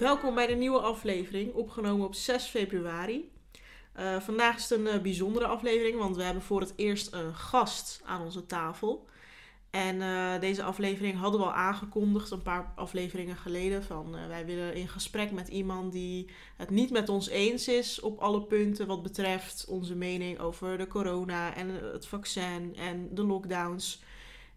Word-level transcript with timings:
Welkom 0.00 0.34
bij 0.34 0.46
de 0.46 0.54
nieuwe 0.54 0.78
aflevering, 0.78 1.54
opgenomen 1.54 2.06
op 2.06 2.14
6 2.14 2.44
februari. 2.44 3.30
Uh, 3.98 4.20
vandaag 4.20 4.56
is 4.56 4.68
het 4.68 4.78
een 4.78 4.94
uh, 4.94 5.02
bijzondere 5.02 5.46
aflevering, 5.46 5.98
want 5.98 6.16
we 6.16 6.22
hebben 6.22 6.42
voor 6.42 6.60
het 6.60 6.72
eerst 6.76 7.12
een 7.12 7.34
gast 7.34 8.00
aan 8.04 8.22
onze 8.22 8.46
tafel. 8.46 9.06
En 9.70 9.96
uh, 9.96 10.38
deze 10.40 10.62
aflevering 10.62 11.18
hadden 11.18 11.40
we 11.40 11.46
al 11.46 11.52
aangekondigd 11.52 12.30
een 12.30 12.42
paar 12.42 12.72
afleveringen 12.76 13.36
geleden. 13.36 13.84
Van 13.84 14.16
wij 14.28 14.46
willen 14.46 14.74
in 14.74 14.88
gesprek 14.88 15.30
met 15.30 15.48
iemand 15.48 15.92
die 15.92 16.30
het 16.56 16.70
niet 16.70 16.90
met 16.90 17.08
ons 17.08 17.28
eens 17.28 17.68
is 17.68 18.00
op 18.00 18.18
alle 18.18 18.42
punten 18.42 18.86
wat 18.86 19.02
betreft 19.02 19.64
onze 19.68 19.94
mening 19.94 20.38
over 20.38 20.78
de 20.78 20.86
corona 20.86 21.54
en 21.54 21.68
het 21.68 22.06
vaccin 22.06 22.76
en 22.76 23.14
de 23.14 23.24
lockdowns. 23.24 24.02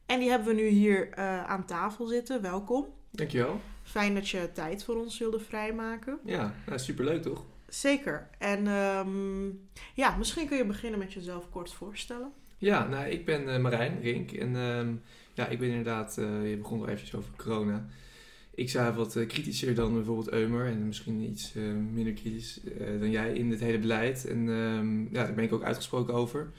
En 0.05 0.19
die 0.19 0.29
hebben 0.29 0.47
we 0.47 0.61
nu 0.61 0.67
hier 0.67 1.15
aan 1.45 1.65
tafel 1.65 2.05
zitten. 2.05 2.41
Welkom. 2.41 2.85
Dankjewel. 3.11 3.61
Fijn 3.83 4.13
dat 4.13 4.29
je 4.29 4.49
tijd 4.53 4.83
voor 4.83 4.95
ons 4.95 5.19
wilde 5.19 5.39
vrijmaken. 5.39 6.19
Ja, 6.25 6.55
nou, 6.65 6.79
superleuk 6.79 7.21
toch? 7.21 7.45
Zeker. 7.67 8.29
En 8.37 8.67
um, 8.67 9.59
ja, 9.93 10.15
misschien 10.17 10.47
kun 10.47 10.57
je 10.57 10.65
beginnen 10.65 10.99
met 10.99 11.13
jezelf 11.13 11.49
kort 11.49 11.73
voorstellen. 11.73 12.31
Ja, 12.57 12.87
nou, 12.87 13.07
ik 13.07 13.25
ben 13.25 13.47
uh, 13.47 13.57
Marijn 13.57 14.01
Rink. 14.01 14.31
En 14.31 14.55
um, 14.55 15.01
ja, 15.33 15.47
ik 15.47 15.59
ben 15.59 15.67
inderdaad, 15.67 16.17
uh, 16.19 16.49
je 16.49 16.57
begon 16.57 16.79
al 16.79 16.87
eventjes 16.87 17.15
over 17.15 17.29
corona. 17.37 17.85
Ik 18.55 18.69
sta 18.69 18.93
wat 18.93 19.15
uh, 19.15 19.27
kritischer 19.27 19.75
dan 19.75 19.93
bijvoorbeeld 19.93 20.31
Eumer 20.31 20.65
en 20.65 20.87
misschien 20.87 21.21
iets 21.21 21.53
minder 21.93 22.13
kritisch 22.13 22.59
dan 22.99 23.11
jij 23.11 23.33
in 23.33 23.51
het 23.51 23.59
hele 23.59 23.79
beleid. 23.79 24.25
En 24.25 24.47
um, 24.47 25.09
ja, 25.11 25.23
daar 25.23 25.33
ben 25.33 25.43
ik 25.43 25.53
ook 25.53 25.63
uitgesproken 25.63 26.13
over. 26.13 26.51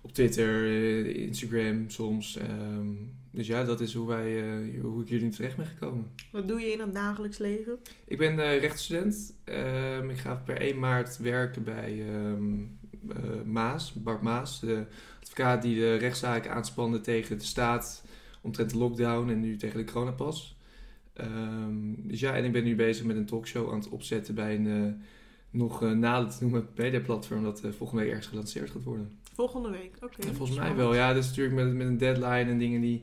Op 0.00 0.12
Twitter, 0.12 0.66
Instagram 1.06 1.90
soms. 1.90 2.38
Dus 3.38 3.46
ja, 3.46 3.64
dat 3.64 3.80
is 3.80 3.94
hoe, 3.94 4.06
wij, 4.06 4.58
uh, 4.58 4.82
hoe 4.82 5.02
ik 5.02 5.08
hier 5.08 5.20
nu 5.20 5.30
terecht 5.30 5.56
ben 5.56 5.66
gekomen. 5.66 6.10
Wat 6.32 6.48
doe 6.48 6.60
je 6.60 6.72
in 6.72 6.80
het 6.80 6.94
dagelijks 6.94 7.38
leven? 7.38 7.78
Ik 8.04 8.18
ben 8.18 8.38
uh, 8.38 8.60
rechtsstudent. 8.60 9.34
Uh, 9.44 10.10
ik 10.10 10.18
ga 10.18 10.34
per 10.34 10.60
1 10.60 10.78
maart 10.78 11.18
werken 11.18 11.64
bij 11.64 12.04
um, 12.24 12.78
Maas, 13.44 13.92
Bart 13.92 14.22
Maas, 14.22 14.60
de 14.60 14.84
advocaat 15.20 15.62
die 15.62 15.74
de 15.74 15.94
rechtszaken 15.94 16.52
aanspande 16.52 17.00
tegen 17.00 17.38
de 17.38 17.44
staat 17.44 18.04
omtrent 18.40 18.70
de 18.70 18.78
lockdown 18.78 19.30
en 19.30 19.40
nu 19.40 19.56
tegen 19.56 19.78
de 19.78 19.92
coronapas. 19.92 20.56
Um, 21.20 22.08
dus 22.08 22.20
ja, 22.20 22.34
en 22.34 22.44
ik 22.44 22.52
ben 22.52 22.64
nu 22.64 22.76
bezig 22.76 23.04
met 23.04 23.16
een 23.16 23.26
talkshow 23.26 23.70
aan 23.70 23.78
het 23.78 23.88
opzetten 23.88 24.34
bij 24.34 24.54
een 24.54 25.02
nog 25.50 25.80
nader 25.80 26.30
te 26.30 26.36
noemen 26.40 26.68
mediaplatform 26.74 27.42
dat 27.42 27.62
volgende 27.76 28.02
week 28.02 28.10
ergens 28.10 28.28
gelanceerd 28.28 28.70
gaat 28.70 28.84
worden. 28.84 29.18
Volgende 29.34 29.70
week, 29.70 29.96
oké. 30.02 30.20
Okay, 30.20 30.34
volgens 30.34 30.58
mij 30.58 30.74
wel, 30.74 30.94
ja. 30.94 31.12
Dat 31.12 31.22
is 31.22 31.28
natuurlijk 31.28 31.56
met, 31.56 31.74
met 31.74 31.86
een 31.86 31.98
deadline 31.98 32.50
en 32.50 32.58
dingen 32.58 32.80
die 32.80 33.02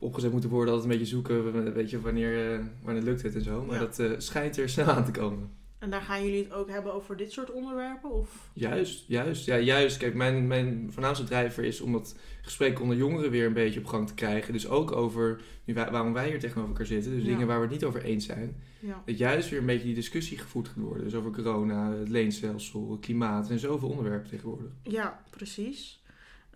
opgezet 0.00 0.32
moeten 0.32 0.50
worden, 0.50 0.74
altijd 0.74 0.92
een 0.92 0.98
beetje 0.98 1.14
zoeken, 1.14 1.72
weet 1.74 1.90
je, 1.90 2.00
wanneer, 2.00 2.58
uh, 2.58 2.64
wanneer 2.82 3.02
lukt 3.02 3.22
het 3.22 3.34
en 3.34 3.42
zo. 3.42 3.64
Maar 3.64 3.74
ja. 3.74 3.80
dat 3.80 3.98
uh, 3.98 4.10
schijnt 4.18 4.56
er 4.56 4.68
snel 4.68 4.86
aan 4.86 5.04
te 5.04 5.10
komen. 5.10 5.50
En 5.80 5.90
daar 5.90 6.00
gaan 6.00 6.24
jullie 6.24 6.42
het 6.42 6.52
ook 6.52 6.68
hebben 6.68 6.94
over 6.94 7.16
dit 7.16 7.32
soort 7.32 7.52
onderwerpen? 7.52 8.10
Of? 8.10 8.50
Juist, 8.52 9.04
juist. 9.06 9.46
Ja, 9.46 9.58
juist. 9.58 9.96
Kijk, 9.96 10.14
mijn, 10.14 10.46
mijn 10.46 10.88
voornaamste 10.92 11.24
drijver 11.24 11.64
is 11.64 11.80
om 11.80 11.92
dat 11.92 12.16
gesprek 12.42 12.80
onder 12.80 12.96
jongeren 12.96 13.30
weer 13.30 13.46
een 13.46 13.52
beetje 13.52 13.80
op 13.80 13.86
gang 13.86 14.06
te 14.06 14.14
krijgen. 14.14 14.52
Dus 14.52 14.68
ook 14.68 14.92
over 14.92 15.40
nu 15.64 15.74
waarom 15.74 16.12
wij 16.12 16.28
hier 16.28 16.40
tegenover 16.40 16.70
elkaar 16.70 16.86
zitten. 16.86 17.12
Dus 17.12 17.22
ja. 17.22 17.28
dingen 17.28 17.46
waar 17.46 17.56
we 17.56 17.62
het 17.62 17.72
niet 17.72 17.84
over 17.84 18.02
eens 18.02 18.26
zijn. 18.26 18.56
Ja. 18.78 19.02
Dat 19.06 19.18
juist 19.18 19.50
weer 19.50 19.58
een 19.58 19.66
beetje 19.66 19.86
die 19.86 19.94
discussie 19.94 20.38
gevoerd 20.38 20.68
gaat 20.68 20.76
worden. 20.76 21.04
Dus 21.04 21.14
over 21.14 21.30
corona, 21.30 21.92
het 21.92 22.08
leenstelsel, 22.08 22.98
klimaat 23.00 23.50
en 23.50 23.58
zoveel 23.58 23.88
onderwerpen 23.88 24.30
tegenwoordig. 24.30 24.70
Ja, 24.82 25.22
precies. 25.30 25.99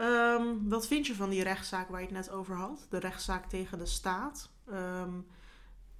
Um, 0.00 0.68
wat 0.68 0.86
vind 0.86 1.06
je 1.06 1.14
van 1.14 1.30
die 1.30 1.42
rechtszaak 1.42 1.88
waar 1.88 2.00
je 2.00 2.06
het 2.06 2.14
net 2.16 2.30
over 2.30 2.56
had? 2.56 2.86
De 2.90 2.98
rechtszaak 2.98 3.48
tegen 3.48 3.78
de 3.78 3.86
staat. 3.86 4.50
Um, 4.70 5.26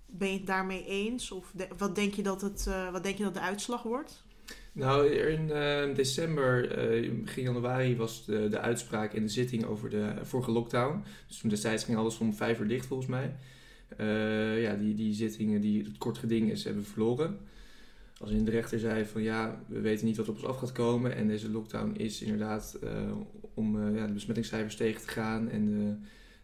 ben 0.07 0.29
je 0.29 0.37
het 0.37 0.47
daarmee 0.47 0.85
eens? 0.85 1.31
Of 1.31 1.53
wat, 1.79 1.95
denk 1.95 2.15
je 2.15 2.23
dat 2.23 2.41
het, 2.41 2.67
uh, 2.69 2.93
wat 2.93 3.03
denk 3.03 3.17
je 3.17 3.25
dat 3.25 3.35
de 3.35 3.41
uitslag 3.41 3.83
wordt? 3.83 4.25
Nou, 4.73 5.11
in 5.11 5.49
uh, 5.49 5.95
december, 5.95 6.79
uh, 7.03 7.23
begin 7.23 7.43
januari, 7.43 7.97
was 7.97 8.25
de, 8.25 8.49
de 8.49 8.61
uitspraak 8.61 9.13
in 9.13 9.23
de 9.23 9.29
zitting 9.29 9.65
over 9.65 9.91
de 9.91 10.15
vorige 10.23 10.51
lockdown. 10.51 11.05
Dus 11.29 11.39
toen 11.39 11.51
destijds 11.51 11.85
ging 11.85 11.99
alles 11.99 12.19
om 12.19 12.35
vijf 12.35 12.61
uur 12.61 12.69
dicht 12.69 12.87
volgens 12.87 13.09
mij. 13.09 13.37
ja, 14.61 14.75
die, 14.75 14.95
die 14.95 15.15
zittingen 15.15 15.61
die 15.61 15.85
het 15.85 15.99
kort 15.99 16.19
geding 16.19 16.51
is, 16.51 16.65
hebben 16.65 16.85
verloren 16.85 17.39
als 18.25 18.33
in 18.33 18.45
de 18.45 18.51
rechter 18.51 18.79
zei 18.79 19.05
van 19.05 19.23
ja, 19.23 19.61
we 19.67 19.81
weten 19.81 20.07
niet 20.07 20.17
wat 20.17 20.29
op 20.29 20.35
ons 20.35 20.45
af 20.45 20.59
gaat 20.59 20.73
komen 20.73 21.17
en 21.17 21.29
deze 21.29 21.51
lockdown 21.51 21.95
is 21.97 22.23
inderdaad 22.23 22.79
uh, 22.85 22.91
om 23.55 23.77
uh, 23.77 23.97
ja, 23.97 24.07
de 24.07 24.13
besmettingscijfers 24.13 24.77
tegen 24.77 25.01
te 25.01 25.09
gaan 25.09 25.49
en 25.51 25.67
de, 25.67 25.95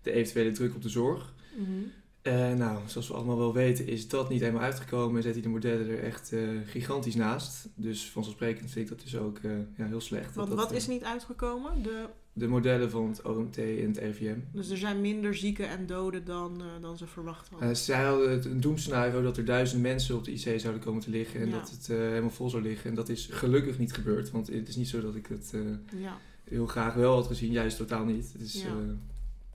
de 0.02 0.12
eventuele 0.12 0.50
druk 0.50 0.74
op 0.74 0.82
de 0.82 0.88
zorg. 0.88 1.34
Mm 1.56 1.64
-hmm. 1.64 1.92
uh, 2.22 2.54
nou, 2.54 2.78
zoals 2.86 3.08
we 3.08 3.14
allemaal 3.14 3.38
wel 3.38 3.52
weten 3.52 3.86
is 3.86 4.08
dat 4.08 4.28
niet 4.28 4.40
helemaal 4.40 4.62
uitgekomen 4.62 5.16
en 5.16 5.22
zet 5.22 5.32
hij 5.32 5.42
de 5.42 5.48
modellen 5.48 5.88
er 5.88 6.02
echt 6.02 6.32
gigantisch 6.64 7.14
naast. 7.14 7.68
Dus 7.74 8.10
vanzelfsprekend 8.10 8.70
vind 8.70 8.90
ik 8.90 8.96
dat 8.96 9.04
dus 9.04 9.16
ook 9.16 9.40
ja, 9.76 9.86
heel 9.86 10.00
slecht. 10.00 10.34
Want 10.34 10.48
dat, 10.48 10.58
wat 10.58 10.72
is 10.72 10.86
niet 10.86 11.04
uitgekomen? 11.04 11.82
De 11.82 12.06
de 12.32 12.48
modellen 12.48 12.90
van 12.90 13.08
het 13.08 13.22
OMT 13.22 13.58
en 13.58 13.86
het 13.86 13.98
RIVM. 13.98 14.38
Dus 14.52 14.70
er 14.70 14.76
zijn 14.76 15.00
minder 15.00 15.34
zieken 15.34 15.68
en 15.68 15.86
doden 15.86 16.24
dan, 16.24 16.60
uh, 16.60 16.66
dan 16.80 16.98
ze 16.98 17.06
verwacht 17.06 17.48
hadden? 17.48 17.68
Uh, 17.68 17.74
zij 17.74 18.04
hadden 18.04 18.30
het, 18.30 18.44
een 18.44 18.60
doemscenario 18.60 19.22
dat 19.22 19.36
er 19.36 19.44
duizend 19.44 19.82
mensen 19.82 20.16
op 20.16 20.24
de 20.24 20.32
IC 20.32 20.60
zouden 20.60 20.82
komen 20.82 21.02
te 21.02 21.10
liggen 21.10 21.40
en 21.40 21.48
ja. 21.48 21.58
dat 21.58 21.70
het 21.70 21.88
uh, 21.90 21.98
helemaal 21.98 22.30
vol 22.30 22.50
zou 22.50 22.62
liggen. 22.62 22.90
En 22.90 22.96
dat 22.96 23.08
is 23.08 23.28
gelukkig 23.30 23.78
niet 23.78 23.92
gebeurd, 23.92 24.30
want 24.30 24.46
het 24.46 24.68
is 24.68 24.76
niet 24.76 24.88
zo 24.88 25.00
dat 25.00 25.14
ik 25.14 25.26
het 25.26 25.54
ja. 25.96 26.18
heel 26.44 26.66
graag 26.66 26.94
wel 26.94 27.14
had 27.14 27.26
gezien, 27.26 27.52
juist 27.52 27.76
totaal 27.76 28.04
niet. 28.04 28.34
Dus, 28.38 28.62
ja. 28.62 28.74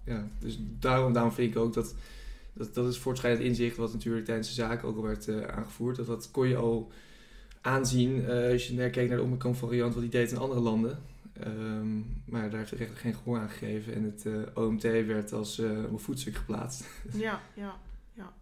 ja. 0.06 0.28
dus 0.40 0.60
daarom, 0.80 1.14
daarom 1.14 1.32
vind 1.32 1.52
ik 1.52 1.58
ook 1.58 1.74
dat, 1.74 1.96
dat 2.54 2.74
dat 2.74 2.88
is 2.88 2.98
voortschrijdend 2.98 3.46
inzicht 3.46 3.78
wat 3.78 3.94
natuurlijk 3.94 4.26
tijdens 4.26 4.48
de 4.48 4.54
zaak 4.54 4.84
ook 4.84 4.98
al 4.98 5.04
werd 5.04 5.30
aangevoerd. 5.48 5.96
Dat, 5.96 6.08
dat 6.08 6.30
kon 6.32 6.48
je 6.48 6.56
al 6.56 6.92
aanzien 7.62 8.30
als 8.30 8.68
je 8.68 8.90
keek 8.90 9.08
naar 9.08 9.18
de 9.18 9.24
Omicron 9.24 9.56
variant, 9.56 9.94
wat 9.94 10.04
die 10.04 10.12
deed 10.12 10.32
in 10.32 10.38
andere 10.38 10.62
landen. 10.62 11.00
Um, 11.44 12.22
maar 12.26 12.50
daar 12.50 12.60
heeft 12.60 12.70
de 12.70 12.76
rechter 12.76 12.98
geen 12.98 13.16
gehoor 13.16 13.40
aan 13.40 13.50
gegeven 13.50 13.94
en 13.94 14.04
het 14.04 14.26
uh, 14.26 14.42
OMT 14.54 14.82
werd 14.82 15.34
als 15.34 15.60
uh, 15.60 15.70
een 15.70 16.00
voetstuk 16.00 16.36
geplaatst. 16.36 16.86
Ja, 17.14 17.42
ja, 17.54 17.80
ja. 18.14 18.34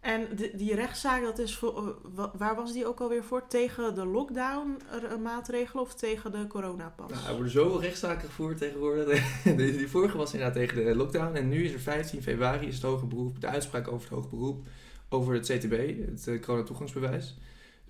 En 0.00 0.36
de, 0.36 0.50
die 0.56 0.74
rechtszaak, 0.74 1.22
dat 1.22 1.38
is 1.38 1.56
voor, 1.56 1.96
uh, 2.16 2.24
waar 2.34 2.54
was 2.54 2.72
die 2.72 2.86
ook 2.86 3.00
alweer 3.00 3.24
voor? 3.24 3.46
Tegen 3.46 3.94
de 3.94 4.06
lockdown 4.06 4.82
maatregelen 5.22 5.82
of 5.82 5.94
tegen 5.94 6.32
de 6.32 6.46
coronapas? 6.46 7.10
Nou, 7.10 7.26
er 7.26 7.32
worden 7.34 7.52
zoveel 7.52 7.80
rechtszaken 7.80 8.28
gevoerd 8.28 8.58
tegenwoordig. 8.58 9.42
die, 9.44 9.56
die 9.76 9.88
vorige 9.88 10.16
was 10.16 10.32
inderdaad 10.32 10.56
tegen 10.56 10.84
de 10.84 10.96
lockdown 10.96 11.36
en 11.36 11.48
nu 11.48 11.64
is 11.64 11.72
er 11.72 11.80
15 11.80 12.22
februari 12.22 12.66
is 12.66 12.74
het 12.74 12.84
hoger 12.84 13.08
beroep, 13.08 13.40
de 13.40 13.46
uitspraak 13.46 13.88
over 13.88 14.00
het 14.00 14.18
hoger 14.18 14.30
beroep 14.30 14.66
over 15.08 15.34
het 15.34 15.46
CTB, 15.46 16.06
het 16.06 16.40
coronatoegangsbewijs. 16.40 17.36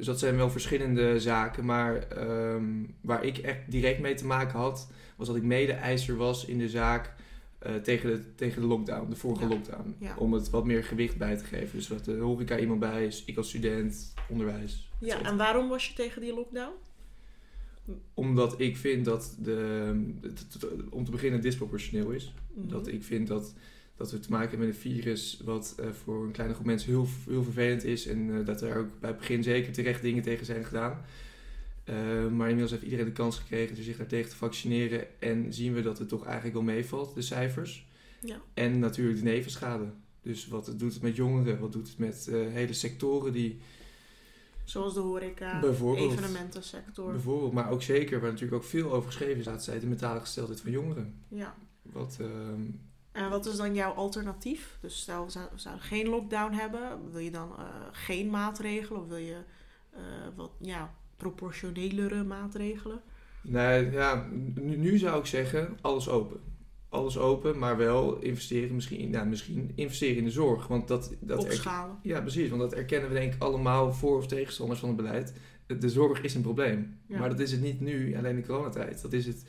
Dus 0.02 0.10
dat 0.10 0.20
zijn 0.20 0.36
wel 0.36 0.50
verschillende 0.50 1.20
zaken. 1.20 1.64
Maar 1.64 2.06
um, 2.54 2.94
waar 3.00 3.24
ik 3.24 3.38
echt 3.38 3.58
direct 3.70 4.00
mee 4.00 4.14
te 4.14 4.26
maken 4.26 4.58
had, 4.58 4.90
was 5.16 5.26
dat 5.26 5.36
ik 5.36 5.42
mede-eiser 5.42 6.16
was 6.16 6.44
in 6.44 6.58
de 6.58 6.68
zaak 6.68 7.14
uh, 7.66 7.74
tegen, 7.74 8.10
de, 8.10 8.34
tegen 8.34 8.60
de 8.62 8.68
lockdown, 8.68 9.10
de 9.10 9.16
vorige 9.16 9.42
Ja. 9.42 9.48
lockdown. 9.48 9.96
Ja. 9.98 10.14
Om 10.16 10.32
het 10.32 10.50
wat 10.50 10.64
meer 10.64 10.84
gewicht 10.84 11.16
bij 11.16 11.36
te 11.36 11.44
geven. 11.44 11.78
Dus 11.78 11.86
dat 11.86 12.04
de 12.04 12.16
horeca 12.16 12.58
iemand 12.58 12.80
bij 12.80 13.06
is, 13.06 13.24
ik 13.24 13.36
als 13.36 13.48
student, 13.48 14.14
onderwijs. 14.28 14.90
Ja, 14.98 15.22
en 15.22 15.36
waarom 15.36 15.68
was 15.68 15.88
je 15.88 15.94
tegen 15.94 16.20
die 16.20 16.34
lockdown? 16.34 16.72
Omdat 18.14 18.60
ik 18.60 18.76
vind 18.76 19.04
dat 19.04 19.36
de, 19.38 19.92
om 20.90 21.04
te 21.04 21.10
beginnen 21.10 21.40
disproportioneel 21.40 22.10
is. 22.10 22.34
Mhm. 22.54 22.68
Dat 22.68 22.86
ik 22.88 23.02
vind 23.02 23.26
dat, 23.26 23.54
dat 24.02 24.10
we 24.10 24.18
te 24.18 24.30
maken 24.30 24.48
hebben 24.48 24.66
met 24.66 24.76
een 24.76 24.82
virus 24.82 25.40
wat 25.44 25.74
eh, 25.78 25.86
voor 25.90 26.24
een 26.24 26.30
kleine 26.30 26.54
groep 26.54 26.66
mensen 26.66 26.90
heel, 26.90 27.06
heel 27.28 27.42
vervelend 27.42 27.84
is. 27.84 28.06
En 28.06 28.38
eh, 28.38 28.46
dat 28.46 28.62
er 28.62 28.76
ook 28.76 29.00
bij 29.00 29.10
het 29.10 29.18
begin 29.18 29.42
zeker 29.42 29.72
terecht 29.72 30.02
dingen 30.02 30.22
tegen 30.22 30.46
zijn 30.46 30.64
gedaan. 30.64 31.00
Eh, 31.84 31.94
maar 32.28 32.46
inmiddels 32.48 32.70
heeft 32.70 32.82
iedereen 32.82 33.04
de 33.04 33.12
kans 33.12 33.38
gekregen 33.38 33.76
om 33.76 33.82
zich 33.82 33.96
daartegen 33.96 34.30
te 34.30 34.36
vaccineren. 34.36 35.20
En 35.20 35.52
zien 35.52 35.74
we 35.74 35.82
dat 35.82 35.98
het 35.98 36.08
toch 36.08 36.24
eigenlijk 36.24 36.54
wel 36.54 36.62
meevalt, 36.62 37.14
de 37.14 37.22
cijfers. 37.22 37.86
Ja. 38.20 38.40
En 38.54 38.78
natuurlijk 38.78 39.18
de 39.18 39.24
nevenschade. 39.24 39.84
Dus 40.22 40.48
wat 40.48 40.66
het 40.66 40.78
doet 40.78 40.92
het 40.92 41.02
met 41.02 41.16
jongeren, 41.16 41.58
wat 41.58 41.72
doet 41.72 41.88
het 41.88 41.98
met 41.98 42.28
hele 42.30 42.72
sectoren 42.72 43.32
die 43.32 43.60
Zoals 44.64 44.94
de 44.94 45.00
horeca, 45.00 45.60
Bijvoorbeeld. 45.60 46.12
evenementensector. 46.12 47.10
bijvoorbeeld, 47.12 47.52
maar 47.52 47.70
ook 47.70 47.82
zeker, 47.82 48.20
waar 48.20 48.30
natuurlijk 48.30 48.62
ook 48.62 48.68
veel 48.68 48.92
over 48.92 49.06
geschreven 49.10 49.38
is, 49.38 49.46
laatst 49.46 49.66
tijd, 49.66 49.80
de 49.80 49.86
mentale 49.86 50.20
gesteldheid 50.20 50.60
van 50.60 50.70
jongeren. 50.70 51.14
Ja. 51.28 51.54
Wat, 51.82 52.16
ehm, 52.20 52.62
En 53.12 53.30
wat 53.30 53.46
is 53.46 53.56
dan 53.56 53.74
jouw 53.74 53.92
alternatief? 53.92 54.76
Dus 54.80 55.00
stel, 55.00 55.24
we 55.24 55.30
zou- 55.30 55.48
we 55.52 55.58
zouden 55.58 55.84
geen 55.84 56.08
lockdown 56.08 56.52
hebben. 56.52 57.10
Wil 57.10 57.20
je 57.20 57.30
dan 57.30 57.50
eh, 57.58 57.64
geen 57.92 58.30
maatregelen? 58.30 59.00
Of 59.02 59.08
wil 59.08 59.16
je 59.16 59.36
eh, 59.90 60.00
wat 60.36 60.50
ja, 60.60 60.94
proportionelere 61.16 62.24
maatregelen? 62.24 63.00
Nee, 63.42 63.90
ja, 63.90 64.26
nu, 64.54 64.76
nu 64.76 64.98
zou 64.98 65.18
ik 65.20 65.26
zeggen, 65.26 65.78
alles 65.80 66.08
open. 66.08 66.40
Alles 66.88 67.18
open, 67.18 67.58
maar 67.58 67.76
wel 67.76 68.18
investeren 68.18 68.74
misschien, 68.74 69.10
nou, 69.10 69.26
misschien 69.26 69.72
investeren 69.74 70.16
in 70.16 70.24
de 70.24 70.30
zorg. 70.30 70.66
Want 70.66 70.88
dat, 70.88 71.12
dat 71.20 71.38
Opschalen. 71.38 71.98
ja, 72.02 72.20
precies, 72.20 72.48
want 72.48 72.60
dat 72.60 72.72
erkennen 72.72 73.08
we 73.08 73.14
denk 73.14 73.34
ik 73.34 73.42
allemaal 73.42 73.92
voor- 73.92 74.16
of 74.16 74.26
tegenstanders 74.26 74.80
van 74.80 74.88
het 74.88 74.96
beleid. 74.96 75.32
De 75.66 75.88
zorg 75.88 76.20
is 76.22 76.34
een 76.34 76.42
probleem. 76.42 76.98
Ja. 77.06 77.18
Maar 77.18 77.28
dat 77.28 77.38
is 77.40 77.52
het 77.52 77.60
niet 77.60 77.80
nu, 77.80 78.16
alleen 78.16 78.36
de 78.36 78.46
coronatijd. 78.46 79.02
Dat 79.02 79.12
is 79.12 79.26
het 79.26 79.44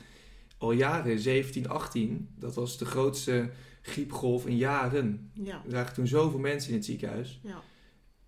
al 0.64 0.72
jaren, 0.72 1.18
17, 1.18 1.68
18. 1.68 2.28
Dat 2.38 2.54
was 2.54 2.78
de 2.78 2.84
grootste 2.84 3.50
griepgolf 3.82 4.46
in 4.46 4.56
jaren. 4.56 5.30
Ja, 5.32 5.62
Er 5.66 5.72
lagen 5.72 5.94
toen 5.94 6.06
zoveel 6.06 6.38
mensen 6.38 6.70
in 6.70 6.76
het 6.76 6.84
ziekenhuis. 6.84 7.40
ja. 7.42 7.62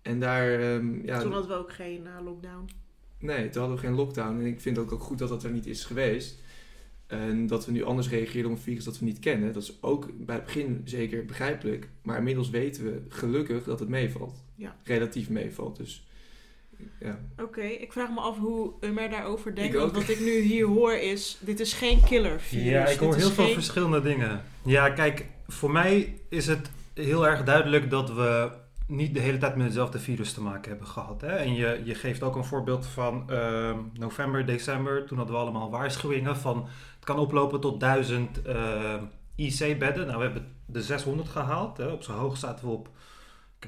En 0.01 0.19
daar, 0.19 0.59
ehm, 0.59 1.05
ja, 1.05 1.19
Toen 1.19 1.31
hadden 1.31 1.49
we 1.51 1.55
ook 1.57 1.73
geen 1.73 2.07
eh, 2.07 2.23
lockdown. 2.23 2.69
nee, 3.19 3.49
toen 3.49 3.61
hadden 3.61 3.79
we 3.81 3.85
geen 3.87 3.95
lockdown. 3.95 4.39
En 4.39 4.45
ik 4.45 4.61
vind 4.61 4.77
ook, 4.77 4.91
ook 4.91 5.01
goed 5.01 5.17
dat 5.17 5.29
dat 5.29 5.43
er 5.43 5.51
niet 5.51 5.65
is 5.65 5.85
geweest. 5.85 6.39
En 7.07 7.47
dat 7.47 7.65
we 7.65 7.71
nu 7.71 7.83
anders 7.83 8.09
reageren 8.09 8.45
op 8.51 8.55
een 8.57 8.61
virus 8.63 8.83
dat 8.83 8.99
we 8.99 9.05
niet 9.05 9.19
kennen. 9.19 9.53
Dat 9.53 9.63
is 9.63 9.81
ook 9.83 10.25
bij 10.25 10.35
het 10.35 10.43
begin 10.45 10.81
zeker 10.85 11.25
begrijpelijk. 11.25 11.89
Maar 12.01 12.17
inmiddels 12.17 12.49
weten 12.49 12.83
we 12.83 13.01
gelukkig 13.09 13.63
dat 13.63 13.79
het 13.79 13.89
meevalt. 13.89 14.43
Ja. 14.55 14.75
Relatief 14.83 15.29
meevalt. 15.29 15.77
Dus 15.77 16.06
ja. 16.99 17.19
Oké, 17.41 17.61
ik 17.61 17.91
vraag 17.91 18.09
me 18.09 18.19
af 18.19 18.37
hoe 18.37 18.73
Umer 18.81 19.09
daarover 19.09 19.55
denkt. 19.55 19.73
Ik 19.73 19.79
Want 19.79 19.91
wat 19.91 20.09
ik 20.09 20.19
nu 20.19 20.39
hier 20.39 20.65
hoor 20.65 20.93
is, 20.93 21.37
dit 21.39 21.59
is 21.59 21.73
geen 21.73 22.03
killer 22.03 22.39
virus. 22.41 22.65
Ja, 22.65 22.85
ik 22.85 22.99
hoor 22.99 23.15
heel 23.15 23.29
veel 23.29 23.45
geen- 23.45 23.53
verschillende 23.53 24.01
dingen. 24.01 24.41
Ja, 24.63 24.89
kijk, 24.89 25.25
voor 25.47 25.71
mij 25.71 26.19
is 26.29 26.47
het 26.47 26.71
heel 26.93 27.27
erg 27.27 27.43
duidelijk 27.43 27.89
dat 27.89 28.13
we 28.13 28.51
niet 28.87 29.13
de 29.13 29.19
hele 29.19 29.37
tijd 29.37 29.55
met 29.55 29.65
hetzelfde 29.65 29.99
virus 29.99 30.33
te 30.33 30.41
maken 30.41 30.69
hebben 30.69 30.87
gehad. 30.87 31.21
Hè? 31.21 31.27
En 31.35 31.53
je, 31.53 31.81
je 31.83 31.95
geeft 31.95 32.23
ook 32.23 32.35
een 32.35 32.45
voorbeeld 32.45 32.85
van 32.85 33.29
ehm, 33.29 33.77
november, 33.93 34.45
december. 34.45 35.05
Toen 35.05 35.17
hadden 35.17 35.35
we 35.35 35.41
allemaal 35.41 35.69
waarschuwingen 35.71 36.37
van 36.37 36.67
het 36.95 37.05
kan 37.05 37.19
oplopen 37.19 37.59
tot 37.59 37.79
1000 37.79 38.41
ehm, 38.41 39.03
IC-bedden. 39.35 40.05
Nou, 40.07 40.17
we 40.17 40.23
hebben 40.23 40.51
de 40.65 40.81
600 40.81 41.29
gehaald. 41.29 41.77
Hè? 41.77 41.87
Op 41.87 42.03
zijn 42.03 42.17
hoogst 42.17 42.41
zaten 42.41 42.65
we 42.65 42.71
op, 42.71 42.89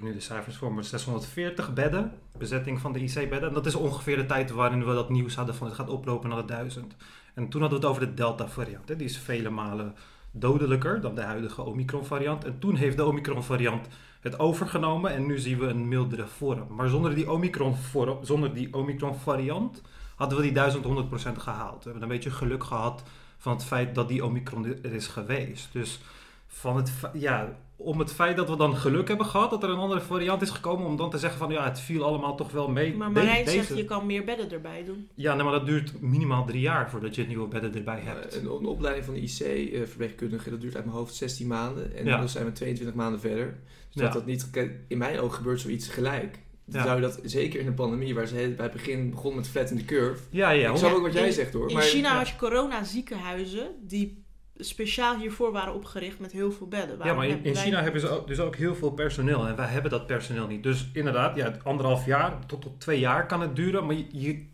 nu 0.01 0.13
de 0.13 0.19
cijfers 0.19 0.57
voor 0.57 0.73
me, 0.73 0.83
640 0.83 1.73
bedden. 1.73 2.11
Bezetting 2.37 2.79
van 2.79 2.93
de 2.93 2.99
IC-bedden. 2.99 3.47
En 3.47 3.53
dat 3.53 3.65
is 3.65 3.75
ongeveer 3.75 4.15
de 4.15 4.25
tijd 4.25 4.51
waarin 4.51 4.85
we 4.85 4.93
dat 4.93 5.09
nieuws 5.09 5.35
hadden 5.35 5.55
van 5.55 5.67
het 5.67 5.75
gaat 5.75 5.89
oplopen 5.89 6.29
naar 6.29 6.37
de 6.37 6.45
1000. 6.45 6.95
En 7.33 7.49
toen 7.49 7.61
hadden 7.61 7.79
we 7.79 7.85
het 7.85 7.95
over 7.95 8.07
de 8.07 8.13
Delta-variant. 8.13 8.87
Die 8.87 8.97
is 8.97 9.17
vele 9.17 9.49
malen 9.49 9.95
dodelijker 10.31 11.01
dan 11.01 11.15
de 11.15 11.21
huidige 11.21 11.61
Omicron-variant. 11.61 12.45
En 12.45 12.59
toen 12.59 12.75
heeft 12.75 12.97
de 12.97 13.05
Omicron-variant 13.05 13.87
het 14.21 14.39
overgenomen 14.39 15.11
en 15.11 15.25
nu 15.25 15.37
zien 15.37 15.59
we 15.59 15.65
een 15.65 15.87
mildere 15.87 16.27
vorm. 16.27 16.75
Maar 16.75 16.89
zonder 16.89 17.15
die 17.15 17.31
Omicron-vorm, 17.31 18.25
zonder 18.25 18.53
die 18.53 18.73
Omicron-variant 18.73 19.81
hadden 20.15 20.37
we 20.37 20.51
die 20.51 20.53
1100% 20.53 21.37
gehaald. 21.37 21.83
We 21.83 21.89
hebben 21.89 22.01
een 22.01 22.15
beetje 22.15 22.31
geluk 22.31 22.63
gehad 22.63 23.03
van 23.37 23.53
het 23.53 23.63
feit 23.63 23.95
dat 23.95 24.07
die 24.07 24.25
Omicron 24.25 24.65
er 24.65 24.93
is 24.93 25.07
geweest. 25.07 25.69
Dus 25.71 25.99
van 26.47 26.75
het, 26.75 26.91
ja, 27.13 27.57
om 27.81 27.99
het 27.99 28.13
feit 28.13 28.37
dat 28.37 28.49
we 28.49 28.55
dan 28.55 28.75
geluk 28.77 29.07
hebben 29.07 29.25
gehad 29.25 29.49
dat 29.49 29.63
er 29.63 29.69
een 29.69 29.77
andere 29.77 30.01
variant 30.01 30.41
is 30.41 30.49
gekomen, 30.49 30.85
om 30.85 30.95
dan 30.97 31.09
te 31.09 31.17
zeggen 31.17 31.39
van 31.39 31.49
ja, 31.51 31.63
het 31.63 31.79
viel 31.79 32.03
allemaal 32.03 32.35
toch 32.35 32.51
wel 32.51 32.69
mee. 32.69 32.95
Maar 32.95 33.07
De- 33.07 33.13
Marijn 33.13 33.45
deze- 33.45 33.57
zegt, 33.57 33.77
je 33.77 33.85
kan 33.85 34.05
meer 34.05 34.23
bedden 34.23 34.51
erbij 34.51 34.83
doen. 34.85 35.09
Ja, 35.15 35.33
nee, 35.33 35.43
maar 35.43 35.53
dat 35.53 35.65
duurt 35.65 36.01
minimaal 36.01 36.45
drie 36.45 36.61
jaar 36.61 36.89
voordat 36.89 37.15
je 37.15 37.27
nieuwe 37.27 37.47
bedden 37.47 37.75
erbij 37.75 37.99
hebt. 38.03 38.35
Een, 38.35 38.45
een 38.45 38.65
opleiding 38.65 39.05
van 39.05 39.15
IC-verpleegkundige, 39.15 40.49
dat 40.49 40.61
duurt 40.61 40.75
uit 40.75 40.85
mijn 40.85 40.97
hoofd 40.97 41.15
16 41.15 41.47
maanden. 41.47 41.83
En 41.83 41.91
Ja. 41.91 41.97
inmiddels 41.97 42.31
zijn 42.31 42.45
we 42.45 42.51
22 42.51 42.95
maanden 42.95 43.19
verder. 43.19 43.45
Dus 43.45 44.01
Ja. 44.01 44.01
dat 44.01 44.13
dat 44.13 44.25
niet, 44.25 44.49
in 44.87 44.97
mijn 44.97 45.19
ogen 45.19 45.35
gebeurt 45.37 45.59
zoiets 45.61 45.87
gelijk. 45.87 46.39
Dan 46.65 46.79
Ja. 46.81 46.85
zou 46.87 46.95
je 46.95 47.01
dat, 47.01 47.19
zeker 47.23 47.59
in 47.59 47.67
een 47.67 47.73
pandemie, 47.73 48.15
waar 48.15 48.27
ze 48.27 48.53
bij 48.57 48.65
het 48.65 48.73
begin 48.73 49.09
begon 49.09 49.35
met 49.35 49.47
flat 49.47 49.69
in 49.69 49.75
de 49.77 49.85
curve. 49.85 50.23
Ja, 50.29 50.49
ja. 50.49 50.71
ik 50.71 50.77
snap 50.77 50.91
ook 50.93 51.01
wat 51.01 51.13
jij 51.13 51.25
in- 51.27 51.33
zegt 51.33 51.53
hoor. 51.53 51.67
In 51.69 51.73
maar, 51.75 51.83
China 51.83 52.09
ja. 52.11 52.17
had 52.17 52.27
je 52.27 52.35
corona-ziekenhuizen 52.35 53.67
die 53.81 54.23
speciaal 54.59 55.17
hiervoor 55.17 55.51
waren 55.51 55.73
opgericht 55.73 56.19
met 56.19 56.31
heel 56.31 56.51
veel 56.51 56.67
bedden. 56.67 56.97
Ja, 57.03 57.13
maar 57.13 57.27
in, 57.27 57.41
wij- 57.43 57.53
China 57.55 57.81
hebben 57.81 58.01
ze 58.01 58.23
dus 58.25 58.39
ook 58.39 58.55
heel 58.55 58.75
veel 58.75 58.91
personeel 58.91 59.47
en 59.47 59.55
wij 59.55 59.67
hebben 59.67 59.91
dat 59.91 60.07
personeel 60.07 60.47
niet. 60.47 60.63
Dus 60.63 60.89
inderdaad, 60.93 61.35
ja, 61.35 61.53
anderhalf 61.63 62.05
jaar 62.05 62.45
tot, 62.45 62.61
tot 62.61 62.79
twee 62.79 62.99
jaar 62.99 63.25
kan 63.25 63.41
het 63.41 63.55
duren, 63.55 63.85
maar 63.85 63.95
je, 63.95 64.05
je- 64.11 64.45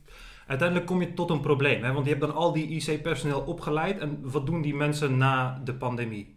uiteindelijk 0.47 0.87
kom 0.87 1.01
je 1.01 1.13
tot 1.13 1.29
een 1.29 1.39
probleem. 1.41 1.83
Hè? 1.83 1.91
Want 1.91 2.03
je 2.05 2.11
hebt 2.11 2.23
dan 2.25 2.33
al 2.33 2.53
die 2.53 2.67
IC-personeel 2.67 3.39
opgeleid 3.41 3.97
en 3.99 4.19
wat 4.21 4.45
doen 4.45 4.61
die 4.61 4.75
mensen 4.75 5.17
na 5.17 5.61
de 5.63 5.73
pandemie? 5.73 6.34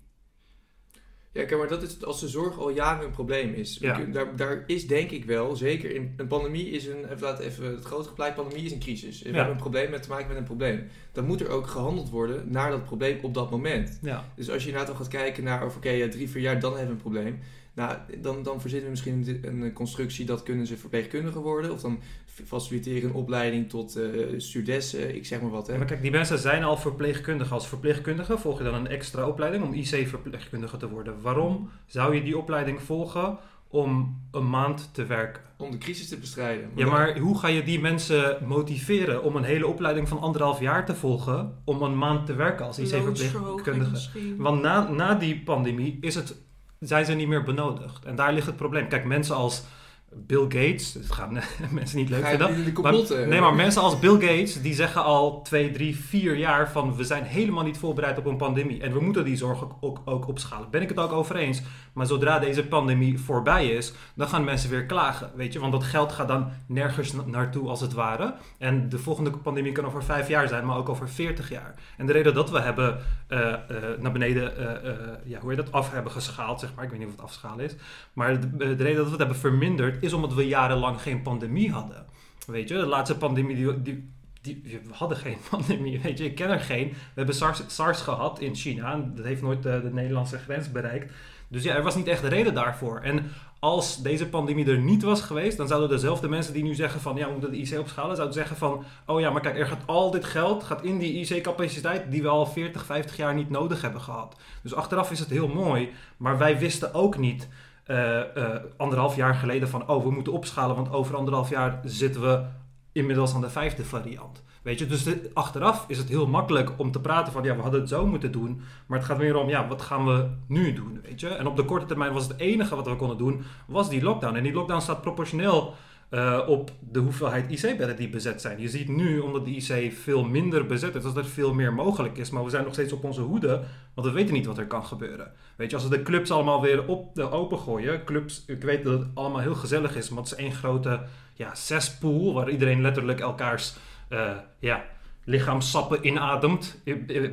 Ja, 1.33 1.45
kijk, 1.45 1.59
maar 1.61 1.69
dat 1.69 1.83
is 1.83 2.05
als 2.05 2.21
de 2.21 2.29
zorg 2.29 2.59
al 2.59 2.71
jaren 2.71 3.05
een 3.05 3.11
probleem 3.11 3.53
is. 3.55 3.79
Ja. 3.81 3.99
Daar, 4.13 4.37
daar 4.37 4.65
is 4.67 4.87
denk 4.87 5.11
ik 5.11 5.25
wel, 5.25 5.57
zeker 5.57 5.95
in 5.95 6.13
een 6.17 6.27
pandemie 6.27 6.71
is 6.71 6.87
een, 6.87 7.05
even, 7.05 7.21
laat 7.21 7.39
even 7.39 7.65
het 7.65 7.85
grote 7.85 8.09
gepleit, 8.09 8.35
pandemie 8.35 8.65
is 8.65 8.73
een 8.73 8.79
crisis. 8.79 9.23
We 9.23 9.29
Ja. 9.29 9.35
hebben 9.35 9.53
een 9.55 9.61
probleem 9.61 9.91
met 9.91 10.03
te 10.03 10.09
maken 10.09 10.29
met 10.29 10.37
een 10.37 10.45
probleem. 10.45 10.89
Dan 11.13 11.25
moet 11.27 11.41
er 11.41 11.49
ook 11.49 11.67
gehandeld 11.67 12.11
worden 12.11 12.51
naar 12.51 12.71
dat 12.71 12.85
probleem 12.85 13.19
op 13.23 13.35
dat 13.35 13.51
moment. 13.51 13.99
Ja, 14.03 14.25
Dus 14.37 14.51
als 14.51 14.63
je 14.63 14.69
inderdaad 14.69 14.91
al 14.93 14.99
gaat 15.01 15.09
kijken 15.13 15.45
naar 15.45 15.63
over 15.65 15.77
oké, 15.77 16.09
drie, 16.09 16.29
vier 16.31 16.43
jaar, 16.43 16.61
dan 16.61 16.71
hebben 16.77 16.89
we 16.89 16.95
een 16.95 17.13
probleem. 17.13 17.39
Nou, 17.79 17.97
dan, 18.23 18.43
dan 18.43 18.61
verzinnen 18.61 18.85
we 18.85 18.91
misschien 18.91 19.41
een, 19.43 19.61
een 19.63 19.73
constructie 19.73 20.27
dat 20.27 20.43
kunnen 20.43 20.67
ze 20.67 20.77
verpleegkundigen 20.77 21.41
worden. 21.41 21.73
Of 21.73 21.81
dan 21.81 22.01
faciliteren 22.45 23.09
een 23.09 23.15
opleiding 23.15 23.69
tot 23.69 23.97
eh 23.97 24.11
stewardessen, 24.37 25.15
ik 25.15 25.27
zeg 25.27 25.41
maar 25.41 25.51
wat. 25.51 25.67
Hè. 25.67 25.77
maar 25.77 25.87
kijk, 25.87 26.03
die 26.03 26.11
mensen 26.11 26.39
zijn 26.39 26.65
al 26.65 26.77
verpleegkundigen. 26.77 27.55
Als 27.55 27.69
verpleegkundige 27.69 28.39
volg 28.39 28.59
je 28.59 28.65
dan 28.65 28.75
een 28.75 28.87
extra 28.87 29.29
opleiding 29.29 29.65
om 29.65 29.73
IC-verpleegkundige 29.73 30.77
te 30.77 30.89
worden. 30.89 31.21
Waarom 31.21 31.71
zou 31.87 32.15
je 32.15 32.23
die 32.23 32.39
opleiding 32.39 32.83
volgen 32.83 33.39
om 33.69 34.21
een 34.31 34.51
maand 34.51 34.95
te 34.95 35.07
werken? 35.07 35.43
Om 35.57 35.71
de 35.71 35.79
crisis 35.79 36.09
te 36.09 36.17
bestrijden. 36.17 36.71
Ja, 36.75 36.85
dan- 36.85 36.93
maar 36.93 37.19
hoe 37.19 37.39
ga 37.39 37.49
je 37.49 37.63
die 37.63 37.81
mensen 37.81 38.39
motiveren 38.47 39.23
om 39.23 39.37
een 39.37 39.45
hele 39.45 39.67
opleiding 39.67 40.09
van 40.09 40.19
anderhalf 40.21 40.61
jaar 40.61 40.87
te 40.87 40.95
volgen 40.95 41.59
om 41.65 41.83
een 41.83 41.99
maand 41.99 42.27
te 42.27 42.35
werken 42.35 42.67
als 42.67 42.79
IC-verpleegkundige? 42.79 44.09
Want 44.37 44.63
na, 44.63 44.91
na 44.91 45.15
die 45.15 45.41
pandemie 45.43 45.99
is 46.01 46.15
het, 46.15 46.37
zijn 46.81 47.05
ze 47.05 47.13
niet 47.13 47.29
meer 47.29 47.43
benodigd. 47.43 48.05
En 48.05 48.17
daar 48.17 48.33
ligt 48.33 48.47
het 48.47 48.57
probleem. 48.57 48.89
Kijk, 48.89 49.05
mensen 49.05 49.37
als 49.37 49.63
Bill 50.12 50.43
Gates, 50.43 50.93
dat 50.93 51.12
gaan 51.12 51.32
mensen 51.70 51.99
niet 51.99 52.08
leuk 52.08 52.25
vinden. 52.38 52.72
Maar, 52.82 52.93
nee, 53.28 53.40
maar 53.40 53.55
mensen 53.55 53.82
als 53.82 53.99
Bill 53.99 54.12
Gates, 54.20 54.62
die 54.62 54.75
zeggen 54.75 55.02
al 55.05 55.43
twee, 55.43 55.70
drie, 55.70 55.96
vier 55.96 56.37
jaar 56.37 56.70
van 56.70 56.96
we 56.96 57.05
zijn 57.05 57.25
helemaal 57.25 57.64
niet 57.64 57.78
voorbereid 57.78 58.19
op 58.19 58.26
een 58.26 58.37
pandemie. 58.37 58.81
En 58.82 58.93
we 58.93 59.00
moeten 59.00 59.25
die 59.25 59.37
zorg 59.37 59.62
ook, 59.62 59.76
ook, 59.81 60.00
ook 60.05 60.28
opschalen. 60.28 60.70
Ben 60.70 60.82
ik 60.82 60.88
het 60.88 60.99
ook 60.99 61.12
over 61.12 61.37
eens. 61.37 61.62
Maar 61.93 62.06
zodra 62.06 62.38
deze 62.38 62.66
pandemie 62.66 63.19
voorbij 63.19 63.66
is, 63.69 63.93
dan 64.14 64.28
gaan 64.28 64.44
mensen 64.44 64.70
weer 64.70 64.87
klagen. 64.87 65.31
Weet 65.34 65.52
je, 65.52 65.58
want 65.58 65.72
dat 65.72 65.84
geld 65.84 66.12
gaat 66.12 66.28
dan 66.28 66.50
nergens 66.66 67.12
na- 67.12 67.22
naartoe 67.26 67.69
als 67.69 67.81
het 67.81 67.93
ware. 67.93 68.34
En 68.58 68.88
de 68.88 68.99
volgende 68.99 69.31
pandemie 69.31 69.72
kan 69.72 69.87
over 69.87 70.05
vijf 70.05 70.28
jaar 70.28 70.49
zijn, 70.49 70.66
maar 70.66 70.76
ook 70.76 70.88
over 70.88 71.08
veertig 71.08 71.50
jaar. 71.50 71.75
En 71.96 72.06
de 72.06 72.12
reden 72.12 72.34
dat 72.34 72.50
we 72.50 72.60
hebben 72.60 72.99
eh, 73.26 73.52
eh, 73.52 73.58
naar 73.99 74.12
beneden, 74.12 74.56
eh, 74.56 74.93
ja, 75.25 75.40
hoe 75.40 75.50
je 75.50 75.56
dat, 75.56 75.72
af 75.72 75.93
hebben 75.93 76.12
geschaald, 76.12 76.60
zeg 76.60 76.75
maar. 76.75 76.84
Ik 76.84 76.90
weet 76.90 76.99
niet 76.99 77.08
of 77.08 77.14
het 77.14 77.25
afschalen 77.25 77.64
is. 77.64 77.75
Maar 78.12 78.40
de, 78.40 78.49
de 78.56 78.82
reden 78.82 78.96
dat 78.96 79.05
we 79.05 79.10
het 79.10 79.19
hebben 79.19 79.37
verminderd, 79.37 79.98
is 80.00 80.12
omdat 80.12 80.35
we 80.35 80.47
jarenlang 80.47 81.03
geen 81.03 81.23
pandemie 81.23 81.73
hadden. 81.73 82.06
Weet 82.47 82.69
je, 82.69 82.75
de 82.75 82.87
laatste 82.87 83.17
pandemie 83.17 83.56
die, 83.83 84.09
die, 84.41 84.62
we 84.62 84.95
hadden 84.95 85.19
geen 85.19 85.39
pandemie, 85.50 86.00
weet 86.00 86.19
je, 86.19 86.25
ik 86.25 86.35
ken 86.35 86.50
er 86.50 86.61
geen. 86.61 86.89
We 86.89 86.97
hebben 87.15 87.35
SARS, 87.67 88.00
gehad 88.00 88.41
in 88.41 88.55
China, 88.55 89.11
dat 89.15 89.25
heeft 89.25 89.43
nooit 89.43 89.62
de, 89.62 89.81
de 89.83 89.93
Nederlandse 89.93 90.39
grens 90.39 90.73
bereikt. 90.73 91.12
Dus 91.49 91.62
ja, 91.62 91.75
er 91.75 91.83
was 91.83 91.97
niet 91.97 92.06
echt 92.06 92.23
de 92.23 92.29
reden 92.29 92.55
daarvoor. 92.55 93.01
En 93.01 93.31
als 93.58 94.03
deze 94.03 94.29
pandemie 94.29 94.67
er 94.67 94.79
niet 94.79 95.03
was 95.03 95.20
geweest, 95.20 95.56
dan 95.56 95.69
zouden 95.69 95.89
dezelfde 95.89 96.29
mensen 96.29 96.53
die 96.53 96.63
nu 96.63 96.75
zeggen 96.75 97.01
van 97.01 97.17
ja, 97.17 97.27
we 97.27 97.32
moeten 97.32 97.51
de 97.51 97.56
IC 97.56 97.79
opschalen, 97.79 98.17
zouden 98.17 98.37
zeggen 98.37 98.56
van 98.56 98.84
oh 99.06 99.20
ja, 99.20 99.31
maar 99.31 99.41
kijk, 99.41 99.58
er 99.58 99.67
gaat 99.67 99.87
al 99.87 100.11
dit 100.11 100.25
geld 100.25 100.65
gaat 100.65 100.82
in 100.82 100.99
die 100.99 101.13
IC-capaciteit 101.13 102.11
die 102.11 102.22
we 102.22 102.29
al 102.29 102.46
40, 102.46 102.84
50 102.84 103.17
jaar 103.17 103.34
niet 103.34 103.51
nodig 103.51 103.82
hebben 103.82 104.01
gehad. 104.01 104.37
Dus 104.63 104.75
achteraf 104.75 105.11
is 105.11 105.19
het 105.19 105.31
heel 105.31 105.49
mooi, 105.49 105.91
maar 106.17 106.39
wij 106.39 106.58
wisten 106.58 106.94
ook 106.94 107.19
niet 107.19 107.49
eh, 107.89 108.37
eh, 108.37 108.61
anderhalf 108.77 109.17
jaar 109.17 109.35
geleden 109.35 109.69
van 109.69 109.89
oh, 109.89 110.03
we 110.05 110.11
moeten 110.11 110.33
opschalen, 110.33 110.77
want 110.77 110.93
over 110.93 111.17
anderhalf 111.17 111.51
jaar 111.51 111.81
zitten 111.85 112.21
we 112.21 112.45
inmiddels 112.93 113.35
aan 113.35 113.41
de 113.41 113.51
vijfde 113.51 113.85
variant. 113.85 114.43
Weet 114.63 114.79
je, 114.79 114.87
dus 114.87 115.05
de- 115.05 115.31
achteraf 115.35 115.85
is 115.89 115.99
het 115.99 116.09
heel 116.09 116.27
makkelijk 116.27 116.71
om 116.77 116.91
te 116.93 117.01
praten 117.01 117.33
van 117.33 117.43
ja, 117.43 117.57
we 117.57 117.63
hadden 117.63 117.81
het 117.81 117.89
zo 117.89 118.07
moeten 118.07 118.33
doen. 118.33 118.61
Maar 118.87 118.99
het 118.99 119.07
gaat 119.07 119.19
meer 119.19 119.37
om 119.37 119.49
ja, 119.49 119.69
wat 119.69 119.83
gaan 119.83 120.07
we 120.07 120.27
nu 120.47 120.73
doen, 120.73 121.01
weet 121.03 121.21
je. 121.21 121.29
En 121.29 121.47
op 121.47 121.57
de 121.57 121.65
korte 121.65 121.87
termijn 121.87 122.13
was 122.13 122.29
het 122.29 122.39
enige 122.39 122.77
wat 122.77 122.87
we 122.87 122.97
konden 122.97 123.19
doen, 123.19 123.43
was 123.67 123.89
die 123.89 124.03
lockdown. 124.03 124.37
En 124.37 124.43
die 124.43 124.53
lockdown 124.53 124.81
staat 124.81 125.01
proportioneel 125.01 125.75
eh, 126.08 126.41
op 126.46 126.70
de 126.81 126.98
hoeveelheid 126.98 127.50
IC-bedden 127.50 127.96
die 127.96 128.08
bezet 128.08 128.41
zijn. 128.41 128.60
Je 128.60 128.69
ziet 128.69 128.88
nu, 128.88 129.19
omdat 129.19 129.44
de 129.44 129.50
IC 129.50 129.93
veel 129.93 130.24
minder 130.24 130.67
bezet 130.67 130.94
is, 130.94 131.03
dat 131.03 131.17
er 131.17 131.27
veel 131.27 131.55
meer 131.55 131.72
mogelijk 131.72 132.19
is. 132.19 132.31
Maar 132.31 132.44
we 132.44 132.50
zijn 132.50 132.65
nog 132.65 132.72
steeds 132.72 132.93
op 132.93 133.05
onze 133.05 133.20
hoede, 133.20 133.62
want 133.94 134.06
we 134.06 134.12
weten 134.12 134.34
niet 134.34 134.46
wat 134.46 134.58
er 134.58 134.67
kan 134.67 134.84
gebeuren. 134.84 135.32
Weet 135.56 135.70
je, 135.70 135.77
als 135.77 135.88
we 135.88 135.96
de 135.96 136.03
clubs 136.03 136.31
allemaal 136.31 136.62
weer 136.62 136.86
op 136.86 137.15
de 137.15 137.31
open 137.31 137.58
gooien, 137.58 138.05
clubs, 138.05 138.44
ik 138.46 138.62
weet 138.62 138.84
dat 138.84 138.98
het 138.98 139.08
allemaal 139.15 139.41
heel 139.41 139.55
gezellig 139.55 139.96
is, 139.96 140.08
maar 140.08 140.22
het 140.22 140.32
is 140.32 140.38
één 140.38 140.53
grote 140.53 141.00
ja, 141.34 141.55
cesspool, 141.55 142.34
waar 142.34 142.50
iedereen 142.50 142.81
letterlijk 142.81 143.20
elkaars 143.20 143.77
eh, 144.08 144.36
ja, 144.58 144.84
lichaamsappen 145.24 146.06
inademt, 146.06 146.81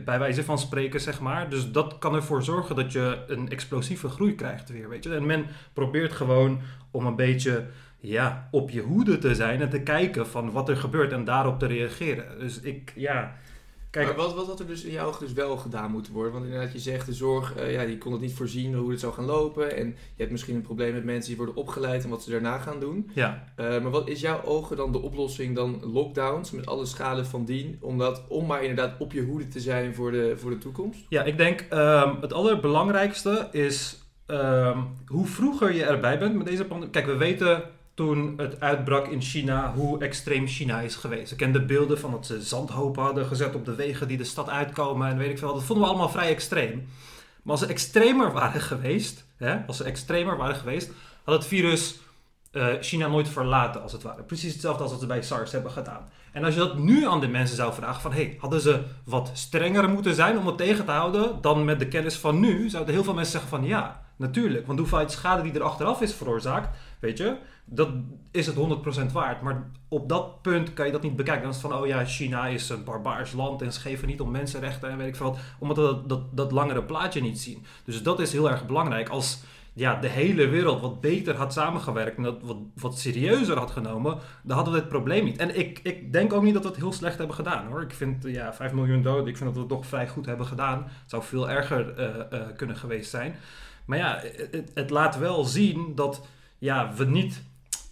bij 0.06 0.20
wijze 0.20 0.44
van 0.44 0.58
spreken, 0.58 1.02
zeg 1.02 1.20
maar. 1.20 1.50
Dus 1.50 1.72
dat 1.72 1.98
kan 1.98 2.16
ervoor 2.16 2.44
zorgen 2.44 2.76
dat 2.76 2.92
je 2.92 3.24
een 3.28 3.50
explosieve 3.50 4.10
groei 4.10 4.36
krijgt 4.36 4.70
weer, 4.70 4.90
weet 4.90 5.04
je. 5.04 5.16
En 5.16 5.26
men 5.26 5.46
probeert 5.74 6.14
gewoon 6.14 6.60
om 6.92 7.06
een 7.06 7.16
beetje 7.16 7.66
ja, 8.08 8.48
op 8.52 8.70
je 8.70 8.82
hoede 8.82 9.18
te 9.18 9.36
zijn 9.36 9.62
en 9.62 9.70
te 9.70 9.82
kijken 9.82 10.28
van 10.28 10.52
wat 10.52 10.70
er 10.70 10.78
gebeurt 10.78 11.12
en 11.12 11.24
daarop 11.24 11.60
te 11.60 11.66
reageren. 11.66 12.40
Dus 12.40 12.60
ik, 12.60 12.94
ja... 12.96 13.36
Kijk, 13.90 14.08
maar 14.08 14.16
wat, 14.16 14.36
wat 14.36 14.48
had 14.48 14.60
er 14.60 14.68
dus 14.68 14.84
in 14.84 14.92
jouw 14.92 15.08
ogen 15.08 15.26
dus 15.26 15.34
wel 15.34 15.58
gedaan 15.58 15.92
moeten 15.92 16.14
worden? 16.14 16.34
Want 16.34 16.46
inderdaad, 16.46 16.74
je 16.74 16.80
zegt 16.80 17.06
de 17.06 17.14
zorg, 17.14 17.56
eh, 17.56 17.74
ja, 17.74 17.86
die 17.86 17.98
kon 17.98 18.12
het 18.12 18.22
niet 18.22 18.34
voorzien 18.34 18.74
hoe 18.74 18.92
het 18.92 19.00
zou 19.00 19.14
gaan 19.14 19.26
lopen. 19.26 19.78
En 19.78 19.88
je 19.88 19.94
hebt 20.16 20.32
misschien 20.32 20.56
een 20.56 20.62
probleem 20.62 20.94
met 20.94 21.04
mensen 21.04 21.28
die 21.28 21.38
worden 21.38 21.56
opgeleid 21.56 22.04
en 22.04 22.10
wat 22.10 22.24
ze 22.24 22.32
daarna 22.32 22.58
gaan 22.58 22.80
doen. 22.80 23.12
ja, 23.14 23.44
Eh, 23.56 23.66
maar 23.66 23.90
wat 23.90 24.08
is 24.08 24.22
jouw 24.22 24.44
ogen 24.44 24.78
dan 24.78 24.92
de 24.92 25.02
oplossing 25.02 25.56
dan 25.56 25.80
lockdowns 25.84 26.52
met 26.52 26.66
alle 26.66 26.86
schade 26.86 27.26
van 27.26 27.46
dien? 27.46 27.78
Om, 27.82 27.98
dat, 27.98 28.24
om 28.28 28.46
maar 28.46 28.62
inderdaad 28.62 29.00
op 29.00 29.12
je 29.12 29.22
hoede 29.22 29.48
te 29.48 29.60
zijn 29.60 29.96
voor 29.96 30.12
de, 30.12 30.34
voor 30.38 30.50
de 30.50 30.58
toekomst? 30.58 31.06
Ja, 31.10 31.24
ik 31.24 31.38
denk 31.38 31.66
ehm, 31.70 32.22
het 32.22 32.34
allerbelangrijkste 32.34 33.48
is 33.52 34.04
ehm, 34.26 34.80
hoe 35.06 35.26
vroeger 35.26 35.74
je 35.74 35.84
erbij 35.84 36.20
bent 36.20 36.36
met 36.36 36.46
deze 36.48 36.66
pandemie. 36.66 36.94
Kijk, 36.94 37.06
we 37.06 37.18
weten 37.18 37.64
toen 37.96 38.34
het 38.38 38.60
uitbrak 38.60 39.08
in 39.08 39.22
China 39.22 39.74
hoe 39.74 40.00
extreem 40.00 40.48
China 40.48 40.80
is 40.80 40.96
geweest. 40.96 41.32
Ik 41.32 41.38
ken 41.38 41.52
de 41.52 41.66
beelden 41.66 42.00
van 42.00 42.12
dat 42.12 42.26
ze 42.26 42.42
zandhopen 42.42 43.04
hadden 43.04 43.26
gezet 43.26 43.56
op 43.56 43.66
de 43.66 43.76
wegen 43.76 44.08
die 44.08 44.18
de 44.18 44.24
stad 44.24 44.50
uitkomen 44.50 45.08
en 45.08 45.18
weet 45.18 45.30
ik 45.30 45.38
veel. 45.38 45.54
Dat 45.54 45.64
vonden 45.64 45.86
we 45.86 45.90
allemaal 45.90 46.10
vrij 46.10 46.30
extreem. 46.30 46.88
Maar 47.42 47.52
als 47.52 47.60
ze 47.60 47.66
extremer 47.66 48.32
waren 48.32 48.62
geweest, 48.62 49.26
hè, 49.38 49.66
als 49.68 49.78
ze 49.78 49.84
extremer 49.84 50.38
waren 50.38 50.56
geweest, 50.56 50.92
had 51.24 51.36
het 51.36 51.46
virus 51.46 52.00
eh, 52.52 52.68
China 52.82 53.08
nooit 53.08 53.30
verlaten, 53.30 53.82
als 53.82 53.92
het 53.92 54.04
ware. 54.04 54.24
Precies 54.24 54.52
hetzelfde 54.52 54.84
als 54.84 54.92
wat 54.92 55.02
ze 55.02 55.08
bij 55.08 55.22
SARS 55.22 55.52
hebben 55.52 55.72
gedaan. 55.72 56.10
En 56.32 56.44
als 56.44 56.54
je 56.54 56.60
dat 56.60 56.78
nu 56.78 57.08
aan 57.08 57.20
de 57.20 57.28
mensen 57.28 57.56
zou 57.56 57.74
vragen 57.74 58.02
van... 58.02 58.14
Hey, 58.14 58.38
hadden 58.40 58.62
ze 58.62 58.82
wat 59.06 59.32
strenger 59.34 59.90
moeten 59.90 60.16
zijn 60.16 60.38
om 60.38 60.46
het 60.48 60.58
tegen 60.58 60.86
te 60.86 60.92
houden... 60.92 61.42
dan 61.42 61.66
met 61.66 61.80
de 61.80 61.88
kennis 61.88 62.16
van 62.16 62.40
nu, 62.40 62.70
zouden 62.70 62.94
heel 62.94 63.04
veel 63.04 63.14
mensen 63.14 63.32
zeggen 63.32 63.50
van... 63.50 63.66
Ja, 63.66 64.04
natuurlijk. 64.16 64.66
Want 64.66 64.78
de 64.78 64.84
hoeveelheid 64.84 65.12
schade 65.12 65.42
die 65.42 65.54
er 65.54 65.64
achteraf 65.64 66.02
is 66.02 66.14
veroorzaakt... 66.14 66.78
Weet 67.00 67.18
je, 67.18 67.38
dat 67.66 67.90
is 68.32 68.46
het 68.46 68.56
100% 68.56 69.12
waard. 69.12 69.42
Maar 69.42 69.72
op 69.88 70.10
dat 70.10 70.42
punt 70.42 70.74
kan 70.74 70.86
je 70.86 70.92
dat 70.92 71.02
niet 71.02 71.16
bekijken. 71.16 71.42
Dan 71.42 71.52
is 71.52 71.62
het 71.62 71.72
van, 71.72 71.80
oh 71.80 71.88
ja, 71.88 72.06
China 72.06 72.48
is 72.48 72.70
een 72.70 72.84
barbaars 72.84 73.34
land... 73.34 73.62
en 73.62 73.74
ze 73.74 73.80
geven 73.80 74.08
niet 74.08 74.22
om 74.22 74.32
mensenrechten 74.32 74.90
en 74.90 74.98
weet 74.98 75.08
ik 75.08 75.16
veel 75.16 75.32
wat. 75.32 75.40
Omdat 75.60 75.78
we 75.78 75.84
dat, 75.84 76.10
dat, 76.10 76.38
dat 76.38 76.52
langere 76.52 76.84
plaatje 76.84 77.22
niet 77.22 77.40
zien. 77.40 77.66
Dus 77.86 78.04
dat 78.04 78.20
is 78.20 78.32
heel 78.32 78.50
erg 78.50 78.66
belangrijk. 78.66 79.10
Als 79.10 79.44
ja, 79.76 79.96
de 79.96 80.08
hele 80.08 80.48
wereld 80.48 80.82
wat 80.82 81.02
beter 81.02 81.36
had 81.36 81.54
samengewerkt 81.54 82.18
en 82.18 82.24
dat 82.24 82.42
wat, 82.42 82.58
wat 82.74 83.00
serieuzer 83.00 83.58
had 83.58 83.72
genomen, 83.72 84.18
dan 84.44 84.56
hadden 84.56 84.74
we 84.74 84.80
dit 84.80 84.90
probleem 84.90 85.24
niet. 85.24 85.38
En 85.38 85.58
ik, 85.60 85.80
ik 85.84 86.14
denk 86.14 86.34
ook 86.34 86.44
niet 86.44 86.54
dat 86.54 86.64
we 86.64 86.70
het 86.70 86.78
heel 86.78 86.94
slecht 86.94 87.18
hebben 87.18 87.36
gedaan 87.36 87.68
hoor. 87.68 87.82
Ik 87.82 87.94
vind 87.94 88.24
ja, 88.24 88.54
5 88.54 88.72
miljoen 88.72 89.02
doden, 89.02 89.28
ik 89.28 89.38
vind 89.38 89.46
dat 89.46 89.54
we 89.54 89.60
het 89.60 89.70
toch 89.70 89.86
vrij 89.86 90.08
goed 90.08 90.26
hebben 90.26 90.46
gedaan. 90.46 90.84
Het 90.84 91.10
zou 91.10 91.24
veel 91.24 91.50
erger 91.50 92.00
uh, 92.00 92.40
uh, 92.40 92.48
kunnen 92.56 92.76
geweest 92.76 93.10
zijn. 93.10 93.36
Maar 93.86 93.98
ja, 93.98 94.22
het, 94.52 94.72
het, 94.74 94.90
laat 94.90 95.18
wel 95.18 95.44
zien 95.44 95.96
dat 95.96 96.28
ja, 96.58 96.94
we 96.94 97.06
niet 97.06 97.44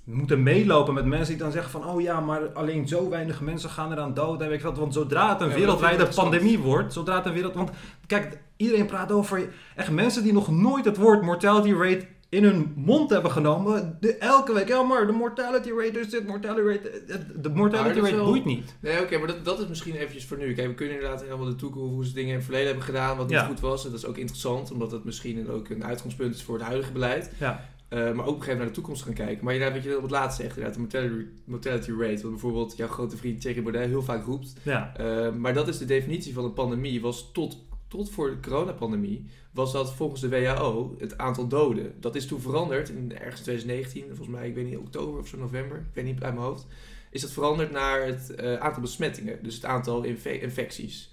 moeten 0.03 0.43
meelopen 0.43 0.93
met 0.93 1.05
mensen 1.05 1.33
die 1.33 1.43
dan 1.43 1.51
zeggen 1.51 1.71
van... 1.71 1.85
oh 1.85 2.01
ja, 2.01 2.19
maar 2.19 2.53
alleen 2.53 2.87
zo 2.87 3.09
weinig 3.09 3.41
mensen 3.41 3.69
gaan 3.69 3.91
eraan 3.91 4.13
dood. 4.13 4.41
En 4.41 4.47
weet 4.47 4.57
ik 4.57 4.63
wat, 4.63 4.77
want 4.77 4.93
zodra 4.93 5.29
het 5.29 5.41
een 5.41 5.49
ja, 5.49 5.55
wereldwijde 5.55 6.07
pandemie 6.15 6.59
wordt... 6.59 6.93
zodra 6.93 7.15
het 7.15 7.25
een 7.25 7.33
wereld... 7.33 7.53
Want 7.53 7.71
kijk, 8.07 8.39
iedereen 8.57 8.85
praat 8.85 9.11
over 9.11 9.49
echt 9.75 9.91
mensen 9.91 10.23
die 10.23 10.33
nog 10.33 10.51
nooit 10.51 10.85
het 10.85 10.97
woord 10.97 11.21
mortality 11.21 11.73
rate 11.73 12.05
in 12.29 12.43
hun 12.43 12.73
mond 12.75 13.09
hebben 13.09 13.31
genomen. 13.31 13.97
De, 13.99 14.15
elke 14.17 14.53
week, 14.53 14.67
ja 14.67 14.83
maar 14.83 15.07
de 15.07 15.11
mortality 15.11 15.69
rate 15.77 15.99
is 15.99 16.09
dit, 16.09 16.27
mortality 16.27 16.67
rate... 16.67 17.03
De 17.41 17.49
mortality 17.49 17.99
rate 17.99 18.15
wel... 18.15 18.25
boeit 18.25 18.45
niet. 18.45 18.75
Nee, 18.79 18.93
oké, 18.93 19.03
okay, 19.03 19.17
maar 19.17 19.27
dat, 19.27 19.45
dat 19.45 19.59
is 19.59 19.67
misschien 19.67 19.95
eventjes 19.95 20.25
voor 20.25 20.37
nu. 20.37 20.53
Kijk, 20.53 20.67
we 20.67 20.73
kunnen 20.73 20.95
inderdaad 20.95 21.23
helemaal 21.23 21.45
de 21.45 21.55
toekomst, 21.55 21.93
hoe 21.93 22.05
ze 22.05 22.13
dingen 22.13 22.29
in 22.29 22.35
het 22.35 22.43
verleden 22.43 22.67
hebben 22.67 22.85
gedaan, 22.85 23.17
wat 23.17 23.27
niet 23.27 23.35
ja. 23.35 23.45
goed 23.45 23.59
was. 23.59 23.85
En 23.85 23.91
dat 23.91 23.99
is 23.99 24.05
ook 24.05 24.17
interessant, 24.17 24.71
omdat 24.71 24.91
het 24.91 25.03
misschien 25.03 25.49
ook 25.49 25.69
een 25.69 25.85
uitgangspunt 25.85 26.35
is 26.35 26.43
voor 26.43 26.57
het 26.57 26.67
huidige 26.67 26.91
beleid. 26.91 27.31
Ja. 27.39 27.65
Uh, 27.93 27.99
maar 27.99 28.05
ook 28.05 28.11
op 28.11 28.17
een 28.17 28.25
gegeven 28.25 28.39
moment 28.39 28.57
naar 28.57 28.67
de 28.67 28.73
toekomst 28.73 29.03
gaan 29.03 29.13
kijken. 29.13 29.43
Maar 29.43 29.53
inderdaad, 29.53 29.77
wat 29.77 29.91
je 29.91 29.95
op 29.95 30.01
het 30.01 30.11
laatste 30.11 30.41
zegt, 30.41 30.57
inderdaad, 30.57 30.73
de 30.73 30.81
mortality, 30.81 31.25
mortality 31.45 31.91
rate. 31.91 32.21
Wat 32.21 32.31
bijvoorbeeld 32.31 32.77
jouw 32.77 32.87
grote 32.87 33.17
vriend 33.17 33.41
Thierry 33.41 33.63
Baudet 33.63 33.87
heel 33.87 34.03
vaak 34.03 34.25
roept. 34.25 34.53
Ja. 34.63 34.93
Uh, 34.99 35.33
maar 35.33 35.53
dat 35.53 35.67
is 35.67 35.77
de 35.77 35.85
definitie 35.85 36.33
van 36.33 36.43
een 36.43 36.53
pandemie. 36.53 37.01
Was 37.01 37.31
tot, 37.31 37.57
tot 37.87 38.11
voor 38.11 38.29
de 38.29 38.39
coronapandemie 38.39 39.25
was 39.51 39.71
dat 39.71 39.93
volgens 39.93 40.21
de 40.21 40.29
WHO 40.29 40.95
het 40.97 41.17
aantal 41.17 41.47
doden. 41.47 41.93
Dat 41.99 42.15
is 42.15 42.27
toen 42.27 42.41
veranderd 42.41 42.89
in 42.89 43.17
ergens 43.17 43.41
2019, 43.41 44.07
volgens 44.07 44.27
mij, 44.27 44.47
ik 44.47 44.55
weet 44.55 44.65
niet, 44.65 44.77
oktober 44.77 45.19
of 45.19 45.27
zo, 45.27 45.37
november. 45.37 45.77
Ik 45.77 45.93
weet 45.93 46.05
niet 46.05 46.23
uit 46.23 46.33
mijn 46.33 46.45
hoofd. 46.45 46.67
Is 47.11 47.21
dat 47.21 47.31
veranderd 47.31 47.71
naar 47.71 48.05
het 48.05 48.33
uh, 48.39 48.55
aantal 48.55 48.81
besmettingen. 48.81 49.43
Dus 49.43 49.55
het 49.55 49.65
aantal 49.65 50.03
infe 50.03 50.39
infecties. 50.39 51.11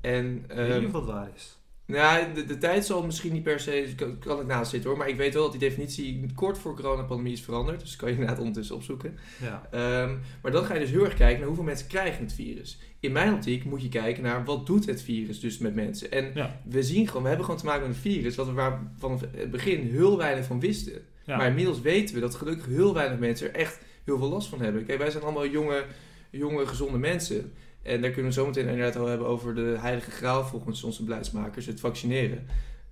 En, 0.00 0.44
ik 0.48 0.56
weet 0.56 0.78
niet 0.78 0.86
of 0.86 0.92
dat 0.92 1.06
waar 1.06 1.30
is. 1.34 1.58
Nou, 1.90 2.32
de, 2.34 2.44
de 2.44 2.58
tijd 2.58 2.84
zal 2.86 3.04
misschien 3.04 3.32
niet 3.32 3.42
per 3.42 3.60
se, 3.60 3.92
kan, 3.96 4.18
kan 4.18 4.40
ik 4.40 4.46
naast 4.46 4.70
zitten 4.70 4.90
hoor. 4.90 4.98
Maar 4.98 5.08
ik 5.08 5.16
weet 5.16 5.34
wel 5.34 5.42
dat 5.42 5.52
die 5.52 5.60
definitie 5.60 6.26
kort 6.34 6.58
voor 6.58 6.74
coronapandemie 6.74 7.32
is 7.32 7.42
veranderd. 7.42 7.80
Dus 7.80 7.96
kan 7.96 8.08
je 8.08 8.14
inderdaad 8.14 8.38
ondertussen 8.38 8.76
opzoeken. 8.76 9.18
Ja. 9.40 9.68
Um, 10.02 10.20
maar 10.42 10.52
dan 10.52 10.64
ga 10.64 10.74
je 10.74 10.80
dus 10.80 10.90
heel 10.90 11.04
erg 11.04 11.14
kijken 11.14 11.38
naar 11.38 11.46
hoeveel 11.46 11.64
mensen 11.64 11.86
krijgen 11.86 12.24
het 12.24 12.32
virus. 12.32 12.78
In 13.00 13.12
mijn 13.12 13.34
optiek 13.34 13.64
moet 13.64 13.82
je 13.82 13.88
kijken 13.88 14.22
naar 14.22 14.44
wat 14.44 14.66
doet 14.66 14.86
het 14.86 15.02
virus 15.02 15.40
dus 15.40 15.58
met 15.58 15.74
mensen. 15.74 16.12
En 16.12 16.30
ja. 16.34 16.60
we 16.64 16.82
zien 16.82 17.06
gewoon, 17.06 17.22
we 17.22 17.28
hebben 17.28 17.46
gewoon 17.46 17.60
te 17.60 17.66
maken 17.66 17.86
met 17.86 17.96
een 17.96 18.02
virus 18.02 18.36
wat 18.36 18.46
we 18.46 18.52
waar 18.52 18.92
van 18.98 19.20
het 19.36 19.50
begin 19.50 19.90
heel 19.90 20.16
weinig 20.16 20.44
van 20.44 20.60
wisten. 20.60 21.02
Ja. 21.24 21.36
Maar 21.36 21.46
inmiddels 21.46 21.80
weten 21.80 22.14
we 22.14 22.20
dat 22.20 22.34
gelukkig 22.34 22.66
heel 22.66 22.94
weinig 22.94 23.18
mensen 23.18 23.48
er 23.48 23.54
echt 23.54 23.78
heel 24.04 24.18
veel 24.18 24.28
last 24.28 24.48
van 24.48 24.60
hebben. 24.60 24.84
Kijk, 24.84 24.98
wij 24.98 25.10
zijn 25.10 25.22
allemaal 25.22 25.46
jonge, 25.46 25.84
jonge 26.30 26.66
gezonde 26.66 26.98
mensen. 26.98 27.52
En 27.82 28.00
daar 28.00 28.10
kunnen 28.10 28.30
we 28.30 28.38
zo 28.38 28.46
meteen 28.46 28.68
inderdaad 28.68 28.96
al 28.96 29.06
hebben 29.06 29.26
over 29.26 29.54
de 29.54 29.76
heilige 29.78 30.10
graal 30.10 30.44
volgens 30.44 30.82
onze 30.82 31.04
beleidsmakers, 31.04 31.66
het 31.66 31.80
vaccineren. 31.80 32.46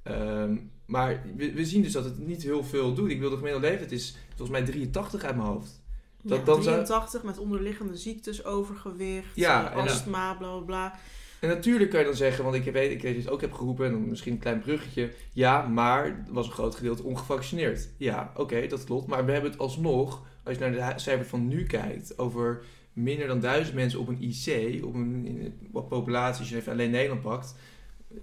Um, 0.04 0.71
maar 0.88 1.23
we, 1.37 1.52
we, 1.52 1.64
zien 1.64 1.83
dus 1.83 1.92
dat 1.92 2.04
het 2.04 2.26
niet 2.26 2.42
heel 2.42 2.64
veel 2.64 2.95
doet. 2.95 3.11
Ik 3.11 3.21
wil 3.21 3.30
de 3.30 3.37
gemiddelde 3.37 3.66
leeftijd 3.66 3.92
is 3.92 4.16
volgens 4.28 4.50
mij 4.50 4.62
83 4.62 5.25
uit 5.25 5.37
mijn 5.37 5.49
hoofd. 5.49 5.83
Dat, 6.23 6.38
ja, 6.38 6.45
dan 6.45 6.61
83 6.61 7.11
zou... 7.11 7.26
met 7.26 7.38
onderliggende 7.38 7.97
ziektes, 7.97 8.45
overgewicht, 8.45 9.35
ja, 9.35 9.62
astma, 9.62 10.35
bla 10.35 10.57
bla 10.57 10.64
bla. 10.64 10.99
En 11.40 11.49
natuurlijk 11.49 11.90
kan 11.90 12.00
je 12.00 12.07
dan 12.07 12.14
zeggen, 12.14 12.45
want 12.45 12.57
ik 12.57 12.73
weet, 12.73 12.90
ik 12.90 13.02
weet 13.02 13.16
het 13.16 13.28
ook 13.28 13.40
heb 13.40 13.52
geroepen, 13.52 13.87
en 13.87 14.09
misschien 14.09 14.33
een 14.33 14.38
klein 14.38 14.61
bruggetje. 14.61 15.12
Ja, 15.33 15.62
maar 15.62 16.04
er 16.04 16.25
was 16.28 16.47
een 16.47 16.52
groot 16.52 16.75
gedeelte 16.75 17.02
ongevaccineerd. 17.02 17.88
Ja, 17.97 18.30
oké, 18.30 18.40
okay, 18.40 18.68
dat 18.68 18.85
klopt. 18.85 19.07
Maar 19.07 19.25
we 19.25 19.33
hebben 19.33 19.50
het 19.50 19.61
alsnog, 19.61 20.23
als 20.42 20.59
je 20.59 20.61
naar 20.61 20.95
de 20.95 21.00
cijfers 21.00 21.28
van 21.28 21.49
nu 21.49 21.66
kijkt, 21.66 22.18
over 22.18 22.64
minder 23.02 23.26
dan 23.26 23.40
duizend 23.40 23.76
mensen 23.76 24.00
op 24.00 24.09
een 24.09 24.23
IC, 24.23 24.85
op 24.85 24.95
een 24.95 25.55
wat 25.73 25.88
populatie, 25.88 26.40
als 26.40 26.49
je 26.49 26.57
even 26.57 26.73
alleen 26.73 26.90
Nederland 26.90 27.23
pakt. 27.23 27.55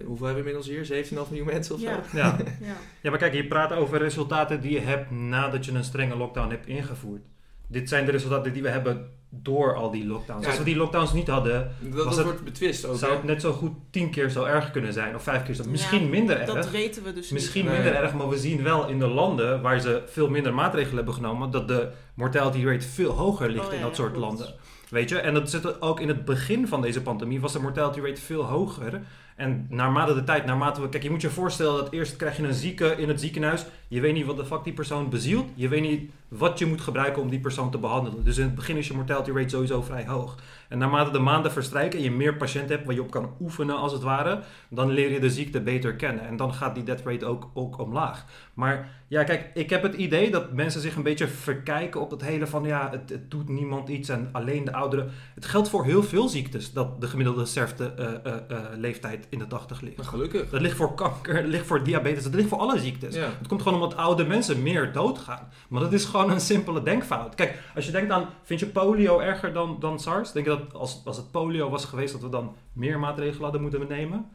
Hoeveel 0.04 0.26
hebben 0.26 0.44
we 0.44 0.50
inmiddels 0.50 0.88
hier? 0.88 1.04
17,5 1.04 1.10
miljoen 1.28 1.46
mensen 1.46 1.74
of 1.74 1.80
zo? 1.80 1.86
Ja. 1.86 2.02
Ja. 2.12 2.36
ja. 2.60 2.76
ja, 3.00 3.10
maar 3.10 3.18
kijk, 3.18 3.34
je 3.34 3.46
praat 3.46 3.72
over 3.72 3.98
resultaten 3.98 4.60
die 4.60 4.72
je 4.72 4.80
hebt 4.80 5.10
nadat 5.10 5.64
je 5.64 5.72
een 5.72 5.84
strenge 5.84 6.16
lockdown 6.16 6.50
hebt 6.50 6.66
ingevoerd. 6.66 7.22
Dit 7.68 7.88
zijn 7.88 8.04
de 8.04 8.10
resultaten 8.10 8.52
die 8.52 8.62
we 8.62 8.68
hebben 8.68 9.10
door 9.42 9.74
al 9.74 9.90
die 9.90 10.06
lockdowns. 10.06 10.42
Ja, 10.42 10.48
Als 10.48 10.58
we 10.58 10.64
die 10.64 10.76
lockdowns 10.76 11.12
niet 11.12 11.28
hadden, 11.28 11.70
dat, 11.80 12.04
dat 12.04 12.16
het, 12.16 12.24
wordt 12.24 12.44
betwist 12.44 12.84
ook. 12.86 12.96
zou 12.98 13.12
het 13.12 13.24
net 13.24 13.40
zo 13.40 13.52
goed 13.52 13.72
tien 13.90 14.10
keer 14.10 14.30
zo 14.30 14.44
erg 14.44 14.70
kunnen 14.70 14.92
zijn. 14.92 15.14
Of 15.14 15.22
vijf 15.22 15.42
keer 15.42 15.54
zo. 15.54 15.64
Misschien 15.68 16.02
Ja, 16.02 16.08
minder 16.08 16.36
erg. 16.40 16.52
Dat 16.54 16.70
weten 16.70 17.02
we 17.02 17.12
dus 17.12 17.30
Misschien 17.30 17.62
niet. 17.64 17.72
Nee. 17.72 17.82
minder 17.82 18.02
erg, 18.02 18.14
maar 18.14 18.28
we 18.28 18.38
zien 18.38 18.62
wel 18.62 18.88
in 18.88 18.98
de 18.98 19.08
landen 19.08 19.62
waar 19.62 19.80
ze 19.80 20.02
veel 20.06 20.28
minder 20.30 20.54
maatregelen 20.54 20.96
hebben 20.96 21.14
genomen, 21.14 21.50
dat 21.50 21.68
de 21.68 21.88
mortality 22.14 22.64
rate 22.64 22.86
veel 22.88 23.10
hoger 23.12 23.50
ligt 23.50 23.66
Oh, 23.66 23.72
in 23.72 23.78
ja, 23.78 23.84
dat 23.84 23.96
soort 23.96 24.16
landen. 24.16 24.54
Weet 24.88 25.08
je, 25.08 25.18
en 25.18 25.34
dat 25.34 25.50
zit 25.50 25.80
ook 25.80 26.00
in 26.00 26.08
het 26.08 26.24
begin 26.24 26.68
van 26.68 26.80
deze 26.82 27.02
pandemie 27.02 27.40
was 27.40 27.52
de 27.52 27.60
mortality 27.60 28.00
rate 28.00 28.20
veel 28.20 28.44
hoger. 28.44 29.00
En 29.36 29.66
naarmate 29.70 30.14
de 30.14 30.24
tijd, 30.24 30.44
naarmate 30.44 30.80
we... 30.80 30.88
Kijk, 30.88 31.02
je 31.02 31.10
moet 31.10 31.20
je 31.20 31.30
voorstellen 31.30 31.76
dat 31.76 31.92
eerst 31.92 32.16
krijg 32.16 32.36
je 32.36 32.42
een 32.42 32.54
zieke 32.54 32.94
in 32.96 33.08
het 33.08 33.20
ziekenhuis. 33.20 33.64
Je 33.88 34.00
weet 34.00 34.14
niet 34.14 34.26
wat 34.26 34.36
de 34.36 34.44
fuck 34.44 34.64
die 34.64 34.72
persoon 34.72 35.10
bezielt. 35.10 35.48
Je 35.54 35.68
weet 35.68 35.82
niet 35.82 36.10
wat 36.28 36.58
je 36.58 36.66
moet 36.66 36.80
gebruiken 36.80 37.22
om 37.22 37.30
die 37.30 37.40
persoon 37.40 37.70
te 37.70 37.78
behandelen. 37.78 38.24
Dus 38.24 38.38
in 38.38 38.44
het 38.44 38.54
begin 38.54 38.76
is 38.76 38.88
je 38.88 38.94
mortality 38.94 39.30
rate 39.30 39.48
sowieso 39.48 39.82
vrij 39.82 40.06
hoog. 40.06 40.36
En 40.68 40.78
naarmate 40.78 41.10
de 41.10 41.18
maanden 41.18 41.52
verstrijken 41.52 41.98
en 41.98 42.04
je 42.04 42.10
meer 42.10 42.36
patiënten 42.36 42.74
hebt 42.74 42.86
waar 42.86 42.94
je 42.94 43.02
op 43.02 43.10
kan 43.10 43.34
oefenen 43.40 43.76
als 43.76 43.92
het 43.92 44.02
ware, 44.02 44.40
dan 44.68 44.90
leer 44.90 45.12
je 45.12 45.20
de 45.20 45.30
ziekte 45.30 45.60
beter 45.60 45.94
kennen. 45.94 46.26
En 46.26 46.36
dan 46.36 46.54
gaat 46.54 46.74
die 46.74 46.84
death 46.84 47.02
rate 47.04 47.26
ook, 47.26 47.50
ook 47.54 47.78
omlaag. 47.78 48.24
Maar 48.54 48.90
ja, 49.08 49.24
kijk, 49.24 49.50
ik 49.54 49.70
heb 49.70 49.82
het 49.82 49.94
idee 49.94 50.30
dat 50.30 50.52
mensen 50.52 50.80
zich 50.80 50.96
een 50.96 51.02
beetje 51.02 51.28
verkijken 51.28 52.00
op 52.00 52.10
dat 52.10 52.22
hele 52.22 52.46
van 52.46 52.64
ja, 52.64 52.90
het, 52.90 53.10
het 53.10 53.30
doet 53.30 53.48
niemand 53.48 53.88
iets 53.88 54.08
en 54.08 54.28
alleen 54.32 54.64
de 54.64 54.72
ouderen. 54.72 55.10
Het 55.34 55.44
geldt 55.44 55.68
voor 55.68 55.84
heel 55.84 56.02
veel 56.02 56.28
ziektes 56.28 56.72
dat 56.72 57.00
de 57.00 57.06
gemiddelde 57.06 57.44
sterfte 57.44 57.92
eh, 57.92 58.06
eh, 58.06 58.34
eh, 58.48 58.58
leeftijd 58.76 59.26
in 59.30 59.38
de 59.38 59.46
80 59.46 59.80
ligt. 59.80 59.96
Maar 59.96 60.06
gelukkig. 60.06 60.50
Dat 60.50 60.60
ligt 60.60 60.76
voor 60.76 60.94
kanker, 60.94 61.34
dat 61.34 61.50
ligt 61.50 61.66
voor 61.66 61.84
diabetes, 61.84 62.22
dat 62.22 62.34
ligt 62.34 62.48
voor 62.48 62.58
alle 62.58 62.78
ziektes. 62.78 63.14
Ja. 63.14 63.28
Het 63.38 63.48
komt 63.48 63.62
gewoon 63.62 63.75
omdat 63.80 63.98
oude 63.98 64.24
mensen 64.24 64.62
meer 64.62 64.92
doodgaan. 64.92 65.48
Maar 65.68 65.80
dat 65.80 65.92
is 65.92 66.04
gewoon 66.04 66.30
een 66.30 66.40
simpele 66.40 66.82
denkfout. 66.82 67.34
Kijk, 67.34 67.58
als 67.74 67.86
je 67.86 67.92
denkt 67.92 68.10
aan, 68.10 68.28
vind 68.42 68.60
je 68.60 68.66
polio 68.66 69.18
erger 69.18 69.52
dan, 69.52 69.76
dan 69.80 70.00
SARS? 70.00 70.32
Denk 70.32 70.46
je 70.46 70.52
dat 70.58 70.74
als, 70.74 71.02
als 71.04 71.16
het 71.16 71.30
polio 71.30 71.70
was 71.70 71.84
geweest, 71.84 72.12
dat 72.12 72.22
we 72.22 72.28
dan 72.28 72.54
meer 72.72 72.98
maatregelen 72.98 73.42
hadden 73.42 73.62
moeten 73.62 73.86
nemen? 73.88 74.28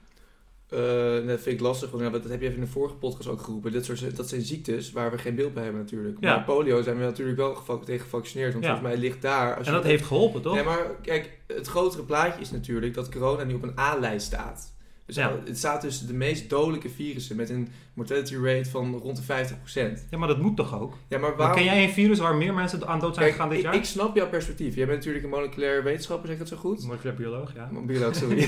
Uh, 0.74 0.80
dat 1.28 1.40
vind 1.42 1.46
ik 1.56 1.60
lastig, 1.60 1.90
want 1.92 2.04
ja, 2.04 2.10
dat 2.10 2.24
heb 2.24 2.42
je 2.42 2.46
even 2.48 2.60
in 2.60 2.66
de 2.66 2.72
vorige 2.72 2.96
podcast 2.96 3.30
ook 3.30 3.42
geroepen. 3.42 3.72
Dit 3.72 3.86
soort, 3.86 4.16
dat 4.18 4.30
zijn 4.30 4.42
ziektes 4.42 4.92
waar 4.92 5.12
we 5.12 5.18
geen 5.18 5.36
beeld 5.36 5.54
bij 5.54 5.64
hebben 5.64 5.82
natuurlijk. 5.82 6.18
Ja. 6.20 6.36
Maar 6.36 6.44
polio 6.44 6.82
zijn 6.82 6.98
we 6.98 7.04
natuurlijk 7.04 7.38
wel 7.38 7.80
tegen 7.86 8.02
gevaccineerd, 8.02 8.52
want 8.54 8.66
Ja. 8.66 8.72
volgens 8.72 8.94
mij 8.94 9.02
ligt 9.02 9.22
daar... 9.22 9.56
Als 9.58 9.68
En 9.68 9.74
je 9.74 9.80
dat 9.80 9.88
heeft 9.88 10.06
geholpen, 10.06 10.42
toch? 10.42 10.54
Nee, 10.56 10.64
maar 10.64 10.86
kijk, 11.02 11.40
het 11.48 11.68
grotere 11.68 12.04
plaatje 12.04 12.42
is 12.42 12.52
natuurlijk 12.52 12.94
dat 12.94 13.10
corona 13.12 13.44
nu 13.44 13.54
op 13.54 13.64
een 13.64 13.80
A-lijst 13.80 14.26
staat. 14.26 14.71
Dus 15.12 15.20
Ja. 15.24 15.40
het 15.46 15.58
staat 15.58 15.82
tussen 15.82 16.08
de 16.08 16.14
meest 16.14 16.50
dodelijke 16.50 16.90
virussen 16.90 17.36
met 17.36 17.50
een 17.50 17.68
mortality 17.94 18.36
rate 18.36 18.70
van 18.70 18.96
rond 18.96 19.18
de 19.18 19.24
50%. 19.24 20.08
Ja, 20.10 20.18
maar 20.18 20.28
dat 20.28 20.42
moet 20.42 20.56
toch 20.58 20.80
ook? 20.82 20.98
Ja, 21.10 21.18
maar 21.18 21.36
waarom... 21.36 21.56
ken 21.56 21.66
jij 21.66 21.84
een 21.84 21.90
virus 21.90 22.20
waar 22.20 22.36
meer 22.36 22.54
mensen 22.54 22.88
aan 22.88 23.00
dood 23.00 23.14
zijn 23.16 23.26
Kijk, 23.26 23.36
gegaan 23.38 23.50
dit 23.54 23.62
jaar? 23.62 23.76
ik 23.76 23.84
snap 23.86 24.16
jouw 24.16 24.30
perspectief. 24.30 24.76
Jij 24.76 24.86
bent 24.86 24.98
natuurlijk 24.98 25.24
een 25.24 25.30
moleculair 25.30 25.84
wetenschapper, 25.84 26.28
zeg 26.28 26.36
ik 26.36 26.42
dat 26.50 26.52
zo 26.52 26.58
goed? 26.70 26.84
Moleculair 26.86 27.16
bioloog, 27.18 27.54
ja. 27.56 27.70
Bioloog, 27.86 28.16
sorry. 28.16 28.48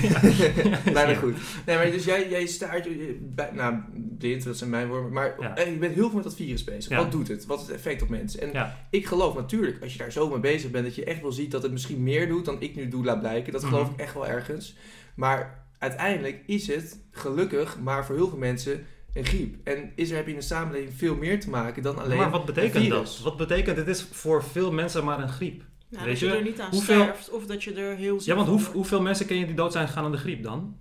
Bijna 0.92 1.14
goed. 1.14 1.34
Nee, 1.66 1.76
maar 1.76 1.90
dus 1.90 2.04
jij, 2.04 2.28
jij 2.28 2.46
staart, 2.46 2.84
je- 2.84 3.18
bij- 3.34 3.50
nou, 3.52 3.74
blind, 4.18 4.44
dat 4.44 4.56
zijn 4.58 4.70
mijn 4.70 4.88
woorden, 4.88 5.12
maar 5.12 5.34
Ja. 5.40 5.56
eh, 5.56 5.72
je 5.72 5.78
bent 5.78 5.94
heel 5.94 6.06
veel 6.06 6.14
met 6.14 6.24
dat 6.24 6.34
virus 6.34 6.64
bezig. 6.64 6.88
Ja. 6.90 6.96
Wat 6.96 7.12
doet 7.12 7.28
het? 7.28 7.46
Wat 7.46 7.60
is 7.60 7.66
het 7.66 7.74
effect 7.76 8.02
op 8.02 8.08
mensen? 8.08 8.40
En 8.40 8.50
Ja. 8.52 8.76
ik 8.90 9.06
geloof 9.06 9.34
natuurlijk, 9.34 9.82
als 9.82 9.92
je 9.92 9.98
daar 9.98 10.12
zo 10.12 10.28
mee 10.28 10.40
bezig 10.40 10.70
bent, 10.70 10.84
dat 10.84 10.94
je 10.94 11.04
echt 11.04 11.20
wel 11.22 11.32
ziet 11.32 11.50
dat 11.50 11.62
het 11.62 11.72
misschien 11.72 12.02
meer 12.02 12.28
doet 12.28 12.44
dan 12.44 12.56
ik 12.60 12.74
nu 12.76 12.88
doe 12.88 13.04
laat 13.04 13.20
blijken. 13.20 13.52
Dat 13.52 13.64
geloof 13.64 13.82
Mhm. 13.84 13.92
ik 13.94 14.00
echt 14.00 14.14
wel 14.14 14.26
ergens. 14.26 14.76
Maar 15.14 15.63
uiteindelijk 15.88 16.42
is 16.46 16.66
het 16.66 17.00
gelukkig, 17.10 17.78
maar 17.80 18.06
voor 18.06 18.14
heel 18.16 18.28
veel 18.28 18.38
mensen 18.38 18.86
een 19.14 19.24
griep. 19.24 19.66
En 19.66 19.92
is 19.94 20.10
er, 20.10 20.16
heb 20.16 20.24
je 20.26 20.32
in 20.32 20.38
de 20.38 20.44
samenleving 20.44 20.92
veel 20.96 21.14
meer 21.16 21.40
te 21.40 21.50
maken 21.50 21.82
dan 21.82 21.98
alleen 21.98 22.16
maar 22.18 22.30
wat 22.30 22.40
een 22.40 22.46
betekent 22.46 22.84
virus. 22.84 23.14
dat? 23.16 23.20
Wat 23.24 23.36
betekent 23.36 23.76
het 23.76 23.88
is 23.88 24.02
voor 24.12 24.44
veel 24.44 24.72
mensen 24.72 25.04
maar 25.04 25.18
een 25.22 25.28
griep? 25.28 25.62
Nou, 25.88 26.04
Weet 26.04 26.20
dat 26.20 26.28
je 26.28 26.34
je, 26.34 26.38
er 26.38 26.42
niet 26.42 26.60
aan 26.60 26.70
hoeveel- 26.70 27.02
sterft 27.02 27.30
of 27.30 27.46
dat 27.46 27.64
je 27.64 27.74
er 27.74 27.96
heel 27.96 28.18
ziek 28.20 28.28
Ja, 28.28 28.34
want 28.34 28.48
hoe, 28.48 28.60
hoeveel 28.72 29.00
mensen 29.02 29.26
ken 29.26 29.36
je 29.36 29.46
die 29.46 29.54
dood 29.54 29.72
zijn 29.72 29.86
gegaan 29.86 30.04
aan 30.04 30.12
de 30.12 30.16
griep 30.18 30.42
dan? 30.42 30.76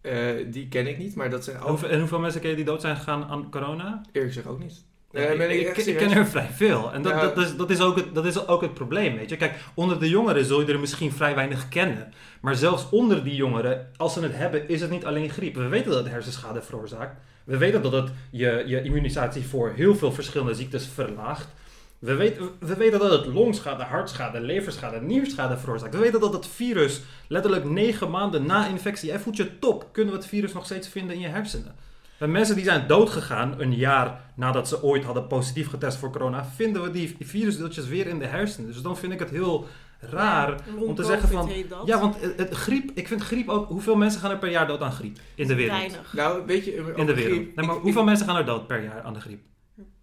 Eh, 0.00 0.34
die 0.52 0.68
ken 0.68 0.86
ik 0.86 0.98
niet, 0.98 1.14
maar 1.14 1.30
dat 1.30 1.44
zijn 1.44 1.58
ook 1.60 1.68
Hoeveel, 1.68 1.88
en 1.88 1.98
hoeveel 1.98 2.18
mensen 2.20 2.40
ken 2.40 2.50
je 2.50 2.56
die 2.56 2.64
dood 2.64 2.80
zijn 2.80 2.96
gegaan 2.96 3.24
aan 3.24 3.50
corona? 3.50 4.02
eerlijk 4.12 4.32
gezegd 4.34 4.46
ook 4.46 4.58
niet. 4.62 4.84
Nee, 5.12 5.60
ik, 5.60 5.76
ik 5.76 5.86
ik- 5.86 5.96
ken 5.96 6.10
er 6.10 6.26
vrij 6.26 6.48
veel. 6.54 6.92
En 6.92 7.02
dat, 7.02 7.12
Ja. 7.12 7.20
dat, 7.20 7.38
is, 7.38 7.56
dat, 7.56 7.70
is 7.70 7.80
ook 7.80 7.96
het, 7.96 8.14
dat 8.14 8.24
is 8.26 8.46
ook 8.46 8.60
het 8.60 8.74
probleem, 8.74 9.16
weet 9.16 9.30
je. 9.30 9.36
Kijk, 9.36 9.54
onder 9.74 10.00
de 10.00 10.08
jongeren 10.08 10.44
zul 10.44 10.60
je 10.60 10.72
er 10.72 10.80
misschien 10.80 11.12
vrij 11.12 11.34
weinig 11.34 11.68
kennen. 11.68 12.12
Maar 12.40 12.54
zelfs 12.56 12.88
onder 12.90 13.24
die 13.24 13.34
jongeren, 13.34 13.90
als 13.96 14.12
ze 14.12 14.20
het 14.20 14.36
hebben, 14.36 14.68
is 14.68 14.80
het 14.80 14.90
niet 14.90 15.04
alleen 15.04 15.30
griep. 15.30 15.54
We 15.54 15.68
weten 15.68 15.90
dat 15.90 16.02
het 16.04 16.12
hersenschade 16.12 16.62
veroorzaakt. 16.62 17.16
We 17.44 17.56
weten 17.56 17.82
dat 17.82 17.92
het 17.92 18.10
je, 18.30 18.62
je 18.66 18.82
immunisatie 18.82 19.42
voor 19.46 19.72
heel 19.76 19.94
veel 19.96 20.12
verschillende 20.12 20.54
ziektes 20.54 20.86
verlaagt. 20.94 21.48
We 21.98 22.14
weten, 22.14 22.48
we 22.60 22.74
weten 22.76 22.98
dat 22.98 23.10
het 23.10 23.26
longschade, 23.26 23.82
hartschade, 23.82 24.40
leverschade, 24.40 25.00
nierschade 25.00 25.56
veroorzaakt. 25.58 25.94
We 25.94 26.00
weten 26.00 26.20
dat 26.20 26.32
het 26.32 26.46
virus 26.46 27.00
letterlijk 27.28 27.64
negen 27.64 28.10
maanden 28.10 28.46
na 28.46 28.66
infectie, 28.66 29.08
jij 29.08 29.18
voelt 29.18 29.36
je 29.36 29.58
top, 29.58 29.88
kunnen 29.92 30.12
we 30.12 30.18
het 30.18 30.28
virus 30.28 30.52
nog 30.52 30.64
steeds 30.64 30.88
vinden 30.88 31.14
in 31.14 31.20
je 31.20 31.28
hersenen. 31.28 31.74
Mensen 32.18 32.54
die 32.56 32.64
zijn 32.64 32.86
doodgegaan 32.86 33.54
een 33.60 33.74
jaar 33.74 34.20
nadat 34.34 34.68
ze 34.68 34.82
ooit 34.82 35.04
hadden 35.04 35.26
positief 35.26 35.68
getest 35.68 35.98
voor 35.98 36.10
corona, 36.10 36.44
vinden 36.44 36.82
we 36.82 36.90
die 36.90 37.16
virusdeeltjes 37.20 37.86
weer 37.88 38.06
in 38.06 38.18
de 38.18 38.26
hersenen. 38.26 38.72
Dus 38.72 38.82
dan 38.82 38.96
vind 38.96 39.12
ik 39.12 39.18
het 39.18 39.30
heel 39.30 39.66
raar. 40.00 40.48
Ja, 40.48 40.82
om 40.82 40.94
te 40.94 41.04
zeggen 41.04 41.28
van- 41.28 41.48
heet 41.48 41.68
dat. 41.70 41.86
Ja, 41.86 42.00
want 42.00 42.20
het, 42.20 42.38
het 42.38 42.54
griep, 42.54 42.90
ik 42.94 43.08
vind 43.08 43.22
griep 43.22 43.48
ook, 43.48 43.68
hoeveel 43.68 43.96
mensen 43.96 44.20
gaan 44.20 44.30
er 44.30 44.38
per 44.38 44.50
jaar 44.50 44.66
dood 44.66 44.80
aan 44.80 44.92
griep 44.92 45.18
in 45.34 45.46
de 45.46 45.54
wereld? 45.54 45.78
Weinig. 45.78 46.12
Nou, 46.12 46.46
weet 46.46 46.64
je, 46.64 46.72
In 46.96 47.06
de 47.06 47.14
wereld. 47.14 47.34
griep, 47.34 47.56
Nee, 47.56 47.66
maar 47.66 47.76
ik- 47.76 47.82
hoeveel 47.82 48.00
ik- 48.00 48.06
mensen 48.06 48.26
gaan 48.26 48.36
er 48.36 48.44
dood 48.44 48.66
per 48.66 48.82
jaar 48.82 49.02
aan 49.02 49.12
de 49.14 49.20
griep? 49.20 49.40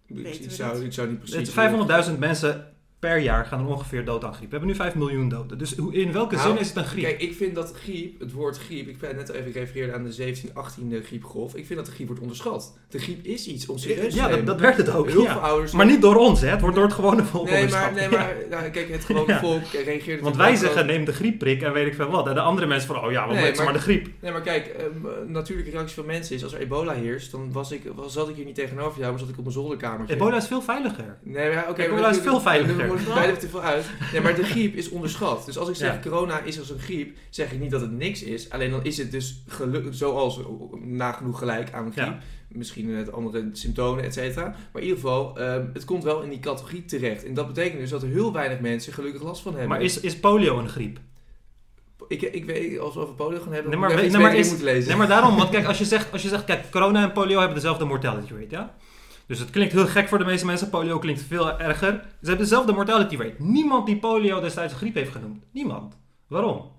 Ik, 0.06 0.50
zou, 0.50 0.74
niet. 0.76 0.84
ik 0.84 0.92
zou 0.92 1.08
niet 1.08 1.18
precies... 1.18 1.54
Het 1.54 2.08
500.000 2.10 2.18
mensen 2.18 2.66
per 2.98 3.18
jaar 3.18 3.44
gaan 3.44 3.60
er 3.60 3.66
ongeveer 3.66 4.04
dood 4.04 4.24
aan 4.24 4.34
griep. 4.34 4.44
We 4.50 4.56
hebben 4.56 4.68
nu 4.68 4.74
5 4.74 4.94
miljoen 4.94 5.28
doden. 5.28 5.58
Dus 5.58 5.74
in 5.74 6.12
welke 6.12 6.34
Nou, 6.34 6.48
zin 6.48 6.58
is 6.58 6.68
het 6.68 6.76
een 6.76 6.84
griep? 6.84 7.04
Kijk, 7.04 7.20
ik 7.20 7.34
vind 7.34 7.54
dat 7.54 7.72
griep, 7.74 8.20
het 8.20 8.32
woord 8.32 8.58
griep, 8.58 8.88
ik 8.88 8.98
ben 8.98 9.16
net 9.16 9.28
even 9.28 9.52
gerefereerd 9.52 9.92
aan 9.94 10.04
de 10.04 10.12
17, 10.12 10.50
18e 10.50 11.04
griepgolf. 11.04 11.54
Ik 11.54 11.66
vind 11.66 11.78
dat 11.78 11.86
de 11.86 11.92
griep 11.92 12.06
wordt 12.06 12.22
onderschat. 12.22 12.78
De 12.88 12.98
griep 12.98 13.24
is 13.24 13.46
iets 13.46 13.66
om 13.68 13.78
serieus 13.78 14.14
te 14.14 14.20
ja, 14.20 14.36
dat, 14.36 14.60
werd 14.60 14.76
het 14.76 14.90
ook. 14.90 15.08
Heel 15.08 15.22
ja. 15.22 15.32
veel 15.32 15.40
ouders... 15.40 15.72
Maar 15.72 15.86
niet 15.86 16.02
door 16.02 16.16
ons, 16.16 16.40
hè? 16.40 16.48
Het 16.48 16.60
wordt 16.60 16.76
door 16.76 16.84
het 16.84 16.94
gewone 16.94 17.24
volk 17.24 17.44
Nee, 17.44 17.54
onderschat. 17.54 17.82
maar, 17.82 18.00
nee, 18.00 18.08
maar 18.08 18.34
nou, 18.50 18.68
kijk, 18.70 18.88
het 18.90 19.04
gewone 19.04 19.32
Ja. 19.32 19.38
volk 19.40 19.62
reageert 19.84 20.20
Want 20.20 20.36
wij 20.36 20.54
zeggen 20.56 20.86
neem 20.86 21.04
de 21.04 21.12
griepprik 21.12 21.62
en 21.62 21.72
weet 21.72 21.86
ik 21.86 21.94
veel 21.94 22.10
wat. 22.10 22.26
En 22.26 22.34
de 22.34 22.40
andere 22.40 22.66
mensen 22.66 22.94
van, 22.94 23.04
oh 23.04 23.10
ja, 23.10 23.26
wat 23.26 23.34
Nee, 23.36 23.54
maar, 23.54 23.64
maar- 23.64 23.72
de 23.72 23.78
griep. 23.78 24.08
Nee, 24.20 24.32
maar 24.32 24.40
kijk, 24.42 24.74
een 25.24 25.32
natuurlijke 25.32 25.70
reactie 25.70 25.94
van 25.94 26.06
mensen 26.06 26.36
is 26.36 26.42
als 26.42 26.52
er 26.52 26.60
ebola 26.60 26.92
heerst, 26.92 27.30
dan 27.30 27.52
was 27.52 27.70
ik, 27.72 27.82
was, 27.94 28.12
zat 28.12 28.28
ik 28.28 28.36
hier 28.36 28.44
niet 28.44 28.54
tegenover 28.54 28.98
jou, 28.98 29.10
maar 29.10 29.20
zat 29.20 29.28
ik 29.28 29.36
op 29.36 29.42
mijn 29.42 29.54
zolderkamertje. 29.56 30.14
Ebola 30.14 30.36
is 30.36 30.46
veel 30.46 30.62
veiliger. 30.62 31.18
Nee, 31.22 31.54
maar 31.54 31.66
oké. 31.68 31.82
Ebola 31.82 32.10
is 32.10 32.18
veel 32.18 32.40
veiliger. 32.40 32.85
Moeten 32.86 33.14
beide 33.14 33.36
te 33.36 33.48
veel 33.48 33.62
uit. 33.62 33.84
Nee, 34.12 34.20
maar 34.20 34.34
de 34.34 34.44
griep 34.44 34.74
is 34.74 34.88
onderschat. 34.88 35.44
Dus 35.46 35.58
als 35.58 35.68
ik 35.68 35.74
zeg 35.74 35.92
Ja. 35.94 36.00
corona 36.10 36.40
is 36.40 36.58
als 36.58 36.70
een 36.70 36.78
griep, 36.78 37.16
zeg 37.30 37.52
ik 37.52 37.60
niet 37.60 37.70
dat 37.70 37.80
het 37.80 37.90
niks 37.92 38.22
is. 38.22 38.50
Alleen 38.50 38.70
dan 38.70 38.84
is 38.84 38.98
het 38.98 39.10
dus 39.10 39.42
gelu- 39.46 39.92
zoals 39.92 40.40
nagenoeg 40.80 41.38
gelijk 41.38 41.72
aan 41.72 41.86
een 41.86 41.92
griep. 41.92 42.04
Ja. 42.06 42.18
Misschien 42.48 42.94
met 42.94 43.12
andere 43.12 43.48
symptomen, 43.52 44.04
et 44.04 44.14
cetera. 44.14 44.44
Maar 44.44 44.82
in 44.82 44.88
ieder 44.88 44.96
geval, 45.00 45.38
ehm, 45.38 45.64
het 45.72 45.84
komt 45.84 46.04
wel 46.04 46.22
in 46.22 46.28
die 46.30 46.40
categorie 46.40 46.84
terecht. 46.84 47.24
En 47.24 47.34
dat 47.34 47.46
betekent 47.46 47.80
dus 47.80 47.90
dat 47.90 48.02
er 48.02 48.08
heel 48.08 48.32
weinig 48.32 48.60
mensen 48.60 48.92
gelukkig 48.92 49.22
last 49.22 49.42
van 49.42 49.52
hebben. 49.52 49.68
Maar 49.70 49.82
is, 49.82 50.00
is 50.00 50.16
polio 50.16 50.58
een 50.58 50.68
griep? 50.68 50.98
Ik, 52.08 52.22
ik 52.22 52.44
weet, 52.44 52.78
als 52.78 52.94
we 52.94 53.00
over 53.00 53.14
polio 53.14 53.40
gaan 53.40 53.52
hebben, 53.52 53.70
Nee, 53.70 53.78
moet 53.80 53.88
maar 53.88 53.90
ik 53.90 53.96
nee, 53.96 54.06
iets 54.06 54.16
maar 54.22 54.36
is- 54.36 54.60
lezen. 54.60 54.88
Nee, 54.88 54.96
maar 54.98 55.08
daarom, 55.08 55.36
want 55.36 55.50
kijk, 55.50 55.66
als 55.66 55.78
je 55.78 55.84
zegt, 55.84 56.12
als 56.12 56.22
je 56.22 56.28
zegt 56.28 56.44
kijk, 56.44 56.70
corona 56.70 57.02
en 57.02 57.12
polio 57.12 57.38
hebben 57.38 57.54
dezelfde 57.56 57.84
mortality 57.84 58.32
rate, 58.32 58.46
ja? 58.50 58.74
Dus 59.26 59.38
het 59.38 59.50
klinkt 59.50 59.72
heel 59.72 59.86
gek 59.86 60.08
voor 60.08 60.18
de 60.18 60.24
meeste 60.24 60.46
mensen. 60.46 60.70
Polio 60.70 60.98
klinkt 60.98 61.22
veel 61.22 61.60
erger. 61.60 61.92
Ze 62.20 62.28
hebben 62.28 62.38
dezelfde 62.46 62.72
mortality 62.72 63.16
rate. 63.16 63.34
Niemand 63.38 63.86
die 63.86 63.96
polio 63.96 64.40
destijds 64.40 64.74
griep 64.74 64.94
heeft 64.94 65.12
genoemd. 65.12 65.44
Niemand. 65.52 65.98
Waarom? 66.26 66.70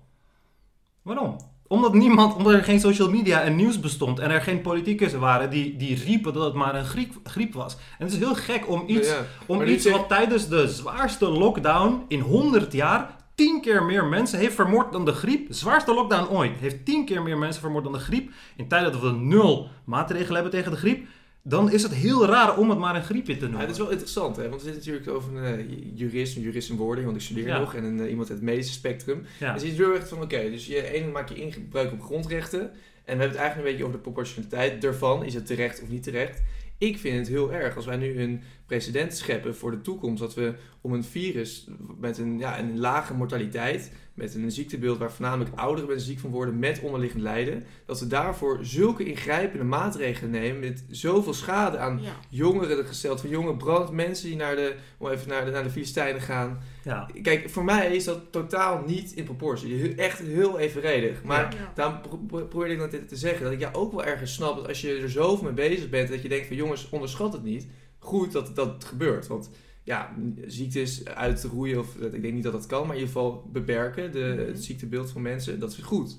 Waarom? 1.02 1.36
Omdat 1.66 1.94
niemand, 1.94 2.34
omdat 2.34 2.52
er 2.52 2.64
geen 2.64 2.80
social 2.80 3.10
media 3.10 3.40
en 3.40 3.56
nieuws 3.56 3.80
bestond 3.80 4.18
en 4.18 4.30
er 4.30 4.40
geen 4.40 4.60
politicus 4.60 5.12
waren 5.12 5.50
die, 5.50 5.76
die 5.76 5.96
riepen 6.04 6.32
dat 6.32 6.44
het 6.44 6.54
maar 6.54 6.74
een 6.74 6.84
griep, 6.84 7.12
griep 7.22 7.54
was. 7.54 7.74
En 7.98 8.04
het 8.04 8.12
is 8.12 8.18
heel 8.18 8.34
gek 8.34 8.68
om 8.68 8.82
iets, 8.86 9.08
Ja. 9.08 9.24
om 9.46 9.62
iets 9.62 9.90
wat 9.90 10.08
tijdens 10.08 10.48
de 10.48 10.68
zwaarste 10.68 11.28
lockdown 11.28 12.04
in 12.08 12.20
100 12.20 12.72
jaar 12.72 13.16
tien 13.34 13.60
keer 13.60 13.84
meer 13.84 14.04
mensen 14.04 14.38
heeft 14.38 14.54
vermoord 14.54 14.92
dan 14.92 15.04
de 15.04 15.12
griep. 15.12 15.46
Zwaarste 15.50 15.94
lockdown 15.94 16.30
ooit. 16.30 16.60
Heeft 16.60 16.84
tien 16.84 17.04
keer 17.04 17.22
meer 17.22 17.38
mensen 17.38 17.60
vermoord 17.62 17.84
dan 17.84 17.92
de 17.92 17.98
griep. 17.98 18.30
In 18.56 18.68
tijden 18.68 18.92
dat 18.92 19.00
we 19.00 19.10
nul 19.10 19.68
maatregelen 19.84 20.34
hebben 20.34 20.52
tegen 20.52 20.70
de 20.72 20.78
griep. 20.78 21.06
Dan 21.48 21.72
is 21.72 21.82
het 21.82 21.94
heel 21.94 22.26
raar 22.26 22.56
om 22.58 22.70
het 22.70 22.78
maar 22.78 22.96
een 22.96 23.02
griepje 23.04 23.32
te 23.32 23.38
Ja, 23.38 23.44
noemen. 23.44 23.60
het 23.60 23.70
is 23.70 23.78
wel 23.78 23.90
interessant, 23.90 24.36
hè? 24.36 24.48
want 24.48 24.62
we 24.62 24.70
zitten 24.70 24.92
natuurlijk 24.92 25.16
over 25.16 25.36
een 25.36 25.58
eh, 25.58 25.76
jurist, 25.98 26.36
een 26.36 26.42
jurist 26.42 26.70
in 26.70 26.76
wording, 26.76 27.04
want 27.06 27.18
ik 27.18 27.22
studeer 27.24 27.46
Ja. 27.46 27.58
nog, 27.58 27.74
en 27.74 27.84
een, 27.84 28.00
eh, 28.00 28.10
iemand 28.10 28.28
uit 28.30 28.38
het 28.38 28.48
medische 28.48 28.72
spectrum. 28.72 29.22
ja. 29.38 29.52
Dus 29.52 29.62
je 29.62 29.68
ziet 29.68 29.78
heel 29.78 29.94
erg 29.94 30.08
van, 30.08 30.22
oké, 30.22 30.50
dus 30.50 30.66
je 30.66 30.92
ene 30.92 31.10
maak 31.10 31.28
je 31.28 31.34
ingebruik 31.34 31.92
op 31.92 32.02
grondrechten, 32.02 32.60
en 32.60 32.70
we 33.16 33.20
hebben 33.22 33.28
het 33.28 33.36
eigenlijk 33.36 33.56
een 33.66 33.70
beetje 33.72 33.84
over 33.84 33.96
de 33.96 34.02
proportionaliteit 34.02 34.84
ervan, 34.84 35.24
is 35.24 35.34
het 35.34 35.46
terecht 35.46 35.82
of 35.82 35.88
niet 35.88 36.02
terecht. 36.02 36.42
Ik 36.78 36.98
vind 36.98 37.18
het 37.18 37.28
heel 37.28 37.52
erg 37.52 37.76
als 37.76 37.86
wij 37.86 37.96
nu 37.96 38.20
een 38.20 38.40
precedent 38.66 39.16
scheppen 39.16 39.56
voor 39.56 39.70
de 39.70 39.80
toekomst, 39.80 40.20
dat 40.20 40.34
we 40.34 40.54
om 40.80 40.92
een 40.92 41.04
virus 41.04 41.66
met 41.98 42.18
een, 42.18 42.38
ja, 42.38 42.58
een 42.58 42.78
lage 42.78 43.14
mortaliteit, 43.14 43.92
met 44.18 44.34
een 44.34 44.50
ziektebeeld 44.52 44.98
waar 44.98 45.12
voornamelijk 45.12 45.50
ouderen 45.58 45.88
mensen 45.88 46.06
ziek 46.06 46.18
van 46.18 46.30
worden 46.30 46.58
met 46.58 46.80
onderliggend 46.80 47.22
lijden, 47.22 47.64
dat 47.86 48.00
we 48.00 48.06
daarvoor 48.06 48.58
zulke 48.62 49.04
ingrijpende 49.04 49.64
maatregelen 49.64 50.30
nemen 50.30 50.60
met 50.60 50.84
zoveel 50.90 51.34
schade 51.34 51.78
aan 51.78 51.98
Ja. 52.02 52.12
jongeren 52.28 52.84
gesteld, 52.84 53.20
van 53.20 53.30
jonge 53.30 53.56
brand, 53.56 53.90
mensen 53.90 54.26
die 54.28 54.36
naar 54.36 54.56
de, 54.56 54.74
om 54.98 55.08
even 55.08 55.28
naar 55.28 55.44
de, 55.44 55.50
naar 55.50 55.62
de 55.62 55.70
Filistijnen 55.70 56.20
gaan. 56.22 56.58
ja. 56.84 57.08
Kijk, 57.22 57.50
voor 57.50 57.64
mij 57.64 57.96
is 57.96 58.04
dat 58.04 58.20
totaal 58.32 58.82
niet 58.86 59.12
in 59.12 59.24
proportie. 59.24 59.94
Echt 59.94 60.18
heel 60.18 60.58
evenredig. 60.58 61.22
Maar 61.22 61.54
Ja. 61.56 61.72
daarom 61.74 62.00
pro- 62.00 62.16
pro- 62.26 62.46
probeer 62.46 62.70
ik 62.70 62.78
net 62.90 63.08
te 63.08 63.16
zeggen 63.16 63.42
dat 63.44 63.52
ik 63.52 63.60
ja 63.60 63.70
ook 63.72 63.92
wel 63.92 64.04
ergens 64.04 64.34
snap 64.34 64.56
dat 64.56 64.68
als 64.68 64.80
je 64.80 64.94
er 64.98 65.10
zoveel 65.10 65.44
mee 65.44 65.68
bezig 65.68 65.88
bent, 65.88 66.08
dat 66.08 66.22
je 66.22 66.28
denkt 66.28 66.46
van 66.46 66.56
jongens, 66.56 66.88
onderschat 66.90 67.32
het 67.32 67.42
niet. 67.42 67.66
Goed 67.98 68.32
dat 68.32 68.56
dat 68.56 68.84
gebeurt. 68.84 69.26
Want 69.26 69.50
ja, 69.88 70.14
ziektes 70.46 71.04
uitroeien, 71.04 71.78
of 71.78 71.96
ik 71.96 72.22
denk 72.22 72.34
niet 72.34 72.42
dat 72.42 72.52
dat 72.52 72.66
kan, 72.66 72.86
maar 72.86 72.96
in 72.96 73.00
ieder 73.00 73.14
geval 73.14 73.48
beperken, 73.52 74.12
de, 74.12 74.34
Mhm. 74.38 74.46
het 74.46 74.64
ziektebeeld 74.64 75.10
van 75.10 75.22
mensen, 75.22 75.58
dat 75.60 75.72
is 75.72 75.78
goed. 75.78 76.18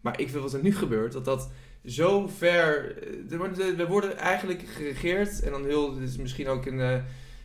Maar 0.00 0.20
ik 0.20 0.28
vind 0.30 0.42
wat 0.42 0.52
er 0.52 0.62
nu 0.62 0.74
gebeurt, 0.74 1.12
dat 1.12 1.24
dat 1.24 1.50
zo 1.84 2.28
ver. 2.28 2.96
eh, 3.02 3.76
We 3.76 3.86
worden 3.88 4.16
eigenlijk 4.18 4.62
geregeerd, 4.68 5.40
en 5.42 5.50
dan 5.50 5.64
heel, 5.64 5.94
dit 5.94 6.08
is 6.08 6.16
misschien 6.16 6.48
ook 6.48 6.66
een 6.66 6.80
eh, 6.80 7.02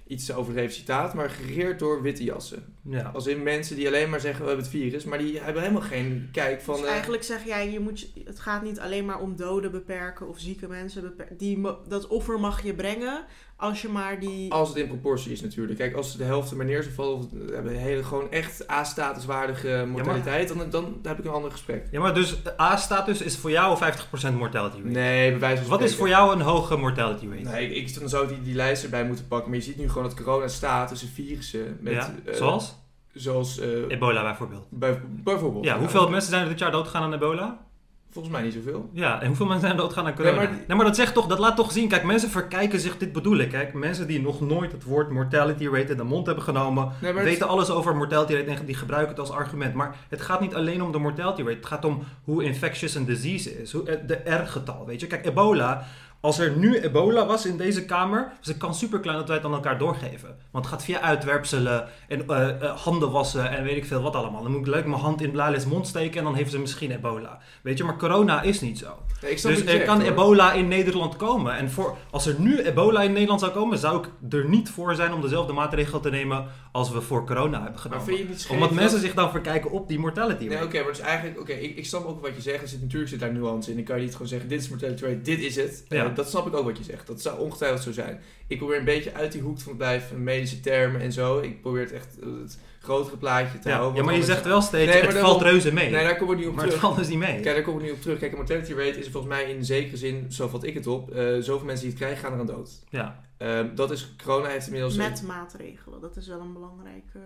iets 0.08 0.34
overdreven 0.34 0.74
citaat, 0.76 1.14
maar 1.14 1.30
geregeerd 1.30 1.80
door 1.80 2.02
witte 2.02 2.24
jassen. 2.24 2.75
Ja. 2.90 3.12
Als 3.14 3.28
in 3.28 3.44
mensen 3.44 3.76
die 3.76 3.88
alleen 3.88 4.10
maar 4.10 4.20
zeggen 4.20 4.42
we 4.42 4.48
hebben 4.48 4.66
het 4.66 4.76
virus, 4.76 5.04
maar 5.04 5.18
die 5.18 5.40
hebben 5.40 5.62
helemaal 5.62 5.82
geen 5.82 6.30
kijk 6.32 6.62
van. 6.62 6.76
Dus 6.76 6.86
eh, 6.86 6.92
eigenlijk 6.92 7.24
zeg 7.24 7.46
jij, 7.46 7.72
je 7.72 7.80
moet, 7.80 8.08
het 8.26 8.40
gaat 8.40 8.64
niet 8.64 8.80
alleen 8.80 9.06
maar 9.06 9.20
om 9.20 9.36
doden 9.36 9.72
beperken 9.72 10.28
of 10.28 10.40
zieke 10.40 10.68
mensen 10.68 11.02
beperken. 11.02 11.38
Die, 11.38 11.62
dat 11.88 12.08
offer 12.08 12.40
mag 12.40 12.64
je 12.64 12.74
brengen 12.74 13.26
als 13.58 13.82
je 13.82 13.88
maar 13.88 14.20
die... 14.20 14.52
Als 14.52 14.70
het 14.70 14.78
in 14.78 14.88
proportie 14.88 15.32
is 15.32 15.42
natuurlijk. 15.42 15.78
Kijk, 15.78 15.96
als 15.96 16.18
de 16.18 16.24
helft 16.24 16.56
maar 16.56 16.66
neer 16.66 16.84
zou 16.84 16.96
vallen, 16.96 17.18
of 17.18 17.26
we 17.32 17.54
hebben 17.54 17.72
een 17.72 17.80
hele 17.80 18.04
gewoon 18.04 18.32
echt 18.32 18.72
A-statuswaardige 18.72 19.86
mortaliteit, 19.88 20.48
dan, 20.48 20.70
dan 20.70 21.00
heb 21.04 21.20
ik 21.20 21.26
een 21.26 21.32
ander 21.32 21.52
gesprek. 21.52 21.88
ja, 21.92 22.00
maar 22.00 22.14
dus 22.14 22.38
A-status 22.60 23.22
is 23.22 23.38
voor 23.38 23.52
jou 23.52 23.78
50% 23.78 24.34
mortality 24.34 24.78
rate. 24.78 24.90
Nee, 24.90 25.30
bij 25.30 25.40
wijze 25.40 25.62
van 25.62 25.70
Wat 25.70 25.82
is 25.82 25.96
voor 25.96 26.08
jou 26.08 26.34
een 26.34 26.42
hoge 26.42 26.78
mortality 26.78 27.28
rate? 27.28 27.50
Nee, 27.50 27.70
ik, 27.70 27.88
ik 27.88 28.00
dan 28.00 28.10
zou 28.10 28.28
die, 28.28 28.42
die 28.42 28.56
lijst 28.56 28.84
erbij 28.84 29.06
moeten 29.06 29.28
pakken. 29.28 29.50
Maar 29.50 29.60
je 29.60 29.66
ziet 29.66 29.78
nu 29.78 29.88
gewoon 29.88 30.04
dat 30.04 30.24
corona 30.24 30.48
staat 30.48 30.88
tussen 30.88 31.08
virussen. 31.08 31.78
Met, 31.82 31.94
ja. 31.94 32.16
eh, 32.26 32.34
Zoals? 32.34 32.75
Zoals 33.16 33.60
eh, 33.60 33.68
Ebola 33.88 34.22
bijvoorbeeld. 34.24 34.66
bij, 34.70 35.02
bijvoorbeeld. 35.24 35.66
Ja, 35.66 35.78
hoeveel 35.78 36.10
mensen 36.10 36.30
zijn 36.30 36.44
er 36.44 36.50
dit 36.50 36.60
jaar 36.60 36.72
doodgegaan 36.72 37.04
aan 37.04 37.14
ebola? 37.14 37.64
Volgens 38.12 38.34
mij 38.36 38.44
niet 38.44 38.54
zoveel. 38.54 38.90
Ja, 38.94 39.22
en 39.22 39.28
hoeveel 39.28 39.46
mensen 39.46 39.66
zijn 39.68 39.76
er 39.78 39.82
doodgegaan 39.82 40.08
aan 40.10 40.16
corona? 40.16 40.36
Nee, 40.36 40.48
Nee 40.48 40.56
maar 40.58 40.68
maar, 40.68 40.78
die- 40.78 40.86
dat 40.86 40.96
zegt 40.96 41.14
toch, 41.14 41.28
dat 41.28 41.40
laat 41.40 41.56
toch 41.56 41.72
zien. 41.72 41.88
Kijk, 41.88 42.04
mensen 42.04 42.30
verkijken 42.30 42.80
zich, 42.80 42.98
dit 42.98 43.12
bedoel 43.14 43.38
ik. 43.38 43.50
Kijk, 43.50 43.74
mensen 43.74 44.08
die 44.08 44.22
nog 44.22 44.42
nooit 44.42 44.72
het 44.72 44.84
woord 44.84 45.10
mortality 45.10 45.66
rate 45.68 45.92
in 45.92 45.98
de 45.98 46.04
mond 46.04 46.26
hebben 46.26 46.44
genomen, 46.44 46.92
Nee, 47.02 47.14
maar 47.14 47.22
het- 47.22 47.32
weten 47.32 47.48
alles 47.48 47.70
over 47.70 47.96
mortality 47.96 48.34
rate 48.34 48.50
en 48.60 48.66
die 48.66 48.76
gebruiken 48.76 49.10
het 49.12 49.20
als 49.20 49.32
argument. 49.32 49.74
Maar 49.74 49.96
het 50.10 50.22
gaat 50.22 50.42
niet 50.42 50.56
alleen 50.56 50.82
om 50.82 50.92
de 50.92 50.98
mortality 50.98 51.42
rate. 51.42 51.56
Het 51.56 51.66
gaat 51.66 51.86
om 51.86 52.04
hoe 52.24 52.44
infectious 52.44 52.96
een 52.96 53.06
disease 53.06 53.62
is. 53.62 53.72
Hoe, 53.72 53.84
eh, 53.90 54.08
de 54.08 54.22
R-getal, 54.44 54.86
weet 54.86 55.00
je. 55.02 55.08
Kijk, 55.08 55.26
ebola, 55.26 55.86
als 56.26 56.40
er 56.40 56.58
nu 56.58 56.80
ebola 56.80 57.26
was 57.26 57.46
in 57.46 57.58
deze 57.58 57.86
kamer, 57.86 58.32
is 58.42 58.48
de 58.48 58.58
kans 58.58 58.80
super 58.80 59.00
klein 59.00 59.18
dat 59.18 59.28
wij 59.28 59.36
het 59.38 59.46
aan 59.46 59.54
elkaar 59.54 59.78
doorgeven. 59.78 60.38
Want 60.52 60.66
het 60.66 60.74
gaat 60.74 60.84
via 60.84 61.02
uitwerpselen 61.02 61.88
en 62.08 62.28
eh, 62.28 62.50
eh, 62.50 62.78
handen 62.78 63.12
wassen 63.12 63.50
en 63.50 63.64
weet 63.64 63.78
ik 63.78 63.86
veel 63.86 64.02
wat 64.02 64.16
allemaal. 64.16 64.42
Dan 64.42 64.52
moet 64.52 64.68
ik 64.68 64.74
leuk 64.74 64.86
mijn 64.86 65.02
hand 65.02 65.22
in 65.22 65.32
Blailis 65.32 65.66
mond 65.66 65.88
steken 65.88 66.18
en 66.18 66.24
dan 66.24 66.36
heeft 66.36 66.52
ze 66.52 66.60
misschien 66.60 66.92
ebola. 66.92 67.40
Weet 67.62 67.78
je, 67.78 67.84
maar 67.84 67.98
corona 67.98 68.42
is 68.42 68.62
niet 68.62 68.78
zo. 68.78 68.98
Nee, 69.26 69.34
ik 69.34 69.40
snap 69.40 69.52
Dus 69.54 69.62
er 69.64 69.70
zegt, 69.70 69.86
kan 69.86 70.02
hoor. 70.02 70.12
ebola 70.12 70.54
in 70.54 70.68
Nederland 70.68 71.16
komen. 71.16 71.56
En 71.58 71.72
voor, 71.72 71.98
als 72.12 72.26
er 72.26 72.36
nu 72.40 72.60
ebola 72.62 73.02
in 73.02 73.12
Nederland 73.12 73.40
zou 73.40 73.52
komen, 73.52 73.78
zou 73.78 73.98
ik 74.06 74.34
er 74.34 74.50
niet 74.50 74.70
voor 74.70 74.96
zijn 74.96 75.14
om 75.14 75.22
dezelfde 75.22 75.54
maatregelen 75.54 76.02
te 76.02 76.10
nemen 76.10 76.46
als 76.72 76.92
we 76.92 77.02
voor 77.02 77.26
corona 77.26 77.54
hebben 77.54 77.72
Maar 77.72 77.80
genomen. 77.82 78.04
vind 78.06 78.18
je 78.18 78.24
het 78.24 78.32
niet 78.32 78.42
scheef 78.42 78.54
Omdat 78.54 78.70
dat- 78.70 78.78
mensen 78.80 79.00
zich 79.00 79.14
dan 79.14 79.32
verkijken 79.32 79.72
op 79.72 79.88
die 79.88 80.00
mortality 80.00 80.44
Nee, 80.44 80.54
rate. 80.54 80.66
oké, 80.66 80.78
maar 80.80 80.88
dus 80.92 81.00
eigenlijk, 81.00 81.40
oké, 81.40 81.52
ik, 81.54 81.78
ik 81.78 81.86
snap 81.86 82.06
ook 82.06 82.22
wat 82.22 82.36
je 82.36 82.42
zegt. 82.42 82.62
Er 82.62 82.68
zit, 82.68 82.82
natuurlijk 82.82 83.10
zit 83.12 83.20
daar 83.20 83.34
nuance 83.34 83.70
in. 83.70 83.76
Dan 83.76 83.86
kan 83.86 83.96
je 83.98 84.04
niet 84.04 84.12
gewoon 84.12 84.28
zeggen, 84.28 84.50
dit 84.50 84.62
is 84.62 84.70
mortality 84.70 85.04
rate, 85.04 85.22
dit 85.22 85.40
is 85.40 85.56
het. 85.56 85.86
Ja. 85.90 86.06
Eh, 86.06 86.16
dat 86.16 86.30
snap 86.30 86.48
ik 86.48 86.56
ook 86.56 86.66
wat 86.66 86.78
je 86.78 86.84
zegt. 86.84 87.08
Dat 87.08 87.22
zou 87.22 87.40
ongetwijfeld 87.40 87.82
zo 87.84 87.92
zijn. 87.92 88.20
Ik 88.48 88.58
probeer 88.58 88.78
een 88.78 88.86
beetje 88.86 89.14
uit 89.14 89.32
die 89.32 89.42
hoek 89.42 89.58
van 89.60 89.68
het 89.68 89.78
blijven 89.78 90.24
medische 90.24 90.60
termen 90.60 91.02
en 91.02 91.12
zo. 91.12 91.40
Ik 91.40 91.62
probeer 91.62 91.82
het 91.82 91.92
echt 91.92 92.20
eh, 92.20 92.28
het 92.42 92.60
grotere 92.86 93.18
plaatje 93.18 93.60
te 93.60 93.70
Ja, 93.70 93.76
houden. 93.76 94.00
ja, 94.00 94.04
maar 94.06 94.16
je 94.16 94.24
zegt 94.24 94.46
wel 94.46 94.62
steeds, 94.62 94.92
Nee, 94.94 95.04
maar 95.04 95.12
het 95.12 95.22
valt 95.22 95.42
reuze 95.42 95.74
mee. 95.74 95.90
Nee, 95.90 96.04
daar 96.04 96.18
komen 96.18 96.34
we 96.36 96.40
niet 96.40 96.50
op 96.50 96.56
maar 96.56 96.64
het 96.66 96.74
terug. 96.74 96.88
valt 96.88 96.98
dus 97.00 97.08
niet 97.08 97.20
mee. 97.20 97.40
Kijk, 97.40 97.56
daar 97.56 97.64
kom 97.64 97.78
ik 97.78 97.84
nu 97.86 97.92
op 97.92 98.02
terug. 98.02 98.20
Kijk, 98.20 98.32
een 98.32 98.38
mortality 98.38 98.74
rate 98.74 99.00
is 99.00 99.10
volgens 99.10 99.34
mij 99.34 99.44
in 99.52 99.66
zekere 99.66 99.98
zin, 99.98 100.26
zo 100.30 100.48
vat 100.48 100.64
ik 100.64 100.74
het 100.74 100.88
op, 100.88 101.12
eh, 101.12 101.26
zoveel 101.40 101.66
mensen 101.66 101.86
die 101.86 101.90
het 101.96 101.98
krijgen 102.04 102.18
gaan 102.24 102.34
eraan 102.34 102.46
dood. 102.46 102.70
Ja. 102.90 103.24
Ehm, 103.38 103.76
dat 103.76 103.92
is, 103.92 104.16
corona 104.24 104.48
heeft 104.48 104.66
inmiddels... 104.66 104.96
Met 104.96 105.24
maatregelen, 105.24 106.02
dat 106.02 106.16
is 106.18 106.28
wel 106.28 106.40
een 106.40 106.54
belangrijke... 106.54 107.20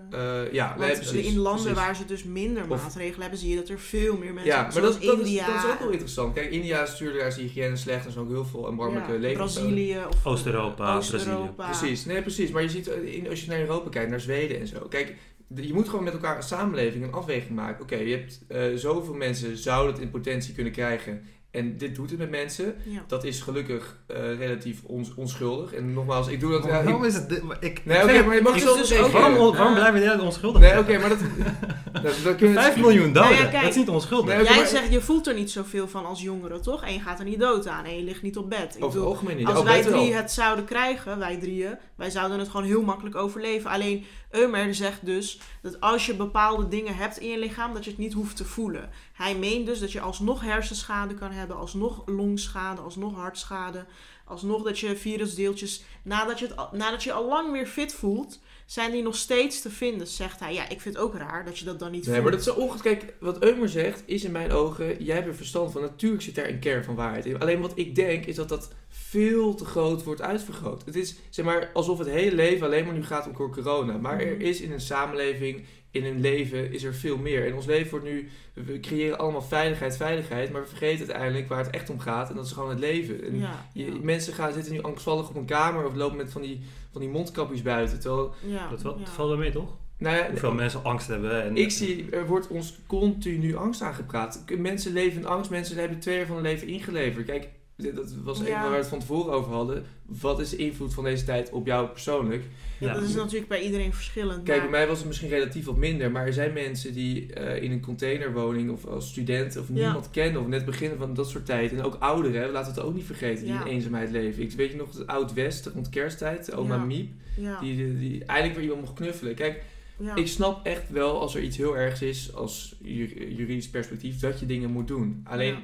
eh, 0.48 0.54
ja, 0.54 0.76
nee, 0.78 0.92
precies. 0.96 1.26
in 1.26 1.38
landen 1.40 1.62
precies. 1.64 1.80
waar 1.82 1.96
ze 1.96 2.06
dus 2.06 2.24
minder 2.24 2.64
Of- 2.70 2.82
maatregelen 2.84 3.22
hebben, 3.22 3.40
zie 3.40 3.50
je 3.50 3.56
dat 3.56 3.70
er 3.70 3.80
veel 3.80 4.18
meer 4.18 4.34
mensen 4.34 4.52
Ja, 4.54 4.62
maar 4.62 4.72
dat, 4.74 4.84
dat, 4.84 5.02
is, 5.02 5.10
India, 5.10 5.46
dat 5.46 5.56
is 5.64 5.70
ook 5.72 5.80
wel 5.80 5.90
interessant. 5.90 6.34
Kijk, 6.34 6.52
India 6.52 6.82
is 6.84 6.90
natuurlijk, 6.90 7.20
daar 7.20 7.28
is 7.28 7.36
de 7.36 7.42
hygiëne 7.42 7.76
slecht 7.76 8.06
en 8.06 8.12
zo 8.12 8.20
ook 8.20 8.30
heel 8.30 8.46
veel 8.46 8.68
erbarmelijke 8.68 9.12
ja, 9.14 9.20
levensstijlen. 9.20 9.74
Brazilië 9.74 9.98
of 10.10 10.26
Oost-Europa, 10.26 10.96
Oost-Europa. 10.96 11.66
Precies, 11.70 12.06
nee 12.06 12.22
precies. 12.22 12.52
Maar 12.52 12.62
je 12.62 12.70
ziet, 12.70 12.88
eh, 12.88 13.16
in, 13.16 13.30
als 13.30 13.42
je 13.44 13.50
naar 13.50 13.60
Europa 13.60 13.90
kijkt, 13.90 14.10
naar 14.10 14.20
Zweden 14.20 14.60
en 14.60 14.68
zo. 14.68 14.80
Kijk, 14.90 15.16
je 15.56 15.74
moet 15.74 15.90
gewoon 15.90 16.04
met 16.04 16.14
elkaar 16.14 16.36
een 16.36 16.44
samenleving 16.44 17.04
een 17.04 17.14
afweging 17.14 17.52
maken. 17.56 17.84
Oké, 17.84 17.96
je 17.96 18.16
hebt 18.16 18.42
eh, 18.48 18.62
zoveel 18.76 19.14
mensen 19.14 19.58
zouden 19.58 19.94
het 19.94 20.02
in 20.02 20.10
potentie 20.10 20.54
kunnen 20.54 20.72
krijgen. 20.74 21.24
En 21.52 21.78
dit 21.78 21.96
doet 21.96 22.10
het 22.10 22.20
met 22.20 22.30
mensen. 22.30 22.76
Ja. 22.84 23.04
Dat 23.08 23.24
is 23.24 23.42
gelukkig 23.42 24.00
eh, 24.08 24.38
relatief 24.38 24.84
ons, 24.84 25.14
onschuldig. 25.16 25.74
En 25.74 25.94
nogmaals, 25.94 26.28
ik 26.28 26.40
doe 26.40 26.52
dat... 26.52 26.64
ja, 26.64 26.70
Waarom 26.70 27.02
ik- 27.04 27.08
is 27.10 27.16
het... 27.16 27.42
Ik, 27.60 27.86
nee, 27.86 28.04
oké, 28.04 28.24
maar 28.24 28.36
je 28.36 28.42
mag 28.42 28.60
zo 28.60 28.78
dus 28.78 28.90
Waarom, 29.12 29.36
waarom 29.56 29.74
blijven 29.74 30.18
we 30.18 30.24
onschuldig? 30.24 30.62
Nee, 30.62 30.80
oké, 30.80 30.98
maar 30.98 31.10
dat... 31.10 31.20
dat, 32.04 32.16
dat 32.24 32.36
kun 32.36 32.48
je 32.48 32.54
5 32.54 32.78
miljoen 32.78 33.14
doden, 33.14 33.22
Nou 33.32 33.34
ja, 33.44 33.46
kijk. 33.50 33.62
dat 33.62 33.70
is 33.72 33.76
niet 33.78 33.90
onschuldig. 33.90 34.36
Nee, 34.36 34.44
Jij 34.44 34.56
maar- 34.56 34.68
zegt, 34.68 34.92
je 34.92 35.02
voelt 35.02 35.28
er 35.28 35.34
niet 35.34 35.52
zoveel 35.52 35.88
van 35.88 36.06
als 36.06 36.22
jongere, 36.22 36.60
toch? 36.60 36.84
En 36.84 36.94
je 36.94 37.00
gaat 37.00 37.20
er 37.20 37.26
niet 37.26 37.40
dood 37.40 37.68
aan 37.68 37.86
en 37.86 37.98
je 37.98 38.04
ligt 38.04 38.22
niet 38.22 38.38
op 38.38 38.50
bed. 38.50 38.76
Ik 38.78 38.84
Over 38.84 39.00
het 39.00 39.08
algemeen 39.10 39.38
niet. 39.38 39.48
als 39.48 39.60
Oh, 39.60 39.64
wij 39.66 39.84
wel. 39.84 39.92
drie 40.00 40.14
het 40.14 40.32
zouden 40.32 40.66
krijgen, 40.66 41.20
wij 41.20 41.38
drieën, 41.38 41.78
wij 41.96 42.10
zouden 42.10 42.40
het 42.40 42.50
gewoon 42.50 42.66
heel 42.66 42.82
makkelijk 42.84 43.16
overleven. 43.16 43.70
Alleen 43.70 44.04
Eumer 44.30 44.76
zegt 44.76 45.06
dus 45.06 45.40
dat 45.62 45.82
als 45.82 46.06
je 46.06 46.16
bepaalde 46.16 46.68
dingen 46.68 46.96
hebt 46.96 47.18
in 47.18 47.30
je 47.30 47.38
lichaam, 47.38 47.74
dat 47.74 47.84
je 47.84 47.90
het 47.90 48.00
niet 48.00 48.14
hoeft 48.14 48.36
te 48.36 48.46
voelen. 48.46 48.90
Hij 49.14 49.36
meent 49.36 49.66
dus 49.66 49.80
dat 49.80 49.92
je 49.92 50.02
alsnog 50.02 50.42
hersenschade 50.42 51.14
kan 51.14 51.32
hebben, 51.32 51.58
alsnog 51.58 52.02
longschade, 52.06 52.82
alsnog 52.82 53.16
hartschade, 53.16 53.86
alsnog 54.26 54.64
dat 54.64 54.80
je 54.80 54.96
virusdeeltjes, 54.96 55.84
nadat 56.04 56.40
je, 56.40 56.70
nadat 56.72 57.04
je 57.04 57.14
al 57.14 57.28
lang 57.28 57.52
weer 57.52 57.68
fit 57.68 57.94
voelt, 57.94 58.40
zijn 58.70 58.92
die 58.92 59.02
nog 59.04 59.16
steeds 59.16 59.62
te 59.62 59.70
vinden, 59.70 60.08
zegt 60.08 60.40
hij. 60.40 60.54
Ja, 60.54 60.70
ik 60.70 60.82
vind 60.82 60.96
het 60.96 61.04
ook 61.04 61.16
raar 61.16 61.46
dat 61.46 61.58
je 61.60 61.66
dat 61.66 61.80
dan 61.80 61.92
niet 61.92 62.02
Nee, 62.06 62.10
voelt. 62.12 62.22
maar 62.24 62.32
dat 62.32 62.40
is 62.48 62.54
zo 62.54 62.60
onge- 62.62 62.82
Kijk, 62.82 63.14
wat 63.20 63.44
Eumer 63.44 63.70
zegt, 63.70 64.04
is 64.06 64.24
in 64.24 64.32
mijn 64.32 64.52
ogen... 64.52 65.04
Jij 65.04 65.16
hebt 65.16 65.28
er 65.28 65.36
verstand 65.36 65.72
van. 65.72 65.82
Natuurlijk 65.82 66.22
zit 66.22 66.36
daar 66.36 66.50
een 66.50 66.60
kern 66.60 66.84
van 66.84 66.96
waarheid 66.96 67.26
in. 67.26 67.40
Alleen 67.40 67.62
wat 67.62 67.72
ik 67.76 67.96
denk, 67.96 68.26
is 68.26 68.36
dat 68.36 68.50
dat 68.50 68.72
veel 68.90 69.56
te 69.56 69.66
groot 69.66 70.04
wordt 70.04 70.22
uitvergroot. 70.22 70.86
Het 70.86 70.96
is, 70.96 71.16
zeg 71.30 71.46
maar, 71.46 71.70
alsof 71.74 71.98
het 71.98 72.08
hele 72.08 72.36
leven 72.36 72.66
alleen 72.66 72.86
maar 72.86 72.94
nu 72.94 73.04
gaat 73.04 73.28
om 73.28 73.34
cor- 73.34 73.52
corona. 73.52 73.98
Maar 73.98 74.20
er 74.20 74.34
Mhm. 74.36 74.42
is 74.42 74.62
in 74.62 74.72
een 74.72 74.82
samenleving, 74.82 75.66
in 75.92 76.06
een 76.06 76.20
leven, 76.22 76.72
is 76.74 76.84
er 76.84 76.94
veel 76.94 77.18
meer. 77.18 77.46
En 77.48 77.56
ons 77.56 77.66
leven 77.66 77.90
wordt 77.90 78.06
nu... 78.06 78.30
We 78.54 78.80
creëren 78.80 79.18
allemaal 79.18 79.42
veiligheid, 79.42 79.98
veiligheid. 79.98 80.52
Maar 80.52 80.62
we 80.62 80.68
vergeten 80.68 81.00
uiteindelijk 81.00 81.48
waar 81.50 81.64
het 81.66 81.76
echt 81.76 81.90
om 81.90 82.00
gaat. 82.00 82.30
En 82.30 82.36
dat 82.36 82.46
is 82.46 82.52
gewoon 82.52 82.70
het 82.70 82.80
leven. 82.80 83.24
En 83.24 83.40
ja, 83.40 83.66
je- 83.74 83.86
ja. 83.86 83.92
mensen 84.02 84.34
gaan, 84.34 84.54
zitten 84.54 84.74
nu 84.74 84.82
angstvallig 84.82 85.30
op 85.30 85.36
een 85.36 85.46
kamer... 85.46 85.86
of 85.86 85.96
lopen 85.96 86.18
met 86.18 86.32
van 86.32 86.42
die, 86.42 86.62
van 86.92 87.02
die 87.02 87.10
mondkapjes 87.10 87.62
buiten. 87.62 88.00
Terwijl, 88.00 88.34
ja, 88.46 88.70
Dat, 88.70 88.82
valt- 88.82 88.98
ja. 89.00 89.04
dat 89.06 89.14
valt 89.14 89.30
wel 89.30 89.38
mee, 89.38 89.52
toch? 89.52 89.78
nou 89.98 90.18
ja, 90.18 90.30
Hoeveel 90.30 90.54
mensen 90.54 90.84
angst 90.84 91.08
hebben. 91.08 91.44
En, 91.44 91.58
ik 91.58 91.72
zie, 91.72 92.10
er 92.12 92.28
wordt 92.28 92.48
ons 92.48 92.80
continu 92.88 93.56
angst 93.56 93.82
aangepraat. 93.82 94.44
Mensen 94.58 94.94
leven 94.94 95.22
in 95.22 95.28
angst, 95.28 95.50
mensen 95.50 95.78
hebben 95.78 96.00
twee 96.00 96.18
jaar 96.18 96.26
van 96.26 96.36
hun 96.36 96.46
leven 96.46 96.68
ingeleverd. 96.68 97.26
Kijk, 97.26 97.50
dat 97.96 98.14
was 98.24 98.40
even 98.42 98.54
waar 98.54 98.70
we 98.72 98.76
het 98.78 98.88
van 98.88 99.00
tevoren 99.00 99.34
over 99.34 99.52
hadden. 99.54 99.84
Wat 100.06 100.40
is 100.40 100.50
de 100.50 100.56
invloed 100.58 100.94
van 100.94 101.04
deze 101.04 101.26
tijd 101.26 101.50
op 101.52 101.66
jou 101.66 101.88
persoonlijk? 101.88 102.44
Ja. 102.80 102.94
Dat 102.94 103.04
is 103.04 103.16
natuurlijk 103.16 103.48
bij 103.48 103.62
iedereen 103.62 103.94
verschillend. 103.94 104.44
Kijk, 104.44 104.62
maar- 104.62 104.70
bij 104.70 104.80
mij 104.80 104.88
was 104.88 104.98
het 104.98 105.08
misschien 105.08 105.30
relatief 105.30 105.66
wat 105.66 105.78
minder, 105.78 106.12
maar 106.12 106.26
er 106.26 106.34
zijn 106.34 106.54
mensen 106.54 106.94
die 106.94 107.34
eh, 107.34 107.64
in 107.64 107.72
een 107.72 107.82
containerwoning 107.82 108.72
of 108.72 108.86
als 108.86 109.10
student 109.10 109.58
of 109.58 109.68
Ja. 109.68 109.74
niemand 109.74 110.10
kennen 110.12 110.42
of 110.42 110.48
net 110.48 110.66
beginnen 110.66 110.98
van 110.98 111.14
dat 111.14 111.30
soort 111.30 111.46
tijd. 111.46 111.72
En 111.72 111.82
ook 111.84 111.96
ouderen, 112.00 112.42
hè, 112.42 112.48
laten 112.52 112.74
we 112.74 112.80
het 112.80 112.90
ook 112.90 112.96
niet 112.96 113.06
vergeten, 113.06 113.44
die 113.44 113.54
Ja. 113.54 113.66
in 113.66 113.72
eenzaamheid 113.72 114.12
leven. 114.12 114.44
Ik 114.44 114.52
weet 114.52 114.72
je 114.72 114.78
nog, 114.78 114.98
het 114.98 115.08
Oud-West 115.08 115.66
rond 115.66 115.90
kersttijd, 115.90 116.54
oma 116.54 116.76
Ja. 116.76 116.84
Miep, 116.84 117.12
ja, 117.38 117.60
die, 117.60 117.76
die, 117.76 118.00
die 118.00 118.24
eindelijk 118.26 118.54
weer 118.56 118.64
iemand 118.64 118.82
mocht 118.82 118.94
knuffelen. 118.94 119.36
Kijk, 119.36 119.64
ja. 119.98 120.16
ik 120.16 120.28
snap 120.28 120.66
echt 120.66 120.90
wel 120.90 121.20
als 121.20 121.36
er 121.36 121.42
iets 121.42 121.58
heel 121.58 121.78
ergs 121.78 122.02
is 122.02 122.34
als 122.36 122.76
ju- 122.82 123.28
juridisch 123.36 123.70
perspectief 123.70 124.20
dat 124.20 124.40
je 124.40 124.46
dingen 124.46 124.72
moet 124.72 124.88
doen. 124.88 125.22
Alleen 125.24 125.56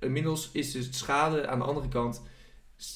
inmiddels 0.00 0.50
is 0.52 0.72
de 0.72 0.86
schade 0.90 1.46
aan 1.48 1.58
de 1.58 1.64
andere 1.64 1.88
kant 1.88 2.22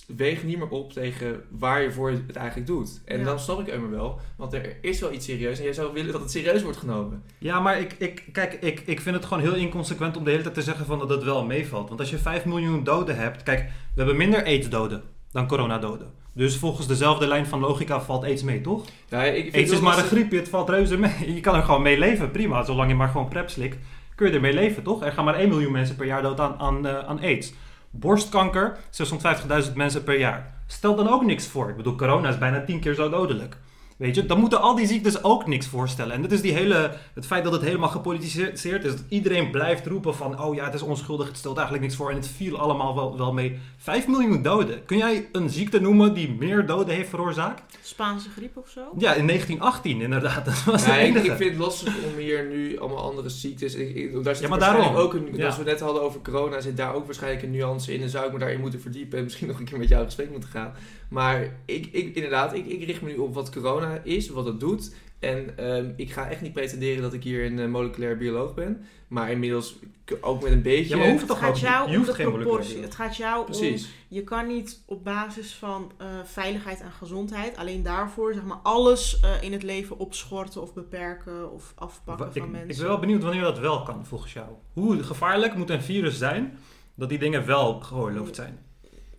weegt 0.07 0.45
niet 0.45 0.59
meer 0.59 0.69
op 0.69 0.93
tegen 0.93 1.43
waar 1.51 1.83
je 1.83 1.93
voor 1.93 2.11
het 2.11 2.37
eigenlijk 2.37 2.67
doet. 2.67 3.01
En 3.05 3.19
Ja. 3.19 3.25
dan 3.25 3.39
snap 3.39 3.61
ik 3.61 3.67
Emmer 3.69 3.91
wel, 3.91 4.21
want 4.37 4.53
er 4.53 4.77
is 4.81 5.01
wel 5.01 5.13
iets 5.13 5.25
serieus 5.27 5.59
en 5.59 5.65
jij 5.65 5.73
zou 5.73 5.93
willen 5.93 6.13
dat 6.13 6.21
het 6.21 6.31
serieus 6.31 6.63
wordt 6.63 6.79
genomen. 6.79 7.23
Ja, 7.39 7.61
maar 7.61 7.81
ik, 7.81 7.93
ik, 7.99 8.25
kijk, 8.33 8.53
ik, 8.53 8.81
ik 8.87 9.01
vind 9.01 9.17
het 9.17 9.25
gewoon 9.25 9.43
heel 9.43 9.55
inconsequent 9.55 10.17
om 10.17 10.25
de 10.25 10.31
hele 10.31 10.43
tijd 10.43 10.55
te 10.55 10.63
zeggen 10.63 10.87
van 10.87 10.99
dat 10.99 11.09
het 11.09 11.23
wel 11.23 11.45
meevalt. 11.45 11.89
Want 11.89 12.01
als 12.01 12.11
je 12.11 12.19
5 12.19 12.45
miljoen 12.45 12.85
doden 12.85 13.17
hebt, 13.17 13.43
kijk, 13.43 13.59
we 13.61 13.69
hebben 13.95 14.17
minder 14.17 14.45
AIDS-doden 14.45 15.03
dan 15.31 15.47
coronadoden. 15.47 16.11
Dus 16.35 16.57
volgens 16.57 16.87
dezelfde 16.87 17.27
lijn 17.27 17.47
van 17.47 17.61
logica 17.61 18.01
valt 18.01 18.25
AIDS 18.25 18.43
mee, 18.43 18.61
toch? 18.61 18.85
Ja, 19.09 19.23
ik 19.23 19.43
vind 19.43 19.55
AIDS 19.55 19.67
het 19.71 19.79
is 19.79 19.85
maar 19.85 19.99
een 19.99 20.05
griepje, 20.05 20.39
het 20.39 20.49
valt 20.49 20.69
reuze 20.69 20.97
mee. 20.99 21.35
Je 21.35 21.41
kan 21.41 21.55
er 21.55 21.63
gewoon 21.63 21.83
mee 21.83 21.99
leven, 21.99 22.31
prima. 22.31 22.65
Zolang 22.65 22.89
je 22.91 22.97
maar 22.97 23.09
gewoon 23.09 23.29
prep 23.29 23.51
slikt, 23.51 23.77
kun 24.15 24.27
je 24.27 24.33
ermee 24.33 24.53
leven, 24.53 24.83
toch? 24.83 25.03
Er 25.03 25.13
gaan 25.13 25.25
maar 25.25 25.35
1 25.35 25.49
miljoen 25.49 25.73
mensen 25.73 25.97
per 25.97 26.07
jaar 26.07 26.23
dood 26.23 26.41
aan, 26.41 26.59
aan, 26.59 26.87
eh, 26.87 26.99
aan 26.99 27.21
AIDS. 27.21 27.53
Borstkanker, 27.91 28.77
650.000 28.91 29.77
mensen 29.77 30.05
per 30.05 30.19
jaar. 30.19 30.55
Stel 30.67 30.95
dan 30.95 31.09
ook 31.09 31.25
niks 31.25 31.47
voor. 31.47 31.69
Ik 31.69 31.77
bedoel, 31.77 31.95
corona 31.95 32.29
is 32.29 32.39
bijna 32.39 32.65
10 32.65 32.81
keer 32.81 32.95
zo 32.95 33.09
dodelijk. 33.09 33.57
Weet 34.03 34.15
je, 34.15 34.27
dan 34.27 34.39
moeten 34.41 34.61
al 34.61 34.75
die 34.75 34.87
ziektes 34.87 35.23
ook 35.25 35.47
niks 35.47 35.67
voorstellen. 35.67 36.13
En 36.15 36.23
dat 36.23 36.33
is 36.33 36.41
die 36.41 36.53
hele, 36.53 36.95
het 37.15 37.27
feit 37.27 37.45
dat 37.45 37.53
het 37.53 37.63
helemaal 37.63 37.89
gepolitiseerd 37.89 38.85
is. 38.85 38.91
Dat 38.91 39.05
iedereen 39.09 39.51
blijft 39.51 39.87
roepen 39.87 40.15
van, 40.15 40.43
oh 40.43 40.55
ja, 40.55 40.65
het 40.65 40.75
is 40.75 40.83
onschuldig, 40.83 41.27
het 41.27 41.37
stelt 41.37 41.57
eigenlijk 41.57 41.87
niks 41.87 41.97
voor. 41.99 42.11
En 42.11 42.17
het 42.17 42.29
viel 42.29 42.59
allemaal 42.59 42.95
wel, 42.95 43.17
wel 43.19 43.33
mee. 43.33 43.59
5 43.77 44.09
miljoen 44.09 44.43
doden. 44.43 44.85
Kun 44.85 44.97
jij 44.97 45.29
een 45.33 45.51
ziekte 45.51 45.81
noemen 45.81 46.15
die 46.15 46.35
meer 46.39 46.67
doden 46.67 46.95
heeft 46.95 47.09
veroorzaakt? 47.09 47.77
Spaanse 47.83 48.29
griep 48.37 48.57
of 48.57 48.69
zo? 48.69 48.81
Ja, 48.81 49.15
in 49.15 49.27
1918 49.27 50.01
inderdaad. 50.01 50.45
Dat 50.53 50.65
was 50.65 50.85
de 50.85 50.91
ik, 50.91 50.97
enige. 50.99 51.27
ik 51.27 51.37
vind 51.37 51.51
het 51.51 51.59
lastig 51.59 51.95
om 52.13 52.19
hier 52.19 52.47
nu 52.49 52.79
allemaal 52.79 53.03
andere 53.11 53.29
ziektes. 53.29 53.75
Ik, 53.75 53.95
ik- 53.95 54.25
daar 54.25 54.35
zit 54.35 54.45
Ja, 54.45 54.51
maar 54.51 54.59
daarom. 54.59 54.95
ook 54.95 55.15
een, 55.15 55.29
Ja. 55.33 55.47
als 55.47 55.57
we 55.57 55.65
net 55.65 55.81
hadden 55.81 56.03
over 56.03 56.21
corona, 56.23 56.61
zit 56.61 56.77
daar 56.77 56.95
ook 56.95 57.05
waarschijnlijk 57.05 57.43
een 57.43 57.51
nuance 57.51 57.95
in. 57.95 58.03
En 58.03 58.09
zou 58.09 58.27
ik 58.27 58.33
me 58.33 58.39
daarin 58.39 58.61
moeten 58.61 58.81
verdiepen 58.81 59.19
en 59.19 59.25
misschien 59.25 59.49
nog 59.49 59.59
een 59.59 59.65
keer 59.65 59.79
met 59.79 59.89
jou 59.89 60.01
in 60.01 60.07
gesprek 60.07 60.31
moeten 60.31 60.49
gaan. 60.49 60.73
Maar 61.13 61.57
ik, 61.65 61.87
ik, 61.87 62.15
inderdaad, 62.15 62.55
ik, 62.55 62.67
ik 62.67 62.85
richt 62.85 63.03
me 63.03 63.11
nu 63.11 63.17
op 63.17 63.35
wat 63.35 63.51
corona 63.51 64.01
is, 64.05 64.29
wat 64.29 64.45
het 64.45 64.61
doet. 64.61 64.95
En 65.19 65.59
ehm, 65.59 65.91
ik 65.97 66.11
ga 66.11 66.29
echt 66.29 66.41
niet 66.41 66.53
pretenderen 66.53 67.03
dat 67.03 67.13
ik 67.13 67.23
hier 67.23 67.45
een 67.45 67.59
eh, 67.59 67.69
moleculair 67.69 68.17
bioloog 68.17 68.55
ben. 68.55 68.85
Maar 69.09 69.31
inmiddels 69.31 69.79
ook 70.21 70.43
met 70.43 70.53
een 70.53 70.63
beetje... 70.63 70.89
Ja, 70.89 70.97
maar 70.97 71.07
hoeft 71.07 71.21
Het 71.21 71.29
toch 71.29 71.39
gaat 71.39 71.49
ook 71.49 71.55
niet? 71.55 71.63
jou 71.63 71.85
Je 71.85 71.91
om 71.91 71.97
hoeft 71.97 72.09
de 72.17 72.23
geen 72.23 72.33
proportie. 72.33 72.83
Het 72.83 72.95
gaat 72.95 73.17
jou 73.17 73.39
om... 73.39 73.45
Precies. 73.45 73.89
Je 74.09 74.25
kan 74.25 74.47
niet 74.47 74.83
op 74.87 75.05
basis 75.05 75.55
van 75.55 75.93
eh, 75.99 76.07
veiligheid 76.25 76.81
en 76.81 76.93
gezondheid 76.93 77.57
alleen 77.57 77.83
daarvoor 77.83 78.35
zeg 78.35 78.45
maar 78.45 78.61
alles 78.63 79.21
eh, 79.21 79.43
in 79.43 79.53
het 79.53 79.63
leven 79.63 79.99
opschorten 79.99 80.63
of 80.63 80.75
beperken 80.75 81.53
of 81.53 81.73
afpakken 81.75 82.27
Wa- 82.27 82.33
van 82.33 82.43
ik, 82.43 82.51
mensen. 82.51 82.71
ik 82.71 82.77
ben 82.77 82.87
wel 82.87 82.99
benieuwd 82.99 83.23
wanneer 83.23 83.43
dat 83.43 83.59
wel 83.59 83.83
kan, 83.83 84.07
volgens 84.07 84.33
jou. 84.33 84.49
Hoe 84.73 85.03
gevaarlijk 85.03 85.55
moet 85.55 85.71
een 85.71 85.83
virus 85.83 86.19
zijn 86.19 86.59
dat 86.95 87.09
die 87.09 87.19
dingen 87.19 87.47
wel 87.47 87.81
geoorloofd 87.81 88.35
zijn? 88.35 88.59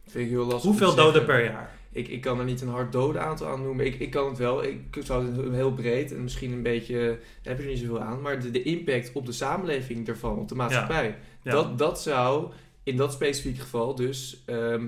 Vind 0.05 0.25
ik 0.25 0.31
heel 0.31 0.45
lastig 0.45 0.63
Hoeveel 0.63 0.89
om 0.89 0.95
doden 0.95 1.25
per 1.25 1.43
jaar? 1.43 1.81
Ik, 1.93 2.07
ik 2.07 2.21
kan 2.21 2.39
er 2.39 2.45
niet 2.45 2.61
een 2.61 2.67
hard 2.67 2.91
doden 2.91 3.21
aantal 3.21 3.47
aan 3.47 3.63
noemen. 3.63 3.85
Ik, 3.85 3.99
ik 3.99 4.09
kan 4.09 4.27
het 4.27 4.37
wel. 4.37 4.63
Ik 4.63 4.97
zou 4.99 5.25
het 5.25 5.53
heel 5.53 5.73
breed 5.73 6.13
en 6.13 6.23
misschien 6.23 6.51
een 6.51 6.61
beetje. 6.61 6.95
Daar 7.41 7.53
heb 7.53 7.57
je 7.57 7.63
er 7.63 7.69
niet 7.69 7.79
zoveel 7.79 8.01
aan. 8.01 8.21
Maar 8.21 8.41
de, 8.41 8.51
de 8.51 8.63
impact 8.63 9.11
op 9.13 9.25
de 9.25 9.31
samenleving 9.31 10.07
ervan, 10.07 10.37
op 10.37 10.49
de 10.49 10.55
maatschappij. 10.55 11.15
Ja. 11.41 11.51
Dat, 11.51 11.77
dat 11.77 12.01
zou 12.01 12.51
in 12.83 12.97
dat 12.97 13.13
specifieke 13.13 13.61
geval 13.61 13.95
dus 13.95 14.43
ehm 14.45 14.85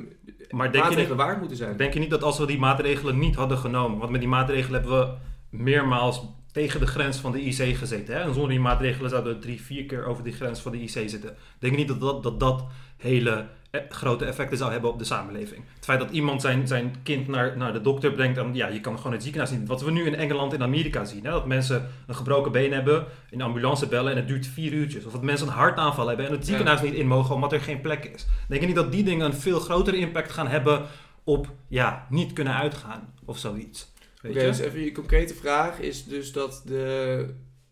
Maar 0.49 0.71
denk 0.71 0.83
je, 0.83 0.89
niet, 0.89 0.97
maatregelen 0.97 1.17
waard 1.17 1.39
moeten 1.39 1.57
zijn. 1.57 1.77
denk 1.77 1.93
je 1.93 1.99
niet 1.99 2.09
dat 2.09 2.23
als 2.23 2.37
we 2.37 2.45
die 2.45 2.59
maatregelen 2.59 3.19
niet 3.19 3.35
hadden 3.35 3.57
genomen, 3.57 3.99
want 3.99 4.11
met 4.11 4.19
die 4.19 4.29
maatregelen 4.29 4.81
hebben 4.81 4.99
we 4.99 5.13
meermaals 5.49 6.21
tegen 6.55 6.79
de 6.79 6.87
grens 6.87 7.17
van 7.17 7.31
de 7.31 7.41
IC 7.41 7.77
gezeten. 7.77 8.15
Hè? 8.15 8.21
En 8.21 8.33
zonder 8.33 8.49
die 8.49 8.59
maatregelen 8.59 9.09
zouden 9.09 9.33
we 9.33 9.39
drie, 9.39 9.61
vier 9.61 9.85
keer 9.85 10.05
over 10.05 10.23
die 10.23 10.33
grens 10.33 10.59
van 10.59 10.71
de 10.71 10.81
IC 10.81 10.89
zitten. 10.89 11.35
Denk 11.59 11.73
je 11.73 11.79
niet 11.79 11.87
dat 11.87 11.99
dat, 11.99 12.23
dat, 12.23 12.39
dat 12.39 12.65
hele 12.97 13.45
eh, 13.71 13.81
grote 13.89 14.25
effecten 14.25 14.57
zou 14.57 14.71
hebben 14.71 14.89
op 14.89 14.99
de 14.99 15.05
samenleving? 15.05 15.63
Het 15.75 15.85
feit 15.85 15.99
dat 15.99 16.11
iemand 16.11 16.41
zijn, 16.41 16.67
zijn 16.67 16.95
kind 17.03 17.27
naar, 17.27 17.57
naar 17.57 17.73
de 17.73 17.81
dokter 17.81 18.11
brengt, 18.11 18.37
en 18.37 18.53
ja, 18.53 18.67
je 18.67 18.79
kan 18.79 18.97
gewoon 18.97 19.11
het 19.11 19.21
ziekenhuis 19.21 19.53
zien. 19.53 19.65
Wat 19.65 19.81
we 19.81 19.91
nu 19.91 20.05
in 20.05 20.15
Engeland 20.15 20.53
en 20.53 20.61
Amerika 20.61 21.05
zien. 21.05 21.25
Hè? 21.25 21.31
Dat 21.31 21.45
mensen 21.45 21.89
een 22.07 22.15
gebroken 22.15 22.51
been 22.51 22.73
hebben, 22.73 23.05
in 23.29 23.37
de 23.37 23.43
ambulance 23.43 23.87
bellen 23.87 24.11
en 24.11 24.17
het 24.17 24.27
duurt 24.27 24.47
vier 24.47 24.71
uurtjes. 24.71 25.05
Of 25.05 25.11
dat 25.11 25.23
mensen 25.23 25.47
een 25.47 25.53
hartaanval 25.53 26.07
hebben 26.07 26.25
en 26.25 26.31
het 26.31 26.45
ziekenhuis 26.45 26.81
niet 26.81 26.93
in 26.93 27.07
mogen 27.07 27.35
omdat 27.35 27.53
er 27.53 27.61
geen 27.61 27.81
plek 27.81 28.05
is. 28.05 28.25
Denk 28.47 28.61
je 28.61 28.67
niet 28.67 28.75
dat 28.75 28.91
die 28.91 29.03
dingen 29.03 29.25
een 29.25 29.33
veel 29.33 29.59
grotere 29.59 29.97
impact 29.97 30.31
gaan 30.31 30.47
hebben 30.47 30.81
op 31.23 31.51
ja, 31.67 32.05
niet 32.09 32.33
kunnen 32.33 32.55
uitgaan 32.55 33.13
of 33.25 33.37
zoiets? 33.37 33.93
Weet 34.25 34.35
Oké, 34.35 34.45
je? 34.45 34.51
dus 34.51 34.59
even 34.59 34.83
je 34.83 34.91
concrete 34.91 35.33
vraag 35.33 35.79
is 35.79 36.05
dus 36.05 36.31
dat 36.31 36.61
de 36.65 37.25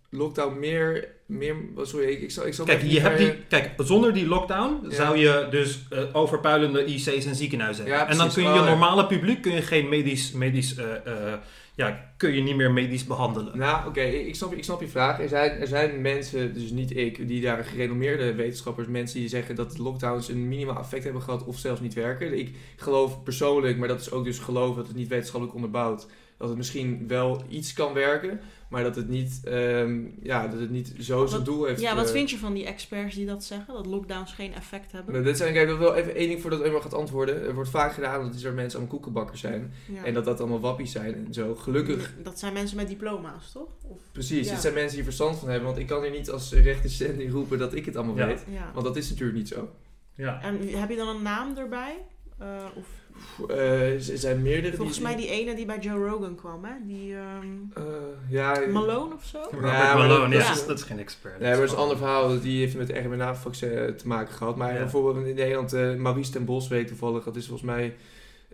lockdown 0.09 0.59
meer... 0.59 1.07
meer 1.25 1.55
sorry, 1.81 2.07
ik, 2.07 2.21
ik 2.21 2.31
zal, 2.31 2.47
ik 2.47 2.53
zal 2.53 2.65
Kijk, 2.65 2.81
je 2.81 2.99
hebt 2.99 3.17
die, 3.17 3.33
kijk, 3.49 3.71
zonder 3.77 4.13
die 4.13 4.27
lockdown 4.27 4.79
Ja. 4.89 4.95
zou 4.95 5.17
je 5.17 5.47
dus 5.49 5.79
eh, 5.89 6.03
overpuilende 6.13 6.85
IC's 6.85 7.25
en 7.25 7.35
ziekenhuizen 7.35 7.83
hebben. 7.85 8.01
Ja, 8.03 8.09
en 8.09 8.17
dan 8.17 8.31
kun 8.31 8.43
je 8.43 8.49
je 8.49 8.59
Oh, 8.59 8.65
normale 8.65 9.05
publiek 9.05 9.41
kun 9.41 9.53
je 9.53 9.61
geen 9.61 9.89
medisch, 9.89 10.31
medisch 10.31 10.75
eh, 10.75 10.95
eh, 11.05 11.39
ja, 11.75 12.13
kun 12.17 12.33
je 12.33 12.41
niet 12.41 12.55
meer 12.55 12.71
medisch 12.71 13.05
behandelen. 13.05 13.57
Nou, 13.57 13.87
oké, 13.87 14.01
ik, 14.01 14.35
snap, 14.35 14.53
ik 14.53 14.63
snap 14.63 14.81
je 14.81 14.87
vraag. 14.87 15.19
Er 15.19 15.29
zijn, 15.29 15.51
er 15.51 15.67
zijn 15.67 16.01
mensen, 16.01 16.53
dus 16.53 16.69
niet 16.69 16.97
ik, 16.97 17.27
die 17.27 17.41
daar 17.41 17.63
gerenommeerde 17.65 18.33
wetenschappers, 18.33 18.87
mensen 18.87 19.19
die 19.19 19.29
zeggen 19.29 19.55
dat 19.55 19.71
de 19.71 19.81
lockdowns 19.83 20.29
een 20.29 20.47
minimaal 20.47 20.79
effect 20.79 21.03
hebben 21.03 21.21
gehad 21.21 21.45
of 21.45 21.57
zelfs 21.57 21.81
niet 21.81 21.93
werken. 21.93 22.37
Ik 22.39 22.55
geloof 22.75 23.23
persoonlijk, 23.23 23.77
maar 23.77 23.87
dat 23.87 23.99
is 24.01 24.11
ook 24.11 24.23
dus 24.23 24.39
geloof 24.39 24.75
dat 24.75 24.87
het 24.87 24.95
niet 24.95 25.07
wetenschappelijk 25.07 25.55
onderbouwd, 25.55 26.07
dat 26.37 26.47
het 26.49 26.57
misschien 26.57 27.07
wel 27.07 27.43
iets 27.49 27.73
kan 27.73 27.93
werken, 27.93 28.39
maar 28.69 28.83
dat 28.83 28.95
het 28.95 29.09
niet, 29.09 29.39
ehm, 29.43 30.01
ja, 30.21 30.47
dat 30.47 30.59
het 30.59 30.69
niet 30.69 30.93
zo 30.99 31.25
zijn 31.25 31.43
doel 31.43 31.65
heeft. 31.65 31.81
Ja, 31.81 31.95
wat 31.95 32.05
eh, 32.05 32.11
vind 32.11 32.29
je 32.29 32.37
van 32.37 32.53
die 32.53 32.65
experts 32.65 33.15
die 33.15 33.25
dat 33.25 33.43
zeggen? 33.43 33.73
Dat 33.73 33.85
lockdowns 33.85 34.33
geen 34.33 34.53
effect 34.53 34.91
hebben? 34.91 35.13
Nou, 35.13 35.25
dit 35.25 35.37
zijn, 35.37 35.53
kijk, 35.53 35.77
wel 35.77 35.95
even 35.95 36.15
één 36.15 36.27
ding 36.27 36.41
voordat 36.41 36.61
Emma 36.61 36.79
gaat 36.79 36.93
antwoorden. 36.93 37.41
Er 37.43 37.53
wordt 37.55 37.69
vaak 37.69 37.93
gedaan 37.93 38.31
dat 38.31 38.41
er 38.41 38.53
mensen 38.53 38.79
allemaal 38.79 38.95
koekenbakkers 38.97 39.39
zijn. 39.41 39.73
Ja. 39.93 40.03
En 40.05 40.13
dat 40.13 40.25
dat 40.25 40.39
allemaal 40.39 40.59
wappies 40.59 40.91
zijn 40.91 41.25
en 41.25 41.33
zo. 41.33 41.55
Gelukkig 41.55 42.13
Dat 42.23 42.39
zijn 42.39 42.53
mensen 42.53 42.77
met 42.77 42.87
diploma's, 42.87 43.51
toch? 43.51 43.69
Of, 43.87 43.97
Precies, 44.11 44.45
Ja. 44.47 44.51
het 44.53 44.61
zijn 44.61 44.73
mensen 44.73 44.95
die 44.95 45.03
verstand 45.03 45.37
van 45.37 45.47
hebben. 45.49 45.67
Want 45.67 45.79
ik 45.79 45.87
kan 45.87 46.01
hier 46.01 46.11
niet 46.11 46.29
als 46.29 46.53
rechtdocent 46.53 47.31
roepen 47.31 47.57
dat 47.57 47.73
ik 47.75 47.85
het 47.85 47.95
allemaal 47.95 48.17
Ja. 48.17 48.25
weet. 48.25 48.43
ja. 48.51 48.71
Want 48.73 48.85
dat 48.85 48.95
is 48.95 49.09
natuurlijk 49.09 49.37
niet 49.37 49.47
zo. 49.47 49.69
Ja. 50.15 50.41
En 50.41 50.67
heb 50.67 50.89
je 50.89 50.95
dan 50.95 51.07
een 51.07 51.21
naam 51.21 51.57
erbij? 51.57 51.95
Eh, 52.39 52.65
of, 52.75 52.85
Pff, 53.17 53.49
eh, 53.49 53.93
er 53.93 54.17
zijn 54.17 54.41
meerdere 54.41 54.75
volgens 54.75 54.97
die... 54.97 55.05
mij 55.07 55.15
die 55.15 55.27
ene 55.29 55.55
die 55.55 55.65
bij 55.65 55.79
Joe 55.79 56.07
Rogan 56.09 56.35
kwam, 56.35 56.63
hè? 56.63 56.71
Die 56.85 57.15
ehm, 57.15 57.45
eh, 57.73 57.83
ja, 58.29 58.59
Malone 58.71 59.13
of 59.13 59.23
zo? 59.25 59.37
Robert 59.41 59.61
maar 59.61 59.97
Malone, 59.97 60.35
dat- 60.37 60.45
ja, 60.45 60.51
is- 60.51 60.65
dat 60.65 60.77
is 60.77 60.83
geen 60.83 60.99
expert. 60.99 61.39
Nee, 61.39 61.49
maar 61.49 61.57
dat 61.59 61.65
is 61.67 61.71
een 61.71 61.77
ander 61.77 61.97
verhaal. 61.97 62.39
Die 62.41 62.59
heeft 62.59 62.77
met 62.77 62.87
de 62.87 62.99
RMNA-vaccin 62.99 63.95
te 63.97 64.07
maken 64.07 64.33
gehad. 64.33 64.55
Maar 64.55 64.73
Ja. 64.73 64.79
bijvoorbeeld 64.79 65.25
in 65.25 65.35
Nederland, 65.35 65.73
eh 65.73 65.95
Maurice 65.95 66.31
ten 66.31 66.45
Bos 66.45 66.67
weet 66.67 66.87
toevallig. 66.87 67.23
Dat 67.23 67.35
is 67.35 67.47
volgens 67.47 67.67
mij 67.69 67.95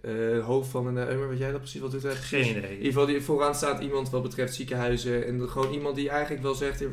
eh, 0.02 0.46
hoofd 0.46 0.70
van 0.70 0.88
een... 0.88 1.20
Uh, 1.20 1.28
weet 1.28 1.38
jij 1.40 1.52
dat 1.52 1.60
precies? 1.60 1.82
Wat 1.82 1.92
doet? 1.92 2.06
Geen 2.06 2.44
In 2.46 2.58
idee. 2.58 2.72
ieder 2.72 2.86
geval, 2.86 3.06
die, 3.06 3.22
vooraan 3.22 3.56
staat 3.56 3.82
iemand 3.82 4.10
wat 4.10 4.22
betreft 4.24 4.54
ziekenhuizen. 4.56 5.26
En 5.26 5.50
gewoon 5.50 5.72
iemand 5.74 5.96
die 5.96 6.10
eigenlijk 6.10 6.42
wel 6.44 6.54
zegt... 6.54 6.82
eh, 6.82 6.88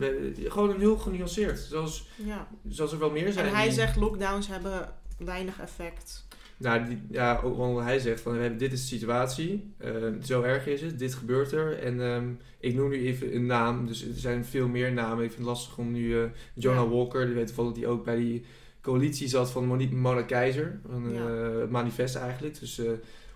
Gewoon 0.45 0.71
een 0.71 0.81
heel 0.81 0.97
genuanceerd. 0.97 1.59
Zoals, 1.59 2.09
Ja. 2.25 2.49
zoals 2.69 2.93
er 2.93 2.99
wel 2.99 3.11
meer 3.11 3.33
zijn. 3.33 3.47
En 3.47 3.55
hij 3.55 3.65
die- 3.65 3.73
zegt 3.75 3.97
lockdowns 3.97 4.49
hebben 4.49 4.89
weinig 5.19 5.61
effect. 5.61 6.26
Nou, 6.59 6.85
die, 6.85 6.99
ja, 7.11 7.41
ook 7.45 7.57
want 7.57 7.79
hij 7.81 7.99
zegt 7.99 8.21
van, 8.21 8.33
we 8.33 8.39
hebben- 8.39 8.59
dit 8.59 8.73
is 8.73 8.81
de 8.81 8.97
situatie, 8.97 9.75
eh, 9.79 9.93
zo 10.23 10.43
erg 10.43 10.67
is 10.67 10.81
het, 10.81 10.99
dit 10.99 11.15
gebeurt 11.15 11.53
er. 11.53 11.79
En 11.79 12.01
ehm, 12.03 12.25
ik 12.61 12.75
noem 12.75 12.89
nu 12.89 12.97
even 13.07 13.35
een 13.35 13.47
naam, 13.47 13.87
dus 13.87 14.03
er 14.09 14.15
zijn 14.15 14.45
veel 14.45 14.69
meer 14.69 14.93
namen. 14.93 15.25
Ik 15.25 15.31
vind 15.33 15.39
het 15.47 15.49
lastig 15.57 15.79
om 15.79 15.93
nu, 15.93 16.19
eh 16.23 16.25
Jonah 16.55 16.85
Ja. 16.85 16.89
Walker, 16.97 17.27
die 17.27 17.35
weet 17.35 17.47
toevallig 17.47 17.73
die 17.73 17.87
ook 17.87 18.05
bij 18.05 18.17
die 18.17 18.45
coalitie 18.81 19.29
zat 19.29 19.51
van 19.51 19.67
Monique 19.67 19.97
Mona 19.97 20.23
Keizer, 20.23 20.81
Ja. 21.13 21.29
eh, 21.29 21.69
manifest 21.69 22.15
eigenlijk, 22.17 22.61
dus 22.61 22.81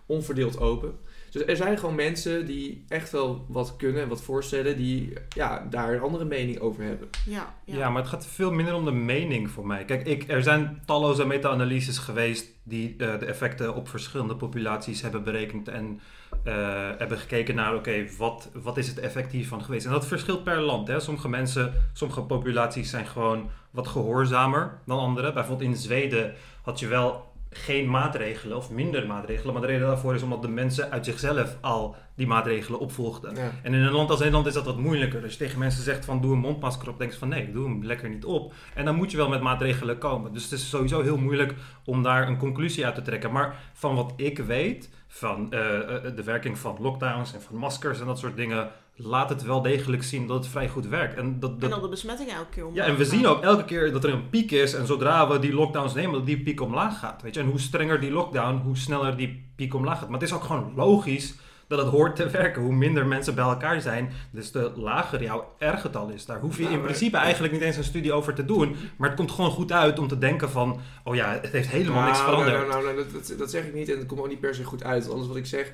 onverdeeld 0.06 0.58
open. 0.58 0.94
Dus 1.30 1.44
er 1.44 1.56
zijn 1.56 1.78
gewoon 1.78 1.94
mensen 1.94 2.46
die 2.46 2.84
echt 2.88 3.10
wel 3.10 3.44
wat 3.48 3.76
kunnen, 3.76 4.08
wat 4.08 4.22
voorstellen, 4.22 4.76
die 4.76 5.12
ja, 5.28 5.66
daar 5.70 5.92
een 5.92 6.00
andere 6.00 6.24
mening 6.24 6.58
over 6.58 6.84
hebben. 6.84 7.08
Ja, 7.26 7.54
ja. 7.64 7.76
Ja. 7.76 7.90
maar 7.90 8.02
het 8.02 8.10
gaat 8.10 8.26
veel 8.26 8.52
minder 8.52 8.74
om 8.74 8.84
de 8.84 8.92
mening 8.92 9.50
voor 9.50 9.66
mij. 9.66 9.84
Kijk, 9.84 10.06
ik, 10.06 10.24
er 10.28 10.42
zijn 10.42 10.82
talloze 10.86 11.26
meta-analyses 11.26 11.98
geweest 11.98 12.46
die 12.62 12.94
eh, 12.98 13.18
de 13.18 13.26
effecten 13.26 13.74
op 13.74 13.88
verschillende 13.88 14.36
populaties 14.36 15.02
hebben 15.02 15.24
berekend 15.24 15.68
en 15.68 16.00
eh, 16.44 16.54
hebben 16.98 17.18
gekeken 17.18 17.54
naar, 17.54 17.74
oké, 17.74 18.06
wat, 18.18 18.50
wat 18.62 18.76
is 18.76 18.88
het 18.88 18.98
effect 18.98 19.32
hiervan 19.32 19.64
geweest? 19.64 19.86
En 19.86 19.92
dat 19.92 20.06
verschilt 20.06 20.44
per 20.44 20.60
land. 20.60 20.88
Hè? 20.88 21.00
Sommige 21.00 21.28
mensen, 21.28 21.72
sommige 21.92 22.22
populaties 22.22 22.90
zijn 22.90 23.06
gewoon 23.06 23.50
wat 23.70 23.88
gehoorzamer 23.88 24.78
dan 24.86 24.98
andere. 24.98 25.32
Bijvoorbeeld 25.32 25.70
in 25.70 25.76
Zweden 25.76 26.34
had 26.62 26.78
je 26.78 26.86
wel 26.86 27.29
geen 27.50 27.90
maatregelen 27.90 28.56
of 28.56 28.70
minder 28.70 29.06
maatregelen, 29.06 29.52
maar 29.52 29.62
de 29.62 29.68
reden 29.68 29.86
daarvoor 29.86 30.14
is 30.14 30.22
omdat 30.22 30.42
de 30.42 30.48
mensen 30.48 30.90
uit 30.90 31.04
zichzelf 31.04 31.56
al 31.60 31.96
die 32.14 32.26
maatregelen 32.26 32.80
opvolgden. 32.80 33.34
Ja. 33.34 33.50
En 33.62 33.74
in 33.74 33.80
een 33.80 33.92
land 33.92 34.10
als 34.10 34.18
Nederland 34.18 34.46
is 34.46 34.54
dat 34.54 34.64
wat 34.64 34.78
moeilijker. 34.78 35.22
Als 35.22 35.32
je 35.32 35.38
tegen 35.38 35.58
mensen 35.58 35.82
zegt 35.82 36.04
van 36.04 36.20
doe 36.20 36.32
een 36.32 36.38
mondmasker 36.38 36.88
op, 36.88 36.98
denken 36.98 37.14
ze 37.14 37.20
van 37.20 37.28
nee, 37.28 37.52
doe 37.52 37.64
hem 37.64 37.84
lekker 37.84 38.08
niet 38.08 38.24
op. 38.24 38.52
En 38.74 38.84
dan 38.84 38.94
moet 38.94 39.10
je 39.10 39.16
wel 39.16 39.28
met 39.28 39.40
maatregelen 39.40 39.98
komen. 39.98 40.32
Dus 40.32 40.42
het 40.42 40.52
is 40.52 40.68
sowieso 40.68 41.02
heel 41.02 41.18
moeilijk 41.18 41.54
om 41.84 42.02
daar 42.02 42.28
een 42.28 42.38
conclusie 42.38 42.84
uit 42.84 42.94
te 42.94 43.02
trekken. 43.02 43.32
Maar 43.32 43.56
van 43.72 43.94
wat 43.94 44.12
ik 44.16 44.38
weet, 44.38 44.90
van 45.06 45.52
eh, 45.52 45.96
eh, 45.96 46.16
de 46.16 46.24
werking 46.24 46.58
van 46.58 46.76
lockdowns 46.80 47.34
en 47.34 47.42
van 47.42 47.56
maskers 47.56 48.00
en 48.00 48.06
dat 48.06 48.18
soort 48.18 48.36
dingen, 48.36 48.70
laat 49.02 49.28
het 49.28 49.42
wel 49.42 49.62
degelijk 49.62 50.02
zien 50.02 50.26
dat 50.26 50.36
het 50.36 50.46
vrij 50.46 50.68
goed 50.68 50.86
werkt. 50.86 51.16
En 51.16 51.40
dat, 51.40 51.50
En 51.50 51.58
dat, 51.58 51.70
dat 51.70 51.82
de 51.82 51.88
besmettingen 51.88 52.34
elke 52.34 52.50
keer 52.50 52.66
omlaag 52.66 52.84
ja, 52.84 52.90
en 52.90 52.98
we 52.98 53.04
gaan. 53.04 53.16
zien 53.16 53.26
ook 53.26 53.42
elke 53.42 53.64
keer 53.64 53.92
dat 53.92 54.04
er 54.04 54.12
een 54.12 54.28
piek 54.30 54.50
is 54.50 54.74
en 54.74 54.86
zodra 54.86 55.28
we 55.28 55.38
die 55.38 55.54
lockdowns 55.54 55.94
nemen, 55.94 56.12
dat 56.12 56.26
die 56.26 56.42
piek 56.42 56.60
omlaag 56.60 56.98
gaat. 56.98 57.22
Weet 57.22 57.34
je? 57.34 57.40
En 57.40 57.46
hoe 57.46 57.60
strenger 57.60 58.00
die 58.00 58.10
lockdown, 58.10 58.60
hoe 58.64 58.76
sneller 58.76 59.16
die 59.16 59.52
piek 59.56 59.74
omlaag 59.74 59.98
gaat. 59.98 60.08
Maar 60.08 60.20
het 60.20 60.28
is 60.28 60.34
ook 60.34 60.44
gewoon 60.44 60.72
logisch 60.76 61.34
dat 61.68 61.78
het 61.78 61.88
hoort 61.88 62.16
te 62.16 62.30
werken. 62.30 62.62
Hoe 62.62 62.74
minder 62.74 63.06
mensen 63.06 63.34
bij 63.34 63.44
elkaar 63.44 63.80
zijn, 63.80 64.12
dus 64.30 64.52
de 64.52 64.72
lager 64.76 65.22
jouw 65.22 65.54
R-getal 65.58 66.08
is. 66.08 66.26
Daar 66.26 66.40
hoef 66.40 66.56
je 66.56 66.62
Ja, 66.62 66.68
in 66.70 66.80
principe 66.80 67.16
eigenlijk 67.16 67.52
niet 67.52 67.62
eens 67.62 67.76
een 67.76 67.84
studie 67.84 68.12
over 68.12 68.34
te 68.34 68.44
doen. 68.44 68.76
Maar 68.96 69.08
het 69.08 69.18
komt 69.18 69.30
gewoon 69.30 69.50
goed 69.50 69.72
uit 69.72 69.98
om 69.98 70.08
te 70.08 70.18
denken 70.18 70.50
van, 70.50 70.80
oh 71.04 71.14
ja, 71.14 71.38
het 71.42 71.52
heeft 71.52 71.68
helemaal 71.68 72.04
niks 72.04 72.18
Nou, 72.18 72.30
veranderd. 72.30 72.68
Nou, 72.68 72.82
nou, 72.82 72.94
nou, 72.94 72.96
dat, 73.12 73.28
dat, 73.28 73.38
dat 73.38 73.50
zeg 73.50 73.64
ik 73.64 73.74
niet 73.74 73.88
en 73.90 73.96
dat 73.96 74.06
komt 74.06 74.20
ook 74.20 74.28
niet 74.28 74.40
per 74.40 74.54
se 74.54 74.64
goed 74.64 74.84
uit. 74.84 75.10
Alles 75.10 75.26
wat 75.26 75.36
ik 75.36 75.46
zeg, 75.46 75.72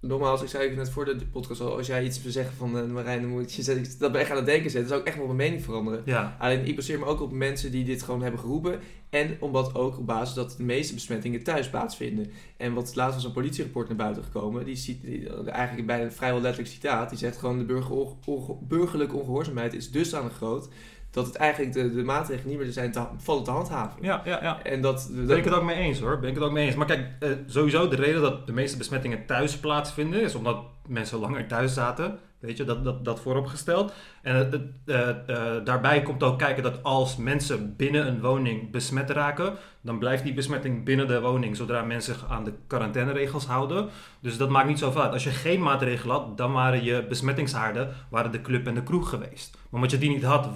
nogmaals, 0.00 0.42
ik 0.42 0.48
zei 0.48 0.68
het 0.68 0.76
net 0.76 0.90
voor 0.90 1.04
de, 1.04 1.16
podcast 1.32 1.60
al, 1.60 1.76
als 1.76 1.86
jij 1.86 2.04
iets 2.04 2.22
wil 2.22 2.32
zeggen 2.32 2.56
van 2.56 2.76
uh, 2.76 2.84
Marijn, 2.92 3.20
dan 3.20 3.30
moet 3.30 3.52
je 3.52 3.96
dat 3.98 4.12
ben 4.12 4.20
ik 4.20 4.30
aan 4.30 4.36
het 4.36 4.46
denken 4.46 4.70
zetten. 4.70 4.80
Dat 4.80 4.88
zou 4.88 5.00
ik 5.00 5.06
echt 5.06 5.16
wel 5.16 5.26
mijn 5.26 5.36
mening 5.38 5.64
veranderen. 5.64 6.02
Ja, 6.04 6.36
Alleen 6.38 6.66
ik 6.66 6.76
baseer 6.76 6.98
me 6.98 7.04
ook 7.04 7.20
op 7.20 7.32
mensen 7.32 7.70
die 7.70 7.84
dit 7.84 8.02
gewoon 8.02 8.22
hebben 8.22 8.40
geroepen. 8.40 8.80
En 9.10 9.36
omdat 9.40 9.74
ook 9.74 9.98
op 9.98 10.06
basis 10.06 10.34
dat 10.34 10.54
de 10.56 10.62
meeste 10.62 10.94
besmettingen 10.94 11.42
thuis 11.42 11.70
plaatsvinden. 11.70 12.30
En 12.56 12.72
wat 12.74 12.94
laatst 12.94 13.14
was 13.14 13.24
een 13.24 13.32
politierapport 13.32 13.88
naar 13.88 13.96
buiten 13.96 14.24
gekomen. 14.24 14.64
Die 14.64 14.76
ziet 14.76 15.02
die, 15.02 15.28
eigenlijk 15.50 15.86
bijna 15.86 16.04
een 16.04 16.12
vrijwel 16.12 16.40
letterlijk 16.40 16.72
citaat. 16.74 17.08
Die 17.08 17.18
zegt 17.18 17.36
gewoon 17.36 17.58
de 17.58 17.64
burger, 17.64 17.92
onge- 18.24 18.56
burgerlijke 18.62 19.16
ongehoorzaamheid 19.16 19.74
is 19.74 19.90
dusdanig 19.90 20.32
groot. 20.32 20.68
Dat 21.10 21.26
het 21.26 21.36
eigenlijk 21.36 21.72
de, 21.72 21.94
de 21.94 22.02
maatregelen 22.02 22.48
niet 22.48 22.58
meer 22.58 22.72
zijn 22.72 22.92
te, 22.92 23.02
vallen 23.16 23.44
te 23.44 23.50
handhaven. 23.50 24.02
ja, 24.02 24.22
ja. 24.24 24.42
ja. 24.42 24.62
En 24.62 24.80
dat, 24.80 25.10
ben 25.12 25.36
ik 25.36 25.44
het 25.44 25.54
ook 25.54 25.62
mee 25.62 25.76
eens 25.76 26.00
hoor. 26.00 26.18
Ben 26.18 26.28
ik 26.28 26.34
het 26.34 26.44
ook 26.44 26.52
mee 26.52 26.66
eens. 26.66 26.74
Maar 26.74 26.86
kijk, 26.86 27.06
eh, 27.20 27.30
sowieso 27.46 27.88
de 27.88 27.96
reden 27.96 28.22
dat 28.22 28.46
de 28.46 28.52
meeste 28.52 28.76
besmettingen 28.76 29.26
thuis 29.26 29.58
plaatsvinden 29.58 30.22
is 30.22 30.34
omdat 30.34 30.62
mensen 30.86 31.18
langer 31.18 31.46
thuis 31.46 31.74
zaten. 31.74 32.18
Weet 32.38 32.56
je, 32.56 32.64
dat, 32.64 32.84
dat, 32.84 33.04
dat 33.04 33.20
vooropgesteld. 33.20 33.92
En 34.22 34.36
het, 34.36 34.52
het, 34.52 34.62
eh, 34.86 35.08
eh, 35.08 35.64
daarbij 35.64 36.02
komt 36.02 36.22
ook 36.22 36.38
kijken 36.38 36.62
dat 36.62 36.82
als 36.82 37.16
mensen 37.16 37.76
binnen 37.76 38.06
een 38.06 38.20
woning 38.20 38.70
besmet 38.70 39.10
raken, 39.10 39.54
dan 39.88 39.98
blijft 39.98 40.24
die 40.24 40.34
besmetting 40.34 40.84
binnen 40.84 41.08
de 41.08 41.20
woning 41.20 41.56
zodra 41.56 41.82
mensen 41.82 42.14
zich 42.14 42.30
aan 42.30 42.44
de 42.44 42.52
quarantaineregels 42.66 43.46
houden. 43.46 43.88
Dus 44.20 44.36
dat 44.36 44.48
maakt 44.48 44.68
niet 44.68 44.78
zoveel 44.78 45.02
uit. 45.02 45.12
Als 45.12 45.24
je 45.24 45.30
geen 45.30 45.62
maatregelen 45.62 46.16
had, 46.16 46.36
dan 46.36 46.52
waren 46.52 46.84
je 46.84 47.06
besmettingshaarden 47.08 47.94
waren 48.10 48.32
de 48.32 48.40
club 48.40 48.66
en 48.66 48.74
de 48.74 48.82
kroeg 48.82 49.08
geweest. 49.08 49.50
Maar 49.52 49.66
omdat 49.70 49.90
je 49.90 49.98
die 49.98 50.10
niet 50.10 50.22
had, 50.22 50.48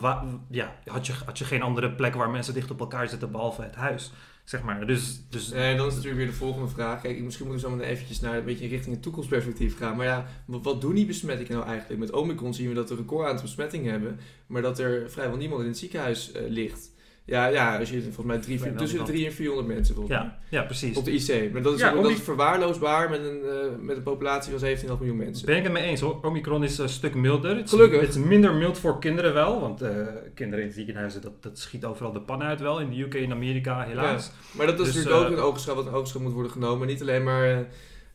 ja, 0.51 0.77
had, 0.87 1.07
je, 1.07 1.12
had 1.25 1.38
je 1.38 1.45
geen 1.45 1.62
andere 1.62 1.92
plek 1.92 2.14
waar 2.14 2.31
mensen 2.31 2.55
dicht 2.55 2.71
op 2.71 2.81
elkaar 2.81 3.09
zitten 3.09 3.31
behalve 3.31 3.62
het 3.62 3.75
huis. 3.75 4.12
Zeg 4.45 4.62
maar. 4.62 4.87
Dus, 4.87 5.21
dus 5.29 5.51
En 5.53 5.77
dan 5.77 5.87
is 5.87 5.95
natuurlijk 5.95 6.23
weer 6.23 6.31
de 6.31 6.37
volgende 6.37 6.68
vraag. 6.68 7.01
Kijk, 7.01 7.21
misschien 7.21 7.47
moeten 7.47 7.64
we 7.64 7.71
zo 7.71 7.77
meteen 7.77 7.92
eventjes 7.92 8.21
naar 8.21 8.37
een 8.37 8.45
beetje 8.45 8.68
richting 8.68 8.95
het 8.95 9.03
toekomstperspectief 9.03 9.77
gaan. 9.79 9.97
Maar 9.97 10.07
ja, 10.07 10.27
wat, 10.47 10.64
wat 10.64 10.81
doen 10.81 10.95
die 10.95 11.07
besmettingen 11.07 11.53
nou 11.53 11.66
eigenlijk? 11.66 12.01
Met 12.01 12.12
Omicron 12.12 12.55
zien 12.55 12.68
we 12.68 12.75
dat 12.75 12.88
we 12.88 12.95
een 12.95 13.01
record 13.01 13.29
aantal 13.29 13.45
besmettingen 13.45 13.90
hebben. 13.90 14.21
Maar 14.47 14.62
dat 14.62 14.79
er 14.79 15.11
vrijwel 15.11 15.37
niemand 15.37 15.62
in 15.62 15.68
het 15.68 15.79
ziekenhuis 15.79 16.33
eh, 16.33 16.42
ligt. 16.49 16.92
Ja, 17.25 17.47
ja, 17.47 17.79
als 17.79 17.91
je 17.91 18.03
volgens 18.03 18.27
mij 18.27 18.39
drie, 18.39 18.59
tussen 18.59 18.77
de 18.79 18.85
niemand. 18.85 19.07
3 19.09 19.27
en 19.27 19.33
400 19.33 19.69
mensen 19.69 19.95
volgens 19.95 20.17
mij. 20.19 20.27
ja, 20.27 20.39
ja, 20.49 20.63
precies. 20.63 20.97
Op 20.97 21.05
de 21.05 21.11
IC. 21.13 21.53
Maar 21.53 21.63
dat 21.63 21.75
is, 21.75 21.81
Ja, 21.81 21.95
dat 21.95 22.11
is 22.11 22.21
verwaarloosbaar 22.21 23.11
met 23.11 23.21
een, 23.21 23.41
eh, 23.43 23.79
met 23.81 23.97
een 23.97 24.03
populatie 24.03 24.51
van 24.51 24.61
17,5 24.61 24.99
miljoen 24.99 25.17
mensen. 25.17 25.47
Ben 25.47 25.57
ik 25.57 25.63
het 25.63 25.73
mee 25.73 25.83
eens 25.83 26.01
hoor. 26.01 26.19
Omicron 26.23 26.65
is 26.65 26.79
een 26.79 26.89
stuk 26.89 27.15
milder. 27.15 27.57
Het 27.57 27.65
is, 27.65 27.71
Gelukkig. 27.71 28.01
Het 28.01 28.09
is 28.09 28.17
minder 28.17 28.55
mild 28.55 28.79
voor 28.79 28.99
kinderen 28.99 29.35
wel. 29.35 29.61
Want 29.61 29.83
eh, 29.83 29.91
kinderen 30.35 30.65
in 30.65 30.73
ziekenhuizen, 30.73 31.21
dat, 31.21 31.43
dat 31.43 31.59
schiet 31.59 31.85
overal 31.85 32.13
de 32.13 32.21
pan 32.21 32.43
uit 32.43 32.61
wel. 32.61 32.81
In 32.81 32.91
de 32.91 33.01
UK 33.01 33.15
en 33.15 33.33
Amerika 33.33 33.85
helaas. 33.85 34.31
Maar 34.53 34.67
dat 34.67 34.81
is 34.81 34.87
Dus, 34.87 34.95
natuurlijk 34.95 35.23
ook 35.25 35.31
eh, 35.31 35.37
een 35.37 35.45
oogschap 35.45 35.77
wat 35.77 35.87
een 35.87 35.93
oogschap 35.93 36.23
moet 36.23 36.33
worden 36.33 36.53
genomen. 36.53 36.87
Niet 36.87 37.01
alleen 37.01 37.23
maar, 37.23 37.67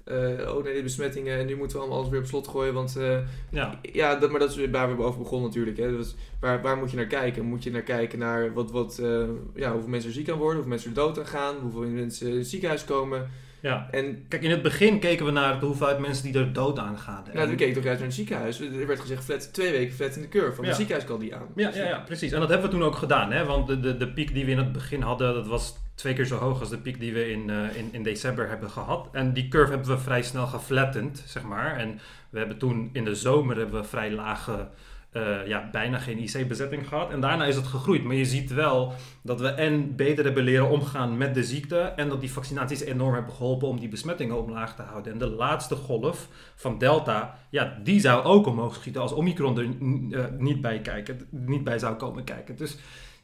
eh, 0.08 0.56
oh 0.56 0.63
nee, 0.63 0.74
de 0.76 0.84
besmettingen 0.84 1.39
en 1.39 1.46
nu 1.46 1.56
moeten 1.56 1.76
we 1.78 1.82
allemaal 1.84 2.00
alles 2.00 2.12
weer 2.12 2.20
op 2.20 2.26
slot 2.26 2.48
gooien. 2.48 2.74
Want 2.74 2.96
eh, 2.96 3.17
Ja. 3.50 3.80
Ja, 3.82 4.15
dat, 4.15 4.30
maar 4.32 4.39
dat 4.39 4.50
is 4.50 4.56
weer 4.56 4.72
waar 4.72 4.98
we 4.98 5.04
over 5.04 5.20
begonnen 5.20 5.48
natuurlijk. 5.48 5.78
Hè. 5.78 5.91
Dus 5.98 6.15
waar, 6.39 6.62
waar 6.62 6.78
moet 6.78 6.91
je 6.91 6.98
naar 6.98 7.06
kijken? 7.06 7.46
Moet 7.46 7.63
je 7.63 7.72
naar 7.72 7.82
kijken 7.82 8.20
naar 8.20 8.54
wat, 8.54 8.72
wat, 8.72 8.98
eh, 9.00 9.24
ja, 9.56 9.72
hoeveel 9.72 9.89
mensen 9.89 10.10
er 10.10 10.15
ziek 10.15 10.30
aan 10.30 10.38
worden, 10.38 10.54
hoeveel 10.56 10.70
mensen 10.72 10.89
er 10.89 10.96
dood 10.96 11.20
aan 11.20 11.26
gaan, 11.28 11.56
hoeveel 11.62 11.82
mensen 11.82 12.28
in 12.32 12.38
het 12.38 12.48
ziekenhuis 12.48 12.86
komen. 12.86 13.30
ja. 13.60 13.88
En 13.91 14.26
Kijk, 14.28 14.43
in 14.43 14.50
het 14.52 14.62
begin 14.62 15.00
keken 15.00 15.26
we 15.26 15.32
naar 15.32 15.60
de 15.60 15.65
hoeveelheid 15.65 16.00
mensen 16.00 16.32
die 16.32 16.41
er 16.41 16.54
dood 16.54 16.80
aan 16.80 16.98
gaan. 16.98 17.24
nou, 17.26 17.38
En- 17.38 17.50
we 17.50 17.56
keken 17.56 17.74
toch 17.74 17.86
uit 17.86 17.98
naar 17.98 18.08
het 18.08 18.15
ziekenhuis. 18.15 18.60
Er 18.62 18.88
werd 18.88 19.00
gezegd 19.00 19.24
flat, 19.24 19.54
twee 19.54 19.72
weken 19.72 19.93
flat 19.96 20.15
in 20.15 20.22
de 20.22 20.28
curve, 20.30 20.52
van 20.56 20.63
Ja. 20.63 20.67
het 20.70 20.78
ziekenhuis 20.78 21.08
kan 21.08 21.20
die 21.20 21.36
aan. 21.36 21.48
Ja, 21.56 21.72
ja, 21.76 21.86
ja, 21.88 22.00
precies. 22.06 22.32
En 22.32 22.39
dat 22.39 22.50
hebben 22.50 22.70
we 22.70 22.76
toen 22.76 22.86
ook 22.86 22.96
gedaan. 22.96 23.32
Hè? 23.32 23.46
Want 23.46 23.67
de, 23.67 23.80
de, 23.80 23.98
de 23.98 24.08
piek 24.13 24.34
die 24.34 24.46
we 24.46 24.52
in 24.52 24.58
het 24.58 24.72
begin 24.72 25.02
hadden, 25.02 25.34
dat 25.34 25.48
was 25.48 25.76
twee 25.97 26.13
keer 26.13 26.25
zo 26.25 26.38
hoog 26.38 26.60
als 26.60 26.69
de 26.69 26.77
piek 26.77 26.99
die 26.99 27.13
we 27.13 27.31
in, 27.31 27.49
eh, 27.49 27.75
in, 27.75 27.89
in 27.91 28.03
december 28.03 28.49
hebben 28.49 28.69
gehad. 28.69 29.07
En 29.12 29.33
die 29.33 29.47
curve 29.47 29.71
hebben 29.71 29.89
we 29.89 29.97
vrij 29.97 30.21
snel 30.21 30.47
geflattend, 30.47 31.23
zeg 31.25 31.43
maar. 31.43 31.77
En 31.77 31.99
we 32.29 32.38
hebben 32.38 32.57
toen 32.57 32.89
in 32.93 33.05
de 33.05 33.15
zomer 33.15 33.57
hebben 33.57 33.81
we 33.81 33.88
vrij 33.88 34.12
lage 34.12 34.67
eh, 35.12 35.47
ja, 35.47 35.69
bijna 35.71 35.97
geen 35.97 36.17
IC-bezetting 36.17 36.88
gehad. 36.88 37.12
En 37.12 37.19
daarna 37.19 37.45
is 37.45 37.55
het 37.55 37.67
gegroeid. 37.67 38.03
Maar 38.03 38.15
je 38.15 38.25
ziet 38.25 38.53
wel 38.53 38.93
dat 39.21 39.39
we 39.39 39.47
en 39.47 39.95
beter 39.95 40.25
hebben 40.25 40.43
leren 40.43 40.69
omgaan 40.69 41.17
met 41.17 41.33
de 41.33 41.43
ziekte. 41.43 41.77
En 41.77 42.10
dat 42.10 42.19
die 42.19 42.31
vaccinaties 42.31 42.81
enorm 42.81 43.13
hebben 43.13 43.33
geholpen 43.33 43.67
om 43.67 43.79
die 43.79 43.89
besmettingen 43.89 44.43
omlaag 44.43 44.75
te 44.75 44.81
houden. 44.81 45.13
En 45.13 45.19
de 45.19 45.29
laatste 45.29 45.75
golf 45.75 46.27
van 46.55 46.77
Delta, 46.77 47.38
ja, 47.49 47.77
die 47.83 47.99
zou 47.99 48.23
ook 48.23 48.47
omhoog 48.47 48.75
schieten 48.75 49.01
als 49.01 49.12
Omicron 49.12 49.57
er 49.57 49.63
uh, 49.63 50.25
niet 50.38 50.62
bij 50.62 50.81
kijken, 50.81 51.27
niet 51.29 51.63
bij 51.63 51.79
zou 51.79 51.95
komen 51.95 52.23
kijken. 52.23 52.55
Dus 52.55 52.77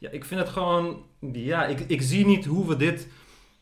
ja, 0.04 0.10
ik 0.10 0.24
vind 0.24 0.40
het 0.40 0.48
gewoon, 0.48 1.02
ja, 1.32 1.66
ik, 1.66 1.80
ik 1.80 2.02
zie 2.02 2.26
niet 2.26 2.44
hoe 2.44 2.68
we 2.68 2.76
dit, 2.76 3.08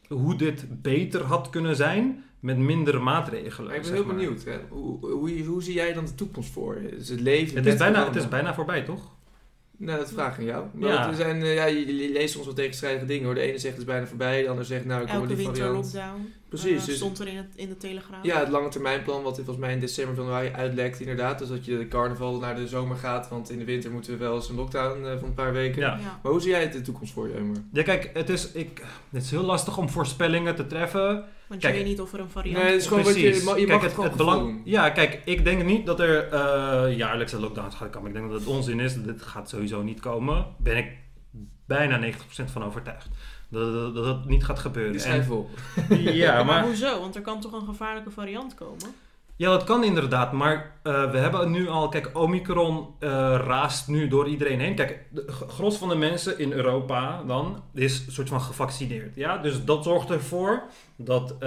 hoe 0.09 0.37
dit 0.37 0.83
beter 0.83 1.23
had 1.23 1.51
kunnen 1.51 1.77
zijn 1.77 2.25
met 2.41 2.59
mindere 2.59 2.99
maatregelen. 2.99 3.67
Maar 3.67 3.77
ik 3.77 3.83
ben 3.83 3.93
heel 3.93 4.07
benieuwd. 4.07 4.45
Hè? 4.45 4.59
Hoe, 4.69 5.07
hoe, 5.07 5.45
hoe, 5.45 5.63
zie 5.63 5.75
jij 5.75 5.93
dan 5.93 6.05
de 6.05 6.15
toekomst 6.15 6.53
voor? 6.53 6.77
Is 6.77 7.09
het 7.09 7.21
leven. 7.21 7.57
Het 7.57 7.67
is, 7.67 7.77
bijna, 7.77 8.07
het 8.07 8.17
is 8.17 8.29
bijna 8.29 8.55
voorbij, 8.55 8.83
toch? 8.83 9.11
Nou, 9.77 9.99
dat 9.99 10.13
vraag 10.13 10.33
ik 10.33 10.39
aan 10.39 10.45
jou. 10.45 10.67
Maar 10.73 10.91
ja. 10.91 11.09
Er 11.09 11.15
zijn, 11.15 11.41
uh, 11.41 11.55
ja, 11.55 11.65
je, 11.65 11.97
je, 11.97 12.13
leest 12.13 12.33
soms 12.33 12.45
wel 12.45 12.55
tegenstrijdige 12.55 13.07
dingen 13.07 13.25
hoor. 13.25 13.35
De 13.35 13.41
ene 13.41 13.59
zegt 13.59 13.75
het 13.75 13.83
is 13.83 13.93
bijna 13.93 14.07
voorbij, 14.07 14.43
de 14.43 14.49
ander 14.49 14.65
zegt 14.65 14.85
nou 14.85 15.03
ik 15.03 15.09
kom 15.09 15.27
die 15.27 15.37
variant. 15.37 15.59
Elke 15.59 15.73
lockdown. 15.73 16.33
Precies. 16.49 16.81
Uh, 16.81 16.87
dus, 16.87 16.97
stond 16.97 17.19
er 17.19 17.29
in, 17.29 17.37
het, 17.37 17.47
in 17.55 17.69
de 17.69 17.77
telegraaf. 17.77 18.25
Ja, 18.25 18.39
het 18.39 18.49
lange 18.49 18.69
termijnplan 18.69 19.23
wat 19.23 19.37
volgens 19.37 19.57
mij 19.57 19.73
in 19.73 19.81
december, 19.81 20.17
januari 20.17 20.51
uitlekt 20.53 21.01
inderdaad. 21.01 21.39
Dus 21.39 21.49
dat 21.49 21.65
je 21.65 21.79
de 21.79 21.89
carnaval 21.89 22.39
naar 22.39 22.57
de 22.57 22.69
zomer 22.69 22.97
gaat. 22.97 23.29
Want 23.29 23.51
in 23.51 23.59
de 23.59 23.65
winter 23.65 23.91
moeten 23.91 24.13
we 24.13 24.19
wel 24.19 24.35
eens 24.35 24.49
een 24.49 24.55
lockdown 24.55 25.05
uh, 25.05 25.19
van 25.19 25.29
een 25.29 25.35
paar 25.35 25.53
weken. 25.53 25.81
Ja. 25.81 25.89
Ja. 25.89 26.19
Maar 26.23 26.33
hoe 26.33 26.41
zie 26.41 26.51
jij 26.51 26.71
de 26.71 26.81
toekomst 26.81 27.13
voor 27.13 27.29
je, 27.29 27.37
Emer? 27.37 27.57
Ja, 27.73 27.83
kijk, 27.83 28.11
het 28.15 28.29
is, 28.29 28.53
ik, 28.53 28.83
het 29.11 29.23
is 29.23 29.31
heel 29.31 29.43
lastig 29.43 29.79
om 29.79 29.89
voorspellingen 29.89 30.55
te 30.55 30.67
treffen. 30.67 31.25
Want 31.53 31.65
Kijk, 31.65 31.77
je 31.77 31.83
weet 31.83 31.91
niet 31.91 32.01
of 32.01 32.13
er 32.13 32.21
een 32.21 32.31
variant 32.31 32.63
Nee, 32.63 32.73
het 32.73 32.81
is 32.81 32.87
gewoon 32.87 33.05
wat 33.05 33.15
je, 33.15 33.21
Precies. 33.21 33.39
je 33.39 33.45
mag, 33.45 33.59
je 33.59 33.67
Kijk, 33.67 33.97
mag 33.97 34.07
het, 34.07 34.17
belang. 34.17 34.41
doen. 34.41 34.63
Ja, 34.65 34.91
kijk, 34.91 35.21
ik 35.25 35.45
denk 35.45 35.65
niet 35.65 35.87
dat 35.87 36.01
er 36.01 36.29
eh 36.29 36.97
jaarlijkse 36.97 37.41
lockdowns 37.41 37.75
gaat 37.75 37.91
komen. 37.91 38.09
Ik 38.09 38.15
denk 38.15 38.31
dat 38.31 38.41
het 38.41 38.49
onzin 38.49 38.81
is. 38.81 39.03
Dit 39.03 39.23
gaat 39.23 39.49
sowieso 39.49 39.83
niet 39.83 40.01
komen. 40.01 40.47
Ben 40.59 40.77
ik 40.77 40.87
bijna 41.67 42.13
90% 42.13 42.15
van 42.45 42.65
overtuigd. 42.65 43.09
Dat, 43.49 43.95
dat, 43.95 44.25
niet 44.27 44.45
gaat 44.45 44.59
gebeuren. 44.59 44.93
Die 44.93 46.13
ja, 46.13 46.33
maar, 46.37 46.45
maar, 46.45 46.65
hoezo? 46.65 47.01
Want 47.01 47.15
er 47.15 47.23
kan 47.23 47.41
toch 47.41 47.53
een 47.53 47.67
gevaarlijke 47.67 48.11
variant 48.11 48.55
komen? 48.55 48.95
Ja, 49.43 49.51
dat 49.51 49.65
kan 49.65 49.85
inderdaad. 49.85 50.33
Maar 50.33 50.73
eh, 50.83 51.11
we 51.11 51.19
hebben 51.19 51.51
nu 51.51 51.69
al... 51.69 51.89
Kijk, 51.89 52.11
Omicron 52.13 52.87
eh, 52.99 53.09
raast 53.47 53.89
nu 53.89 54.09
door 54.09 54.29
iedereen 54.29 54.61
heen. 54.61 54.75
Kijk, 54.75 55.07
de 55.11 55.25
gros 55.49 55.77
van 55.77 55.89
de 55.89 55.95
mensen 55.95 56.39
in 56.39 56.53
Europa 56.53 57.23
dan 57.27 57.63
is 57.75 58.07
een 58.07 58.13
soort 58.13 58.29
van 58.29 58.41
gevaccineerd. 58.41 59.15
Ja? 59.15 59.39
Dus 59.39 59.65
dat 59.65 59.85
zorgt 59.85 60.11
ervoor 60.11 60.63
dat 60.97 61.31
eh, 61.33 61.39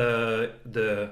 de... 0.63 1.09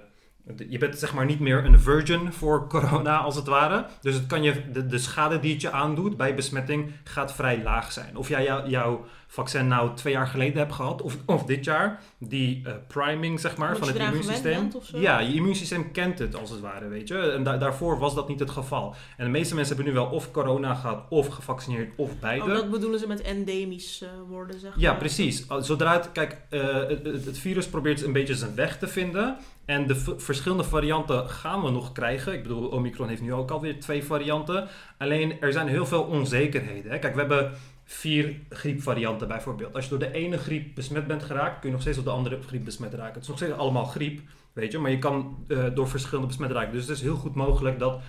Je 0.70 0.78
bent 0.78 1.00
zeg 1.00 1.14
maar 1.14 1.26
niet 1.26 1.40
meer 1.40 1.66
een 1.66 1.80
virgin 1.80 2.34
voor 2.34 2.68
corona 2.74 3.18
als 3.18 3.36
het 3.36 3.48
ware. 3.48 3.86
Dus 4.02 4.16
het 4.16 4.26
kan 4.26 4.44
je, 4.44 4.72
de, 4.72 4.86
de 4.86 4.98
schade 4.98 5.40
die 5.40 5.52
het 5.52 5.62
je 5.62 5.72
aandoet 5.72 6.18
bij 6.18 6.36
besmetting 6.36 6.92
gaat 7.04 7.34
vrij 7.34 7.64
laag 7.64 7.92
zijn. 7.92 8.18
Of 8.18 8.30
jij 8.30 8.44
jou- 8.44 8.70
jouw 8.70 9.06
vaccin 9.34 9.68
nou 9.68 9.96
twee 9.96 10.14
jaar 10.14 10.28
geleden 10.28 10.58
hebt 10.58 10.74
gehad 10.74 11.02
of, 11.02 11.18
of 11.26 11.44
dit 11.46 11.66
jaar. 11.66 12.00
Die 12.18 12.62
eh, 12.66 12.74
priming 12.88 13.40
zeg 13.40 13.58
maar 13.58 13.78
van 13.78 13.88
het 13.88 13.98
immuunsysteem. 13.98 14.60
bent 14.60 14.76
of 14.76 14.86
zo? 14.86 15.00
Ja, 15.00 15.20
je 15.20 15.34
immuunsysteem 15.34 15.92
kent 15.92 16.20
het 16.20 16.36
als 16.40 16.50
het 16.50 16.60
ware, 16.60 16.88
weet 16.88 17.08
je. 17.08 17.18
En 17.32 17.44
da- 17.44 17.58
daarvoor 17.58 18.00
was 18.00 18.16
dat 18.16 18.28
niet 18.28 18.40
het 18.40 18.50
geval. 18.50 18.96
En 19.18 19.26
de 19.26 19.32
meeste 19.32 19.56
mensen 19.56 19.76
hebben 19.76 19.94
nu 19.94 20.00
wel 20.00 20.10
of 20.10 20.32
corona 20.32 20.74
gehad 20.76 21.04
of 21.10 21.28
gevaccineerd 21.28 21.92
of 21.96 22.20
beide. 22.20 22.44
Oh, 22.46 22.54
dat 22.54 22.72
bedoelen 22.72 23.00
ze 23.00 23.08
met 23.08 23.22
endemisch 23.22 24.02
eh, 24.02 24.10
worden, 24.30 24.60
zeg 24.60 24.74
Ja, 24.76 24.90
maar. 24.90 25.00
precies. 25.00 25.46
Zodra 25.60 25.94
het, 25.94 26.12
kijk, 26.12 26.38
eh, 26.50 26.74
het, 26.88 27.06
het- 27.26 27.38
virus 27.38 27.68
probeert 27.68 28.04
een 28.04 28.14
beetje 28.14 28.36
zijn 28.36 28.56
weg 28.56 28.78
te 28.78 28.88
vinden. 28.88 29.38
En 29.66 29.88
de 29.88 29.96
verschillende 30.18 30.64
varianten 30.64 31.30
gaan 31.30 31.64
we 31.64 31.70
nog 31.72 31.92
krijgen. 31.92 32.34
Ik 32.34 32.44
bedoel, 32.44 32.68
Omicron 32.68 33.08
heeft 33.08 33.22
nu 33.22 33.34
ook 33.34 33.52
alweer 33.52 33.80
twee 33.80 34.04
varianten. 34.04 34.68
Alleen 34.98 35.42
er 35.42 35.52
zijn 35.54 35.68
heel 35.68 35.86
veel 35.86 36.04
onzekerheden. 36.04 36.92
Hè. 36.92 37.00
Kijk, 37.00 37.14
we 37.14 37.20
hebben 37.20 37.52
vier 37.86 38.36
griepvarianten 38.50 39.28
bijvoorbeeld. 39.28 39.74
Als 39.74 39.84
je 39.84 39.90
door 39.90 40.00
de 40.00 40.12
ene 40.12 40.38
griep 40.38 40.76
besmet 40.76 41.08
bent 41.08 41.24
geraakt, 41.24 41.60
kun 41.60 41.68
je 41.70 41.72
nog 41.72 41.82
steeds 41.82 41.98
door 41.98 42.06
de 42.06 42.12
andere 42.12 42.42
griep 42.42 42.66
besmet 42.66 42.94
raken. 42.94 43.14
Het 43.14 43.22
is 43.22 43.28
nog 43.28 43.38
steeds 43.38 43.54
allemaal 43.54 43.86
griep, 43.86 44.22
weet 44.54 44.72
je. 44.72 44.78
Maar 44.78 44.92
je 44.92 45.00
kan 45.00 45.46
eh, 45.48 45.66
door 45.74 45.88
verschillende 45.88 46.28
besmet 46.28 46.52
raken. 46.52 46.74
Dus 46.74 46.88
het 46.88 46.98
is 46.98 47.02
heel 47.02 47.16
goed 47.16 47.36
mogelijk 47.36 47.80
dat 47.80 48.02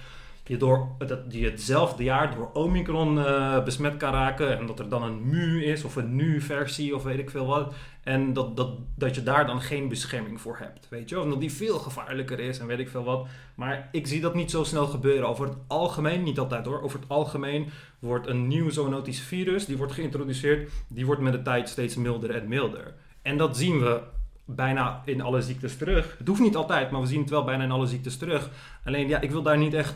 je, 0.46 0.56
door, 0.56 0.88
je 1.28 1.44
hetzelfde 1.44 2.02
jaar 2.02 2.34
door 2.34 2.50
Omicron 2.52 3.18
eh, 3.18 3.64
besmet 3.64 3.96
kan 3.96 4.12
raken. 4.12 4.58
En 4.58 4.66
dat 4.66 4.78
er 4.78 4.88
dan 4.88 5.02
een 5.02 5.28
mu 5.28 5.64
is 5.64 5.84
of 5.84 5.96
een 5.96 6.16
nu-versie 6.16 6.94
of 6.94 7.02
weet 7.02 7.18
ik 7.18 7.30
veel 7.30 7.46
wat. 7.46 7.74
En 8.02 8.32
dat, 8.32 8.56
dat, 8.56 8.70
dat 8.94 9.14
je 9.14 9.22
daar 9.22 9.46
dan 9.46 9.60
geen 9.60 9.88
bescherming 9.88 10.40
voor 10.40 10.56
hebt. 10.58 10.88
Weet 10.88 11.08
je, 11.08 11.20
of 11.20 11.28
dat 11.28 11.40
die 11.40 11.52
veel 11.52 11.78
gevaarlijker 11.78 12.40
is 12.40 12.58
en 12.58 12.66
weet 12.66 12.78
ik 12.78 12.88
veel 12.88 13.04
wat. 13.04 13.26
Maar 13.54 13.88
ik 13.92 14.06
zie 14.06 14.20
dat 14.20 14.34
niet 14.34 14.50
zo 14.50 14.64
snel 14.64 14.86
gebeuren. 14.86 15.28
Over 15.28 15.46
het 15.46 15.56
algemeen, 15.66 16.22
niet 16.22 16.38
altijd 16.38 16.66
hoor. 16.66 16.82
Over 16.82 17.00
het 17.00 17.08
algemeen 17.08 17.68
wordt 17.98 18.26
een 18.26 18.46
nieuw 18.46 18.70
zoonotisch 18.70 19.20
virus, 19.20 19.66
die 19.66 19.76
wordt 19.76 19.92
geïntroduceerd, 19.92 20.70
die 20.88 21.06
wordt 21.06 21.20
met 21.20 21.32
de 21.32 21.42
tijd 21.42 21.68
steeds 21.68 21.96
milder 21.96 22.30
en 22.30 22.48
milder. 22.48 22.94
En 23.22 23.36
dat 23.36 23.56
zien 23.56 23.80
we 23.80 24.00
bijna 24.44 25.02
in 25.04 25.20
alle 25.20 25.42
ziektes 25.42 25.76
terug. 25.76 26.14
Het 26.18 26.28
hoeft 26.28 26.40
niet 26.40 26.56
altijd, 26.56 26.90
maar 26.90 27.00
we 27.00 27.06
zien 27.06 27.20
het 27.20 27.30
wel 27.30 27.44
bijna 27.44 27.64
in 27.64 27.70
alle 27.70 27.86
ziektes 27.86 28.16
terug. 28.16 28.50
Alleen 28.84 29.08
ja, 29.08 29.20
ik 29.20 29.30
wil 29.30 29.42
daar 29.42 29.58
niet 29.58 29.74
echt 29.74 29.94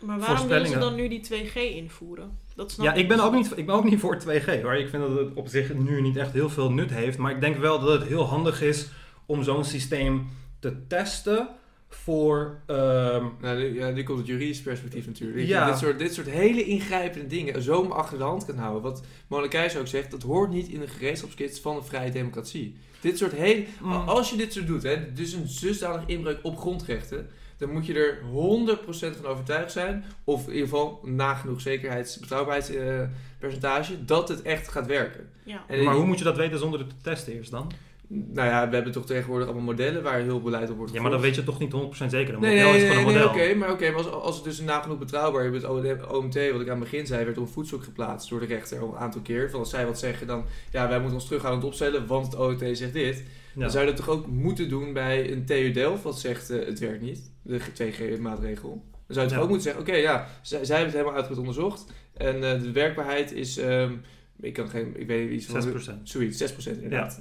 Maar 0.00 0.18
waarom 0.18 0.48
willen 0.48 0.68
ze 0.68 0.78
dan 0.78 0.94
nu 0.94 1.08
die 1.08 1.26
2G 1.32 1.54
invoeren? 1.54 2.38
Dat 2.54 2.70
snap 2.70 2.86
Ja, 2.86 2.92
ik 2.94 3.08
ben, 3.08 3.16
dus 3.16 3.26
ook 3.26 3.34
niet, 3.34 3.52
ik 3.56 3.66
ben 3.66 3.74
ook 3.74 3.84
niet 3.84 4.00
voor 4.00 4.18
2G 4.22 4.62
hoor. 4.62 4.74
Ik 4.74 4.88
vind 4.88 5.02
dat 5.02 5.18
het 5.18 5.34
op 5.34 5.48
zich 5.48 5.74
nu 5.74 6.00
niet 6.00 6.16
echt 6.16 6.32
heel 6.32 6.50
veel 6.50 6.72
nut 6.72 6.90
heeft. 6.90 7.18
Maar 7.18 7.32
ik 7.32 7.40
denk 7.40 7.56
wel 7.56 7.80
dat 7.80 8.00
het 8.00 8.08
heel 8.08 8.24
handig 8.24 8.62
is 8.62 8.88
om 9.26 9.42
zo'n 9.42 9.64
systeem 9.64 10.28
te 10.58 10.86
testen 10.86 11.48
voor... 11.88 12.60
ehm, 12.66 13.24
Nou, 13.40 13.58
nu, 13.58 13.74
ja, 13.78 13.90
nu 13.90 14.02
komt 14.02 14.18
het 14.18 14.26
juridisch 14.26 14.62
perspectief 14.62 15.06
natuurlijk. 15.06 15.46
Ja. 15.46 15.70
dit, 15.70 15.78
soort, 15.78 15.98
dit 15.98 16.14
soort 16.14 16.30
hele 16.30 16.64
ingrijpende 16.64 17.26
dingen 17.26 17.62
zo 17.62 17.88
achter 17.88 18.18
de 18.18 18.24
hand 18.24 18.44
kan 18.44 18.56
houden. 18.56 18.82
Wat 18.82 19.02
Mona 19.26 19.48
Keijs 19.48 19.76
ook 19.76 19.86
zegt, 19.86 20.10
dat 20.10 20.22
hoort 20.22 20.50
niet 20.50 20.68
in 20.68 20.80
de 20.80 20.88
gereedschapskist 20.88 21.60
van 21.60 21.76
een 21.76 21.84
vrije 21.84 22.10
democratie. 22.10 22.76
Dit 23.00 23.18
soort 23.18 23.32
hele... 23.32 23.64
Mm. 23.80 23.92
Als 23.92 24.30
je 24.30 24.36
dit 24.36 24.52
zo 24.52 24.64
doet, 24.64 24.82
hè, 24.82 25.12
dus 25.12 25.32
een 25.32 25.46
dusdanig 25.60 26.06
inbreuk 26.06 26.38
op 26.42 26.58
grondrechten... 26.58 27.30
dan 27.60 27.70
moet 27.70 27.86
je 27.86 27.94
er 27.94 28.18
100% 28.18 29.16
van 29.20 29.26
overtuigd 29.26 29.72
zijn... 29.72 30.04
of 30.24 30.46
in 30.46 30.52
ieder 30.52 30.68
geval 30.68 31.00
nagenoeg 31.04 31.60
zekerheids- 31.60 32.18
betrouwbaarheidspercentage... 32.18 34.04
dat 34.04 34.28
het 34.28 34.42
echt 34.42 34.68
gaat 34.68 34.86
werken. 34.86 35.28
Ja. 35.44 35.64
En 35.66 35.84
maar 35.84 35.94
hoe 35.94 36.04
moet 36.06 36.18
je 36.18 36.24
dat 36.24 36.36
weten 36.36 36.58
zonder 36.58 36.80
het 36.80 36.88
te 36.88 36.94
testen 37.02 37.32
eerst 37.32 37.50
dan? 37.50 37.72
Nou 38.08 38.48
ja, 38.48 38.68
we 38.68 38.74
hebben 38.74 38.92
toch 38.92 39.06
tegenwoordig 39.06 39.46
allemaal 39.46 39.64
modellen... 39.64 40.02
waar 40.02 40.18
heel 40.20 40.40
beleid 40.40 40.70
op 40.70 40.76
wordt 40.76 40.92
Ja, 40.92 41.02
maar 41.02 41.10
dan 41.10 41.20
weet 41.20 41.34
je 41.34 41.44
toch 41.44 41.58
niet 41.58 41.72
100% 41.72 42.06
zeker. 42.06 42.34
Een 42.34 42.40
Nee, 42.40 42.56
model 42.56 42.70
nee, 42.72 42.76
is 42.76 42.82
nee, 42.82 42.90
gewoon 42.90 42.96
een 42.96 43.14
nee, 43.18 43.26
model. 43.26 43.42
oké, 43.44 43.54
maar, 43.54 43.70
oké, 43.70 43.90
maar 43.90 43.96
als, 44.04 44.10
als 44.10 44.34
het 44.34 44.44
dus 44.44 44.60
nagenoeg 44.60 44.98
betrouwbaar 44.98 45.44
is, 45.44 45.62
het 45.62 46.06
OMT, 46.10 46.34
wat 46.34 46.60
ik 46.60 46.68
aan 46.68 46.80
het 46.80 46.90
begin 46.90 47.06
zei, 47.06 47.24
werd 47.24 47.38
op 47.38 47.46
een 47.46 47.52
voetstuk 47.52 47.84
geplaatst 47.84 48.28
door 48.30 48.40
de 48.40 48.46
rechter 48.46 48.80
al 48.80 48.88
een 48.88 48.98
aantal 48.98 49.20
keer. 49.20 49.50
Van 49.50 49.60
als 49.60 49.70
zij 49.70 49.86
wat 49.86 49.98
zeggen, 49.98 50.26
dan 50.26 50.44
ja, 50.70 50.88
wij 50.88 50.98
moeten 50.98 51.16
ons 51.16 51.26
terughoudend 51.26 51.64
opstellen, 51.64 52.06
want 52.06 52.26
het 52.26 52.36
OMT 52.36 52.76
zegt 52.78 52.92
dit. 52.92 53.24
Ja. 53.54 53.60
Dan 53.60 53.70
zou 53.70 53.84
je 53.84 53.90
dat 53.90 54.04
toch 54.04 54.08
ook 54.14 54.26
moeten 54.26 54.68
doen 54.68 54.92
bij 54.92 55.32
een 55.32 55.44
TU 55.44 55.70
Delft, 55.72 56.02
wat 56.02 56.18
zegt 56.20 56.50
eh, 56.50 56.66
het 56.66 56.78
werkt 56.78 57.00
niet, 57.02 57.30
de 57.42 57.58
2G-maatregel. 57.60 58.70
Dan 59.06 59.18
zou 59.18 59.20
je 59.20 59.26
toch 59.26 59.32
Ja. 59.32 59.38
ook 59.44 59.48
moeten 59.48 59.62
zeggen, 59.72 59.82
oké, 59.82 59.94
ja, 59.94 60.26
zij, 60.42 60.64
zij 60.64 60.76
hebben 60.76 60.84
het 60.94 61.04
helemaal 61.04 61.14
uitgebreid 61.14 61.48
onderzocht. 61.48 61.84
En 62.16 62.34
eh, 62.34 62.60
de 62.62 62.72
werkbaarheid 62.72 63.32
is, 63.32 63.56
ehm, 63.58 63.92
ik 64.40 64.52
kan 64.52 64.68
geen, 64.68 65.00
ik 65.00 65.06
weet 65.06 65.30
niet, 65.30 65.40
iets 65.42 65.46
van... 65.46 65.62
6%. 65.62 66.08
Zoiets, 66.08 66.38
6% 66.52 66.82
inderdaad. 66.82 67.20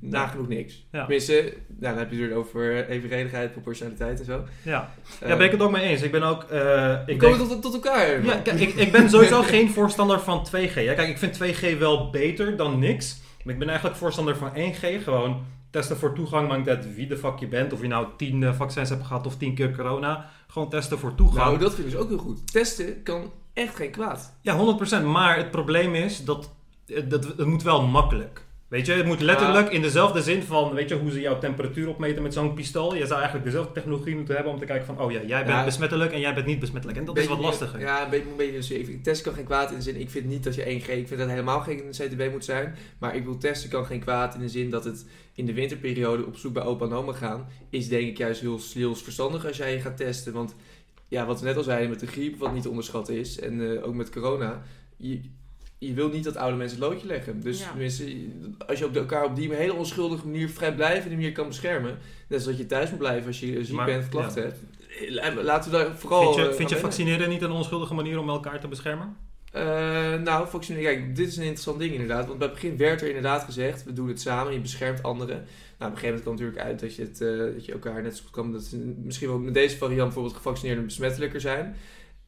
Nagenoeg 0.00 0.48
niks. 0.48 0.86
Ja. 0.92 0.98
Tenminste, 1.00 1.32
nou, 1.68 1.94
dan 1.94 1.98
heb 1.98 2.12
je 2.12 2.22
het 2.22 2.32
over 2.32 2.88
evenredigheid, 2.88 3.52
proportionaliteit 3.52 4.18
en 4.18 4.24
zo. 4.24 4.44
Ja. 4.62 4.92
Eh, 5.20 5.28
ja, 5.28 5.36
ben 5.36 5.46
ik 5.46 5.52
het 5.52 5.60
ook 5.60 5.70
mee 5.70 5.82
eens. 5.84 6.02
Ik 6.02 6.10
ben 6.12 6.22
ook... 6.22 6.42
eh, 6.42 6.48
we 6.50 7.02
ik 7.06 7.18
komen 7.18 7.38
denk, 7.38 7.50
tot, 7.50 7.62
tot 7.62 7.74
elkaar. 7.74 8.24
ja, 8.24 8.36
kijk, 8.36 8.60
ik, 8.60 8.74
ik 8.74 8.92
ben 8.92 9.10
sowieso 9.10 9.42
geen 9.54 9.70
voorstander 9.70 10.20
van 10.20 10.46
2G. 10.48 10.74
Ja, 10.74 10.94
kijk, 10.94 11.08
ik 11.08 11.18
vind 11.18 11.38
2G 11.74 11.78
wel 11.78 12.10
beter 12.10 12.56
dan 12.56 12.78
niks. 12.78 13.20
Maar 13.44 13.52
ik 13.52 13.58
ben 13.60 13.68
eigenlijk 13.68 13.98
voorstander 13.98 14.36
van 14.36 14.50
1G. 14.56 15.02
Gewoon 15.02 15.44
testen 15.70 15.96
voor 15.96 16.14
toegang. 16.14 16.48
Maakt 16.48 16.58
niet 16.58 16.68
uit 16.68 16.94
wie 16.94 17.06
de 17.06 17.16
fuck 17.16 17.38
je 17.38 17.48
bent. 17.48 17.72
Of 17.72 17.80
je 17.80 17.88
nou 17.88 18.06
10 18.16 18.42
eh, 18.42 18.54
vaccins 18.54 18.88
hebt 18.88 19.06
gehad 19.06 19.26
of 19.26 19.36
10 19.36 19.54
keer 19.54 19.76
corona. 19.76 20.30
Gewoon 20.46 20.70
testen 20.70 20.98
voor 20.98 21.14
toegang. 21.14 21.44
Nou, 21.44 21.58
dat 21.58 21.74
vind 21.74 21.86
ik 21.86 21.92
dus 21.92 22.02
ook 22.02 22.08
heel 22.08 22.18
goed. 22.18 22.52
Testen 22.52 23.02
kan 23.02 23.32
echt 23.52 23.76
geen 23.76 23.90
kwaad. 23.90 24.34
Ja, 24.40 24.76
100%. 25.02 25.04
Maar 25.04 25.36
het 25.36 25.50
probleem 25.50 25.94
is 25.94 26.24
dat, 26.24 26.50
dat 27.08 27.24
het 27.24 27.46
moet 27.46 27.62
wel 27.62 27.86
makkelijk. 27.86 28.44
Weet 28.70 28.86
je, 28.86 28.92
het 28.92 29.06
moet 29.06 29.20
letterlijk 29.20 29.70
in 29.70 29.82
dezelfde 29.82 30.22
zin 30.22 30.42
van, 30.42 30.74
weet 30.74 30.88
je, 30.88 30.94
hoe 30.94 31.10
ze 31.10 31.20
jouw 31.20 31.38
temperatuur 31.38 31.88
opmeten 31.88 32.22
met 32.22 32.32
zo'n 32.32 32.54
pistool. 32.54 32.94
Je 32.94 33.06
zou 33.06 33.14
eigenlijk 33.14 33.44
dezelfde 33.44 33.72
technologie 33.72 34.14
moeten 34.16 34.34
hebben 34.34 34.52
om 34.52 34.58
te 34.58 34.64
kijken 34.64 34.86
van, 34.86 35.00
oh 35.00 35.12
ja, 35.12 35.20
jij 35.26 35.44
bent 35.44 35.56
Ja. 35.56 35.64
besmettelijk 35.64 36.12
en 36.12 36.20
jij 36.20 36.34
bent 36.34 36.46
niet 36.46 36.58
besmettelijk. 36.58 36.98
En 36.98 37.04
dat 37.04 37.18
is 37.18 37.26
wat 37.26 37.38
lastiger. 37.38 37.80
Ja, 37.80 38.04
een 38.04 38.10
beetje, 38.10 38.30
een 38.30 38.36
beetje 38.36 38.52
dus, 38.52 38.66
vind, 38.66 39.04
testen 39.04 39.24
kan 39.24 39.34
geen 39.34 39.44
kwaad 39.44 39.70
in 39.70 39.76
de 39.76 39.82
zin. 39.82 40.00
Ik 40.00 40.10
vind 40.10 40.26
niet 40.26 40.44
dat 40.44 40.54
je 40.54 40.62
1G, 40.62 40.66
ik 40.66 40.82
vind 40.88 41.08
dat 41.08 41.18
het 41.18 41.28
helemaal 41.30 41.60
geen 41.60 41.82
CTB 41.90 42.30
moet 42.30 42.44
zijn. 42.44 42.74
Maar 42.98 43.16
ik 43.16 43.24
wil 43.24 43.38
testen 43.38 43.70
kan 43.70 43.86
geen 43.86 44.00
kwaad 44.00 44.34
in 44.34 44.40
de 44.40 44.48
zin 44.48 44.70
dat 44.70 44.84
het 44.84 45.06
in 45.34 45.46
de 45.46 45.54
winterperiode 45.54 46.26
op 46.26 46.36
zoek 46.36 46.52
bij 46.52 46.62
opa 46.62 46.84
en 46.84 46.92
oma 46.92 47.12
gaan. 47.12 47.48
Is 47.70 47.88
denk 47.88 48.08
ik 48.08 48.18
juist 48.18 48.40
heel, 48.40 48.60
heel 48.74 48.94
verstandig 48.94 49.46
als 49.46 49.56
jij 49.56 49.72
je 49.72 49.80
gaat 49.80 49.96
testen. 49.96 50.32
Want 50.32 50.54
ja, 51.08 51.26
wat 51.26 51.40
we 51.40 51.46
net 51.46 51.56
al 51.56 51.62
zeiden 51.62 51.90
met 51.90 52.00
de 52.00 52.06
griep, 52.06 52.38
wat 52.38 52.52
niet 52.52 52.62
te 52.62 52.68
onderschatten 52.68 53.18
is. 53.18 53.40
En 53.40 53.76
eh, 53.76 53.86
ook 53.86 53.94
met 53.94 54.10
corona. 54.10 54.62
Je, 54.96 55.20
je 55.82 55.94
wil 55.94 56.08
niet 56.08 56.24
dat 56.24 56.36
oude 56.36 56.56
mensen 56.56 56.78
het 56.80 56.88
loodje 56.88 57.06
leggen. 57.06 57.40
Dus 57.40 57.60
Ja. 57.60 57.66
als 58.66 58.78
je 58.78 58.84
op 58.86 58.96
elkaar 58.96 59.24
op 59.24 59.36
die 59.36 59.54
hele 59.54 59.74
onschuldige 59.74 60.26
manier 60.26 60.48
vrijblijvende 60.48 61.14
manier 61.16 61.32
kan 61.32 61.46
beschermen. 61.46 61.90
Net 62.28 62.38
als 62.38 62.44
dat 62.44 62.58
je 62.58 62.66
thuis 62.66 62.90
moet 62.90 62.98
blijven 62.98 63.26
als 63.26 63.40
je 63.40 63.64
ziek 63.64 63.74
Maar- 63.76 63.86
bent 63.86 64.02
of 64.02 64.08
klachten 64.08 64.42
ja. 64.42 64.48
hebt. 64.48 65.42
Laten 65.44 65.70
we 65.70 65.76
daar 65.76 65.96
vooral... 65.96 66.22
Vind 66.22 66.34
je, 66.44 66.50
eh, 66.50 66.56
vind 66.56 66.70
je 66.70 66.76
vaccineren 66.76 67.28
niet 67.28 67.42
een 67.42 67.50
onschuldige 67.50 67.94
manier 67.94 68.18
om 68.18 68.28
elkaar 68.28 68.60
te 68.60 68.68
beschermen? 68.68 69.16
Eh, 69.52 69.62
nou, 70.14 70.48
vaccineren, 70.48 70.92
kijk, 70.94 71.16
dit 71.16 71.28
is 71.28 71.36
een 71.36 71.42
interessant 71.42 71.78
ding 71.78 71.92
inderdaad. 71.92 72.26
Want 72.26 72.38
bij 72.38 72.46
het 72.48 72.56
begin 72.60 72.76
werd 72.76 73.00
er 73.00 73.06
inderdaad 73.08 73.44
gezegd, 73.44 73.84
we 73.84 73.92
doen 73.92 74.08
het 74.08 74.20
samen, 74.20 74.52
je 74.52 74.60
beschermt 74.60 75.02
anderen. 75.02 75.36
Nou, 75.36 75.90
op 75.92 75.96
een 75.96 76.02
gegeven 76.02 76.06
moment 76.06 76.22
kwam 76.22 76.34
natuurlijk 76.34 76.60
uit 76.60 76.80
dat 76.80 76.94
je, 76.94 77.02
het, 77.02 77.20
eh, 77.20 77.54
dat 77.54 77.64
je 77.64 77.72
elkaar 77.72 78.02
net 78.02 78.16
zo 78.16 78.22
goed 78.22 78.32
kan, 78.32 78.52
dat 78.52 78.62
ze 78.62 78.94
misschien 79.04 79.28
wel 79.28 79.38
met 79.38 79.54
deze 79.54 79.76
variant 79.76 80.04
bijvoorbeeld 80.04 80.36
gevaccineerden 80.36 80.84
besmettelijker 80.84 81.40
zijn. 81.40 81.76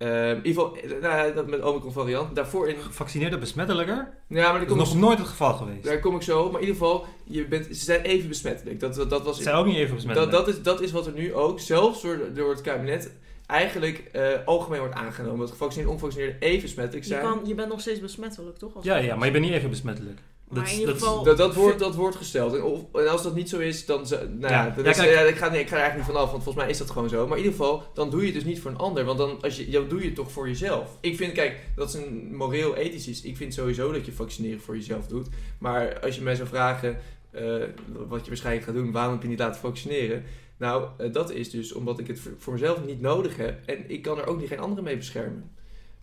Eh, 0.03 0.31
in 0.31 0.37
ieder 0.47 0.63
geval, 0.63 0.77
nou, 1.01 1.35
dat 1.35 1.47
met 1.47 1.63
Omicron 1.63 1.93
variant. 1.93 2.35
Daarvoor 2.37 2.69
in... 2.69 2.77
Gevaccineerde 2.81 3.39
besmettelijker? 3.39 4.09
Ja, 4.29 4.51
maar 4.53 4.61
Dat 4.61 4.71
is 4.71 4.77
nog 4.77 4.93
ik, 4.93 4.99
nooit 5.01 5.19
het 5.19 5.29
geval 5.29 5.55
geweest. 5.55 5.85
daar 5.85 6.01
kom 6.01 6.15
ik 6.17 6.23
zo 6.23 6.41
op. 6.43 6.53
Maar 6.53 6.61
in 6.61 6.67
ieder 6.67 6.83
geval, 6.83 7.07
je 7.25 7.47
bent, 7.47 7.67
ze 7.67 7.75
zijn 7.85 8.01
even 8.01 8.29
besmettelijk. 8.29 8.81
Dat, 8.81 8.95
dat, 8.95 9.11
dat 9.11 9.23
was... 9.23 9.37
Ze 9.37 9.43
zijn 9.43 9.55
ook 9.55 9.67
niet 9.67 9.75
even 9.77 9.87
Dat, 9.87 9.95
besmettelijk. 9.97 10.33
dat, 10.33 10.49
is, 10.49 10.63
dat 10.63 10.81
is 10.81 10.93
wat 10.93 11.07
er 11.07 11.13
nu 11.13 11.35
ook, 11.35 11.61
zelfs 11.61 12.03
door, 12.03 12.19
door 12.35 12.51
het 12.51 12.61
kabinet, 12.61 13.13
eigenlijk 13.47 13.99
eh, 14.13 14.29
algemeen 14.45 14.81
wordt 14.81 14.95
aangenomen. 14.95 15.39
Dat 15.39 15.51
gevaccineerde 15.51 15.93
en 15.93 15.97
onvaccineerden 15.99 16.41
even 16.41 16.63
besmettelijk 16.63 17.05
Je, 17.07 17.11
zijn. 17.13 17.23
kan, 17.25 17.41
je 17.45 17.55
bent 17.55 17.69
nog 17.69 17.81
steeds 17.81 18.01
besmettelijk, 18.01 18.59
toch? 18.59 18.75
Als 18.75 18.85
Ja, 18.85 18.97
ja, 18.97 19.17
maar 19.17 19.27
je 19.27 19.33
bent 19.33 19.45
niet 19.45 19.55
even 19.55 19.71
besmettelijk. 19.71 20.19
Maar 20.53 20.63
Dat- 20.63 20.73
in 20.73 20.79
ieder 20.79 20.95
geval... 20.95 21.23
Dat, 21.23 21.37
dat, 21.37 21.55
wordt, 21.55 21.79
dat 21.79 21.95
wordt 21.95 22.17
gesteld. 22.17 22.55
En, 22.55 22.63
of, 22.63 22.81
en 22.95 23.09
als 23.11 23.23
dat 23.23 23.35
niet 23.35 23.49
zo 23.49 23.59
is, 23.59 23.87
dan... 23.87 24.07
ze- 24.07 24.29
Nou 24.39 24.53
ja, 24.53 24.75
Ja, 24.77 24.85
is- 24.91 24.97
kijk. 24.97 25.11
ja, 25.13 25.21
ik, 25.21 25.37
ga, 25.37 25.49
nee, 25.49 25.61
ik 25.61 25.69
ga 25.69 25.75
er 25.77 25.81
eigenlijk 25.83 25.95
niet 26.09 26.17
vanaf, 26.17 26.31
want 26.31 26.43
volgens 26.43 26.65
mij 26.65 26.73
is 26.73 26.79
dat 26.79 26.91
gewoon 26.91 27.09
zo. 27.09 27.27
Maar 27.27 27.39
in 27.39 27.45
ieder 27.45 27.59
geval, 27.59 27.83
dan 27.95 28.11
doe 28.11 28.21
je 28.21 28.27
het 28.27 28.35
dus 28.35 28.45
niet 28.45 28.61
voor 28.61 28.71
een 28.71 28.77
ander. 28.77 29.05
Want 29.05 29.19
dan, 29.19 29.43
als 29.43 29.57
je, 29.57 29.71
dan 29.71 29.89
doe 29.89 29.99
je 30.01 30.07
het 30.07 30.15
toch 30.15 30.33
voor 30.33 30.49
jezelf. 30.49 30.97
Ik 31.01 31.17
vind, 31.17 31.33
kijk, 31.33 31.61
dat 31.77 31.89
is 31.89 31.95
een 31.95 32.37
moreel 32.37 32.77
ethisch. 32.77 33.23
Ik 33.23 33.37
vind 33.37 33.55
sowieso 33.55 33.93
dat 33.93 34.07
je 34.07 34.13
vaccineren 34.13 34.61
voor 34.61 34.77
jezelf 34.77 35.07
doet. 35.07 35.29
Maar 35.59 36.01
als 36.01 36.15
je 36.17 36.23
mij 36.23 36.35
zou 36.35 36.49
vragen, 36.49 36.99
eh, 37.31 37.43
wat 38.09 38.21
je 38.23 38.29
waarschijnlijk 38.29 38.67
gaat 38.67 38.75
doen, 38.75 38.93
waarom 38.93 39.13
heb 39.13 39.23
je 39.23 39.29
niet 39.29 39.39
laten 39.39 39.61
vaccineren? 39.61 40.25
Nou, 40.57 40.87
eh, 40.99 41.13
dat 41.13 41.31
is 41.31 41.51
dus 41.51 41.73
omdat 41.73 41.99
ik 41.99 42.07
het 42.07 42.21
voor, 42.21 42.33
voor 42.39 42.53
mezelf 42.53 42.85
niet 42.85 43.01
nodig 43.01 43.37
heb. 43.37 43.67
En 43.67 43.91
ik 43.91 44.03
kan 44.03 44.19
er 44.19 44.27
ook 44.27 44.39
niet 44.41 44.49
geen 44.49 44.61
anderen 44.61 44.85
mee 44.85 44.97
beschermen. 44.97 45.51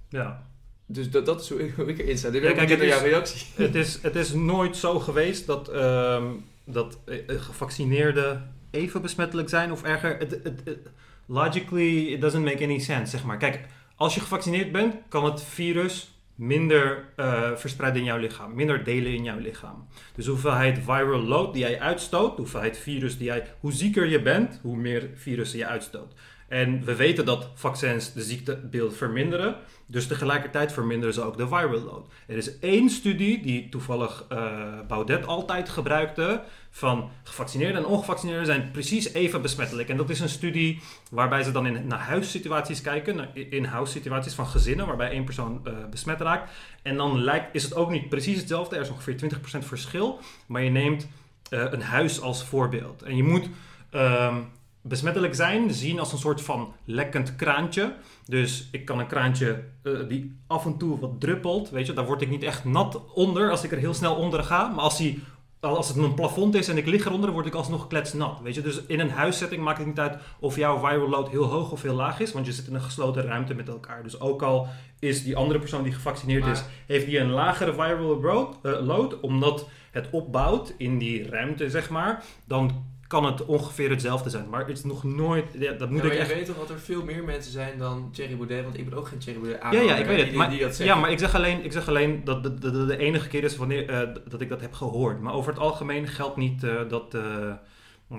Ja. 0.10 0.49
Dus 0.92 1.10
dat, 1.12 1.26
dat 1.26 1.42
is 1.42 1.50
hoe 1.50 1.66
ik, 1.66 1.74
hoe 1.76 1.86
ik 1.86 2.00
erin 2.00 2.18
sta. 2.18 2.30
Dit 2.30 2.42
Ja, 2.42 2.48
ben 2.48 2.58
kijk, 2.58 2.68
kijk, 2.68 2.80
het 2.80 2.90
jouw 2.90 2.98
is- 3.06 3.12
reactie. 3.12 3.48
het, 3.66 3.76
is, 3.76 4.00
het 4.02 4.16
is 4.16 4.34
nooit 4.34 4.78
zo 4.78 5.00
geweest 5.00 5.46
dat, 5.46 5.68
ehm, 5.70 6.26
dat 6.64 6.98
eh, 7.06 7.18
eh, 7.30 7.42
gevaccineerden 7.42 8.54
even 8.72 9.02
besmettelijk 9.02 9.50
zijn 9.50 9.72
of 9.72 9.84
erger. 9.84 10.18
Het, 10.18 10.32
het, 10.32 10.62
het- 10.64 10.90
logically, 11.26 12.06
it 12.08 12.22
doesn't 12.22 12.44
make 12.44 12.64
any 12.64 12.80
sense, 12.80 13.12
zeg 13.12 13.24
maar. 13.24 13.38
Kijk, 13.38 13.60
als 13.96 14.14
je 14.16 14.22
gevaccineerd 14.22 14.72
bent, 14.72 14.96
kan 15.10 15.26
het 15.26 15.44
virus 15.44 16.14
minder 16.36 17.06
eh, 17.16 17.56
verspreiden 17.56 18.00
in 18.02 18.08
jouw 18.08 18.18
lichaam, 18.18 18.56
minder 18.56 18.84
delen 18.84 19.14
in 19.14 19.24
jouw 19.24 19.40
lichaam. 19.40 19.88
Dus 20.16 20.26
de 20.26 20.32
hoeveelheid 20.32 20.78
viral 20.78 21.22
load 21.22 21.54
die 21.54 21.62
jij 21.62 21.80
uitstoot, 21.80 22.36
de 22.36 22.42
hoeveelheid 22.42 22.78
virus 22.78 23.18
die 23.18 23.26
jij, 23.26 23.44
hoe 23.60 23.72
zieker 23.74 24.06
je 24.08 24.22
bent, 24.22 24.60
hoe 24.62 24.78
meer 24.78 25.10
virussen 25.16 25.58
je 25.60 25.66
uitstoot. 25.66 26.14
En 26.48 26.84
we 26.86 26.96
weten 26.96 27.26
dat 27.26 27.50
vaccins 27.54 28.14
de 28.14 28.22
ziektebeeld 28.22 28.96
verminderen, 28.96 29.56
dus 29.92 30.08
tegelijkertijd 30.08 30.72
verminderen 30.72 31.14
ze 31.14 31.22
ook 31.22 31.38
de 31.38 31.48
viral 31.48 31.82
load. 31.82 32.08
Er 32.28 32.38
is 32.38 32.60
één 32.60 32.90
studie 32.90 33.42
die 33.42 33.70
toevallig 33.70 34.26
eh, 34.30 34.80
Baudet 34.88 35.26
altijd 35.28 35.70
gebruikte. 35.70 36.44
Van 36.72 37.10
gevaccineerden 37.24 37.82
en 37.82 37.88
ongevaccineerden 37.88 38.46
zijn 38.46 38.72
precies 38.72 39.14
even 39.14 39.42
besmettelijk. 39.42 39.90
En 39.90 39.98
dat 39.98 40.10
is 40.10 40.20
een 40.20 40.30
studie 40.30 40.82
waarbij 41.12 41.44
ze 41.44 41.52
dan 41.52 41.66
in 41.66 41.88
naar 41.88 42.00
huissituaties 42.00 42.82
kijken. 42.82 43.36
In-house 43.52 43.92
situaties 43.92 44.34
van 44.34 44.48
gezinnen 44.48 44.88
waarbij 44.88 45.10
één 45.10 45.24
persoon 45.24 45.62
eh, 45.64 45.74
besmet 45.90 46.22
raakt. 46.22 46.52
En 46.82 46.98
dan 46.98 47.24
lijkt, 47.24 47.56
is 47.56 47.64
het 47.64 47.76
ook 47.76 47.90
niet 47.90 48.10
precies 48.10 48.38
hetzelfde. 48.38 48.76
Er 48.76 48.82
is 48.82 48.90
ongeveer 48.90 49.16
20% 49.16 49.60
verschil. 49.60 50.20
Maar 50.46 50.64
je 50.64 50.70
neemt 50.70 51.08
eh, 51.50 51.66
een 51.70 51.82
huis 51.82 52.22
als 52.22 52.44
voorbeeld. 52.44 53.02
En 53.02 53.16
je 53.16 53.24
moet 53.24 53.50
ehm, 53.90 54.36
besmettelijk 54.82 55.36
zijn 55.36 55.74
zien 55.74 56.00
als 56.00 56.12
een 56.12 56.18
soort 56.18 56.42
van 56.42 56.74
lekkend 56.86 57.36
kraantje. 57.36 57.94
Dus 58.30 58.68
ik 58.72 58.86
kan 58.86 59.00
een 59.00 59.08
kraantje 59.08 59.64
eh, 59.84 59.94
die 60.08 60.40
af 60.48 60.66
en 60.66 60.78
toe 60.78 61.00
wat 61.00 61.20
druppelt, 61.20 61.70
weet 61.70 61.86
je, 61.88 61.94
daar 61.94 62.06
word 62.06 62.22
ik 62.22 62.30
niet 62.30 62.44
echt 62.44 62.66
nat 62.66 63.14
onder 63.14 63.50
als 63.50 63.64
ik 63.64 63.72
er 63.72 63.78
heel 63.78 63.94
snel 63.94 64.16
onder 64.16 64.44
ga. 64.44 64.68
Maar 64.68 64.84
als, 64.84 64.98
die, 64.98 65.24
als 65.60 65.88
het 65.88 65.98
een 65.98 66.14
plafond 66.14 66.56
is 66.56 66.68
en 66.68 66.78
ik 66.78 66.86
lig 66.86 67.06
eronder, 67.06 67.32
word 67.32 67.46
ik 67.46 67.54
alsnog 67.54 67.88
kletsnat, 67.88 68.40
weet 68.42 68.56
je. 68.56 68.62
Dus 68.62 68.86
in 68.86 69.00
een 69.00 69.10
huissetting 69.10 69.64
maakt 69.64 69.78
het 69.78 69.88
niet 69.88 70.00
uit 70.00 70.18
of 70.40 70.56
jouw 70.56 70.78
viral 70.80 71.10
load 71.10 71.30
heel 71.30 71.44
hoog 71.44 71.72
of 71.72 71.82
heel 71.82 71.96
laag 71.96 72.20
is, 72.20 72.32
want 72.34 72.46
je 72.46 72.52
zit 72.52 72.68
in 72.68 72.74
een 72.76 72.82
gesloten 72.82 73.24
ruimte 73.24 73.54
met 73.54 73.68
elkaar. 73.68 74.04
Dus 74.04 74.20
ook 74.20 74.42
al 74.42 74.68
is 75.00 75.24
die 75.24 75.36
andere 75.36 75.60
persoon 75.60 75.84
die 75.84 75.94
gevaccineerd 75.94 76.44
Maar- 76.44 76.52
is, 76.52 76.64
heeft 76.88 77.06
die 77.06 77.20
een 77.20 77.30
lagere 77.32 77.74
viral 77.74 78.22
load, 78.22 78.56
eh, 78.64 78.86
load, 78.86 79.20
omdat 79.20 79.68
het 79.92 80.08
opbouwt 80.12 80.74
in 80.78 80.98
die 80.98 81.30
ruimte, 81.30 81.70
zeg 81.70 81.90
maar, 81.90 82.24
dan 82.46 82.86
kan 83.10 83.26
het 83.26 83.46
ongeveer 83.46 83.90
hetzelfde 83.90 84.30
zijn. 84.30 84.50
Maar 84.50 84.68
het 84.68 84.78
is 84.78 84.84
nog 84.84 85.04
nooit, 85.04 85.46
ja, 85.54 85.72
dat 85.72 85.90
moet 85.90 85.98
Ja, 85.98 86.04
maar 86.04 86.14
ik 86.14 86.18
je 86.18 86.26
echt 86.26 86.34
weet 86.34 86.46
toch 86.46 86.58
dat 86.58 86.70
er 86.70 86.80
veel 86.80 87.04
meer 87.04 87.24
mensen 87.24 87.52
zijn 87.52 87.78
dan 87.78 88.10
Thierry 88.12 88.36
Baudet, 88.36 88.64
want 88.64 88.78
ik 88.78 88.90
ben 88.90 88.98
ook 88.98 89.08
geen 89.08 89.20
Thierry 89.20 89.40
Baudet 89.40 89.62
Ja, 89.62 89.68
aanhanger 89.68 89.90
ja, 89.90 89.96
ik 89.96 90.06
weet 90.06 90.26
het. 90.26 90.36
Maar, 90.36 90.50
die 90.50 90.60
dat 90.60 90.76
zegt. 90.76 90.90
ja, 90.90 90.96
maar 90.96 91.12
ik 91.12 91.20
zeg 91.20 91.36
alleen, 91.36 91.64
ik 91.64 91.72
zeg 91.72 91.88
alleen 91.88 92.24
dat 92.24 92.44
de, 92.44 92.54
de, 92.54 92.86
de, 92.86 92.98
enige 92.98 93.28
keer 93.28 93.44
is 93.44 93.56
wanneer, 93.56 93.90
eh, 93.90 94.10
dat 94.28 94.42
ik 94.42 94.50
dat 94.50 94.62
heb 94.62 94.74
gehoord. 94.74 95.22
Maar 95.22 95.34
over 95.34 95.52
het 95.52 95.62
algemeen 95.62 96.08
geldt 96.08 96.38
niet 96.38 96.64
eh, 96.64 96.90
dat... 96.90 97.14
eh, 97.14 97.54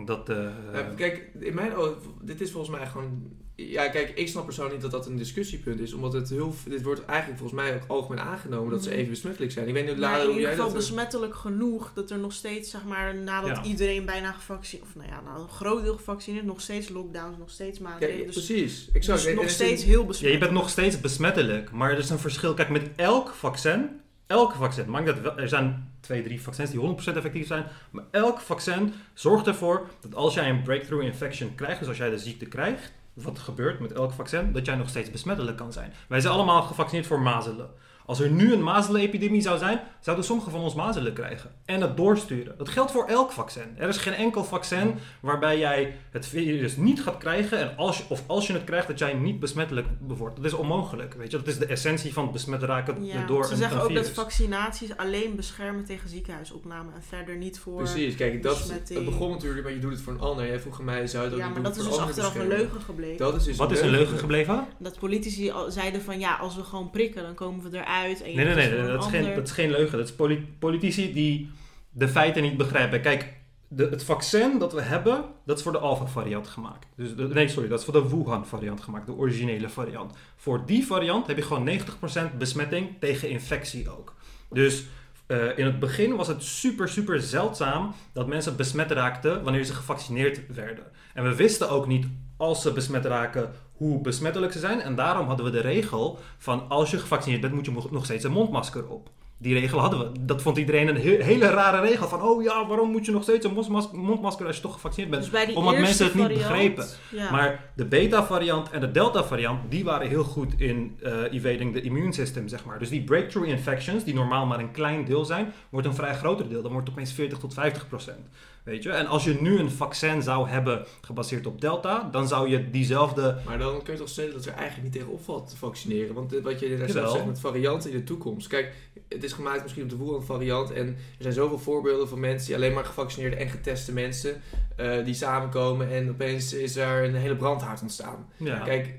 dat 0.05 0.33
Ja, 0.73 0.93
kijk, 0.97 1.31
in 1.39 1.55
mijn 1.55 1.75
ogen, 1.75 1.97
dit 2.23 2.41
is 2.41 2.51
volgens 2.51 2.77
mij 2.77 2.87
gewoon... 2.87 3.33
Ja, 3.69 3.89
kijk, 3.89 4.11
ik 4.15 4.29
snap 4.29 4.45
persoonlijk 4.45 4.75
niet 4.83 4.91
dat 4.91 5.03
dat 5.03 5.11
een 5.11 5.17
discussiepunt 5.17 5.81
is. 5.81 5.93
Omdat 5.93 6.13
het 6.13 6.31
heel... 6.31 6.55
Dit 6.69 6.83
wordt 6.83 7.05
eigenlijk 7.05 7.39
volgens 7.41 7.61
mij 7.61 7.75
ook 7.75 7.83
algemeen 7.87 8.21
aangenomen 8.25 8.71
dat 8.71 8.83
ze 8.83 8.89
Mhm. 8.89 8.99
even 8.99 9.11
besmettelijk 9.11 9.53
zijn. 9.53 9.69
Ik 9.69 9.75
weet 9.75 9.85
niet, 9.87 9.93
Maar 9.99 10.11
Lara, 10.11 10.19
in 10.23 10.27
hoe 10.27 10.35
ieder 10.35 10.51
geval 10.51 10.65
dat... 10.67 10.75
besmettelijk 10.75 11.35
genoeg 11.35 11.93
dat 11.95 12.11
er 12.11 12.19
nog 12.19 12.33
steeds, 12.33 12.71
zeg 12.71 12.85
maar, 12.85 13.15
nadat 13.15 13.57
Ja. 13.57 13.63
iedereen 13.63 14.05
bijna 14.05 14.33
gevaccineerd, 14.33 14.89
of 14.89 14.95
nou 14.95 15.09
ja, 15.09 15.21
nou, 15.21 15.41
een 15.43 15.49
groot 15.49 15.83
deel 15.83 15.95
gevaccineerd, 15.97 16.45
nog 16.45 16.61
steeds 16.61 16.89
lockdowns, 16.89 17.37
nog 17.39 17.51
steeds 17.51 17.79
Ja, 17.79 17.85
maatregelen. 17.85 18.19
ja, 18.27 18.33
dus 18.33 18.47
precies. 18.47 18.89
Exact. 18.93 19.25
dus 19.25 19.35
nog 19.35 19.49
steeds 19.51 19.83
een- 19.83 19.89
heel 19.89 20.01
ja, 20.01 20.07
besmettelijk. 20.07 20.33
je 20.45 20.49
bent 20.51 20.61
nog 20.63 20.71
steeds 20.71 21.01
besmettelijk, 21.01 21.71
maar 21.71 21.91
er 21.91 21.99
is 21.99 22.11
een 22.11 22.19
verschil. 22.19 22.55
Kijk, 22.55 22.69
met 22.69 22.89
elk 22.97 23.29
vaccin, 23.35 23.89
elk 24.27 24.53
vaccin, 24.53 24.91
maakt 24.91 25.07
dat 25.07 25.21
wel, 25.21 25.39
er 25.39 25.49
zijn 25.49 25.93
twee, 26.01 26.23
drie 26.23 26.41
vaccins 26.43 26.71
die 26.71 26.81
100% 26.81 27.17
effectief 27.17 27.47
zijn, 27.47 27.65
maar 27.91 28.05
elk 28.11 28.41
vaccin 28.41 28.93
zorgt 29.15 29.47
ervoor 29.47 29.87
dat 30.01 30.15
als 30.15 30.35
jij 30.35 30.49
een 30.51 30.63
breakthrough 30.63 31.05
infection 31.07 31.55
krijgt, 31.55 31.79
dus 31.79 31.89
als 31.89 31.97
jij 31.97 32.11
de 32.11 32.19
ziekte 32.19 32.47
krijgt, 32.47 32.93
wat 33.23 33.39
gebeurt 33.39 33.81
met 33.81 33.93
elk 33.93 34.13
vaccin, 34.13 34.53
dat 34.53 34.67
jij 34.67 34.75
nog 34.75 34.89
steeds 34.89 35.11
besmettelijk 35.11 35.57
kan 35.57 35.73
zijn. 35.73 35.93
Wij 36.09 36.21
zijn 36.21 36.33
allemaal 36.33 36.63
gevaccineerd 36.63 37.07
voor 37.07 37.21
mazelen. 37.21 37.71
Als 38.11 38.21
er 38.21 38.31
nu 38.31 38.53
een 38.53 38.63
mazelenepidemie 38.63 39.41
zou 39.41 39.59
zijn, 39.59 39.81
zouden 40.01 40.25
sommigen 40.25 40.53
van 40.53 40.61
ons 40.61 40.75
mazelen 40.75 41.13
krijgen. 41.13 41.51
En 41.65 41.81
het 41.81 41.97
doorsturen. 41.97 42.55
Dat 42.59 42.69
geldt 42.69 42.91
voor 42.91 43.07
elk 43.07 43.33
vaccin. 43.33 43.75
Er 43.77 43.89
is 43.89 43.97
geen 43.97 44.13
enkel 44.13 44.45
vaccin 44.45 44.95
waarbij 45.21 45.59
jij 45.59 45.95
het 46.11 46.27
virus 46.27 46.77
niet 46.77 47.03
gaat 47.03 47.19
krijgen. 47.19 47.59
En 47.59 47.77
als 47.77 47.99
je, 47.99 48.05
of 48.09 48.23
als 48.27 48.47
je 48.47 48.53
het 48.53 48.65
krijgt, 48.65 48.87
dat 48.87 48.99
jij 48.99 49.13
niet 49.13 49.41
besmettelijk 49.41 49.87
wordt. 50.07 50.37
Dat 50.37 50.45
is 50.45 50.53
onmogelijk. 50.53 51.15
Weet 51.15 51.31
je? 51.31 51.37
Dat 51.37 51.47
is 51.47 51.59
de 51.59 51.67
essentie 51.67 52.13
van 52.13 52.23
het 52.23 52.33
besmet 52.33 52.63
raken 52.63 53.05
Ja, 53.05 53.27
door 53.27 53.45
ze 53.45 53.53
een, 53.53 53.57
zeggen 53.57 53.77
een 53.77 53.83
ook 53.83 53.89
virus. 53.89 54.07
dat 54.07 54.15
vaccinaties 54.15 54.97
alleen 54.97 55.37
beschermen 55.37 55.85
tegen 55.85 56.09
ziekenhuisopname 56.09 56.93
en 56.95 57.03
verder 57.03 57.37
niet 57.37 57.59
voor... 57.59 57.77
Precies, 57.77 58.15
kijk, 58.15 58.43
dat, 58.43 58.59
besmetting. 58.59 58.99
het 58.99 59.09
begon 59.09 59.31
natuurlijk, 59.31 59.63
maar 59.63 59.73
je 59.73 59.79
doet 59.79 59.93
het 59.93 60.01
voor 60.01 60.13
een 60.13 60.21
ander. 60.21 60.47
Jij 60.47 60.61
vroeg 60.61 60.83
mij, 60.83 61.07
zou 61.07 61.25
je 61.25 61.31
dat 61.31 61.39
Ja, 61.39 61.45
maar 61.45 61.55
doen 61.55 61.63
dat 61.63 61.77
is 61.77 61.85
dus 61.85 61.99
achteraf 61.99 62.35
een 62.35 62.49
leugen 62.49 62.81
gebleken. 62.81 63.19
Dat 63.19 63.35
is 63.35 63.45
dus 63.45 63.57
Wat 63.57 63.71
is 63.71 63.81
een 63.81 63.91
leugen 63.91 64.19
gebleven? 64.19 64.67
Dat 64.79 64.99
politici 64.99 65.51
al 65.51 65.71
zeiden 65.71 66.03
van 66.03 66.19
ja, 66.19 66.37
als 66.37 66.57
we 66.57 66.65
gewoon 66.65 66.91
prikken, 66.91 67.23
dan 67.23 67.35
komen 67.35 67.71
we 67.71 67.79
eruit. 67.79 67.99
En 68.05 68.31
je 68.31 68.37
Nee, 68.37 68.45
nee, 68.45 68.55
nee. 68.55 68.87
Dat 68.87 68.99
is, 68.99 69.05
een 69.05 69.11
geen, 69.11 69.35
dat 69.35 69.47
is 69.47 69.53
geen 69.53 69.71
leugen. 69.71 69.99
Dat 69.99 70.09
is 70.09 70.15
poli- 70.15 70.55
politici 70.59 71.13
die 71.13 71.51
de 71.91 72.09
feiten 72.09 72.43
niet 72.43 72.57
begrijpen. 72.57 73.01
Kijk, 73.01 73.33
de, 73.69 73.89
het 73.91 74.05
vaccin 74.05 74.59
dat 74.59 74.73
we 74.73 74.83
hebben, 74.83 75.25
dat 75.47 75.57
is 75.57 75.63
voor 75.63 75.73
de 75.73 75.79
Alpha-variant 75.79 76.49
gemaakt. 76.49 76.87
Dus 76.97 77.15
de, 77.15 77.29
nee, 77.29 77.49
sorry, 77.49 77.69
dat 77.69 77.79
is 77.79 77.85
voor 77.85 77.95
de 77.95 78.09
Wuhan-variant 78.09 78.81
gemaakt. 78.81 79.07
De 79.07 79.13
originele 79.13 79.69
variant. 79.69 80.15
Voor 80.37 80.67
die 80.67 80.87
variant 80.87 81.27
heb 81.27 81.37
je 81.37 81.43
gewoon 81.43 81.69
90% 81.69 82.37
besmetting 82.39 82.89
tegen 83.01 83.29
infectie 83.29 83.91
ook. 83.99 84.15
Dus 84.51 84.85
eh, 85.27 85.59
in 85.59 85.65
het 85.65 85.79
begin 85.79 86.17
was 86.17 86.29
het 86.29 86.43
super, 86.43 86.89
super 86.89 87.21
zeldzaam 87.21 87.95
dat 88.13 88.27
mensen 88.27 88.57
besmet 88.57 88.91
raakten 88.91 89.43
wanneer 89.43 89.65
ze 89.65 89.75
gevaccineerd 89.75 90.41
werden. 90.55 90.85
En 91.15 91.25
we 91.25 91.35
wisten 91.35 91.71
ook 91.71 91.87
niet 91.87 92.07
als 92.37 92.63
ze 92.63 92.73
besmet 92.73 93.05
raken 93.05 93.51
hoe 93.81 94.01
besmettelijk 94.01 94.53
ze 94.53 94.59
zijn. 94.59 94.81
En 94.81 94.95
daarom 94.95 95.27
hadden 95.27 95.45
we 95.47 95.51
de 95.53 95.61
regel 95.61 96.19
van 96.39 96.69
als 96.69 96.91
je 96.91 96.99
gevaccineerd 96.99 97.41
bent 97.41 97.55
moet 97.55 97.65
je 97.67 97.73
nog 97.91 98.05
steeds 98.05 98.25
een 98.25 98.33
mondmasker 98.33 98.87
op. 98.89 99.09
Die 99.39 99.55
regel 99.59 99.79
hadden 99.79 99.99
we. 99.99 100.11
Dat 100.25 100.43
vond 100.43 100.57
iedereen 100.57 100.89
een 100.89 100.97
he- 100.97 101.23
hele 101.23 101.49
rare 101.49 101.81
regel. 101.81 102.09
Van, 102.09 102.23
oh 102.23 102.43
ja, 102.43 102.67
waarom 102.67 102.91
moet 102.91 103.07
je 103.07 103.13
nog 103.13 103.23
steeds 103.23 103.47
een 103.47 103.53
mondmas- 103.55 103.91
mondmasker 103.93 104.47
als 104.47 104.57
je 104.57 104.63
toch 104.63 104.73
gevaccineerd 104.73 105.11
bent? 105.11 105.31
Dus 105.33 105.55
Omdat 105.55 105.79
mensen 105.79 106.05
het 106.05 106.15
niet 106.15 106.23
variant, 106.25 106.49
begrepen. 106.49 106.87
Ja. 107.11 107.31
Maar 107.31 107.71
de 107.77 107.85
beta-variant 107.85 108.71
en 108.71 108.81
de 108.81 108.91
delta-variant, 108.91 109.71
die 109.71 109.85
waren 109.85 110.09
heel 110.09 110.25
goed 110.25 110.53
in 110.61 110.99
eh 111.03 111.33
evading 111.33 111.73
the 111.73 111.81
immune 111.81 112.13
system, 112.13 112.49
zeg 112.49 112.65
maar. 112.65 112.79
Dus 112.79 112.89
die 112.89 113.05
breakthrough 113.05 113.49
infections, 113.51 114.05
die 114.05 114.15
normaal 114.15 114.47
maar 114.47 114.59
een 114.59 114.71
klein 114.73 115.05
deel 115.05 115.25
zijn, 115.25 115.53
wordt 115.71 115.87
een 115.87 115.95
vrij 115.95 116.15
groter 116.15 116.49
deel. 116.49 116.63
Dan 116.63 116.73
wordt 116.73 116.87
het 116.87 116.97
opeens 116.97 117.13
40 117.13 117.39
tot 117.39 117.55
50 117.55 117.89
procent. 117.89 118.29
Weet 118.65 118.83
je? 118.83 118.91
En 118.91 119.07
als 119.07 119.25
je 119.25 119.39
nu 119.41 119.59
een 119.59 119.71
vaccin 119.71 120.23
zou 120.23 120.49
hebben 120.49 120.87
gebaseerd 121.01 121.47
op 121.47 121.61
delta, 121.61 122.09
dan 122.13 122.29
zou 122.29 122.49
je 122.49 122.71
diezelfde... 122.71 123.37
Maar 123.47 123.59
dan 123.59 123.83
kun 123.83 123.93
je 123.93 123.99
toch 123.99 124.09
stellen 124.09 124.33
dat 124.33 124.45
er 124.47 124.53
eigenlijk 124.53 124.83
niet 124.83 124.93
tegen 124.93 125.09
opvalt 125.13 125.49
te 125.49 125.57
vaccineren. 125.57 126.15
Want 126.15 126.35
eh, 126.35 126.43
wat 126.43 126.61
je 126.61 126.65
inderdaad 126.67 126.91
zelf 126.91 127.11
zegt 127.13 127.27
met 127.27 127.41
varianten 127.41 127.91
in 127.91 127.97
de 127.97 128.05
toekomst. 128.05 128.47
Kijk, 128.47 128.75
het 129.09 129.25
is 129.25 129.33
gemaakt 129.33 129.63
misschien 129.63 129.83
op 129.83 129.91
de 129.91 129.97
Wuhan 129.97 130.25
variant. 130.25 130.73
En 130.73 130.87
er 130.87 130.95
zijn 131.19 131.35
zoveel 131.35 131.59
voorbeelden 131.59 132.09
van 132.09 132.21
mensen 132.21 132.47
die 132.47 132.57
alleen 132.57 132.73
maar 132.75 132.85
gevaccineerde 132.85 133.37
en 133.37 133.49
geteste 133.49 133.93
mensen. 133.93 134.41
eh, 134.77 135.05
die 135.05 135.15
samenkomen 135.15 135.91
en 135.91 136.11
opeens 136.11 136.53
is 136.53 136.77
er 136.77 137.05
een 137.05 137.15
hele 137.15 137.37
brandhaard 137.37 137.83
ontstaan. 137.83 138.29
Ja. 138.37 138.59
Kijk, 138.59 138.99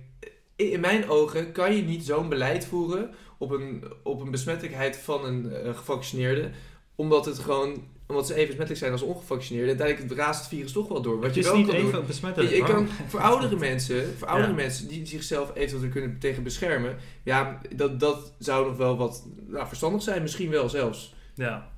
in 0.56 0.80
mijn 0.80 1.10
ogen 1.10 1.52
kan 1.52 1.76
je 1.76 1.82
niet 1.84 2.06
zo'n 2.06 2.30
beleid 2.30 2.66
voeren 2.66 3.10
op 3.38 3.52
een, 3.52 3.84
op 4.04 4.22
een 4.22 4.32
besmettelijkheid 4.32 4.98
van 4.98 5.26
een 5.26 5.54
eh, 5.54 5.78
gevaccineerde, 5.78 6.50
omdat 6.96 7.26
het 7.26 7.40
gewoon 7.40 7.84
omdat 8.12 8.28
ze 8.28 8.34
even 8.34 8.48
besmettelijk 8.48 8.80
zijn 8.80 8.92
als 8.92 9.02
ongevaccineerden. 9.02 9.74
En 9.76 9.82
uiteindelijk 9.82 10.20
raast 10.22 10.40
het 10.40 10.50
virus 10.50 10.72
toch 10.72 10.88
wel 10.88 11.02
door. 11.02 11.16
Wat 11.16 11.24
Het 11.26 11.34
je 11.34 11.40
is 11.40 11.46
wel 11.46 11.56
niet 11.58 11.68
kan 11.68 11.76
even 11.76 11.92
doen, 11.92 12.06
besmettelijk. 12.06 12.52
je, 12.52 12.58
je 12.58 12.64
kan 12.64 12.88
voor 13.08 13.20
oudere 13.20 13.56
mensen, 13.70 14.18
voor 14.18 14.28
oudere 14.28 14.50
Ja. 14.50 14.56
mensen 14.56 14.88
die 14.88 15.06
zichzelf 15.06 15.52
eventueel 15.56 15.92
kunnen 15.92 16.20
tegen 16.20 16.44
beschermen, 16.44 16.96
ja, 17.24 17.62
dat, 17.76 18.00
dat 18.00 18.34
zou 18.40 18.68
nog 18.68 18.78
wel 18.78 18.98
wat 18.98 19.28
nou, 19.48 19.68
verstandig 19.68 20.02
zijn, 20.02 20.22
misschien 20.22 20.50
wel 20.50 20.70
zelfs. 20.70 21.14
Ja. 21.36 21.70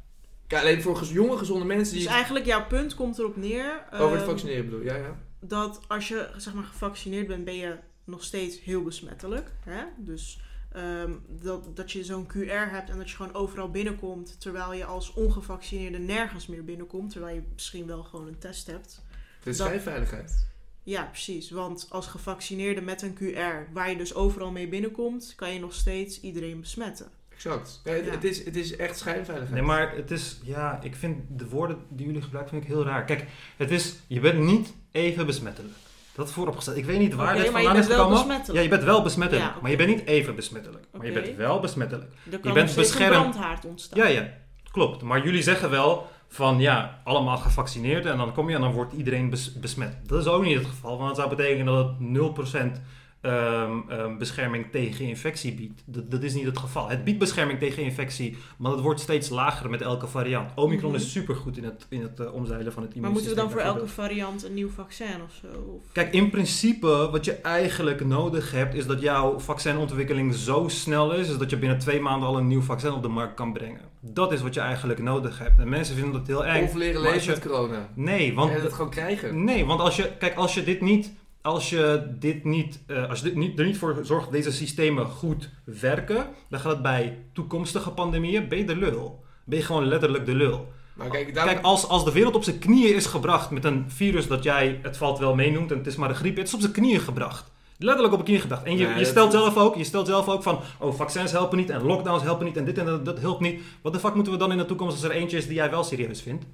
Kijk, 0.47 0.61
alleen 0.61 0.81
voor 0.81 0.95
gez- 0.97 1.11
jonge, 1.11 1.37
gezonde 1.37 1.65
mensen 1.65 1.93
Dus 1.93 2.03
die 2.03 2.13
eigenlijk 2.13 2.45
jouw 2.45 2.67
punt 2.67 2.95
komt 2.95 3.19
erop 3.19 3.35
neer. 3.37 3.83
over 3.93 4.11
het 4.11 4.19
ehm, 4.21 4.29
vaccineren 4.29 4.65
bedoel, 4.65 4.81
ja, 4.83 4.95
ja. 4.95 5.17
dat 5.39 5.79
als 5.87 6.07
je 6.07 6.29
zeg 6.37 6.53
maar, 6.53 6.63
gevaccineerd 6.63 7.27
bent, 7.27 7.45
ben 7.45 7.55
je 7.55 7.75
nog 8.05 8.23
steeds 8.23 8.61
heel 8.61 8.83
besmettelijk. 8.83 9.51
Hè? 9.65 9.81
Dus 9.97 10.39
ehm, 10.73 11.11
dat, 11.41 11.75
dat 11.75 11.91
je 11.91 12.03
zo'n 12.03 12.27
QR 12.27 12.69
hebt 12.71 12.89
en 12.89 12.97
dat 12.97 13.09
je 13.09 13.15
gewoon 13.15 13.33
overal 13.33 13.71
binnenkomt, 13.71 14.35
terwijl 14.41 14.73
je 14.73 14.85
als 14.85 15.13
ongevaccineerde 15.13 15.97
nergens 15.99 16.47
meer 16.47 16.63
binnenkomt, 16.63 17.11
terwijl 17.11 17.35
je 17.35 17.41
misschien 17.53 17.85
wel 17.87 18.03
gewoon 18.03 18.27
een 18.27 18.37
test 18.39 18.67
hebt. 18.67 19.01
Het 19.39 19.47
is 19.47 19.57
dat- 19.57 19.67
schijnveiligheid. 19.67 20.47
Ja, 20.83 21.03
precies. 21.03 21.49
Want 21.51 21.87
als 21.89 22.07
gevaccineerde 22.07 22.81
met 22.81 23.01
een 23.01 23.13
QR, 23.17 23.73
waar 23.73 23.89
je 23.89 23.97
dus 23.97 24.13
overal 24.13 24.51
mee 24.51 24.67
binnenkomt, 24.67 25.33
kan 25.35 25.53
je 25.53 25.59
nog 25.59 25.73
steeds 25.73 26.21
iedereen 26.21 26.59
besmetten. 26.59 27.07
Exact. 27.29 27.81
Ja, 27.83 27.91
het, 27.91 28.05
Ja. 28.05 28.11
het 28.11 28.23
is, 28.23 28.45
het 28.45 28.55
is 28.55 28.75
echt 28.75 28.97
schijnveiligheid. 28.97 29.51
Nee, 29.59 29.67
maar 29.67 29.95
het 29.95 30.11
is, 30.11 30.39
ja, 30.43 30.79
ik 30.81 30.95
vind 30.95 31.17
de 31.39 31.47
woorden 31.49 31.77
die 31.89 32.05
jullie 32.05 32.21
gebruiken 32.21 32.53
vind 32.53 32.63
ik 32.69 32.73
heel 32.75 32.83
raar. 32.85 33.05
Kijk, 33.05 33.25
het 33.57 33.71
is, 33.71 33.95
je 34.07 34.19
bent 34.19 34.39
niet 34.39 34.73
even 34.91 35.25
besmettelijk. 35.25 35.73
Dat 36.15 36.27
is 36.27 36.33
vooropgesteld. 36.33 36.77
Ik 36.77 36.85
weet 36.85 36.99
niet 36.99 37.13
waar 37.13 37.27
Oké, 37.27 37.35
dit 37.35 37.45
je 37.45 37.51
vandaan 37.51 37.75
is 37.77 37.85
gekomen. 37.85 38.41
Ja, 38.53 38.61
je 38.61 38.67
bent 38.67 38.83
wel 38.83 39.01
besmettelijk, 39.01 39.45
Ja, 39.45 39.55
maar 39.61 39.71
je 39.71 39.77
bent 39.77 39.89
niet 39.89 40.05
even 40.05 40.35
besmettelijk. 40.35 40.85
Maar 40.91 41.05
je 41.05 41.11
bent 41.11 41.35
wel 41.35 41.59
besmettelijk. 41.59 42.11
Er 42.31 42.39
kan 42.39 42.53
bent 42.53 42.69
steeds 42.69 42.89
beschermd. 42.89 43.15
een 43.15 43.21
brandhaard 43.31 43.65
ontstaan. 43.65 43.99
Ja, 43.99 44.05
ja, 44.07 44.27
klopt. 44.71 45.01
Maar 45.01 45.23
jullie 45.25 45.41
zeggen 45.41 45.69
wel 45.69 46.07
van 46.27 46.59
ja, 46.59 47.01
allemaal 47.03 47.37
gevaccineerd 47.37 48.05
en 48.05 48.17
dan 48.17 48.33
kom 48.33 48.49
je 48.49 48.55
en 48.55 48.61
dan 48.61 48.71
wordt 48.71 48.93
iedereen 48.93 49.29
bes- 49.29 49.53
besmet. 49.59 49.97
Dat 50.07 50.21
is 50.21 50.27
ook 50.27 50.43
niet 50.43 50.57
het 50.57 50.67
geval, 50.67 50.97
want 50.97 51.07
dat 51.07 51.17
zou 51.17 51.35
betekenen 51.35 51.73
dat 51.73 51.85
het 51.87 51.99
0% 51.99 52.81
ehm, 53.23 53.71
ehm, 53.89 54.17
bescherming 54.17 54.65
tegen 54.71 55.05
infectie 55.05 55.53
biedt. 55.53 55.81
Dat, 55.85 56.11
dat 56.11 56.23
is 56.23 56.33
niet 56.33 56.45
het 56.45 56.57
geval. 56.57 56.89
Het 56.89 57.03
biedt 57.03 57.19
bescherming 57.19 57.59
tegen 57.59 57.83
infectie, 57.83 58.37
maar 58.57 58.71
het 58.71 58.81
wordt 58.81 58.99
steeds 58.99 59.29
lager 59.29 59.69
met 59.69 59.81
elke 59.81 60.07
variant. 60.07 60.51
Omicron 60.55 60.91
Mhm. 60.91 60.99
is 60.99 61.11
supergoed 61.11 61.57
in 61.57 61.63
het, 61.63 61.85
in 61.89 62.01
het 62.01 62.19
eh, 62.19 62.33
omzeilen 62.33 62.73
van 62.73 62.83
het 62.83 62.95
Maar 62.95 63.11
moeten 63.11 63.29
we 63.29 63.35
dan 63.35 63.51
voor 63.51 63.59
elke 63.59 63.69
immuunsysteem 63.73 64.05
variant 64.05 64.43
een 64.45 64.53
nieuw 64.53 64.69
vaccin 64.69 65.21
of 65.25 65.33
zo? 65.41 65.47
Of... 65.75 65.81
Kijk, 65.91 66.13
in 66.13 66.29
principe, 66.29 66.87
wat 67.11 67.25
je 67.25 67.33
eigenlijk 67.33 68.05
nodig 68.05 68.51
hebt, 68.51 68.75
is 68.75 68.85
dat 68.87 69.01
jouw 69.01 69.39
vaccinontwikkeling 69.39 70.33
zo 70.35 70.67
snel 70.67 71.13
is, 71.13 71.29
is 71.29 71.37
dat 71.37 71.49
je 71.49 71.57
binnen 71.57 71.79
twee 71.79 71.99
maanden 71.99 72.27
al 72.27 72.37
een 72.37 72.47
nieuw 72.47 72.61
vaccin 72.61 72.91
op 72.91 73.01
de 73.01 73.07
markt 73.07 73.33
kan 73.33 73.53
brengen. 73.53 73.81
Dat 73.99 74.31
is 74.31 74.41
wat 74.41 74.53
je 74.53 74.59
eigenlijk 74.59 74.99
nodig 75.01 75.39
hebt. 75.39 75.59
En 75.59 75.69
mensen 75.69 75.95
vinden 75.95 76.13
dat 76.13 76.27
heel 76.27 76.45
eng. 76.45 76.63
Of 76.63 76.73
leren 76.73 77.01
leven 77.01 77.13
als 77.15 77.25
je- 77.25 77.31
met 77.31 77.41
corona. 77.47 77.89
Nee, 77.93 78.33
want 78.33 78.51
en 78.51 78.61
het 78.61 78.73
gewoon 78.73 78.91
krijgen. 78.91 79.43
Nee, 79.43 79.65
want 79.65 79.79
als 79.79 79.95
je, 79.95 80.11
kijk, 80.19 80.35
als 80.35 80.53
je 80.53 80.63
dit 80.63 80.81
niet, 80.81 81.13
als 81.43 81.69
je 81.69 82.07
dit 82.19 82.43
niet, 82.43 82.79
eh, 82.87 83.09
als 83.09 83.19
je 83.19 83.25
dit 83.25 83.35
niet, 83.35 83.59
er 83.59 83.65
niet 83.65 83.77
voor 83.77 83.99
zorgt 84.03 84.23
dat 84.23 84.33
deze 84.33 84.51
systemen 84.51 85.05
goed 85.05 85.49
werken, 85.63 86.27
dan 86.49 86.59
gaat 86.59 86.71
het 86.71 86.81
bij 86.81 87.17
toekomstige 87.33 87.89
pandemieën, 87.91 88.47
ben 88.47 88.57
je 88.57 88.65
de 88.65 88.75
lul. 88.75 89.23
Ben 89.45 89.57
je 89.57 89.63
gewoon 89.65 89.85
letterlijk 89.85 90.25
de 90.25 90.35
lul. 90.35 90.67
Maar 90.93 91.07
kijk, 91.09 91.33
daarom- 91.33 91.53
Kijk, 91.53 91.65
als, 91.65 91.87
als 91.87 92.05
de 92.05 92.11
wereld 92.11 92.35
op 92.35 92.43
zijn 92.43 92.59
knieën 92.59 92.95
is 92.95 93.05
gebracht 93.05 93.49
met 93.51 93.65
een 93.65 93.85
virus 93.87 94.27
dat 94.27 94.43
jij, 94.43 94.79
het 94.81 94.97
valt 94.97 95.19
wel 95.19 95.35
mee 95.35 95.51
noemt 95.51 95.71
en 95.71 95.77
het 95.77 95.87
is 95.87 95.95
maar 95.95 96.09
een 96.09 96.15
griep, 96.15 96.37
het 96.37 96.47
is 96.47 96.53
op 96.53 96.59
zijn 96.59 96.71
knieën 96.71 96.99
gebracht. 96.99 97.51
Letterlijk 97.77 98.13
op 98.13 98.19
de 98.19 98.25
knieën 98.25 98.41
gebracht. 98.41 98.63
En 98.63 98.77
je, 98.77 98.85
Nee, 98.87 98.97
je, 98.99 99.05
stelt 99.05 99.33
is- 99.33 99.39
zelf 99.39 99.57
ook, 99.57 99.75
je 99.75 99.83
stelt 99.83 100.07
zelf 100.07 100.27
ook 100.29 100.43
van, 100.43 100.59
oh, 100.79 100.93
vaccins 100.93 101.31
helpen 101.31 101.57
niet 101.57 101.69
en 101.69 101.83
lockdowns 101.83 102.23
helpen 102.23 102.45
niet 102.45 102.57
en 102.57 102.65
dit 102.65 102.77
en 102.77 102.85
dat, 102.85 103.05
dat 103.05 103.19
helpt 103.19 103.39
niet. 103.41 103.61
Wat 103.81 103.93
de 103.93 103.99
fuck 103.99 104.13
moeten 104.15 104.33
we 104.33 104.39
dan 104.39 104.51
in 104.51 104.57
de 104.57 104.65
toekomst 104.65 104.93
als 104.95 105.03
er 105.03 105.11
eentje 105.11 105.37
is 105.37 105.45
die 105.45 105.55
jij 105.55 105.69
wel 105.69 105.83
serieus 105.83 106.21
vindt? 106.21 106.45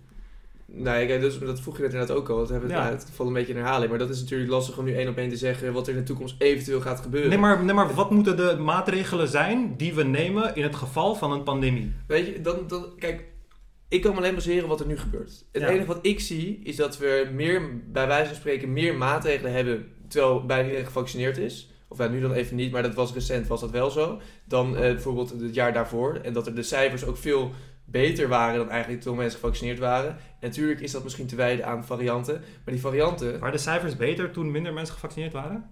Nee, 0.71 1.07
kijk, 1.07 1.21
dus, 1.21 1.39
dat 1.39 1.59
vroeg 1.59 1.75
je 1.75 1.81
net 1.81 1.91
inderdaad 1.91 2.17
ook 2.17 2.29
al. 2.29 2.37
Dat 2.37 2.49
hebben 2.49 2.69
we, 2.69 2.75
Ja. 2.75 2.85
ja. 2.85 2.91
het 2.91 3.07
valt 3.13 3.27
een 3.27 3.33
beetje 3.33 3.53
in 3.53 3.59
herhaling. 3.59 3.89
Maar 3.89 3.99
dat 3.99 4.09
is 4.09 4.19
natuurlijk 4.21 4.49
lastig 4.51 4.77
om 4.77 4.85
nu 4.85 4.95
één 4.95 5.07
op 5.07 5.17
één 5.17 5.29
te 5.29 5.37
zeggen 5.37 5.73
wat 5.73 5.87
er 5.87 5.93
in 5.93 5.99
de 5.99 6.05
toekomst 6.05 6.35
eventueel 6.37 6.81
gaat 6.81 6.99
gebeuren. 6.99 7.29
Nee 7.29 7.37
maar, 7.39 7.63
nee, 7.63 7.73
maar 7.75 7.93
wat 7.93 8.11
moeten 8.11 8.37
de 8.37 8.55
maatregelen 8.59 9.27
zijn 9.27 9.73
die 9.77 9.93
we 9.93 10.03
nemen 10.03 10.55
in 10.55 10.63
het 10.63 10.75
geval 10.75 11.15
van 11.15 11.31
een 11.31 11.43
pandemie? 11.43 11.93
Weet 12.07 12.25
je, 12.25 12.41
dan, 12.41 12.57
dan, 12.67 12.85
kijk, 12.97 13.23
ik 13.87 14.01
kan 14.01 14.11
me 14.11 14.17
alleen 14.17 14.35
baseren 14.35 14.67
wat 14.67 14.79
er 14.79 14.85
nu 14.87 14.97
gebeurt. 14.97 15.45
Het 15.51 15.61
Ja. 15.61 15.67
enige 15.69 15.85
wat 15.85 15.99
ik 16.01 16.19
zie 16.19 16.59
is 16.63 16.75
dat 16.75 16.97
we 16.97 17.29
meer, 17.33 17.81
bij 17.91 18.07
wijze 18.07 18.27
van 18.27 18.35
spreken, 18.35 18.73
meer 18.73 18.95
maatregelen 18.95 19.51
hebben 19.53 19.87
terwijl 20.07 20.45
bijna 20.45 20.63
iedereen 20.63 20.85
gevaccineerd 20.85 21.37
is. 21.37 21.71
Of 21.87 21.97
ja, 21.97 22.07
nu 22.07 22.21
dan 22.21 22.31
even 22.33 22.55
niet, 22.55 22.71
maar 22.71 22.83
dat 22.83 22.93
was 22.93 23.13
recent, 23.13 23.47
was 23.47 23.61
dat 23.61 23.71
wel 23.71 23.89
zo. 23.89 24.19
Dan 24.45 24.75
eh, 24.75 24.81
bijvoorbeeld 24.81 25.29
het 25.29 25.53
jaar 25.55 25.73
daarvoor. 25.73 26.19
En 26.23 26.33
dat 26.33 26.47
er 26.47 26.55
de 26.55 26.63
cijfers 26.63 27.05
ook 27.05 27.17
veel 27.17 27.51
beter 27.91 28.27
waren 28.27 28.57
dan 28.57 28.69
eigenlijk 28.69 29.01
toen 29.01 29.17
mensen 29.17 29.39
gevaccineerd 29.39 29.79
waren. 29.79 30.09
En 30.09 30.47
natuurlijk 30.47 30.79
is 30.79 30.91
dat 30.91 31.03
misschien 31.03 31.27
te 31.27 31.35
wijden 31.35 31.65
aan 31.65 31.85
varianten. 31.85 32.33
Maar 32.39 32.73
die 32.73 32.81
varianten 32.81 33.39
Waren 33.39 33.51
de 33.51 33.61
cijfers 33.61 33.95
beter 33.95 34.31
toen 34.31 34.51
minder 34.51 34.73
mensen 34.73 34.93
gevaccineerd 34.93 35.33
waren? 35.33 35.69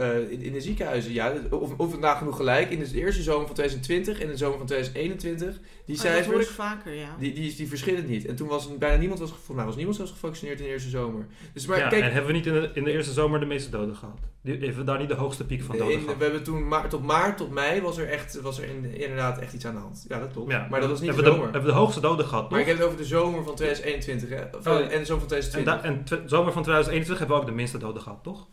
Eh, 0.00 0.30
in, 0.30 0.42
in 0.42 0.52
de 0.52 0.60
ziekenhuizen, 0.60 1.12
ja, 1.12 1.32
of, 1.50 1.70
of 1.76 1.90
het 1.90 2.00
nagenoeg 2.00 2.36
gelijk. 2.36 2.70
In 2.70 2.78
de 2.78 2.90
eerste 2.94 3.22
zomer 3.22 3.46
van 3.46 3.54
2020 3.54 4.20
en 4.20 4.28
de 4.28 4.36
zomer 4.36 4.58
van 4.58 4.66
2021, 4.66 5.58
die 5.86 5.96
Ah, 5.98 6.02
dat 6.02 6.12
hoor 6.12 6.18
ik 6.18 6.24
cijfers... 6.24 6.48
vaker, 6.48 6.94
ja. 6.94 7.16
Die, 7.18 7.32
die, 7.32 7.54
die 7.56 7.68
verschillen 7.68 8.06
niet. 8.06 8.26
En 8.26 8.36
toen 8.36 8.48
was 8.48 8.78
bijna 8.78 8.96
niemand, 8.96 9.20
was, 9.20 9.28
volgens 9.30 9.56
mij 9.56 9.64
was 9.64 9.74
niemand 9.76 9.96
zelfs 9.96 10.10
gevaccineerd 10.12 10.58
in 10.58 10.64
de 10.64 10.70
eerste 10.70 10.88
zomer. 10.90 11.26
Dus 11.52 11.66
maar 11.66 11.78
ja, 11.78 11.88
kijk, 11.88 12.02
en 12.02 12.12
hebben 12.12 12.30
we 12.30 12.36
niet 12.36 12.46
in 12.46 12.52
de, 12.52 12.70
in 12.74 12.84
de 12.84 12.92
eerste 12.92 13.12
zomer 13.12 13.40
de 13.40 13.46
meeste 13.46 13.70
doden 13.70 13.96
gehad? 13.96 14.18
Die, 14.42 14.52
hebben 14.58 14.76
we 14.76 14.84
daar 14.84 14.98
niet 14.98 15.08
de 15.08 15.14
hoogste 15.14 15.46
piek 15.46 15.62
van 15.62 15.76
doden 15.76 15.94
in, 15.94 16.00
gehad? 16.00 16.16
we 16.16 16.22
hebben 16.22 16.42
toen 16.42 16.68
maar, 16.68 16.88
tot 16.88 17.02
maart, 17.02 17.36
tot 17.36 17.50
mei 17.50 17.80
was 17.80 17.98
er, 17.98 18.08
echt, 18.08 18.40
was 18.40 18.58
er 18.58 18.64
in- 18.68 18.94
inderdaad 18.94 19.38
echt 19.38 19.52
iets 19.52 19.66
aan 19.66 19.74
de 19.74 19.80
hand. 19.80 20.04
Ja, 20.08 20.18
dat 20.18 20.30
klopt. 20.32 20.50
Ja. 20.50 20.66
Maar 20.70 20.80
dat 20.80 20.88
was 20.90 21.00
niet 21.00 21.08
de 21.08 21.14
hebben 21.14 21.32
we, 21.32 21.38
zomer. 21.38 21.52
de, 21.52 21.58
hebben 21.58 21.70
we 21.70 21.76
de 21.76 21.82
hoogste 21.84 22.00
doden 22.00 22.26
gehad, 22.26 22.50
maar 22.50 22.60
ik 22.60 22.66
heb 22.66 22.76
het 22.76 22.86
over 22.86 22.98
de 22.98 23.04
zomer 23.04 23.44
van 23.44 23.54
2021 23.54 24.28
hè? 24.28 24.58
Of, 24.58 24.66
Oh, 24.66 24.92
en 24.92 24.98
de 24.98 25.04
zomer 25.04 25.28
van 25.28 25.36
En, 25.36 25.40
2020. 25.50 25.64
da- 25.64 25.82
en 25.82 26.28
zomer 26.28 26.52
van 26.52 26.62
2021 26.62 27.18
hebben 27.18 27.36
we 27.36 27.42
ook 27.42 27.48
de 27.48 27.54
minste 27.54 27.78
doden 27.78 28.02
gehad, 28.02 28.22
toch? 28.22 28.48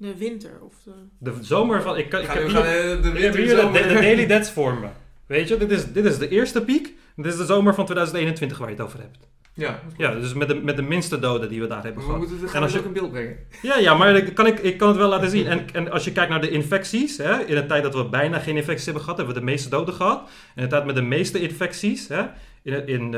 De 0.00 0.16
winter 0.16 0.50
of 0.60 0.74
de... 0.84 0.90
De 1.18 1.32
zomer 1.40 1.82
van... 1.82 1.96
Ik, 1.96 2.08
kan- 2.08 2.20
ik 2.20 2.26
heb 2.26 2.36
we 2.42 2.48
hier, 2.48 2.50
gaan, 2.50 2.62
de 3.02 3.08
ik 3.14 3.22
heb 3.22 3.34
hier 3.34 3.56
de, 3.56 3.70
de, 3.72 3.88
de 3.88 3.94
daily 3.94 4.26
deaths 4.32 4.50
voor 4.50 4.74
me. 4.74 4.86
Weet 5.26 5.48
je, 5.48 5.56
dit 5.56 5.70
is, 5.70 5.92
dit 5.92 6.04
is 6.04 6.18
de 6.18 6.28
eerste 6.28 6.62
piek. 6.64 6.94
Dit 7.16 7.26
is 7.26 7.36
de 7.36 7.44
zomer 7.44 7.74
van 7.74 7.84
2021 7.84 8.58
waar 8.58 8.68
je 8.68 8.74
het 8.74 8.84
over 8.84 8.98
hebt. 9.00 9.18
Ja, 9.52 9.80
Ja, 9.96 10.14
dus 10.14 10.34
met 10.34 10.48
de, 10.48 10.54
met 10.54 10.76
de 10.76 10.82
minste 10.82 11.18
doden 11.18 11.48
die 11.48 11.60
we 11.60 11.66
daar 11.66 11.82
hebben 11.82 12.00
we 12.00 12.02
gehad. 12.06 12.18
moeten 12.18 12.36
het 12.36 12.44
En 12.46 12.50
gaan 12.52 12.62
als 12.62 12.72
we 12.72 12.78
je- 12.78 12.84
ook 12.84 12.94
in 12.94 13.00
beeld 13.00 13.12
brengen. 13.12 13.36
Ja, 13.62 13.78
ja, 13.78 13.94
maar 13.94 14.16
ik 14.16 14.34
kan, 14.34 14.46
ik, 14.46 14.58
ik 14.58 14.78
kan 14.78 14.88
het 14.88 14.96
wel 14.96 15.08
laten 15.08 15.30
zien. 15.30 15.46
En, 15.46 15.66
en 15.72 15.90
als 15.90 16.04
je 16.04 16.12
kijkt 16.12 16.30
naar 16.30 16.40
de 16.40 16.50
infecties, 16.50 17.16
hè, 17.16 17.44
in 17.44 17.56
een 17.56 17.66
tijd 17.66 17.82
dat 17.82 17.94
we 17.94 18.04
bijna 18.08 18.38
geen 18.38 18.56
infecties 18.56 18.84
hebben 18.84 19.02
gehad, 19.02 19.16
hebben 19.18 19.34
we 19.34 19.40
de 19.40 19.46
meeste 19.46 19.68
doden 19.68 19.94
gehad. 19.94 20.28
In 20.56 20.62
een 20.62 20.68
tijd 20.68 20.84
met 20.84 20.94
de 20.94 21.02
meeste 21.02 21.40
infecties, 21.40 22.08
hè, 22.08 22.22
in, 22.62 22.86
in, 22.86 23.16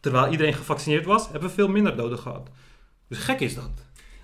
terwijl 0.00 0.30
iedereen 0.30 0.54
gevaccineerd 0.54 1.04
was, 1.04 1.24
hebben 1.30 1.48
we 1.48 1.54
veel 1.54 1.68
minder 1.68 1.96
doden 1.96 2.18
gehad. 2.18 2.48
Dus 3.08 3.18
gek 3.18 3.40
is 3.40 3.54
dat. 3.54 3.70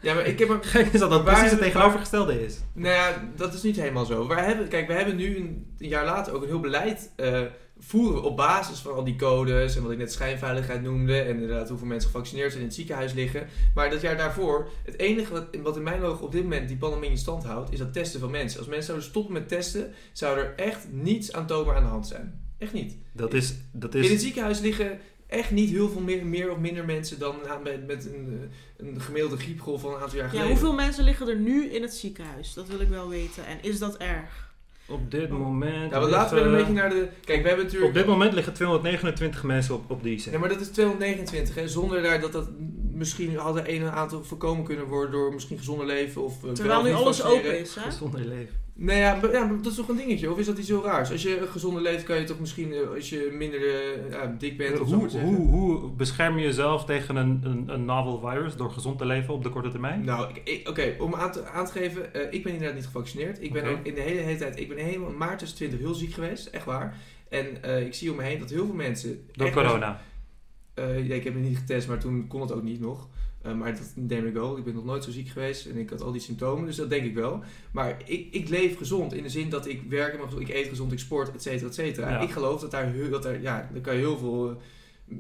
Ja, 0.01 0.15
maar 0.15 0.27
ik 0.27 0.39
heb 0.39 0.49
er... 0.49 0.59
Gek 0.75 0.87
is 0.93 1.01
dat 1.01 1.11
dat 1.11 1.25
precies 1.25 1.51
het 1.51 1.61
tegenovergestelde 1.61 2.45
is. 2.45 2.59
Nou 2.73 2.95
ja, 2.95 3.31
dat 3.37 3.55
is 3.55 3.63
niet 3.63 3.77
helemaal 3.77 4.05
zo. 4.05 4.29
We 4.29 4.35
hebben, 4.35 4.69
kijk, 4.69 4.87
we 4.87 4.93
hebben 4.93 5.17
nu 5.17 5.37
een, 5.37 5.75
een 5.79 5.89
jaar 5.89 6.05
later 6.05 6.33
ook 6.33 6.43
een 6.43 6.49
heel 6.49 6.61
beleid 6.61 7.13
eh, 7.17 7.41
voeren 7.79 8.23
op 8.23 8.37
basis 8.37 8.79
van 8.79 8.95
al 8.95 9.05
die 9.05 9.17
codes 9.17 9.77
en 9.77 9.83
wat 9.83 9.93
ik 9.93 9.99
net 9.99 10.13
schijnveiligheid 10.13 10.83
noemde 10.83 11.21
en 11.21 11.35
inderdaad 11.35 11.69
hoeveel 11.69 11.87
mensen 11.87 12.11
gevaccineerd 12.11 12.51
zijn 12.51 12.63
in 12.63 12.69
het 12.69 12.77
ziekenhuis 12.77 13.13
liggen. 13.13 13.47
Maar 13.75 13.91
dat 13.91 14.01
jaar 14.01 14.17
daarvoor, 14.17 14.69
het 14.85 14.99
enige 14.99 15.33
wat, 15.33 15.47
wat 15.63 15.77
in 15.77 15.83
mijn 15.83 16.03
ogen 16.03 16.25
op 16.25 16.33
dit 16.33 16.43
moment 16.43 16.69
die 16.69 16.77
pandemie 16.77 17.11
in 17.11 17.19
stand 17.19 17.45
houdt, 17.45 17.73
is 17.73 17.79
dat 17.79 17.93
testen 17.93 18.21
van 18.21 18.31
mensen. 18.31 18.59
Als 18.59 18.69
mensen 18.69 18.87
zouden 18.87 19.09
stoppen 19.09 19.33
met 19.33 19.49
testen, 19.49 19.93
zou 20.13 20.39
er 20.39 20.55
echt 20.57 20.87
niets 20.91 21.33
aantoonbaar 21.33 21.77
aan 21.77 21.83
de 21.83 21.89
hand 21.89 22.07
zijn. 22.07 22.47
Echt 22.59 22.73
niet. 22.73 22.97
Dat 23.13 23.35
is, 23.35 23.55
dat 23.73 23.95
In 23.95 24.03
het 24.03 24.11
is 24.11 24.21
ziekenhuis 24.21 24.61
liggen 24.61 24.99
echt 25.29 25.51
niet 25.51 25.71
heel 25.71 25.89
veel 25.89 26.01
meer, 26.01 26.27
meer 26.27 26.51
of 26.51 26.59
minder 26.59 26.85
mensen 26.85 27.19
dan 27.19 27.37
met, 27.63 27.87
met 27.87 28.05
een, 28.05 28.51
eh, 28.79 28.87
een 28.87 29.01
gemiddelde 29.01 29.37
griepgolf 29.37 29.81
van 29.81 29.95
een 29.95 30.01
aantal 30.01 30.17
jaar 30.17 30.27
Ja, 30.27 30.31
geleden. 30.31 30.51
hoeveel 30.51 30.75
mensen 30.75 31.05
liggen 31.05 31.29
er 31.29 31.37
nu 31.37 31.65
in 31.71 31.83
het 31.83 31.95
ziekenhuis? 31.95 32.55
Dat 32.55 32.69
wil 32.69 32.81
ik 32.81 32.89
wel 32.89 33.09
weten. 33.09 33.47
En 33.47 33.59
is 33.61 33.79
dat 33.79 33.97
erg? 33.97 34.47
op 34.89 35.11
dit 35.11 35.29
moment... 35.29 35.93
Ja, 35.93 36.01
maar 36.01 36.09
laten 36.09 36.37
we 36.37 36.43
een 36.43 36.57
beetje 36.57 36.73
naar 36.73 36.91
de... 36.91 37.09
Kijk, 37.25 37.43
we 37.43 37.49
hebben 37.49 37.65
natuurlijk... 37.65 37.91
Op 37.91 37.97
dit 37.99 38.07
moment 38.07 38.33
liggen 38.33 38.53
229 38.53 39.43
mensen 39.43 39.75
op, 39.75 39.91
op 39.91 40.03
de 40.03 40.11
IC. 40.11 40.21
Ja, 40.21 40.39
maar 40.39 40.49
dat 40.49 40.61
is 40.61 40.69
229, 40.69 41.55
hè? 41.55 41.69
Zonder 41.69 42.03
daar 42.03 42.21
dat 42.21 42.33
dat 42.33 42.49
misschien 42.93 43.37
hadden 43.37 43.75
een 43.75 43.91
aantal 43.91 44.25
voorkomen 44.25 44.65
kunnen 44.65 44.87
worden 44.87 45.11
door 45.11 45.33
misschien 45.33 45.59
gezonder 45.59 45.87
leven 45.87 46.23
of 46.23 46.45
eh, 46.45 46.51
Terwijl 46.51 46.83
nu 46.83 46.93
alles 46.93 47.23
open 47.23 47.59
is, 47.61 47.75
hè? 47.75 47.83
Gezonder 47.83 48.21
leven. 48.21 48.55
Nee, 48.81 48.99
ja, 48.99 49.19
ja, 49.33 49.47
dat 49.63 49.67
is 49.67 49.75
toch 49.75 49.89
een 49.89 49.97
dingetje? 49.97 50.31
Of 50.31 50.39
is 50.39 50.47
dat 50.47 50.59
iets 50.59 50.69
heel 50.69 50.85
raars? 50.85 51.11
Als 51.11 51.23
je 51.23 51.47
gezonder 51.51 51.83
leeft, 51.83 52.05
kan 52.05 52.19
je 52.19 52.25
toch 52.25 52.41
misschien, 52.41 52.73
eh, 52.73 52.89
als 52.95 53.09
je 53.09 53.31
minder 53.33 53.61
eh, 54.11 54.29
dik 54.39 54.57
bent 54.57 54.81
of 54.81 54.89
zo 54.89 54.95
Hoe, 54.95 55.09
zeggen. 55.09 55.35
hoe, 55.35 55.49
hoe 55.49 55.91
bescherm 55.91 56.39
je 56.39 56.45
jezelf 56.45 56.85
tegen 56.85 57.17
een, 57.17 57.41
een, 57.45 57.69
een 57.69 57.85
novel 57.85 58.21
virus 58.21 58.57
door 58.57 58.71
gezond 58.71 58.99
te 58.99 59.07
leven 59.07 59.35
op 59.35 59.43
de 59.43 59.49
korte 59.49 59.69
termijn? 59.69 60.05
Nou, 60.05 60.31
oké, 60.65 60.95
om 60.99 61.15
aan 61.15 61.33
te, 61.33 61.47
aan 61.47 61.67
te 61.67 61.73
geven, 61.73 62.15
eh, 62.15 62.33
ik 62.33 62.43
ben 62.43 62.53
inderdaad 62.53 62.77
niet 62.77 62.87
gevaccineerd. 62.87 63.43
Ik 63.43 63.53
ben 63.53 63.65
ook 63.65 63.85
in 63.85 63.95
de 63.95 64.01
hele, 64.01 64.21
hele 64.21 64.39
tijd, 64.39 64.59
ik 64.59 64.69
ben 64.69 64.79
helemaal 64.79 65.13
maart 65.13 65.39
2020 65.39 65.79
heel 65.79 65.95
ziek 65.95 66.13
geweest, 66.13 66.47
echt 66.47 66.65
waar. 66.65 66.97
En 67.29 67.47
ik 67.87 67.95
zie 67.95 68.11
om 68.11 68.17
me 68.17 68.23
heen 68.23 68.39
dat 68.39 68.51
heel 68.51 68.67
veel 68.67 68.75
mensen... 68.75 69.27
Door 69.33 69.51
corona. 69.51 70.01
Ja, 70.75 71.15
ik 71.15 71.25
heb 71.25 71.35
me 71.35 71.41
niet 71.41 71.59
getest, 71.59 71.89
maar 71.89 71.99
toen 71.99 72.27
kon 72.27 72.41
het 72.41 72.53
ook 72.53 72.63
niet 72.63 72.81
nog. 72.81 73.09
Eh, 73.43 73.53
maar 73.55 73.73
dat 73.75 73.93
neem 73.95 74.27
ik 74.27 74.33
wel. 74.33 74.57
Ik 74.59 74.65
ben 74.65 74.75
nog 74.75 74.85
nooit 74.85 75.05
zo 75.05 75.11
ziek 75.11 75.29
geweest 75.29 75.67
en 75.67 75.77
ik 75.77 75.91
had 75.91 76.03
al 76.03 76.13
die 76.13 76.21
symptomen, 76.21 76.67
dus 76.67 76.77
dat 76.77 76.91
denk 76.91 77.05
ik 77.05 77.15
wel. 77.15 77.41
Maar 77.71 77.97
ik, 78.05 78.27
ik 78.31 78.49
leef 78.49 78.77
gezond 78.77 79.13
in 79.15 79.23
de 79.23 79.29
zin 79.29 79.49
dat 79.51 79.67
ik 79.69 79.83
werk, 79.89 80.15
en 80.15 80.41
ik 80.41 80.49
eet 80.49 80.69
gezond, 80.69 80.93
ik 80.93 80.99
sport, 80.99 81.35
et 81.35 81.43
cetera, 81.43 81.67
et 81.69 81.75
cetera. 81.75 82.09
Ja. 82.11 82.21
Ik 82.21 82.31
geloof 82.31 82.61
dat 82.61 82.71
daar, 82.71 82.93
dat 83.11 83.23
daar, 83.23 83.41
ja, 83.41 83.69
daar 83.73 83.81
kan 83.83 83.95
je 83.95 83.99
heel 84.01 84.19
veel 84.19 84.51
eh, 84.51 84.57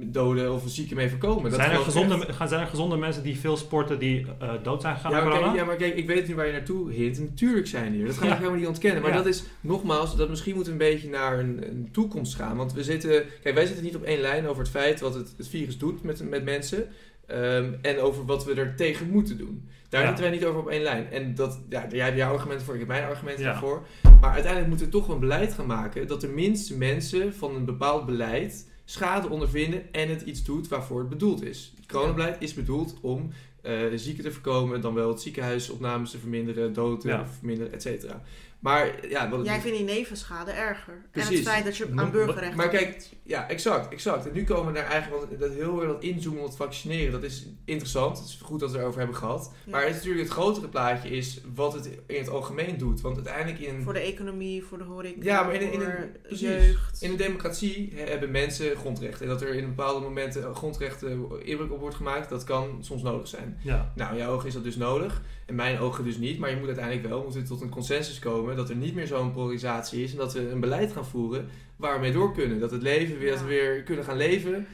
doden 0.00 0.52
of 0.52 0.62
zieken 0.66 0.96
mee 0.96 1.08
voorkomen. 1.10 1.50
Dat 1.50 1.60
Zijn 1.60 1.70
er, 1.70 1.78
gezonde, 1.78 2.32
gaan- 2.32 2.48
zijn 2.48 2.60
er 2.60 2.66
gezonde 2.66 2.96
mensen 2.96 3.22
die 3.22 3.38
veel 3.38 3.56
sporten 3.56 3.98
die 3.98 4.26
eh, 4.38 4.52
dood 4.62 4.80
zijn 4.82 4.94
gegaan 4.94 5.10
Ja 5.10 5.24
maar, 5.24 5.38
kijk, 5.40 5.54
ja, 5.54 5.64
maar 5.64 5.76
kijk, 5.76 5.94
ik 5.96 6.06
weet 6.06 6.28
nu 6.28 6.34
waar 6.34 6.46
je 6.46 6.52
naartoe 6.52 6.92
hint. 6.92 7.18
Natuurlijk 7.18 7.66
zijn 7.66 7.92
die 7.92 8.00
er. 8.00 8.06
Dat 8.06 8.16
ga 8.16 8.22
ik 8.24 8.30
Ja. 8.30 8.36
helemaal 8.36 8.58
niet 8.58 8.66
ontkennen. 8.66 9.02
Maar 9.02 9.10
Ja. 9.10 9.16
dat 9.16 9.26
is, 9.26 9.42
nogmaals, 9.60 10.16
dat 10.16 10.28
misschien 10.28 10.54
moeten 10.54 10.76
we 10.76 10.84
een 10.84 10.90
beetje 10.92 11.08
naar 11.08 11.38
een, 11.38 11.68
een 11.70 11.88
toekomst 11.92 12.34
gaan. 12.34 12.56
Want 12.56 12.72
we 12.72 12.82
zitten, 12.84 13.24
kijk, 13.42 13.54
wij 13.54 13.66
zitten 13.66 13.84
niet 13.84 13.96
op 13.96 14.02
één 14.02 14.20
lijn 14.20 14.46
over 14.46 14.62
het 14.62 14.70
feit 14.70 15.00
wat 15.00 15.14
het, 15.14 15.34
het 15.36 15.48
virus 15.48 15.78
doet 15.78 16.02
met, 16.02 16.28
met 16.30 16.44
mensen. 16.44 16.88
Ehm, 17.28 17.72
en 17.82 18.00
over 18.00 18.24
wat 18.24 18.44
we 18.44 18.54
er 18.54 18.74
tegen 18.76 19.10
moeten 19.10 19.38
doen. 19.38 19.68
Daar 19.88 20.00
Ja. 20.00 20.06
zitten 20.06 20.24
wij 20.24 20.34
niet 20.34 20.44
over 20.44 20.60
op 20.60 20.68
één 20.68 20.82
lijn. 20.82 21.10
En 21.10 21.34
dat, 21.34 21.60
ja, 21.68 21.86
jij 21.90 22.04
hebt 22.04 22.16
jouw 22.16 22.32
argumenten 22.32 22.64
voor, 22.64 22.74
ik 22.74 22.80
heb 22.80 22.88
mijn 22.88 23.04
argumenten 23.04 23.44
Ja. 23.44 23.50
daarvoor. 23.50 23.86
Maar 24.20 24.30
uiteindelijk 24.30 24.68
moeten 24.68 24.86
we 24.86 24.92
toch 24.92 25.08
een 25.08 25.18
beleid 25.20 25.52
gaan 25.52 25.66
maken 25.66 26.06
dat 26.06 26.20
de 26.20 26.28
minste 26.28 26.76
mensen 26.76 27.34
van 27.34 27.54
een 27.54 27.64
bepaald 27.64 28.06
beleid 28.06 28.66
schade 28.84 29.28
ondervinden 29.28 29.92
en 29.92 30.08
het 30.08 30.22
iets 30.22 30.44
doet 30.44 30.68
waarvoor 30.68 30.98
het 31.00 31.08
bedoeld 31.08 31.42
is. 31.44 31.72
Het 31.76 31.86
coronabeleid 31.86 32.36
is 32.38 32.54
bedoeld 32.54 32.96
om 33.00 33.30
eh, 33.62 33.74
zieken 33.94 34.24
te 34.24 34.32
voorkomen, 34.32 34.80
dan 34.80 34.94
wel 34.94 35.08
het 35.08 35.20
ziekenhuisopnames 35.20 36.10
te 36.10 36.18
verminderen, 36.18 36.72
doden 36.72 36.98
te 36.98 37.20
verminderen, 37.38 37.72
et 37.72 37.82
cetera. 37.82 38.22
Maar 38.58 39.08
ja, 39.08 39.28
wat, 39.30 39.44
Jij 39.44 39.60
vindt 39.60 39.76
die 39.78 39.86
nevenschade 39.86 40.50
erger. 40.50 40.92
En 40.94 41.04
Precies. 41.10 41.38
het 41.38 41.48
feit 41.48 41.64
dat 41.64 41.76
je 41.76 41.88
aan 41.96 42.10
burgerrechten... 42.10 42.56
maar 42.56 42.68
kijk, 42.68 43.08
ja, 43.22 43.48
exact, 43.48 43.92
exact. 43.92 44.26
En 44.26 44.32
nu 44.32 44.44
komen 44.44 44.72
we 44.72 44.78
naar 44.78 44.88
eigenlijk 44.90 45.30
wat, 45.30 45.40
dat 45.40 45.52
heel 45.52 45.80
erg 45.82 45.92
dat 45.92 46.02
inzoomen 46.02 46.40
op 46.40 46.46
het 46.46 46.56
vaccineren. 46.56 47.12
Dat 47.12 47.22
is 47.22 47.46
interessant. 47.64 48.18
Het 48.18 48.26
is 48.28 48.40
goed 48.42 48.60
dat 48.60 48.68
we 48.68 48.74
het 48.74 48.82
erover 48.82 49.00
hebben 49.00 49.18
gehad. 49.18 49.52
Ja. 49.64 49.70
Maar 49.70 49.80
het, 49.80 49.90
is 49.90 49.96
natuurlijk 49.96 50.22
het 50.24 50.32
grotere 50.32 50.68
plaatje 50.68 51.08
is 51.10 51.40
wat 51.54 51.72
het 51.72 51.88
in 52.06 52.18
het 52.18 52.28
algemeen 52.28 52.78
doet. 52.78 53.00
Want 53.00 53.16
uiteindelijk 53.16 53.58
in, 53.58 53.82
Voor 53.82 53.92
de 53.92 54.00
economie, 54.00 54.64
voor 54.64 54.78
de 54.78 54.84
horeca, 54.84 55.18
Ja, 55.22 55.42
maar 55.42 55.54
in 55.54 55.62
een- 55.66 55.72
in 55.72 55.80
een- 55.80 56.16
precies. 56.22 56.40
jeugd. 56.40 57.02
in 57.02 57.10
een 57.10 57.16
democratie 57.16 57.92
hebben 57.96 58.30
mensen 58.30 58.76
grondrechten. 58.76 59.22
En 59.22 59.28
dat 59.32 59.42
er 59.42 59.54
in 59.54 59.66
bepaalde 59.66 60.00
momenten 60.00 60.54
grondrechten 60.54 61.10
inbreuk 61.44 61.72
op 61.72 61.80
wordt 61.80 61.96
gemaakt, 61.96 62.28
dat 62.28 62.44
kan 62.44 62.78
soms 62.80 63.02
nodig 63.02 63.28
zijn. 63.28 63.58
Ja. 63.62 63.92
Nou, 63.94 64.12
in 64.12 64.18
jouw 64.18 64.32
ogen 64.34 64.46
is 64.48 64.54
dat 64.54 64.62
dus 64.64 64.76
nodig. 64.76 65.22
In 65.48 65.54
mijn 65.54 65.78
ogen 65.78 66.04
dus 66.04 66.16
niet. 66.16 66.38
Maar 66.38 66.50
je 66.50 66.56
moet 66.56 66.66
uiteindelijk 66.66 67.08
wel 67.08 67.22
moeten 67.22 67.40
we 67.40 67.48
tot 67.48 67.60
een 67.60 67.68
consensus 67.68 68.18
komen 68.18 68.56
dat 68.56 68.68
er 68.68 68.76
niet 68.76 68.94
meer 68.94 69.06
zo'n 69.06 69.32
polarisatie 69.32 70.02
is. 70.02 70.12
En 70.12 70.18
dat 70.18 70.32
we 70.32 70.50
een 70.50 70.60
beleid 70.60 70.92
gaan 70.92 71.06
voeren 71.06 71.48
waar 71.76 71.94
we 71.94 72.00
mee 72.00 72.12
door 72.12 72.34
kunnen. 72.34 72.60
Dat 72.60 72.70
het 72.70 72.82
leven 72.82 73.18
weer, 73.18 73.30
dat 73.30 73.40
we 73.40 73.46
weer 73.46 73.82
kunnen 73.82 74.04
gaan 74.04 74.16
leven. 74.16 74.66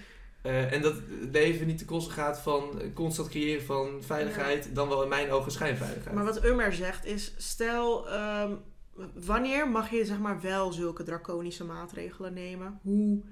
Eh, 0.42 0.72
en 0.72 0.82
dat 0.82 0.94
het 0.94 1.32
leven 1.32 1.66
niet 1.66 1.78
ten 1.78 1.86
koste 1.86 2.10
gaat 2.10 2.38
van 2.38 2.80
constant 2.94 3.28
creëren 3.28 3.62
van 3.62 4.02
veiligheid. 4.02 4.74
Dan 4.74 4.88
wel 4.88 5.02
in 5.02 5.08
mijn 5.08 5.30
ogen 5.30 5.52
schijnveiligheid. 5.52 6.14
Maar 6.14 6.24
wat 6.24 6.44
Ummer 6.44 6.72
zegt 6.72 7.04
is, 7.04 7.34
stel, 7.36 8.08
ehm, 8.08 8.52
wanneer 9.14 9.68
mag 9.68 9.90
je 9.90 10.04
zeg 10.04 10.18
maar 10.18 10.40
wel 10.40 10.72
zulke 10.72 11.02
draconische 11.02 11.64
maatregelen 11.64 12.32
nemen? 12.32 12.78
Hoe, 12.82 13.22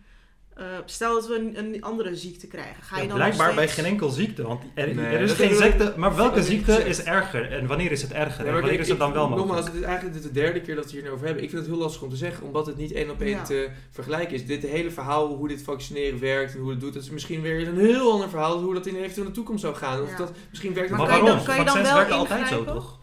eh, 0.56 0.64
stel 0.84 1.14
dat 1.14 1.26
we 1.28 1.34
een, 1.38 1.58
een 1.58 1.82
andere 1.82 2.16
ziekte 2.16 2.46
krijgen, 2.46 2.82
ga 2.82 2.96
je 2.96 3.02
Ja, 3.02 3.08
dan 3.08 3.16
blijkbaar 3.16 3.54
bij 3.54 3.68
geen 3.68 3.84
enkel 3.84 4.08
ziekte. 4.10 4.42
Want 4.42 4.62
er, 4.74 4.94
Nee, 4.94 5.04
er 5.06 5.20
is 5.20 5.32
geen 5.32 5.54
ziekte. 5.54 5.92
Maar 5.96 6.16
welke 6.16 6.42
ziekte 6.42 6.72
is 6.84 7.02
erger? 7.02 7.52
En 7.52 7.66
wanneer 7.66 7.90
is 7.92 8.02
het 8.02 8.12
erger? 8.12 8.44
Nee, 8.44 8.52
en 8.54 8.60
wanneer 8.60 8.80
is 8.80 8.88
het 8.88 8.98
dan 8.98 9.08
ik- 9.08 9.14
wel 9.14 9.28
mogelijk? 9.28 9.46
Nogmaals, 9.48 9.66
het 9.72 9.76
is 9.80 9.86
eigenlijk 9.86 10.14
dit 10.14 10.22
de 10.22 10.32
derde 10.40 10.60
keer 10.60 10.74
dat 10.74 10.84
we 10.84 10.90
het 10.96 11.00
hier 11.02 11.12
over 11.12 11.24
hebben. 11.26 11.42
Ik 11.42 11.50
vind 11.50 11.62
het 11.62 11.70
heel 11.70 11.80
lastig 11.80 12.02
om 12.02 12.10
te 12.10 12.16
zeggen, 12.16 12.46
omdat 12.46 12.66
het 12.66 12.76
niet 12.76 12.92
één 12.92 13.10
op 13.10 13.20
één 13.20 13.30
Ja. 13.30 13.42
te 13.42 13.68
vergelijken 13.90 14.34
is. 14.34 14.46
Dit 14.46 14.62
hele 14.62 14.90
verhaal, 14.90 15.26
hoe 15.34 15.48
dit 15.48 15.62
vaccineren 15.62 16.20
werkt 16.20 16.54
en 16.54 16.60
hoe 16.60 16.70
het 16.70 16.80
doet, 16.80 16.94
dat 16.94 17.02
is 17.02 17.10
misschien 17.10 17.40
weer 17.42 17.68
een 17.68 17.78
heel 17.78 18.12
ander 18.12 18.28
verhaal 18.28 18.54
dan 18.54 18.64
hoe 18.64 18.74
dat 18.74 18.86
in 18.86 18.94
de 19.14 19.30
toekomst 19.30 19.62
zou 19.62 19.74
gaan. 19.74 20.02
Of 20.02 20.10
Ja. 20.10 20.16
dat 20.16 20.32
misschien 20.50 20.74
werkt 20.74 20.90
Maar 20.90 20.98
Maar 20.98 21.08
het 21.08 21.16
kan 21.18 21.26
je 21.26 21.32
waarom? 21.32 21.46
dan- 21.46 21.54
kan 21.54 21.64
je 21.64 21.82
dan 21.82 21.94
Vaccins 21.94 22.08
wel 22.08 22.18
werken 22.28 22.38
altijd 22.38 22.48
zo, 22.48 22.64
toch? 22.74 23.00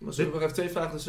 Maar 0.00 0.12
zullen 0.12 0.30
we 0.30 0.36
maar 0.36 0.44
even 0.44 0.56
twee 0.56 0.70
vragen 0.70 0.92
dus 0.92 1.08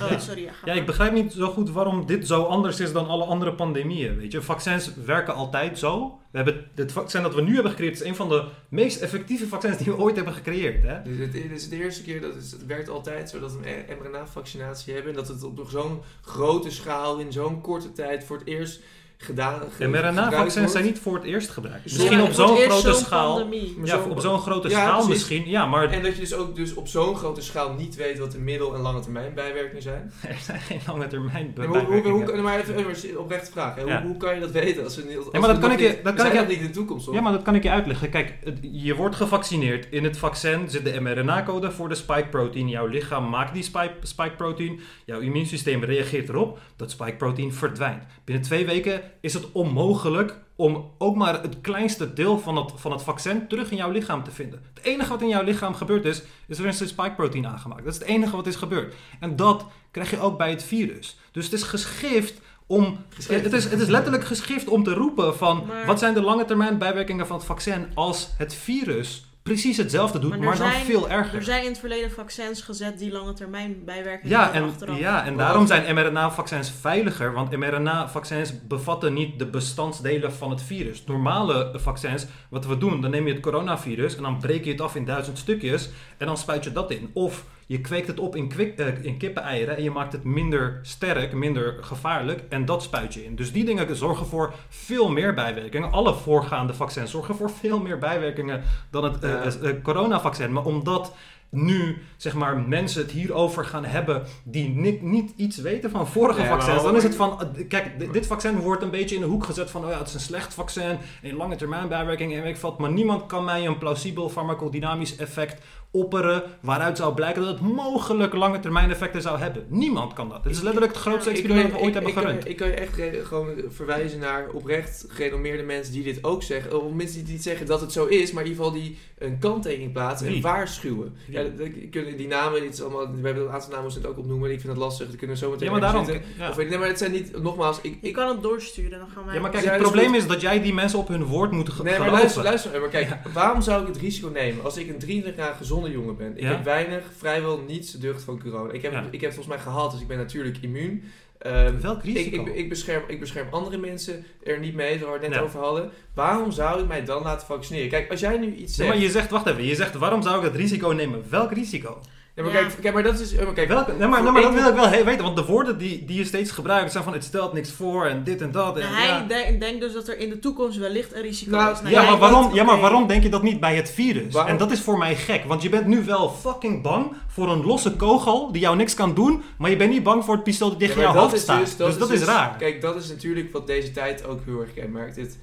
Oh, 0.00 0.18
sorry. 0.18 0.50
Ja, 0.64 0.72
ik 0.72 0.86
begrijp 0.86 1.12
niet 1.12 1.32
zo 1.32 1.50
goed 1.50 1.70
waarom 1.70 2.06
dit 2.06 2.26
zo 2.26 2.42
anders 2.42 2.80
is 2.80 2.92
dan 2.92 3.06
alle 3.06 3.24
andere 3.24 3.54
pandemieën. 3.54 4.16
Weet 4.16 4.32
je, 4.32 4.42
vaccins 4.42 4.94
werken 4.94 5.34
altijd 5.34 5.78
zo. 5.78 6.18
We 6.30 6.36
hebben 6.36 6.70
het 6.74 6.92
vaccin 6.92 7.22
dat 7.22 7.34
we 7.34 7.42
nu 7.42 7.54
hebben 7.54 7.70
gecreëerd 7.70 7.94
is 7.94 8.06
een 8.06 8.14
van 8.14 8.28
de 8.28 8.44
meest 8.68 9.00
effectieve 9.00 9.46
vaccins 9.46 9.76
die 9.76 9.86
we 9.86 9.98
ooit 9.98 10.16
hebben 10.16 10.34
gecreëerd. 10.34 10.82
Hè? 10.82 11.02
Dus 11.02 11.18
het, 11.18 11.32
het 11.32 11.50
is 11.50 11.68
de 11.68 11.76
eerste 11.76 12.02
keer 12.02 12.20
dat 12.20 12.34
het, 12.34 12.50
het 12.50 12.66
werkt 12.66 12.88
altijd 12.88 13.30
zo 13.30 13.40
dat 13.40 13.52
we 13.52 13.84
een 13.88 13.96
mRNA-vaccinatie 13.98 14.94
hebben. 14.94 15.10
En 15.10 15.16
dat 15.16 15.28
het 15.28 15.42
op 15.42 15.66
zo'n 15.68 16.00
grote 16.20 16.70
schaal 16.70 17.18
in 17.18 17.32
zo'n 17.32 17.60
korte 17.60 17.92
tijd 17.92 18.24
voor 18.24 18.36
het 18.38 18.46
eerst 18.46 18.80
gedaan 19.24 19.60
mRNA-vaccins 19.78 20.72
zijn 20.72 20.84
niet 20.84 20.98
voor 20.98 21.14
het 21.14 21.24
eerst 21.24 21.50
gebruikt. 21.50 21.90
Ja, 21.90 21.96
Misschien 21.96 22.20
op 22.22 22.32
zo'n 22.32 22.56
grote 22.56 22.92
schaal. 22.92 23.34
pandemie. 23.36 23.74
Maar 23.76 23.86
Ja, 23.86 24.02
zo- 24.02 24.08
op 24.08 24.20
zo'n 24.20 24.38
grote 24.40 24.68
Ja, 24.68 24.80
schaal 24.80 24.92
precies. 25.04 25.08
misschien. 25.12 25.48
Ja, 25.48 25.66
maar 25.66 25.90
En 25.90 26.02
dat 26.02 26.14
je 26.14 26.20
dus 26.20 26.34
ook 26.34 26.56
dus 26.56 26.74
op 26.74 26.88
zo'n 26.88 27.16
grote 27.16 27.40
schaal 27.40 27.72
niet 27.72 27.96
weet 27.96 28.18
wat 28.18 28.32
de 28.32 28.38
middel- 28.38 28.74
en 28.74 28.80
lange 28.80 29.00
termijn 29.00 29.34
bijwerkingen 29.34 29.82
zijn. 29.82 30.12
er 30.28 30.36
zijn 30.42 30.60
geen 30.60 30.80
lange 30.86 31.06
termijn 31.06 31.44
Nee, 31.44 31.52
maar 31.56 31.66
hoe, 31.66 31.76
hoe, 31.76 31.84
bijwerkingen. 32.02 32.34
hoe, 32.34 32.42
maar 32.42 32.58
even 32.60 32.78
een 32.78 33.18
oprechte 33.18 33.50
vraag. 33.52 33.74
Hè? 33.74 33.82
Ja. 33.82 34.00
Hoe, 34.00 34.06
hoe 34.10 34.16
kan 34.16 34.34
je 34.34 34.40
dat 34.40 34.50
weten? 34.50 34.84
Als 34.84 34.96
we, 34.96 35.02
niet- 35.08 35.16
als 35.16 35.30
maar 35.30 35.40
we 35.40 35.46
dat 35.46 35.58
kan 35.58 35.70
ik 35.72 35.78
je- 35.80 35.88
niet- 35.88 36.04
dat 36.04 36.14
kan 36.14 36.26
ik 36.26 36.32
je- 36.32 36.40
niet 36.46 36.58
in 36.60 36.66
de 36.66 36.70
toekomst, 36.70 37.06
hoor. 37.06 37.14
Ja, 37.14 37.20
maar 37.20 37.32
dat 37.32 37.42
kan 37.42 37.54
ik 37.54 37.62
je 37.62 37.70
uitleggen. 37.70 38.10
Kijk, 38.10 38.34
het- 38.44 38.58
je 38.62 38.94
wordt 38.94 39.16
gevaccineerd. 39.16 39.86
In 39.90 40.04
het 40.04 40.16
vaccin 40.18 40.70
zit 40.70 40.84
de 40.84 41.00
mRNA-code 41.00 41.70
voor 41.70 41.88
de 41.88 41.94
spike 41.94 42.26
protein. 42.28 42.68
Jouw 42.68 42.86
lichaam 42.86 43.28
maakt 43.28 43.54
die 43.54 43.62
spike, 43.62 43.92
spike 44.02 44.34
protein. 44.36 44.80
Jouw 45.06 45.20
immuunsysteem 45.20 45.84
reageert 45.84 46.28
erop. 46.28 46.58
Dat 46.76 46.90
spike 46.90 47.16
protein 47.16 47.52
verdwijnt. 47.52 48.02
Binnen 48.24 48.44
twee 48.44 48.66
weken 48.66 49.00
is 49.20 49.34
het 49.34 49.52
onmogelijk 49.52 50.38
om 50.56 50.90
ook 50.98 51.16
maar 51.16 51.42
het 51.42 51.60
kleinste 51.60 52.12
deel 52.12 52.38
van 52.38 52.56
het, 52.56 52.72
van 52.76 52.92
het 52.92 53.02
vaccin 53.02 53.48
terug 53.48 53.70
in 53.70 53.76
jouw 53.76 53.90
lichaam 53.90 54.24
te 54.24 54.30
vinden. 54.30 54.62
Het 54.74 54.84
enige 54.84 55.08
wat 55.08 55.22
in 55.22 55.28
jouw 55.28 55.42
lichaam 55.42 55.74
gebeurd 55.74 56.04
is, 56.04 56.22
is 56.46 56.58
er 56.58 56.66
een 56.66 56.74
spike 56.74 57.14
protein 57.16 57.46
aangemaakt. 57.46 57.84
Dat 57.84 57.92
is 57.92 57.98
het 57.98 58.08
enige 58.08 58.36
wat 58.36 58.46
is 58.46 58.56
gebeurd. 58.56 58.94
En 59.20 59.36
dat 59.36 59.66
krijg 59.90 60.10
je 60.10 60.20
ook 60.20 60.38
bij 60.38 60.50
het 60.50 60.62
virus. 60.62 61.16
Dus 61.32 61.44
het 61.44 61.52
is 61.52 61.62
geschift 61.62 62.40
om... 62.66 62.98
Geschift. 63.08 63.44
Het 63.44 63.52
is, 63.52 63.64
het 63.64 63.80
is 63.80 63.88
letterlijk 63.88 64.24
geschift 64.24 64.68
om 64.68 64.82
te 64.82 64.94
roepen 64.94 65.36
van... 65.36 65.64
Maar- 65.66 65.86
wat 65.86 65.98
zijn 65.98 66.14
de 66.14 66.22
lange 66.22 66.44
termijn 66.44 66.78
bijwerkingen 66.78 67.26
van 67.26 67.36
het 67.36 67.46
vaccin 67.46 67.86
als 67.94 68.30
het 68.38 68.54
virus 68.54 69.26
precies 69.44 69.76
hetzelfde 69.76 70.18
doet, 70.18 70.30
Maar 70.30 70.38
maar, 70.38 70.56
dan 70.58 70.70
zijn- 70.70 70.84
veel 70.84 71.10
erger. 71.10 71.34
Er 71.38 71.44
zijn 71.44 71.62
in 71.62 71.68
het 71.68 71.78
verleden 71.78 72.10
vaccins 72.10 72.60
gezet 72.62 72.98
die 72.98 73.12
lange 73.12 73.32
termijn 73.32 73.84
bijwerkingen 73.84 74.36
Ja, 74.36 74.42
hebben 74.44 74.62
en, 74.62 74.68
achteraf. 74.68 74.98
ja, 74.98 75.24
en 75.24 75.36
daarom 75.36 75.66
zijn 75.66 75.94
mRNA-vaccins 75.94 76.70
veiliger, 76.80 77.32
want 77.32 77.56
mRNA-vaccins 77.56 78.66
bevatten 78.66 79.12
niet 79.12 79.38
de 79.38 79.46
bestandsdelen 79.46 80.32
van 80.32 80.50
het 80.50 80.62
virus. 80.62 81.04
Normale 81.06 81.70
vaccins, 81.74 82.26
wat 82.48 82.66
we 82.66 82.78
doen, 82.78 83.00
dan 83.00 83.10
neem 83.10 83.26
je 83.26 83.32
het 83.32 83.42
coronavirus 83.42 84.16
en 84.16 84.22
dan 84.22 84.38
breek 84.38 84.64
je 84.64 84.70
het 84.70 84.80
af 84.80 84.94
in 84.94 85.04
duizend 85.04 85.38
stukjes 85.38 85.90
en 86.18 86.26
dan 86.26 86.36
spuit 86.36 86.64
je 86.64 86.72
dat 86.72 86.90
in. 86.90 87.10
Of 87.12 87.44
je 87.66 87.80
kweekt 87.80 88.06
het 88.06 88.20
op 88.20 88.36
in, 88.36 88.48
kwik, 88.48 88.78
in 89.02 89.16
kippeneieren 89.16 89.76
en 89.76 89.82
je 89.82 89.90
maakt 89.90 90.12
het 90.12 90.24
minder 90.24 90.78
sterk, 90.82 91.32
minder 91.32 91.76
gevaarlijk 91.80 92.42
en 92.48 92.64
dat 92.64 92.82
spuit 92.82 93.14
je 93.14 93.24
in. 93.24 93.36
Dus 93.36 93.52
die 93.52 93.64
dingen 93.64 93.96
zorgen 93.96 94.26
voor 94.26 94.54
veel 94.68 95.10
meer 95.10 95.34
bijwerkingen. 95.34 95.92
Alle 95.92 96.14
voorgaande 96.14 96.74
vaccins 96.74 97.10
zorgen 97.10 97.36
voor 97.36 97.50
veel 97.50 97.80
meer 97.80 97.98
bijwerkingen 97.98 98.62
dan 98.90 99.04
het 99.04 99.22
eh, 99.22 99.70
coronavaccin. 99.82 100.52
Maar 100.52 100.64
omdat 100.64 101.12
nu 101.54 102.02
zeg 102.16 102.34
maar, 102.34 102.58
mensen 102.58 103.02
het 103.02 103.10
hierover 103.10 103.64
gaan 103.64 103.84
hebben 103.84 104.22
die 104.42 104.68
niet, 104.68 105.02
niet 105.02 105.32
iets 105.36 105.56
weten 105.56 105.90
van 105.90 106.08
vorige 106.08 106.40
Ja, 106.40 106.48
vaccins, 106.48 106.82
dan 106.82 106.96
is 106.96 107.02
het 107.02 107.14
van, 107.14 107.40
eh, 107.40 107.68
kijk, 107.68 108.12
dit, 108.12 108.26
vaccin 108.26 108.58
wordt 108.58 108.82
een 108.82 108.90
beetje 108.90 109.14
in 109.14 109.20
de 109.20 109.26
hoek 109.26 109.44
gezet 109.44 109.70
van, 109.70 109.84
oh 109.84 109.90
ja, 109.90 109.98
het 109.98 110.08
is 110.08 110.14
een 110.14 110.20
slecht 110.20 110.54
vaccin, 110.54 110.98
een 111.22 111.36
lange 111.36 111.56
termijn 111.56 111.88
bijwerking 111.88 112.34
en 112.34 112.42
weet 112.42 112.54
ik 112.54 112.60
wat, 112.60 112.78
maar 112.78 112.92
niemand 112.92 113.26
kan 113.26 113.44
mij 113.44 113.66
een 113.66 113.78
plausibel 113.78 114.28
farmacodynamisch 114.28 115.16
effect 115.16 115.62
opperen 115.94 116.42
waaruit 116.60 116.96
zou 116.96 117.14
blijken 117.14 117.42
dat 117.42 117.50
het 117.50 117.60
mogelijk 117.60 118.32
lange 118.34 118.60
termijn 118.60 118.90
effecten 118.90 119.22
zou 119.22 119.38
hebben. 119.38 119.64
Niemand 119.68 120.12
kan 120.12 120.28
dat. 120.28 120.42
Dit 120.42 120.52
is 120.52 120.60
letterlijk 120.62 120.92
het 120.92 121.02
grootste 121.02 121.30
experiment 121.30 121.70
dat 121.70 121.72
we 121.80 121.84
ooit 121.86 121.86
ik- 121.88 121.92
hebben 121.94 122.10
ik 122.10 122.16
kan- 122.16 122.26
gerund. 122.26 122.48
Ik 122.48 122.56
kan 122.56 122.68
je 122.68 122.74
echt 122.74 123.26
gewoon 123.28 123.48
verwijzen 123.68 124.18
naar 124.18 124.48
oprecht 124.52 125.04
gerenommeerde 125.08 125.62
mensen 125.62 125.92
die 125.92 126.02
dit 126.02 126.24
ook 126.24 126.42
zeggen. 126.42 126.82
Of 126.82 126.92
mensen 126.92 127.24
die 127.24 127.32
niet 127.32 127.42
zeggen 127.42 127.66
dat 127.66 127.80
het 127.80 127.92
zo 127.92 128.04
is, 128.06 128.32
maar 128.32 128.42
in 128.44 128.50
ieder 128.50 128.64
geval 128.64 128.80
die 128.80 128.98
een 129.18 129.38
kanttekening 129.38 129.92
plaatsen 129.92 130.26
en 130.26 130.40
waarschuwen. 130.40 131.14
Wie? 131.26 131.38
Ja, 131.38 131.44
kunnen 131.90 132.16
die 132.16 132.26
namen, 132.26 132.60
dit 132.60 132.72
is 132.72 132.82
allemaal, 132.82 133.00
we 133.20 133.26
hebben 133.26 133.44
een 133.44 133.50
aantal 133.50 133.68
namen 133.70 133.84
moeten 133.84 134.00
het 134.02 134.10
ook 134.10 134.18
opnoemen. 134.18 134.50
Ik 134.50 134.60
vind 134.60 134.72
het 134.72 134.82
lastig, 134.82 135.06
dat 135.06 135.16
kunnen 135.16 135.36
we 135.36 135.42
zo 135.42 135.50
meteen 135.50 135.64
Ja, 135.66 135.72
maar 135.72 135.80
daarom. 135.80 136.04
zitten. 136.04 136.22
ja. 136.38 136.48
Of, 136.50 136.56
nee, 136.56 136.78
maar 136.78 136.88
het 136.88 136.98
zijn 136.98 137.12
niet, 137.12 137.42
nogmaals, 137.42 137.78
ik, 137.82 137.98
ik, 138.00 138.12
kan 138.12 138.28
het 138.28 138.42
doorsturen, 138.42 138.98
dan 138.98 139.08
gaan 139.14 139.24
wij... 139.24 139.34
Ja, 139.34 139.40
maar 139.40 139.50
kijk, 139.50 139.64
het 139.64 139.76
probleem 139.82 140.14
is 140.14 140.26
dat 140.26 140.40
jij 140.40 140.60
die 140.62 140.74
mensen 140.74 140.98
op 140.98 141.08
hun 141.08 141.24
woord 141.24 141.50
moet 141.50 141.68
ge- 141.68 141.82
Nee, 141.82 141.92
maar 141.92 142.00
geloven. 142.08 142.18
luister, 142.20 142.42
luister 142.42 142.80
maar 142.80 142.88
kijk, 142.88 143.08
waarom 143.32 143.60
zou 143.62 143.80
ik 143.82 143.86
het 143.88 143.96
risico 143.96 144.28
nemen 144.28 144.64
als 144.64 144.76
ik 144.76 144.88
een 144.88 144.98
23 144.98 145.44
jaar 145.44 145.54
gezonde 145.84 146.00
jongen 146.00 146.16
ben? 146.16 146.36
Ik 146.36 146.42
Ja. 146.42 146.48
heb 146.48 146.64
weinig, 146.64 147.04
vrijwel 147.16 147.60
niets 147.68 147.90
de 147.92 147.98
ducht 147.98 148.22
van 148.22 148.40
corona. 148.42 148.72
Ik 148.72 148.82
heb, 148.82 148.92
Ja. 148.92 148.98
ik 148.98 149.20
heb 149.20 149.30
het 149.30 149.34
volgens 149.34 149.46
mij 149.46 149.58
gehad, 149.58 149.90
dus 149.90 150.00
ik 150.00 150.06
ben 150.06 150.16
natuurlijk 150.16 150.56
immuun. 150.60 151.04
Ehm, 151.38 151.80
Welk 151.80 152.04
ik, 152.04 152.14
risico? 152.14 152.44
ik, 152.46 152.54
ik, 152.54 152.68
bescherm, 152.68 153.02
ik 153.06 153.20
bescherm 153.20 153.46
andere 153.50 153.76
mensen 153.76 154.24
er 154.44 154.58
niet 154.58 154.74
mee, 154.74 154.98
zoals 154.98 155.16
we 155.16 155.20
het 155.20 155.28
net 155.28 155.38
Ja. 155.38 155.44
over 155.44 155.60
hadden. 155.60 155.90
Waarom 156.14 156.50
zou 156.52 156.80
ik 156.80 156.88
mij 156.88 157.04
dan 157.04 157.22
laten 157.22 157.46
vaccineren? 157.46 157.88
Kijk, 157.88 158.10
als 158.10 158.20
jij 158.20 158.38
nu 158.38 158.46
iets 158.46 158.58
Nee, 158.58 158.68
zegt... 158.68 158.88
maar 158.88 158.98
je 158.98 159.10
zegt, 159.10 159.30
wacht 159.30 159.46
even, 159.46 159.64
je 159.64 159.74
zegt 159.74 159.94
waarom 159.94 160.22
zou 160.22 160.36
ik 160.36 160.42
dat 160.42 160.54
risico 160.54 160.88
nemen? 160.88 161.22
Welk 161.30 161.52
risico? 161.52 162.00
Ja, 162.36 162.42
maar 162.42 162.52
Ja. 162.52 162.60
Kijk, 162.60 162.74
kijk, 162.80 162.94
maar 162.94 163.02
dat 163.02 163.20
is... 163.20 163.36
eh, 163.36 163.44
maar 163.44 163.54
Kijk, 163.54 163.68
Welke, 163.68 163.92
nee, 163.98 164.08
maar, 164.08 164.22
nee, 164.22 164.32
maar 164.32 164.42
dat 164.42 164.54
wil 164.54 164.68
ik 164.68 164.74
wel 164.74 165.04
weten, 165.04 165.22
want 165.24 165.36
de 165.36 165.44
woorden 165.44 165.78
die, 165.78 166.04
die 166.04 166.16
je 166.18 166.24
steeds 166.24 166.50
gebruikt 166.50 166.92
zijn 166.92 167.04
van 167.04 167.12
het 167.12 167.24
stelt 167.24 167.52
niks 167.52 167.70
voor 167.72 168.06
en 168.06 168.24
dit 168.24 168.40
en 168.40 168.50
dat. 168.50 168.76
En, 168.76 168.82
Nou, 168.82 168.94
hij 168.94 169.06
ja. 169.52 169.58
denkt 169.58 169.80
dus 169.80 169.92
dat 169.92 170.08
er 170.08 170.18
in 170.18 170.28
de 170.28 170.38
toekomst 170.38 170.78
wellicht 170.78 171.14
een 171.14 171.22
risico 171.22 171.50
Nou, 171.50 171.72
is. 171.72 171.80
Nou, 171.80 171.90
ja, 171.90 171.96
maar 172.00 172.06
denkt, 172.06 172.20
waarom, 172.20 172.54
ja, 172.54 172.64
maar 172.64 172.80
waarom 172.80 173.06
denk 173.06 173.22
je 173.22 173.28
dat 173.28 173.42
niet 173.42 173.60
bij 173.60 173.76
het 173.76 173.90
virus? 173.90 174.32
Waarom? 174.32 174.50
En 174.52 174.58
dat 174.58 174.70
is 174.70 174.80
voor 174.80 174.98
mij 174.98 175.16
gek, 175.16 175.44
want 175.44 175.62
je 175.62 175.68
bent 175.68 175.86
nu 175.86 176.04
wel 176.04 176.28
fucking 176.30 176.82
bang 176.82 177.12
voor 177.28 177.50
een 177.50 177.64
losse 177.64 177.96
kogel 177.96 178.52
die 178.52 178.60
jou 178.60 178.76
niks 178.76 178.94
kan 178.94 179.14
doen, 179.14 179.42
maar 179.58 179.70
je 179.70 179.76
bent 179.76 179.90
niet 179.90 180.02
bang 180.02 180.24
voor 180.24 180.34
het 180.34 180.44
pistool 180.44 180.68
die 180.68 180.78
tegen 180.78 180.94
Ja, 180.94 181.02
maar 181.02 181.12
jouw 181.12 181.22
dat 181.22 181.30
hoofd 181.30 181.42
staat. 181.42 181.60
dus- 181.60 181.76
Dus, 181.76 181.98
dat 181.98 182.10
is 182.10 182.18
dus- 182.18 182.28
raar. 182.28 182.56
Kijk, 182.58 182.80
dat 182.80 182.96
is 182.96 183.08
natuurlijk 183.08 183.52
wat 183.52 183.66
deze 183.66 183.90
tijd 183.92 184.26
ook 184.26 184.40
heel 184.44 184.60
erg 184.60 184.74
kenmerkt. 184.74 185.16
Het, 185.16 185.38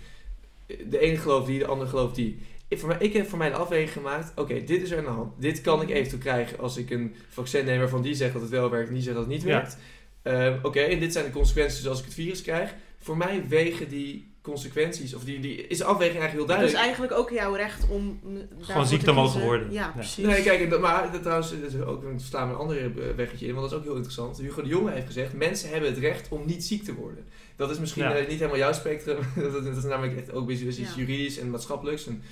de 0.90 1.00
ene 1.00 1.18
gelooft 1.18 1.48
die, 1.48 1.60
de 1.60 1.66
ander 1.68 1.88
gelooft 1.88 2.16
die. 2.16 2.40
Ik, 2.72 2.80
voor 2.80 2.88
mij, 2.88 2.98
ik 3.00 3.14
heb 3.14 3.30
voor 3.30 3.38
mij 3.38 3.50
de 3.50 3.56
afweging 3.56 3.92
gemaakt. 3.92 4.32
Oké, 4.36 4.64
dit 4.64 4.82
is 4.82 4.92
er 4.92 4.98
aan 4.98 5.04
de 5.04 5.10
hand. 5.10 5.34
Dit 5.42 5.62
kan 5.62 5.82
ik 5.82 5.90
eventueel 5.90 6.20
krijgen 6.22 6.60
als 6.60 6.78
ik 6.78 6.90
een 6.90 7.16
vaccin 7.30 7.66
neem 7.66 7.80
waarvan 7.80 8.02
die 8.02 8.14
zegt 8.16 8.34
dat 8.34 8.42
het 8.42 8.52
wel 8.52 8.70
werkt 8.70 8.88
en 8.88 8.94
die 8.94 9.04
zegt 9.04 9.16
dat 9.16 9.26
het 9.26 9.34
niet 9.34 9.44
Ja. 9.44 9.48
werkt. 9.48 9.78
Ehm, 10.22 10.58
Oké, 10.64 10.80
en 10.80 11.00
dit 11.00 11.14
zijn 11.14 11.26
de 11.26 11.32
consequenties 11.32 11.88
als 11.88 12.00
ik 12.00 12.06
het 12.06 12.14
virus 12.14 12.42
krijg. 12.42 12.74
Voor 13.00 13.18
mij 13.18 13.44
wegen 13.48 13.90
die 13.90 14.34
consequenties, 14.42 15.14
of 15.14 15.24
die, 15.24 15.40
die 15.40 15.68
is 15.68 15.78
de 15.78 15.84
afweging 15.84 16.20
eigenlijk 16.20 16.38
heel 16.50 16.58
duidelijk. 16.58 16.78
eigenlijk 16.86 17.14
ook 17.14 17.30
jouw 17.30 17.54
recht 17.56 17.90
om 17.90 18.20
daarvoor 18.24 18.66
Gewoon 18.66 18.84
te 18.84 18.90
ziek 18.90 19.02
te 19.02 19.12
mogen 19.12 19.42
worden. 19.42 19.72
Ja, 19.72 19.82
Ja. 19.82 19.88
precies. 19.90 20.26
Nee, 20.26 20.44
kijk, 20.44 20.70
dat, 20.70 20.80
maar 20.82 21.12
dat 21.12 21.22
trouwens, 21.22 21.50
dat 21.62 21.74
is 21.74 21.80
ook, 21.82 22.02
dan 22.02 22.20
slaan 22.20 22.48
we 22.48 22.54
een 22.54 22.60
andere 22.60 22.80
eh, 22.80 23.16
weggetje 23.16 23.48
in, 23.48 23.54
want 23.56 23.62
dat 23.64 23.72
is 23.72 23.78
ook 23.78 23.84
heel 23.84 23.96
interessant. 23.96 24.38
Hugo 24.38 24.62
de 24.62 24.68
Jonge 24.70 24.92
heeft 24.92 25.06
gezegd, 25.06 25.34
mensen 25.34 25.70
hebben 25.70 25.90
het 25.90 26.00
recht 26.00 26.28
om 26.30 26.46
niet 26.46 26.64
ziek 26.64 26.84
te 26.84 26.94
worden. 26.94 27.26
Dat 27.56 27.72
is 27.72 27.80
misschien 27.80 28.04
Ja. 28.04 28.16
eh, 28.16 28.28
niet 28.28 28.38
helemaal 28.38 28.58
jouw 28.58 28.74
spectrum, 28.74 29.18
dat, 29.36 29.64
dat 29.66 29.78
is 29.78 29.84
namelijk 29.84 30.18
echt 30.18 30.32
ook 30.32 30.50
iets 30.50 30.78
Ja. 30.78 30.86
juridisch 30.96 31.40
en 31.40 31.50
maatschappelijks. 31.50 32.08
En, 32.08 32.24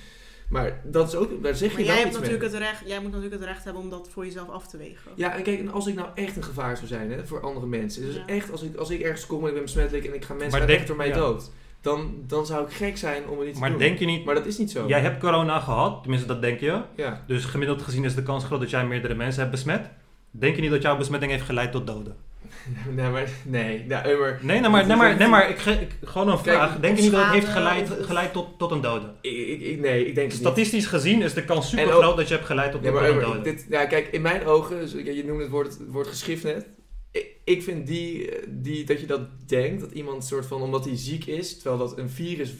maar 0.50 0.80
dat 0.84 1.08
is 1.08 1.14
ook, 1.14 1.42
daar 1.42 1.54
zeg 1.54 1.70
maar 1.70 1.80
je 1.80 1.86
jij, 1.86 1.94
wel 1.94 2.04
hebt 2.04 2.14
iets 2.16 2.20
mee. 2.28 2.30
natuurlijk 2.30 2.60
het 2.62 2.70
recht, 2.70 2.88
jij 2.88 3.00
moet 3.00 3.12
natuurlijk 3.12 3.40
het 3.40 3.50
recht 3.50 3.64
hebben 3.64 3.82
om 3.82 3.90
dat 3.90 4.08
voor 4.12 4.24
jezelf 4.24 4.48
af 4.48 4.66
te 4.66 4.76
wegen. 4.76 5.10
Ja, 5.14 5.36
en 5.36 5.42
kijk, 5.42 5.58
en 5.58 5.70
als 5.72 5.86
ik 5.86 5.94
nou 5.94 6.08
echt 6.14 6.36
een 6.36 6.42
gevaar 6.44 6.76
zou 6.76 6.88
zijn 6.88 7.10
hè, 7.12 7.26
voor 7.26 7.40
andere 7.40 7.66
mensen. 7.66 8.02
Dus 8.02 8.14
Ja. 8.14 8.22
echt, 8.26 8.50
als 8.52 8.62
ik, 8.62 8.76
als 8.76 8.90
ik 8.90 9.00
ergens 9.00 9.26
kom 9.26 9.40
en 9.42 9.46
ik 9.48 9.52
ben 9.54 9.62
besmettelijk 9.62 10.04
en 10.06 10.14
ik 10.14 10.24
ga 10.24 10.34
mensen 10.34 10.58
Maar 10.58 10.68
echt 10.68 10.86
door 10.86 10.96
mij 10.96 11.08
ja. 11.08 11.14
dood. 11.14 11.50
Dan, 11.80 12.14
dan 12.26 12.46
zou 12.46 12.64
ik 12.66 12.72
gek 12.72 12.96
zijn 12.96 13.28
om 13.28 13.36
het 13.36 13.44
niet 13.46 13.54
te 13.54 13.60
Maar 13.60 13.70
doen. 13.70 13.78
denk 13.78 13.98
je 13.98 14.06
niet, 14.06 14.24
Maar 14.24 14.34
dat 14.34 14.46
is 14.46 14.58
niet 14.58 14.70
zo. 14.70 14.86
jij 14.88 15.00
hebt 15.00 15.20
corona 15.20 15.58
gehad, 15.60 16.00
tenminste 16.02 16.28
dat 16.28 16.42
denk 16.42 16.60
je, 16.60 16.82
Ja. 16.96 17.24
dus 17.26 17.44
gemiddeld 17.44 17.82
gezien 17.82 18.04
is 18.04 18.14
de 18.14 18.22
kans 18.22 18.44
groot 18.44 18.60
dat 18.60 18.70
jij 18.70 18.86
meerdere 18.86 19.14
mensen 19.14 19.40
hebt 19.40 19.50
besmet. 19.54 19.90
Denk 20.30 20.54
je 20.56 20.60
niet 20.60 20.70
dat 20.70 20.82
jouw 20.82 20.96
besmetting 20.96 21.32
heeft 21.32 21.44
geleid 21.44 21.72
tot 21.72 21.86
doden? 21.86 22.16
nee, 22.96 23.08
maar 23.10 23.28
nee. 23.44 23.84
Nou, 23.86 24.18
maar 24.18 24.38
Nee, 24.42 24.60
nee, 24.60 24.70
maar, 24.70 24.86
nee, 24.86 24.96
maar, 24.96 25.16
nee, 25.16 25.28
maar 25.28 25.50
ik, 25.50 25.58
ge- 25.58 25.70
ik, 25.80 25.90
gewoon 26.04 26.28
een 26.28 26.34
Kijk, 26.42 26.56
vraag. 26.56 26.80
Denk 26.80 26.96
je 26.96 27.02
niet 27.02 27.12
dat 27.12 27.24
het 27.24 27.32
heeft 27.32 27.46
geleid, 27.48 27.90
geleid 28.00 28.32
tot, 28.32 28.58
tot 28.58 28.70
een 28.70 28.80
dode? 28.80 29.12
ik, 29.20 29.60
ik, 29.60 29.80
nee, 29.80 30.06
ik 30.06 30.14
denk 30.14 30.16
het 30.16 30.40
niet. 30.40 30.46
Statistisch 30.46 30.86
gezien 30.86 31.22
is 31.22 31.34
de 31.34 31.44
kans 31.44 31.68
super 31.68 31.92
ook- 31.94 32.02
groot 32.02 32.16
dat 32.16 32.28
je 32.28 32.34
hebt 32.34 32.46
geleid 32.46 32.72
tot, 32.72 32.82
tot 32.82 32.92
maar, 32.92 33.08
een 33.08 33.16
maar 33.16 33.24
dode. 33.24 33.40
dit, 33.40 33.66
ja, 33.68 33.86
kijk, 33.86 34.06
in 34.08 34.22
mijn 34.22 34.44
ogen, 34.46 35.04
je 35.14 35.24
noemde 35.26 35.42
het 35.42 35.52
woord, 35.52 35.66
het 35.78 35.88
woord 35.88 36.06
geschrift 36.06 36.44
net. 36.44 36.66
Ik, 37.12 37.26
ik 37.44 37.62
vind 37.62 37.86
die, 37.86 38.30
eh, 38.30 38.46
die, 38.48 38.84
dat 38.84 39.00
je 39.00 39.06
dat 39.06 39.20
denkt, 39.48 39.80
dat 39.80 39.92
iemand 39.92 40.24
soort 40.24 40.46
van, 40.46 40.62
omdat 40.62 40.84
hij 40.84 40.96
ziek 40.96 41.24
is, 41.26 41.54
terwijl 41.58 41.78
dat 41.78 41.98
een 41.98 42.10
virus, 42.10 42.52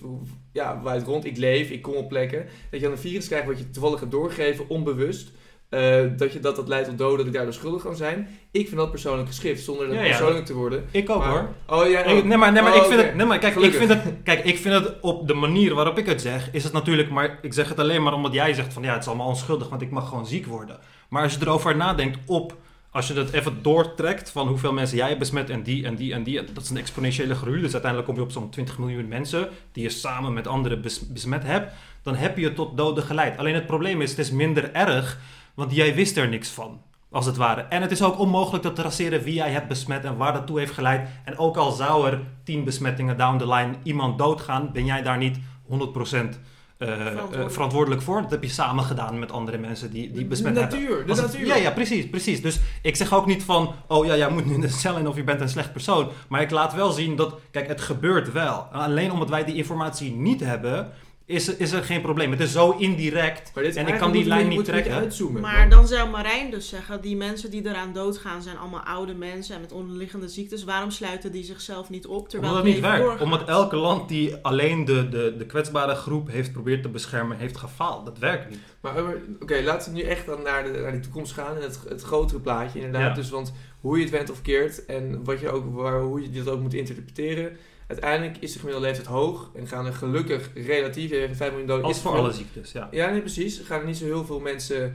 ja, 0.53 0.81
waait 0.83 1.03
rond, 1.07 1.25
ik 1.25 1.37
leef, 1.37 1.71
ik 1.71 1.83
kom 1.83 1.95
op 1.95 2.09
plekken, 2.09 2.47
dat 2.71 2.81
je 2.81 2.87
dan 2.87 2.91
een 2.95 2.99
virus 3.03 3.27
krijgt 3.27 3.47
wat 3.47 3.59
je 3.59 3.71
toevallig 3.71 3.99
gaat 3.99 4.11
doorgeven, 4.11 4.69
onbewust, 4.69 5.33
eh, 5.71 6.03
dat, 6.17 6.33
je, 6.33 6.41
dat 6.41 6.57
dat 6.57 6.69
leidt 6.69 6.89
tot 6.89 6.99
doden, 6.99 7.17
dat 7.19 7.27
ik 7.27 7.33
daardoor 7.33 7.53
schuldig 7.53 7.83
kan 7.83 7.97
zijn. 7.97 8.29
Ik 8.51 8.67
vind 8.67 8.77
dat 8.81 8.91
persoonlijk 8.91 9.29
geschrift, 9.29 9.65
zonder 9.65 9.87
dat 9.87 9.95
Ja, 9.97 10.03
ja, 10.03 10.09
persoonlijk 10.09 10.47
te 10.47 10.55
worden. 10.55 10.85
Ik 10.91 11.11
ook 11.11 11.19
Maar- 11.19 11.29
hoor. 11.67 11.81
Oh 11.81 11.89
ja, 11.89 12.03
Ik- 12.03 12.25
nee, 12.25 12.37
maar, 12.39 12.53
nee, 12.53 12.63
maar 12.63 12.73
Oh, 12.73 12.79
ik 12.79 12.85
vind 12.85 12.95
oké. 12.99 13.07
het. 13.07 13.17
Nee, 13.17 13.27
maar 13.27 13.39
kijk, 13.39 13.55
ik 13.57 13.75
vind 13.75 13.89
het. 13.89 14.03
Kijk, 14.25 14.45
ik 14.45 14.59
vind 14.59 14.75
het 14.75 14.95
op 15.01 15.27
de 15.27 15.35
manier 15.35 15.75
waarop 15.75 15.99
ik 15.99 16.07
het 16.07 16.21
zeg, 16.21 16.49
is 16.53 16.65
het 16.65 16.73
natuurlijk. 16.73 17.11
Maar 17.11 17.39
ik 17.43 17.53
zeg 17.53 17.69
het 17.69 17.79
alleen 17.79 18.03
maar 18.03 18.13
omdat 18.13 18.33
jij 18.33 18.55
zegt 18.55 18.73
van 18.73 18.83
ja, 18.83 18.93
het 18.93 19.03
is 19.03 19.09
allemaal 19.09 19.27
onschuldig, 19.27 19.69
want 19.69 19.83
ik 19.83 19.91
mag 19.91 20.09
gewoon 20.09 20.27
ziek 20.27 20.47
worden. 20.47 20.79
Maar 21.09 21.23
als 21.23 21.33
je 21.35 21.39
erover 21.41 21.77
nadenkt 21.77 22.19
op. 22.27 22.57
Als 22.93 23.09
je 23.09 23.15
het 23.15 23.33
even 23.33 23.63
doortrekt 23.63 24.31
van 24.31 24.49
hoeveel 24.49 24.73
mensen 24.73 24.97
jij 24.97 25.07
hebt 25.07 25.19
besmet 25.19 25.51
en 25.51 25.63
die 25.63 25.85
en 25.85 25.95
die 25.95 26.13
en 26.13 26.23
die. 26.23 26.45
Dat 26.53 26.63
is 26.63 26.71
een 26.71 26.77
exponentiële 26.77 27.35
groei. 27.35 27.61
Dus 27.61 27.73
uiteindelijk 27.73 28.11
kom 28.11 28.19
je 28.21 28.25
op 28.27 28.33
zo'n 28.33 28.51
20 28.51 28.79
miljoen 28.79 29.09
mensen 29.09 29.49
die 29.73 29.83
je 29.83 29.89
samen 29.91 30.33
met 30.33 30.47
anderen 30.47 30.81
bes- 30.81 31.09
besmet 31.09 31.43
hebt. 31.43 31.73
Dan 32.03 32.15
heb 32.15 32.39
je 32.39 32.53
tot 32.53 32.77
doden 32.77 33.05
geleid. 33.05 33.39
Alleen 33.39 33.55
het 33.55 33.67
probleem 33.67 34.01
is, 34.03 34.11
het 34.11 34.19
is 34.19 34.31
minder 34.31 34.73
erg, 34.73 35.19
want 35.61 35.75
jij 35.75 35.95
wist 35.95 36.17
er 36.17 36.29
niks 36.29 36.49
van. 36.49 36.81
Als 37.11 37.27
het 37.27 37.37
ware. 37.37 37.61
En 37.61 37.83
het 37.83 37.91
is 37.91 38.03
ook 38.03 38.19
onmogelijk 38.19 38.63
te 38.63 38.73
traceren 38.73 39.23
wie 39.23 39.35
jij 39.35 39.51
hebt 39.51 39.69
besmet 39.69 40.05
en 40.05 40.17
waar 40.17 40.33
dat 40.33 40.47
toe 40.47 40.59
heeft 40.59 40.73
geleid. 40.73 41.09
En 41.25 41.39
ook 41.39 41.57
al 41.57 41.71
zou 41.71 42.07
er 42.07 42.21
10 42.45 42.65
besmettingen 42.65 43.17
down 43.17 43.39
the 43.39 43.49
line 43.49 43.75
iemand 43.83 44.19
doodgaan, 44.19 44.73
ben 44.73 44.85
jij 44.85 45.03
daar 45.03 45.19
niet 45.19 45.39
100% 45.69 46.41
eh, 46.79 47.07
eh, 47.07 47.49
Verantwoordelijk. 47.49 48.03
voor. 48.03 48.23
Dat 48.23 48.31
heb 48.31 48.43
je 48.43 48.49
samen 48.49 48.85
gedaan 48.85 49.19
met 49.19 49.33
andere 49.33 49.59
mensen 49.59 49.91
die, 49.91 50.11
die 50.11 50.25
besmet 50.25 50.55
de 50.55 50.61
hebben. 50.61 50.81
natuur, 50.81 51.07
de 51.07 51.15
natuur. 51.15 51.47
ja, 51.47 51.57
ja, 51.57 51.71
precies, 51.71 52.09
precies. 52.11 52.43
Dus 52.43 52.61
ik 52.83 52.97
zeg 52.97 53.15
ook 53.15 53.27
niet 53.27 53.43
van, 53.43 53.75
oh 53.87 54.07
ja, 54.07 54.17
jij 54.17 54.31
moet 54.31 54.47
nu 54.47 54.55
in 54.55 54.61
de 54.61 54.69
cel 54.69 54.99
in 54.99 55.09
of 55.09 55.17
je 55.17 55.25
bent 55.25 55.41
een 55.41 55.49
slecht 55.49 55.73
persoon. 55.73 56.09
Maar 56.29 56.41
ik 56.41 56.51
laat 56.51 56.75
wel 56.75 56.91
zien 56.91 57.17
dat, 57.17 57.35
kijk, 57.51 57.69
het 57.69 57.81
gebeurt 57.81 58.33
wel. 58.33 58.55
Alleen 58.73 59.13
omdat 59.13 59.29
wij 59.29 59.45
die 59.45 59.55
informatie 59.55 60.13
niet 60.13 60.41
hebben, 60.41 60.93
is, 61.31 61.57
is 61.57 61.73
er 61.73 61.83
geen 61.85 62.01
probleem. 62.01 62.31
Het 62.31 62.41
is 62.41 62.53
zo 62.53 62.71
indirect. 62.71 63.55
Dit, 63.55 63.77
En 63.77 63.87
ik 63.87 63.99
kan 63.99 64.13
die 64.13 64.25
lijn 64.25 64.49
niet 64.49 64.65
trekken. 64.65 64.93
uitzoomen. 64.93 65.41
Maar 65.41 65.69
dan 65.71 65.87
zou 65.87 66.11
Marijn 66.11 66.51
dus 66.51 66.69
zeggen, 66.69 67.01
die 67.01 67.17
mensen 67.17 67.51
die 67.51 67.67
eraan 67.69 67.93
doodgaan 67.93 68.43
zijn 68.43 68.57
allemaal 68.59 68.81
oude 68.81 69.15
mensen 69.15 69.55
en 69.55 69.61
met 69.61 69.73
onderliggende 69.73 70.29
ziektes. 70.29 70.65
Waarom 70.65 70.91
sluiten 70.91 71.33
die 71.33 71.45
zichzelf 71.45 71.91
niet 71.91 72.07
op 72.07 72.29
terwijl 72.29 72.53
Omdat 72.53 72.67
het 72.67 72.75
niet 72.75 72.83
werkt. 72.85 73.03
doorgaat? 73.03 73.21
Omdat 73.21 73.49
elke 73.49 73.77
land 73.77 74.09
die 74.09 74.37
alleen 74.43 74.85
de, 74.85 75.09
de, 75.09 75.35
de 75.39 75.47
kwetsbare 75.47 75.95
groep 75.95 76.31
heeft 76.31 76.53
probeerd 76.53 76.83
te 76.83 76.89
beschermen, 76.89 77.37
heeft 77.39 77.57
gefaald. 77.57 78.05
Dat 78.07 78.19
werkt 78.19 78.51
niet. 78.51 78.59
Maar 78.81 78.95
oké, 79.41 79.61
laten 79.63 79.93
we 79.93 79.99
nu 79.99 80.05
echt 80.05 80.27
dan 80.27 80.43
naar, 80.43 80.65
de, 80.65 80.71
naar 80.79 80.93
die 80.93 81.01
toekomst 81.01 81.33
gaan 81.33 81.57
en 81.57 81.63
het, 81.63 81.81
het 81.89 82.03
grotere 82.03 82.41
plaatje 82.41 82.79
inderdaad. 82.81 83.09
Ja. 83.09 83.15
Dus 83.23 83.31
want 83.31 83.53
hoe 83.81 83.97
je 83.97 84.03
het 84.03 84.13
went 84.13 84.31
of 84.31 84.43
keert 84.43 84.85
en 84.87 85.25
wat 85.25 85.41
je 85.41 85.51
ook, 85.51 85.65
waar, 85.75 86.01
hoe 86.01 86.23
je 86.33 86.43
dat 86.43 86.55
ook 86.55 86.61
moet 86.61 86.75
interpreteren. 86.75 87.57
Uiteindelijk 87.91 88.37
is 88.41 88.53
de 88.53 88.59
gemiddelde 88.59 88.87
leeftijd 88.89 89.09
hoog 89.09 89.51
en 89.55 89.67
gaan 89.67 89.87
er 89.87 89.93
gelukkig 89.93 90.51
relatief, 90.55 91.11
even 91.11 91.37
5 91.37 91.51
miljoen 91.51 91.69
doden. 91.69 91.85
Als 91.85 92.01
voor 92.01 92.17
alle 92.17 92.33
ziektes, 92.33 92.73
ja. 92.73 92.89
Ja, 92.91 93.11
nee, 93.11 93.21
precies. 93.21 93.59
Er 93.59 93.65
gaan 93.65 93.81
er 93.81 93.87
niet 93.87 93.97
zo 93.97 94.05
heel 94.05 94.25
veel 94.25 94.41
mensen 94.41 94.95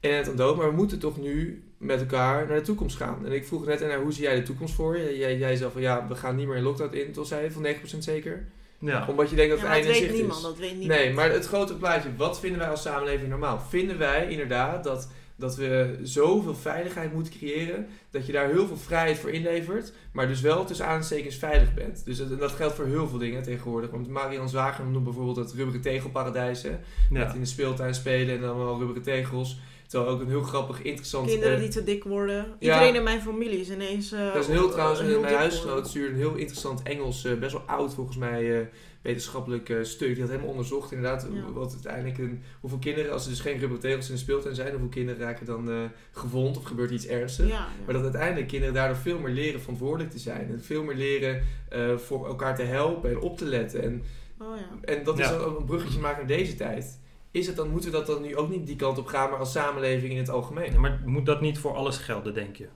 in 0.00 0.12
het 0.12 0.28
aan 0.28 0.36
dood, 0.36 0.56
maar 0.56 0.68
we 0.70 0.76
moeten 0.76 0.98
toch 0.98 1.18
nu 1.20 1.62
met 1.78 2.00
elkaar 2.00 2.46
naar 2.46 2.56
de 2.56 2.62
toekomst 2.64 2.96
gaan. 2.96 3.26
En 3.26 3.32
ik 3.32 3.46
vroeg 3.46 3.66
net 3.66 3.80
naar 3.80 4.00
hoe 4.00 4.12
zie 4.12 4.22
jij 4.22 4.34
de 4.34 4.42
toekomst 4.42 4.74
voor 4.74 4.98
je? 4.98 5.18
Jij, 5.18 5.36
jij 5.38 5.56
zei 5.56 5.70
van 5.72 5.80
ja, 5.80 6.06
we 6.08 6.14
gaan 6.14 6.36
niet 6.36 6.46
meer 6.46 6.56
in 6.56 6.62
lockdown 6.62 6.94
in, 6.96 7.12
tot 7.12 7.26
zei 7.28 7.42
je 7.44 7.50
van 7.50 7.66
9% 7.66 7.98
zeker? 7.98 8.44
ja. 8.78 9.06
Omdat 9.08 9.30
je 9.30 9.36
denkt 9.36 9.50
dat 9.50 9.60
Ja, 9.60 9.66
het 9.66 9.74
einde 9.74 9.94
zicht 9.94 10.12
niemand, 10.12 10.36
is. 10.36 10.42
dat 10.42 10.58
weet 10.58 10.76
niemand. 10.78 11.00
Nee, 11.00 11.12
maar 11.12 11.30
het 11.32 11.46
grote 11.46 11.76
plaatje, 11.76 12.08
wat 12.16 12.40
vinden 12.40 12.58
wij 12.58 12.68
als 12.68 12.82
samenleving 12.82 13.28
normaal? 13.28 13.60
Vinden 13.68 13.98
wij 13.98 14.28
inderdaad 14.30 14.84
dat, 14.84 15.08
dat 15.36 15.56
we 15.56 15.98
zoveel 16.02 16.54
veiligheid 16.54 17.12
moeten 17.12 17.32
creëren, 17.32 17.86
dat 18.10 18.26
je 18.26 18.32
daar 18.32 18.48
heel 18.48 18.66
veel 18.66 18.76
vrijheid 18.76 19.18
voor 19.18 19.30
inlevert, 19.30 19.92
maar 20.12 20.28
dus 20.28 20.40
wel 20.40 20.64
tussen 20.64 20.86
aanstekens 20.86 21.36
veilig 21.36 21.74
bent? 21.74 22.04
Dus 22.04 22.18
dat, 22.18 22.38
dat 22.38 22.52
geldt 22.52 22.74
voor 22.74 22.86
heel 22.86 23.08
veel 23.08 23.18
dingen 23.18 23.42
tegenwoordig. 23.42 23.90
Want 23.90 24.08
Marian 24.08 24.48
Zwager 24.48 24.84
noemt 24.84 25.04
bijvoorbeeld 25.04 25.36
het 25.36 25.52
rubberen 25.52 25.80
tegelparadijs, 25.80 26.62
hè? 26.62 26.78
ja. 27.10 27.24
Dat 27.24 27.34
in 27.34 27.40
de 27.40 27.46
speeltuin 27.46 27.94
spelen 27.94 28.34
en 28.34 28.40
dan 28.40 28.50
allemaal 28.50 28.78
rubberen 28.78 29.02
tegels. 29.02 29.60
Terwijl 29.86 30.12
ook 30.12 30.20
een 30.20 30.28
heel 30.28 30.42
grappig, 30.42 30.82
interessant... 30.82 31.28
Kinderen 31.28 31.54
eh, 31.54 31.60
die 31.60 31.68
te 31.68 31.84
dik 31.84 32.04
worden. 32.04 32.36
Ja. 32.36 32.72
Iedereen 32.72 32.94
in 32.94 33.02
mijn 33.02 33.20
familie 33.20 33.60
is 33.60 33.70
ineens... 33.70 34.12
eh, 34.12 34.32
dat 34.32 34.42
is 34.42 34.46
een 34.46 34.52
heel 34.52 34.70
trouwens, 34.70 35.00
heel 35.00 35.20
mijn 35.20 35.34
huisgenoot 35.34 35.88
stuurde 35.88 36.08
een 36.08 36.16
heel 36.16 36.34
interessant 36.34 36.82
Engels, 36.82 37.24
eh, 37.24 37.34
best 37.34 37.52
wel 37.52 37.62
oud 37.66 37.94
volgens 37.94 38.16
mij, 38.16 38.60
eh, 38.60 38.66
wetenschappelijk 39.02 39.68
eh, 39.68 39.82
stuk. 39.82 40.08
Die 40.12 40.20
had 40.20 40.28
helemaal 40.30 40.50
onderzocht 40.50 40.92
inderdaad 40.92 41.28
Ja. 41.32 41.52
wat 41.52 41.72
uiteindelijk 41.72 42.18
een, 42.18 42.42
hoeveel 42.60 42.78
kinderen, 42.78 43.12
als 43.12 43.24
er 43.24 43.30
dus 43.30 43.40
geen 43.40 43.58
rubberen 43.58 43.80
tegels 43.80 44.08
in 44.08 44.14
de 44.14 44.20
speeltuin 44.20 44.54
zijn, 44.54 44.70
hoeveel 44.70 44.88
kinderen 44.88 45.20
raken 45.20 45.46
dan 45.46 45.70
eh, 45.70 45.76
gewond 46.12 46.56
of 46.56 46.64
gebeurt 46.64 46.90
iets 46.90 47.06
ernstigs. 47.06 47.50
Ja. 47.50 47.66
Maar 47.84 47.94
dat 47.94 48.02
uiteindelijk 48.02 48.48
kinderen 48.48 48.74
daardoor 48.74 48.96
veel 48.96 49.18
meer 49.18 49.32
leren 49.34 49.60
verantwoordelijk 49.60 50.10
te 50.10 50.18
zijn. 50.18 50.50
En 50.50 50.62
veel 50.62 50.82
meer 50.82 50.96
leren 50.96 51.42
eh, 51.68 51.96
voor 51.96 52.26
elkaar 52.26 52.56
te 52.56 52.62
helpen 52.62 53.10
en 53.10 53.18
op 53.20 53.36
te 53.38 53.44
letten. 53.44 53.82
En, 53.82 54.02
Oh 54.38 54.56
ja. 54.58 54.94
en 54.94 55.04
dat 55.04 55.18
is 55.18 55.28
dan 55.28 55.40
ook 55.40 55.58
een 55.58 55.64
bruggetje 55.64 56.00
maken 56.00 56.18
naar 56.26 56.36
deze 56.36 56.54
tijd. 56.54 57.00
Is 57.30 57.46
het 57.46 57.56
dan, 57.56 57.70
moeten 57.70 57.90
we 57.90 57.96
dat 57.96 58.06
dan 58.06 58.22
nu 58.22 58.36
ook 58.36 58.48
niet 58.50 58.66
die 58.66 58.76
kant 58.76 58.98
op 58.98 59.06
gaan, 59.06 59.30
maar 59.30 59.38
als 59.38 59.52
samenleving 59.52 60.12
in 60.12 60.18
het 60.18 60.28
algemeen? 60.30 60.72
Ja, 60.72 60.78
Maar 60.78 61.02
moet 61.04 61.26
dat 61.26 61.40
niet 61.40 61.58
voor 61.58 61.74
alles 61.74 61.96
gelden, 61.96 62.34
denk 62.34 62.56
je? 62.56 62.68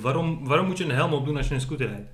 Waarom, 0.00 0.44
waarom 0.46 0.66
moet 0.66 0.78
je 0.78 0.84
een 0.84 0.90
helm 0.90 1.12
opdoen 1.12 1.36
als 1.36 1.48
je 1.48 1.54
een 1.54 1.60
scooter 1.60 1.88
rijdt? 1.88 2.10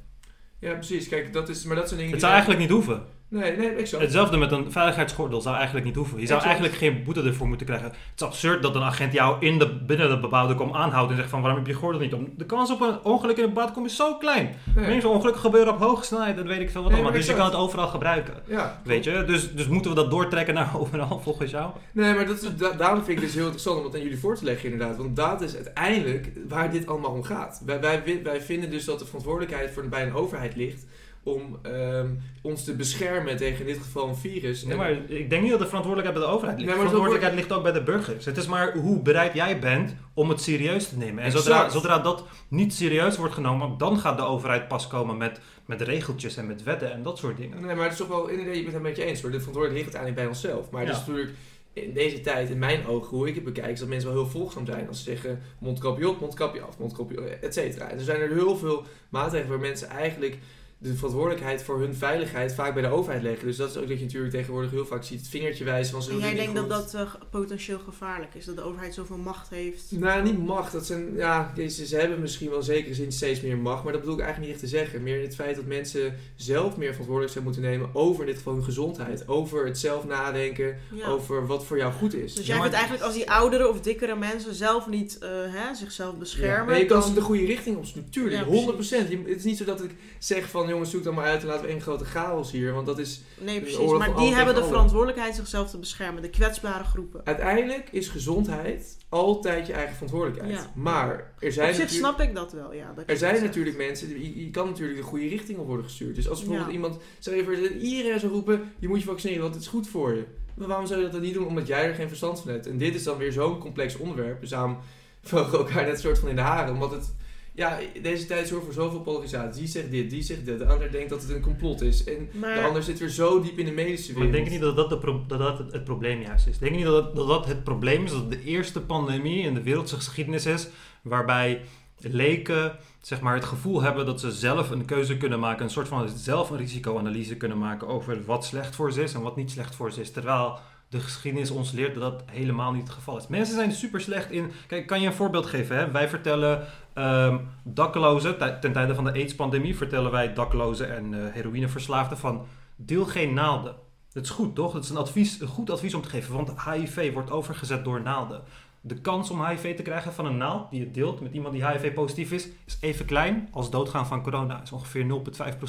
Ja, 0.62 0.72
precies. 0.72 1.08
Kijk, 1.08 1.32
dat 1.32 1.48
is, 1.48 1.64
maar 1.64 1.76
dat 1.76 1.86
zijn 1.86 1.96
dingen 1.96 2.12
Het 2.12 2.20
zou 2.22 2.32
eigenlijk 2.32 2.62
niet 2.62 2.70
hoeven. 2.70 3.02
Nee, 3.32 3.56
nee, 3.56 3.68
exact. 3.68 4.02
Hetzelfde 4.02 4.36
met 4.36 4.52
een 4.52 4.72
veiligheidsgordel 4.72 5.40
zou 5.40 5.54
eigenlijk 5.56 5.86
niet 5.86 5.94
hoeven. 5.94 6.20
Je 6.20 6.26
zou 6.26 6.40
Exact. 6.40 6.58
eigenlijk 6.60 6.84
geen 6.94 7.04
boete 7.04 7.22
ervoor 7.22 7.48
moeten 7.48 7.66
krijgen. 7.66 7.86
Het 7.88 7.96
is 8.16 8.22
absurd 8.22 8.62
dat 8.62 8.74
een 8.74 8.82
agent 8.82 9.12
jou 9.12 9.36
in 9.40 9.58
de, 9.58 9.74
binnen 9.74 10.08
de 10.08 10.20
bebouwde 10.20 10.54
kom 10.54 10.74
aanhoudt 10.74 11.10
en 11.10 11.16
zegt 11.16 11.28
van 11.28 11.40
waarom 11.40 11.58
heb 11.58 11.68
je 11.68 11.74
gordel 11.74 12.00
niet 12.00 12.14
om. 12.14 12.28
De 12.36 12.46
kans 12.46 12.70
op 12.70 12.80
een 12.80 12.98
ongeluk 13.02 13.36
in 13.36 13.42
een 13.42 13.48
bebouwde 13.48 13.72
kom 13.74 13.84
is 13.84 13.96
zo 13.96 14.14
klein. 14.16 14.54
Nee. 14.74 14.86
Meestal 14.86 15.10
ongelukken 15.10 15.42
gebeuren 15.42 15.72
op 15.72 15.78
hoge 15.80 16.04
snelheid, 16.04 16.36
dat 16.36 16.46
weet 16.46 16.60
ik 16.60 16.70
veel 16.70 16.80
wat 16.82 16.90
Nee, 16.90 17.00
allemaal. 17.00 17.18
Dus 17.18 17.26
je 17.28 17.34
kan 17.34 17.44
het 17.44 17.54
overal 17.54 17.88
gebruiken. 17.88 18.34
Ja, 18.46 18.80
Weet 18.84 19.04
je, 19.04 19.24
dus, 19.26 19.52
dus 19.54 19.66
moeten 19.68 19.90
we 19.90 19.96
dat 19.96 20.10
doortrekken 20.10 20.54
naar 20.54 20.70
overal 20.80 21.20
volgens 21.22 21.50
jou? 21.50 21.70
Nee, 21.92 22.14
maar 22.14 22.26
dat 22.26 22.42
is, 22.42 22.56
da- 22.56 22.70
daarom 22.72 23.04
vind 23.04 23.18
ik 23.18 23.24
dus 23.24 23.34
heel 23.34 23.42
interessant 23.42 23.78
om 23.78 23.84
het 23.84 23.94
aan 23.94 24.02
jullie 24.02 24.18
voor 24.18 24.36
te 24.36 24.44
leggen 24.44 24.72
inderdaad. 24.72 24.96
Want 24.96 25.16
dat 25.16 25.40
is 25.40 25.54
uiteindelijk 25.54 26.30
waar 26.48 26.70
dit 26.70 26.86
allemaal 26.86 27.10
om 27.10 27.22
gaat. 27.22 27.62
Wij, 27.66 27.80
wij, 27.80 28.02
wi- 28.04 28.22
wij 28.22 28.40
vinden 28.40 28.70
dus 28.70 28.84
dat 28.84 28.98
de 28.98 29.04
verantwoordelijkheid 29.06 29.70
voor 29.70 29.88
bij 29.88 30.02
een 30.06 30.14
overheid 30.14 30.56
ligt 30.56 30.86
om 31.22 31.58
ehm, 31.62 32.08
ons 32.42 32.64
te 32.64 32.74
beschermen 32.74 33.36
tegen 33.36 33.60
in 33.60 33.66
dit 33.66 33.82
geval 33.82 34.08
een 34.08 34.16
virus. 34.16 34.64
Nee, 34.64 34.76
maar 34.76 34.90
ik 34.90 35.30
denk 35.30 35.42
niet 35.42 35.50
dat 35.50 35.60
de 35.60 35.66
verantwoordelijkheid 35.66 36.18
bij 36.18 36.28
de 36.28 36.36
overheid 36.36 36.58
ligt. 36.58 36.70
Nee, 36.70 36.78
de 36.78 36.82
maar 36.82 36.90
zo 36.90 36.98
verantwoordelijkheid 36.98 37.34
ligt 37.34 37.52
ook 37.52 37.62
bij 37.62 37.72
de 37.72 37.82
burgers. 37.82 38.24
Het 38.24 38.36
is 38.36 38.46
maar 38.46 38.76
hoe 38.76 39.00
bereid 39.00 39.34
jij 39.34 39.58
bent 39.58 39.94
om 40.14 40.28
het 40.28 40.40
serieus 40.40 40.88
te 40.88 40.96
nemen. 40.96 41.24
En 41.24 41.32
zodra, 41.32 41.68
zodra 41.68 41.98
dat 41.98 42.24
niet 42.48 42.74
serieus 42.74 43.16
wordt 43.16 43.34
genomen, 43.34 43.78
dan 43.78 43.98
gaat 43.98 44.16
de 44.16 44.24
overheid 44.24 44.68
pas 44.68 44.86
komen 44.86 45.16
met, 45.16 45.40
met 45.66 45.80
regeltjes 45.80 46.36
en 46.36 46.46
met 46.46 46.62
wetten 46.62 46.92
en 46.92 47.02
dat 47.02 47.18
soort 47.18 47.36
dingen. 47.36 47.62
Nee, 47.62 47.74
maar 47.74 47.84
het 47.84 47.92
is 47.92 47.98
toch 47.98 48.08
wel, 48.08 48.28
inderdaad, 48.28 48.56
je 48.56 48.62
bent 48.62 48.74
het 48.74 48.82
met 48.82 48.96
je 48.96 49.04
eens 49.04 49.22
hoor. 49.22 49.30
De 49.30 49.38
verantwoordelijkheid 49.38 49.84
ligt 49.84 49.96
uiteindelijk 49.96 50.16
bij 50.16 50.26
onszelf. 50.26 50.70
Maar 50.70 50.86
het 50.86 50.90
is 50.90 51.06
natuurlijk 51.06 51.34
in 51.72 51.92
deze 51.92 52.20
tijd, 52.20 52.50
in 52.50 52.58
mijn 52.58 52.86
ogen, 52.86 53.16
hoe 53.16 53.28
ik 53.28 53.34
het 53.34 53.44
bekijk, 53.44 53.72
is 53.72 53.78
dat 53.78 53.88
mensen 53.88 54.12
wel 54.12 54.22
heel 54.22 54.30
volgzaam 54.30 54.66
zijn. 54.66 54.88
Als 54.88 54.98
ze 54.98 55.04
zeggen 55.04 55.40
mondkapje 55.58 56.08
op, 56.08 56.20
mondkapje 56.20 56.60
af, 56.60 56.78
mondkapje 56.78 57.20
et 57.20 57.54
cetera. 57.54 57.88
En 57.88 57.98
er 57.98 58.04
zijn 58.04 58.20
er 58.20 58.32
heel 58.32 58.56
veel 58.56 58.84
maatregelen 59.08 59.58
waar 59.58 59.68
mensen 59.68 59.88
eigenlijk 59.88 60.38
de 60.82 60.94
verantwoordelijkheid 60.94 61.62
voor 61.62 61.80
hun 61.80 61.94
veiligheid 61.94 62.54
vaak 62.54 62.74
bij 62.74 62.82
de 62.82 62.88
overheid 62.88 63.22
leggen. 63.22 63.46
Dus 63.46 63.56
dat 63.56 63.70
is 63.70 63.76
ook 63.76 63.88
dat 63.88 63.98
je 63.98 64.04
natuurlijk 64.04 64.32
tegenwoordig 64.32 64.70
heel 64.70 64.86
vaak 64.86 65.04
ziet 65.04 65.18
het 65.18 65.28
vingertje 65.28 65.64
wijzen 65.64 65.92
van 65.92 66.02
ze 66.02 66.10
En 66.10 66.18
jij 66.18 66.34
denkt 66.34 66.54
dat 66.54 66.68
dat 66.68 66.94
eh, 66.94 67.14
potentieel 67.30 67.78
gevaarlijk 67.78 68.34
is? 68.34 68.44
Dat 68.44 68.56
de 68.56 68.62
overheid 68.62 68.94
zoveel 68.94 69.16
macht 69.16 69.48
heeft? 69.48 69.84
Nou, 69.90 70.22
niet 70.22 70.46
macht. 70.46 70.72
Dat 70.72 70.86
zijn, 70.86 71.14
ja, 71.16 71.52
ze, 71.56 71.86
ze 71.86 71.96
hebben 71.96 72.20
misschien 72.20 72.48
wel 72.48 72.58
in 72.58 72.64
zekere 72.64 72.94
zin 72.94 73.12
steeds 73.12 73.40
meer 73.40 73.58
macht. 73.58 73.84
Maar 73.84 73.92
dat 73.92 74.00
bedoel 74.00 74.16
ik 74.18 74.22
eigenlijk 74.24 74.52
niet 74.52 74.62
echt 74.62 74.70
te 74.72 74.78
zeggen. 74.78 75.02
Meer 75.02 75.22
het 75.22 75.34
feit 75.34 75.56
dat 75.56 75.64
mensen 75.64 76.16
zelf 76.36 76.76
meer 76.76 76.90
verantwoordelijkheid 76.90 77.44
moeten 77.44 77.62
nemen 77.62 77.90
over 77.92 78.20
in 78.20 78.26
dit 78.26 78.36
geval 78.36 78.54
hun 78.54 78.64
gezondheid. 78.64 79.28
Over 79.28 79.66
het 79.66 79.78
zelf 79.78 80.04
nadenken. 80.04 80.76
Ja. 80.94 81.06
Over 81.06 81.46
wat 81.46 81.64
voor 81.64 81.76
jou 81.76 81.92
goed 81.92 82.14
is. 82.14 82.34
Dus 82.34 82.46
Ja, 82.46 82.52
jij 82.52 82.60
vindt 82.60 82.74
eigenlijk 82.76 83.04
als 83.04 83.14
die 83.14 83.30
oudere 83.30 83.68
of 83.68 83.80
dikkere 83.80 84.16
mensen 84.16 84.54
zelf 84.54 84.88
niet 84.88 85.18
eh, 85.18 85.28
hè, 85.30 85.74
zichzelf 85.74 86.16
beschermen... 86.18 86.74
Ja, 86.74 86.80
je 86.80 86.86
kan 86.86 87.00
dan- 87.00 87.08
ze 87.08 87.14
de 87.14 87.20
goede 87.20 87.44
richting 87.44 87.76
op, 87.76 87.84
natuurlijk. 87.94 88.36
Ja, 88.36 88.72
100%. 88.72 89.08
Je, 89.10 89.22
het 89.26 89.36
is 89.36 89.44
niet 89.44 89.56
zo 89.56 89.64
dat 89.64 89.82
ik 89.82 89.90
zeg 90.18 90.48
van 90.50 90.70
jongens, 90.72 90.90
zoek 90.90 91.04
dan 91.04 91.14
maar 91.14 91.24
uit 91.24 91.40
en 91.40 91.46
laten 91.46 91.64
we 91.64 91.68
één 91.70 91.80
grote 91.80 92.04
chaos 92.04 92.50
hier. 92.50 92.72
Want 92.72 92.86
dat 92.86 92.98
is 92.98 93.22
Nee, 93.38 93.60
precies. 93.60 93.90
Maar 93.90 94.16
die 94.16 94.34
hebben 94.34 94.54
de 94.54 94.60
alle. 94.60 94.70
verantwoordelijkheid 94.70 95.34
zichzelf 95.34 95.70
te 95.70 95.78
beschermen. 95.78 96.22
De 96.22 96.30
kwetsbare 96.30 96.84
groepen. 96.84 97.20
uiteindelijk 97.24 97.88
is 97.90 98.08
gezondheid 98.08 98.96
altijd 99.08 99.66
je 99.66 99.72
eigen 99.72 99.94
verantwoordelijkheid. 99.94 100.54
Ja. 100.54 100.70
Maar 100.74 101.32
er 101.38 101.52
zijn 101.52 101.68
Op 101.68 101.74
zich 101.74 101.90
snap 101.90 102.20
ik 102.20 102.34
dat 102.34 102.52
wel, 102.52 102.72
ja. 102.74 102.92
dat 102.96 103.04
Er 103.06 103.16
zijn 103.16 103.42
natuurlijk 103.42 103.76
mensen, 103.76 104.08
je, 104.08 104.44
je 104.44 104.50
kan 104.50 104.66
natuurlijk 104.68 104.98
de 104.98 105.04
goede 105.04 105.28
richting 105.28 105.58
op 105.58 105.66
worden 105.66 105.84
gestuurd. 105.84 106.14
Dus 106.14 106.28
als 106.28 106.38
bijvoorbeeld 106.38 106.68
Ja. 106.68 106.74
iemand, 106.74 106.98
stel 107.18 107.34
je 107.34 107.44
voor, 107.44 107.56
iedereen 107.68 108.20
zou 108.20 108.32
roepen, 108.32 108.72
je 108.78 108.88
moet 108.88 108.98
je 109.00 109.06
vaccineren, 109.06 109.42
want 109.42 109.54
het 109.54 109.62
is 109.62 109.68
goed 109.68 109.88
voor 109.88 110.14
je. 110.14 110.24
Maar 110.54 110.68
waarom 110.68 110.86
zou 110.86 110.98
je 110.98 111.04
dat 111.04 111.14
dan 111.14 111.22
niet 111.22 111.34
doen? 111.34 111.46
Omdat 111.46 111.66
jij 111.66 111.84
er 111.88 111.94
geen 111.94 112.08
verstand 112.08 112.40
van 112.40 112.50
hebt. 112.50 112.66
En 112.66 112.78
dit 112.78 112.94
is 112.94 113.02
dan 113.02 113.16
weer 113.18 113.32
zo'n 113.32 113.58
complex 113.58 113.96
onderwerp. 113.96 114.40
Dus 114.40 114.50
daarom 114.50 114.76
vlogen 115.22 115.58
elkaar 115.58 115.86
net 115.86 116.00
soort 116.00 116.18
van 116.18 116.28
in 116.28 116.36
de 116.36 116.42
haren. 116.42 116.74
Omdat 116.74 116.90
het, 116.90 117.14
ja, 117.54 117.78
deze 118.02 118.26
tijd 118.26 118.48
zorgt 118.48 118.64
voor 118.64 118.74
zoveel 118.74 119.00
polarisatie. 119.00 119.60
Die 119.62 119.70
zegt 119.70 119.90
dit, 119.90 120.10
die 120.10 120.22
zegt 120.22 120.44
dit. 120.46 120.58
De 120.58 120.66
ander 120.66 120.90
denkt 120.90 121.10
dat 121.10 121.22
het 121.22 121.30
een 121.30 121.40
complot 121.40 121.80
is. 121.80 122.04
En 122.04 122.28
de 122.32 122.38
Maar 122.38 122.64
ander 122.66 122.82
zit 122.82 122.98
weer 122.98 123.08
zo 123.08 123.40
diep 123.42 123.58
in 123.58 123.66
de 123.66 123.72
medische 123.72 124.12
Maar 124.12 124.20
wereld. 124.22 124.36
ik 124.38 124.44
denk 124.44 124.60
niet 124.62 124.66
dat 124.66 124.76
dat, 124.76 124.88
de 124.90 124.98
pro- 124.98 125.24
dat, 125.26 125.38
dat 125.38 125.58
het, 125.58 125.72
het 125.72 125.84
probleem 125.84 126.20
juist 126.20 126.46
is. 126.46 126.54
Ik 126.54 126.60
denk 126.60 126.74
niet 126.76 126.84
dat 126.84 126.94
dat, 127.04 127.16
dat 127.16 127.28
dat 127.28 127.46
het 127.46 127.64
probleem 127.64 128.04
is, 128.04 128.10
dat 128.10 128.20
het 128.20 128.30
de 128.30 128.44
eerste 128.44 128.80
pandemie 128.80 129.42
in 129.42 129.54
de 129.54 129.62
wereldse 129.62 129.96
geschiedenis 129.96 130.46
is 130.46 130.68
waarbij 131.02 131.60
leken 131.98 132.76
zeg 133.00 133.20
maar, 133.20 133.34
het 133.34 133.44
gevoel 133.44 133.82
hebben 133.82 134.06
dat 134.06 134.20
ze 134.20 134.30
zelf 134.30 134.70
een 134.70 134.84
keuze 134.84 135.16
kunnen 135.16 135.40
maken, 135.40 135.64
een 135.64 135.70
soort 135.70 135.88
van 135.88 136.08
zelf 136.08 136.50
een 136.50 136.56
risicoanalyse 136.56 137.36
kunnen 137.36 137.58
maken 137.58 137.88
over 137.88 138.24
wat 138.24 138.44
slecht 138.44 138.74
voor 138.74 138.92
ze 138.92 139.02
is 139.02 139.14
en 139.14 139.22
wat 139.22 139.36
niet 139.36 139.50
slecht 139.50 139.74
voor 139.74 139.92
ze 139.92 140.00
is. 140.00 140.10
Terwijl 140.10 140.58
de 140.92 141.00
geschiedenis 141.00 141.50
ons 141.50 141.70
leert 141.70 141.94
dat 141.94 142.02
dat 142.02 142.22
helemaal 142.26 142.72
niet 142.72 142.82
het 142.82 142.92
geval 142.92 143.16
is. 143.16 143.26
Mensen 143.26 143.54
zijn 143.54 143.72
super 143.72 144.00
slecht 144.00 144.30
in. 144.30 144.50
Kijk, 144.66 144.86
kan 144.86 145.00
je 145.00 145.06
een 145.06 145.12
voorbeeld 145.12 145.46
geven. 145.46 145.76
Hè? 145.76 145.90
Wij 145.90 146.08
vertellen 146.08 146.66
ehm 146.92 147.38
daklozen, 147.62 148.60
ten 148.60 148.72
tijde 148.72 148.94
van 148.94 149.04
de 149.04 149.12
AIDS-pandemie, 149.12 149.76
vertellen 149.76 150.10
wij 150.10 150.32
daklozen 150.32 150.96
en 150.96 151.14
eh, 151.14 151.32
heroïneverslaafden 151.34 152.18
van 152.18 152.46
deel 152.76 153.04
geen 153.04 153.34
naalden. 153.34 153.74
Dat 154.12 154.24
is 154.24 154.30
goed, 154.30 154.54
toch? 154.54 154.72
Dat 154.72 154.84
is 154.84 154.90
een, 154.90 154.96
advies, 154.96 155.40
een 155.40 155.46
goed 155.46 155.70
advies 155.70 155.94
om 155.94 156.02
te 156.02 156.08
geven, 156.08 156.34
want 156.34 156.64
HIV 156.64 157.12
wordt 157.12 157.30
overgezet 157.30 157.84
door 157.84 158.02
naalden. 158.02 158.42
De 158.84 159.00
kans 159.00 159.30
om 159.30 159.44
HIV 159.44 159.76
te 159.76 159.82
krijgen 159.82 160.12
van 160.12 160.26
een 160.26 160.36
naald 160.36 160.70
die 160.70 160.80
je 160.80 160.90
deelt 160.90 161.20
met 161.20 161.32
iemand 161.32 161.54
die 161.54 161.66
HIV-positief 161.66 162.32
is, 162.32 162.48
is 162.66 162.78
even 162.80 163.06
klein 163.06 163.48
als 163.52 163.70
doodgaan 163.70 164.06
van 164.06 164.22
corona. 164.22 164.62
is 164.62 164.72
ongeveer 164.72 165.06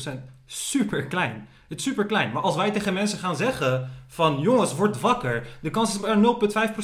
0,5%. 0.05 0.11
Super 0.45 1.05
klein. 1.05 1.47
Het 1.67 1.77
is 1.77 1.83
super 1.83 2.05
klein. 2.05 2.31
Maar 2.31 2.41
als 2.41 2.55
wij 2.55 2.71
tegen 2.71 2.93
mensen 2.93 3.19
gaan 3.19 3.35
zeggen 3.35 3.89
van 4.07 4.39
jongens, 4.39 4.75
word 4.75 4.99
wakker. 4.99 5.47
De 5.61 5.69
kans 5.69 5.95
is 5.95 5.99
maar 5.99 6.17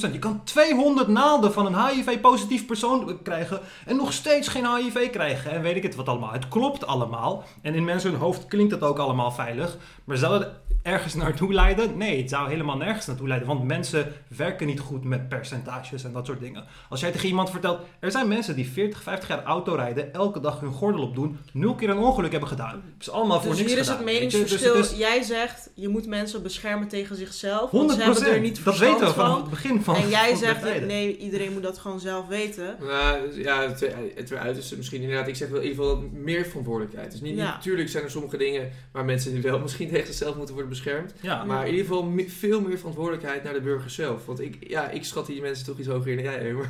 0,5%. 0.10 0.12
Je 0.12 0.20
kan 0.20 0.44
200 0.44 1.08
naalden 1.08 1.54
van 1.54 1.66
een 1.66 1.88
HIV-positief 1.88 2.66
persoon 2.66 3.22
krijgen 3.22 3.60
en 3.86 3.96
nog 3.96 4.14
steeds 4.14 4.48
geen 4.48 4.76
HIV 4.76 5.10
krijgen. 5.10 5.52
En 5.52 5.62
weet 5.62 5.76
ik 5.76 5.84
het 5.84 5.96
wat 5.96 6.08
allemaal. 6.08 6.32
Het 6.32 6.48
klopt 6.48 6.88
allemaal. 6.88 7.44
En 7.62 7.76
in 7.76 7.84
mensen 7.84 8.12
hun 8.12 8.20
hoofd 8.20 8.46
klinkt 8.46 8.72
het 8.72 8.84
ook 8.84 8.98
allemaal 8.98 9.32
veilig. 9.32 9.78
Maar 10.04 10.18
het 10.18 10.48
ergens 10.90 11.14
naartoe 11.14 11.54
leiden? 11.54 11.98
Nee, 11.98 12.22
het 12.22 12.30
zou 12.30 12.50
helemaal 12.50 12.78
nergens 12.78 13.06
naartoe 13.06 13.28
leiden. 13.28 13.48
Want 13.48 13.64
mensen 13.64 14.14
werken 14.28 14.68
niet 14.68 14.80
goed 14.80 15.04
met 15.04 15.30
percentages 15.30 16.04
en 16.04 16.12
dat 16.14 16.26
soort 16.26 16.40
dingen. 16.40 16.64
Als 16.90 17.00
jij 17.00 17.12
tegen 17.12 17.28
iemand 17.28 17.50
vertelt, 17.50 17.80
er 18.00 18.12
zijn 18.12 18.28
mensen 18.28 18.56
die 18.56 18.68
40, 18.72 19.04
50 19.04 19.30
jaar 19.30 19.44
auto 19.44 19.76
rijden, 19.76 20.14
elke 20.14 20.40
dag 20.40 20.60
hun 20.60 20.72
gordel 20.72 21.02
opdoen, 21.02 21.40
nul 21.54 21.76
keer 21.76 21.90
een 21.90 21.98
ongeluk 21.98 22.32
hebben 22.32 22.50
gedaan. 22.50 22.82
Het 22.98 23.02
is 23.08 23.10
allemaal 23.10 23.42
voor 23.42 23.50
dus 23.50 23.60
niks 23.60 23.72
hier 23.72 23.80
is 23.80 23.88
gedaan, 23.88 24.06
het 24.06 24.14
weet 24.14 24.16
je. 24.16 24.24
Dus 24.24 24.34
meningsverschil. 24.34 24.76
het 24.76 24.92
is 24.92 24.98
Jij 24.98 25.22
zegt, 25.22 25.70
je 25.76 25.88
moet 25.88 26.08
mensen 26.08 26.44
beschermen 26.44 26.88
tegen 26.88 27.16
zichzelf. 27.16 27.70
100%. 27.70 27.72
Want 27.72 27.92
ze 27.92 28.02
hebben 28.02 28.26
er 28.34 28.40
niet 28.40 28.64
dat 28.64 28.78
weten 28.78 29.00
we 29.08 29.14
vanaf 29.14 29.32
van. 29.32 29.42
het 29.42 29.50
begin 29.50 29.82
van 29.82 29.96
En 29.96 30.10
jij 30.10 30.30
van 30.30 30.38
zegt, 30.38 30.86
nee, 30.86 31.18
iedereen 31.18 31.54
moet 31.54 31.64
dat 31.64 31.78
gewoon 31.78 32.00
zelf 32.00 32.28
weten. 32.28 32.76
Nou, 32.80 33.42
ja, 33.42 33.62
het, 33.62 33.88
het 34.16 34.30
weer 34.30 34.40
uit 34.40 34.58
is 34.58 34.76
misschien 34.76 35.02
inderdaad. 35.02 35.28
Ik 35.28 35.36
zeg 35.36 35.50
wel 35.50 35.62
in 35.62 35.68
ieder 35.70 35.84
geval 35.84 36.04
meer 36.12 36.46
verantwoordelijkheid. 36.46 37.12
Dus 37.12 37.22
niet, 37.22 37.38
Ja. 37.38 37.44
natuurlijk 37.54 37.90
zijn 37.90 38.04
er 38.04 38.12
sommige 38.12 38.38
dingen 38.38 38.70
waar 38.92 39.06
mensen 39.06 39.34
nu 39.34 39.42
wel 39.42 39.60
misschien 39.60 39.90
tegen 39.94 40.06
zichzelf 40.06 40.36
moeten 40.36 40.54
worden 40.54 40.70
beschermd. 40.70 40.79
Ja, 41.22 41.44
Maar 41.44 41.66
in 41.66 41.72
ieder 41.72 41.86
geval 41.88 42.04
me- 42.04 42.30
veel 42.30 42.62
meer 42.62 42.78
verantwoordelijkheid 42.78 43.44
naar 43.44 43.54
de 43.54 43.62
burger 43.62 43.90
zelf. 43.90 44.26
Want 44.26 44.40
ik, 44.42 44.58
ja, 44.70 44.90
ik 44.90 45.04
schat 45.06 45.26
die 45.26 45.42
mensen 45.42 45.66
toch 45.66 45.78
iets 45.78 45.88
hoger 45.88 46.08
in 46.12 46.16
dan 46.24 46.26
jij, 46.34 46.52
hoor. 46.52 46.68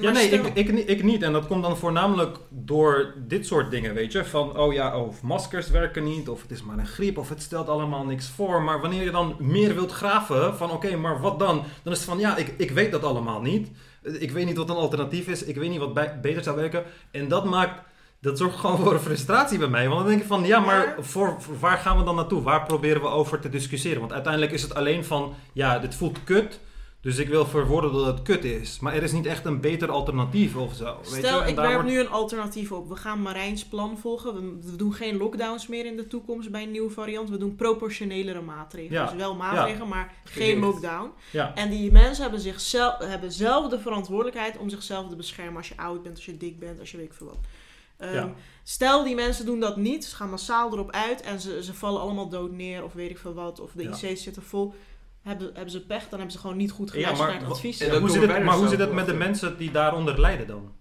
Ja, 0.00 0.10
nee, 0.20 0.28
ik, 0.28 0.46
ik, 0.54 0.68
ik 0.68 1.02
niet. 1.02 1.22
En 1.22 1.32
dat 1.32 1.46
komt 1.46 1.62
dan 1.62 1.76
voornamelijk 1.76 2.36
door 2.48 3.14
dit 3.26 3.46
soort 3.46 3.70
dingen, 3.70 3.94
weet 3.94 4.12
je. 4.12 4.24
Van, 4.24 4.58
oh 4.58 4.72
ja, 4.72 4.98
of 5.00 5.22
maskers 5.22 5.70
werken 5.70 6.04
niet, 6.04 6.28
of 6.28 6.42
het 6.42 6.50
is 6.50 6.62
maar 6.62 6.78
een 6.78 6.86
griep, 6.86 7.18
of 7.18 7.28
het 7.28 7.42
stelt 7.42 7.68
allemaal 7.68 8.04
niks 8.04 8.28
voor. 8.28 8.62
Maar 8.62 8.80
wanneer 8.80 9.02
je 9.04 9.10
dan 9.10 9.36
meer 9.38 9.74
wilt 9.74 9.92
graven, 9.92 10.56
van 10.56 10.70
oké, 10.70 10.96
maar 10.96 11.20
wat 11.20 11.38
dan? 11.38 11.62
Dan 11.82 11.92
is 11.92 11.98
het 11.98 12.08
van, 12.08 12.18
ja, 12.18 12.36
ik, 12.36 12.54
ik 12.56 12.70
weet 12.70 12.90
dat 12.92 13.04
allemaal 13.04 13.40
niet. 13.40 13.68
Ik 14.02 14.30
weet 14.30 14.46
niet 14.46 14.56
wat 14.56 14.68
een 14.70 14.76
alternatief 14.76 15.28
is. 15.28 15.44
Ik 15.44 15.56
weet 15.56 15.70
niet 15.70 15.78
wat 15.78 15.94
bij- 15.94 16.18
beter 16.22 16.42
zou 16.42 16.56
werken. 16.56 16.84
En 17.10 17.28
dat 17.28 17.44
maakt... 17.44 17.88
Dat 18.20 18.38
zorgt 18.38 18.56
gewoon 18.58 18.78
voor 18.78 18.92
een 18.92 19.00
frustratie 19.00 19.58
bij 19.58 19.68
mij. 19.68 19.88
Want 19.88 20.00
dan 20.00 20.08
denk 20.08 20.20
ik 20.20 20.26
van, 20.26 20.46
ja, 20.46 20.60
maar 20.60 20.94
voor, 20.98 21.36
voor 21.38 21.58
waar 21.58 21.78
gaan 21.78 21.98
we 21.98 22.04
dan 22.04 22.14
naartoe? 22.14 22.42
Waar 22.42 22.66
proberen 22.66 23.02
we 23.02 23.08
over 23.08 23.40
te 23.40 23.48
discussiëren? 23.48 24.00
Want 24.00 24.12
uiteindelijk 24.12 24.52
is 24.52 24.62
het 24.62 24.74
alleen 24.74 25.04
van, 25.04 25.34
ja, 25.52 25.78
dit 25.78 25.94
voelt 25.94 26.24
kut. 26.24 26.60
Dus 27.02 27.18
ik 27.18 27.28
wil 27.28 27.46
verwoorden 27.46 27.92
dat 27.92 28.06
het 28.06 28.22
kut 28.22 28.44
is. 28.44 28.80
Maar 28.80 28.94
er 28.94 29.02
is 29.02 29.12
niet 29.12 29.26
echt 29.26 29.44
een 29.44 29.60
beter 29.60 29.90
alternatief 29.90 30.56
of 30.56 30.74
zo. 30.74 30.84
weet 30.84 31.10
je? 31.10 31.16
Stel, 31.16 31.42
En 31.42 31.48
ik 31.48 31.56
werp 31.56 31.72
wordt- 31.72 31.88
nu 31.88 32.00
een 32.00 32.08
alternatief 32.10 32.72
op. 32.72 32.88
We 32.88 32.96
gaan 32.96 33.22
Marijns 33.22 33.64
plan 33.64 33.98
volgen. 33.98 34.34
We, 34.34 34.70
we 34.70 34.76
doen 34.76 34.92
geen 34.94 35.16
lockdowns 35.16 35.66
meer 35.66 35.86
in 35.86 35.96
de 35.96 36.06
toekomst 36.06 36.50
bij 36.50 36.62
een 36.62 36.70
nieuwe 36.70 36.90
variant. 36.90 37.30
We 37.30 37.36
doen 37.36 37.56
proportionelere 37.56 38.40
maatregelen. 38.40 39.00
Ja. 39.00 39.06
Dus 39.06 39.16
wel 39.16 39.34
maatregelen, 39.34 39.88
maar 39.88 40.12
geen 40.24 40.58
lockdown. 40.58 41.10
Ja. 41.30 41.54
En 41.54 41.70
die 41.70 41.92
mensen 41.92 42.22
hebben, 42.22 42.40
zichzelf, 42.40 42.98
hebben 42.98 43.32
zelf 43.32 43.68
de 43.68 43.78
verantwoordelijkheid 43.78 44.58
om 44.58 44.68
zichzelf 44.68 45.08
te 45.08 45.16
beschermen 45.16 45.56
als 45.56 45.68
je 45.68 45.76
oud 45.76 46.02
bent, 46.02 46.16
als 46.16 46.24
je 46.24 46.36
dik 46.36 46.58
bent, 46.58 46.80
als 46.80 46.90
je 46.90 46.96
weet 46.96 47.06
ik 47.06 47.12
veel 47.12 47.26
wat. 47.26 47.38
Ehm, 48.00 48.14
Ja. 48.14 48.32
Stel, 48.62 49.04
die 49.04 49.14
mensen 49.14 49.46
doen 49.46 49.60
dat 49.60 49.76
niet, 49.76 50.04
ze 50.04 50.16
gaan 50.16 50.30
massaal 50.30 50.72
erop 50.72 50.90
uit 50.90 51.20
en 51.20 51.40
ze, 51.40 51.64
ze 51.64 51.74
vallen 51.74 52.00
allemaal 52.00 52.28
dood 52.28 52.50
neer 52.50 52.84
of 52.84 52.92
weet 52.92 53.10
ik 53.10 53.18
veel 53.18 53.34
wat, 53.34 53.60
of 53.60 53.70
de 53.74 53.82
Ja. 53.82 53.90
IC's 53.90 54.22
zitten 54.22 54.42
vol. 54.42 54.74
Hebben, 55.22 55.50
hebben 55.54 55.70
ze 55.70 55.86
pech, 55.86 56.00
dan 56.02 56.10
hebben 56.18 56.30
ze 56.30 56.38
gewoon 56.38 56.56
niet 56.56 56.70
goed 56.70 56.86
Ja, 56.86 56.92
geluisterd 56.92 57.28
maar 57.28 57.38
naar 57.38 57.46
het 57.48 57.52
advies. 57.56 57.80
En 57.80 57.92
Ja, 57.92 58.00
hoe 58.00 58.10
zit 58.10 58.22
het, 58.30 58.44
maar 58.44 58.56
hoe 58.56 58.68
zit 58.68 58.78
het 58.78 58.92
met 58.92 59.06
de 59.06 59.14
mensen 59.14 59.56
die 59.58 59.70
daaronder 59.70 60.20
lijden 60.20 60.46
dan? 60.46 60.72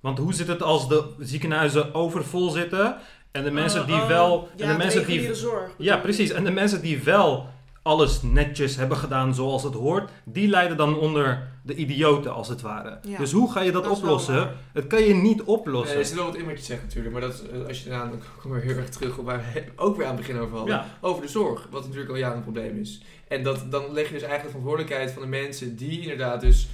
Want 0.00 0.18
hoe 0.18 0.34
zit 0.34 0.48
het 0.48 0.62
als 0.62 0.88
de 0.88 1.04
ziekenhuizen 1.18 1.94
overvol 1.94 2.50
zitten 2.50 2.96
en 3.30 3.44
de 3.44 3.50
mensen 3.50 3.80
Oh, 3.80 3.86
die 3.86 3.96
oh, 3.96 4.06
wel... 4.06 4.48
ja, 4.56 4.64
en 4.64 4.72
de 4.72 4.78
mensen 4.78 5.06
die, 5.06 5.34
zorg. 5.34 5.70
ja, 5.78 5.96
precies. 5.96 6.30
En 6.30 6.44
de 6.44 6.50
mensen 6.50 6.80
die 6.82 7.02
wel 7.02 7.46
alles 7.84 8.22
netjes 8.22 8.76
hebben 8.76 8.96
gedaan 8.96 9.34
zoals 9.34 9.62
het 9.62 9.74
hoort, 9.74 10.10
die 10.24 10.48
lijden 10.48 10.76
dan 10.76 10.98
onder 10.98 11.48
de 11.62 11.74
idioten 11.74 12.32
als 12.34 12.48
het 12.48 12.60
ware. 12.60 12.98
Ja. 13.02 13.18
Dus 13.18 13.32
hoe 13.32 13.52
ga 13.52 13.60
je 13.60 13.72
dat, 13.72 13.84
is 13.84 13.90
oplossen? 13.90 14.56
Het 14.72 14.86
kan 14.86 15.02
je 15.02 15.14
niet 15.14 15.42
oplossen. 15.42 15.98
er 15.98 16.04
zit 16.04 16.16
wel 16.16 16.24
wat 16.24 16.36
in 16.36 16.46
wat 16.46 16.58
je 16.58 16.64
zegt 16.64 16.82
natuurlijk. 16.82 17.12
Maar 17.12 17.20
dat, 17.20 17.32
is, 17.32 17.42
eh, 17.48 17.66
als 17.66 17.82
je 17.82 17.88
daarna, 17.88 18.10
dan 18.10 18.20
komen 18.42 18.60
we 18.60 18.66
heel 18.66 18.76
erg 18.76 18.88
terug 18.88 19.18
op 19.18 19.24
waar 19.24 19.44
we 19.52 19.64
ook 19.84 19.96
weer 19.96 20.06
aan 20.06 20.16
het 20.16 20.26
begin 20.26 20.40
over 20.40 20.56
hadden. 20.56 20.74
ja. 20.74 20.86
Over 21.00 21.22
de 21.22 21.28
zorg, 21.28 21.68
wat 21.70 21.82
natuurlijk 21.82 22.10
al 22.10 22.16
jaren 22.16 22.36
een 22.36 22.42
probleem 22.42 22.78
is. 22.78 23.02
En 23.28 23.42
dat, 23.42 23.70
dan 23.70 23.92
leg 23.92 24.06
je 24.06 24.12
dus 24.12 24.22
eigenlijk 24.22 24.42
de 24.42 24.48
verantwoordelijkheid 24.48 25.10
van 25.10 25.22
de 25.22 25.28
mensen 25.28 25.76
die 25.76 26.00
inderdaad 26.00 26.40
dus, 26.40 26.68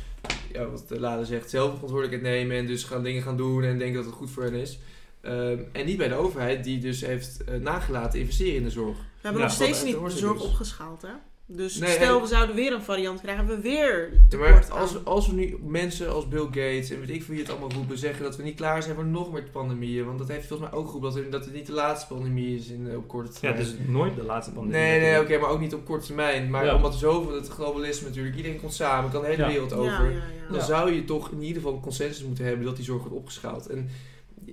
ja, 0.52 0.66
wat 0.66 0.88
de 0.88 1.00
Lade 1.00 1.24
zegt, 1.24 1.50
zelf 1.50 1.72
verantwoordelijkheid 1.72 2.34
nemen 2.34 2.56
en 2.56 2.66
dus 2.66 2.84
gaan 2.84 3.02
dingen 3.02 3.22
gaan 3.22 3.36
doen 3.36 3.64
en 3.64 3.78
denken 3.78 3.96
dat 3.96 4.04
het 4.04 4.14
goed 4.14 4.30
voor 4.30 4.42
hen 4.42 4.54
is. 4.54 4.78
Ehm, 5.20 5.58
en 5.72 5.86
niet 5.86 5.96
bij 5.96 6.08
de 6.08 6.14
overheid 6.14 6.64
die 6.64 6.78
dus 6.78 7.00
heeft 7.00 7.44
eh, 7.44 7.54
nagelaten 7.54 8.18
investeren 8.20 8.54
in 8.54 8.62
de 8.64 8.70
zorg. 8.70 8.96
We 8.96 9.02
hebben 9.20 9.40
Ja, 9.40 9.46
nog 9.46 9.56
steeds 9.56 9.84
niet 9.84 10.00
de 10.00 10.10
zorg 10.10 10.38
is. 10.40 10.46
opgeschaald, 10.46 11.02
hè? 11.02 11.08
Dus 11.52 11.76
Nee, 11.76 11.90
stel 11.90 12.16
en- 12.16 12.22
we 12.22 12.28
zouden 12.28 12.56
weer 12.56 12.72
een 12.72 12.82
variant 12.82 13.20
krijgen, 13.20 13.46
hebben 13.46 13.62
we 13.64 13.70
weer 13.70 14.08
Ja, 14.12 14.18
tekort 14.28 14.50
maar 14.50 14.64
aan. 14.70 14.78
als, 14.80 15.04
als 15.04 15.26
we 15.28 15.34
nu 15.34 15.56
mensen 15.62 16.12
als 16.12 16.28
Bill 16.28 16.44
Gates 16.44 16.90
en 16.90 17.00
weet 17.00 17.10
ik 17.10 17.22
veel 17.22 17.34
wie 17.34 17.42
het 17.42 17.50
allemaal 17.52 17.70
roepen, 17.72 17.98
zeggen 17.98 18.22
dat 18.24 18.36
we 18.36 18.42
niet 18.42 18.54
klaar 18.56 18.82
zijn 18.82 18.94
voor 18.94 19.04
nog 19.06 19.32
meer 19.32 19.42
pandemieën. 19.52 20.04
Want 20.04 20.18
dat 20.18 20.28
heeft 20.28 20.46
volgens 20.46 20.70
mij 20.70 20.78
ook 20.78 20.86
geroepen 20.86 21.10
dat, 21.10 21.18
het- 21.22 21.32
dat 21.32 21.44
het 21.44 21.54
niet 21.54 21.66
de 21.66 21.72
laatste 21.72 22.14
pandemie 22.14 22.56
is 22.56 22.68
in, 22.68 22.88
eh, 22.90 22.96
op 22.96 23.08
korte 23.08 23.30
Ja, 23.32 23.38
termijn. 23.38 23.58
het 23.58 23.66
is 23.80 23.86
nooit 23.86 24.16
de 24.16 24.22
laatste 24.24 24.52
pandemie. 24.52 24.78
Nee, 24.80 25.00
nee, 25.00 25.20
oké, 25.20 25.38
maar 25.38 25.50
ook 25.50 25.60
niet 25.60 25.74
op 25.74 25.84
korte 25.84 26.06
termijn. 26.06 26.50
Maar 26.50 26.64
Ja. 26.64 26.74
omdat 26.74 26.94
zoveel, 26.94 27.34
het 27.34 27.48
globalisme 27.48 28.08
natuurlijk, 28.08 28.36
iedereen 28.36 28.60
komt 28.60 28.74
samen, 28.74 29.10
kan 29.10 29.20
de 29.20 29.26
hele 29.26 29.42
Ja. 29.42 29.48
wereld 29.48 29.70
Ja, 29.70 29.76
over. 29.76 30.04
ja, 30.04 30.16
ja. 30.16 30.22
Dan 30.48 30.58
Ja. 30.58 30.64
zou 30.64 30.92
je 30.92 31.04
toch 31.04 31.30
in 31.30 31.40
ieder 31.42 31.56
geval 31.62 31.72
een 31.76 31.82
consensus 31.82 32.24
moeten 32.24 32.44
hebben 32.44 32.64
dat 32.64 32.76
die 32.76 32.84
zorg 32.84 33.00
wordt 33.02 33.16
opgeschaald. 33.16 33.66
En 33.66 33.88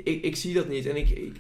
ik, 0.08 0.24
ik 0.24 0.36
zie 0.36 0.54
dat 0.54 0.68
niet. 0.68 0.86
En 0.86 0.96
ik, 0.96 1.32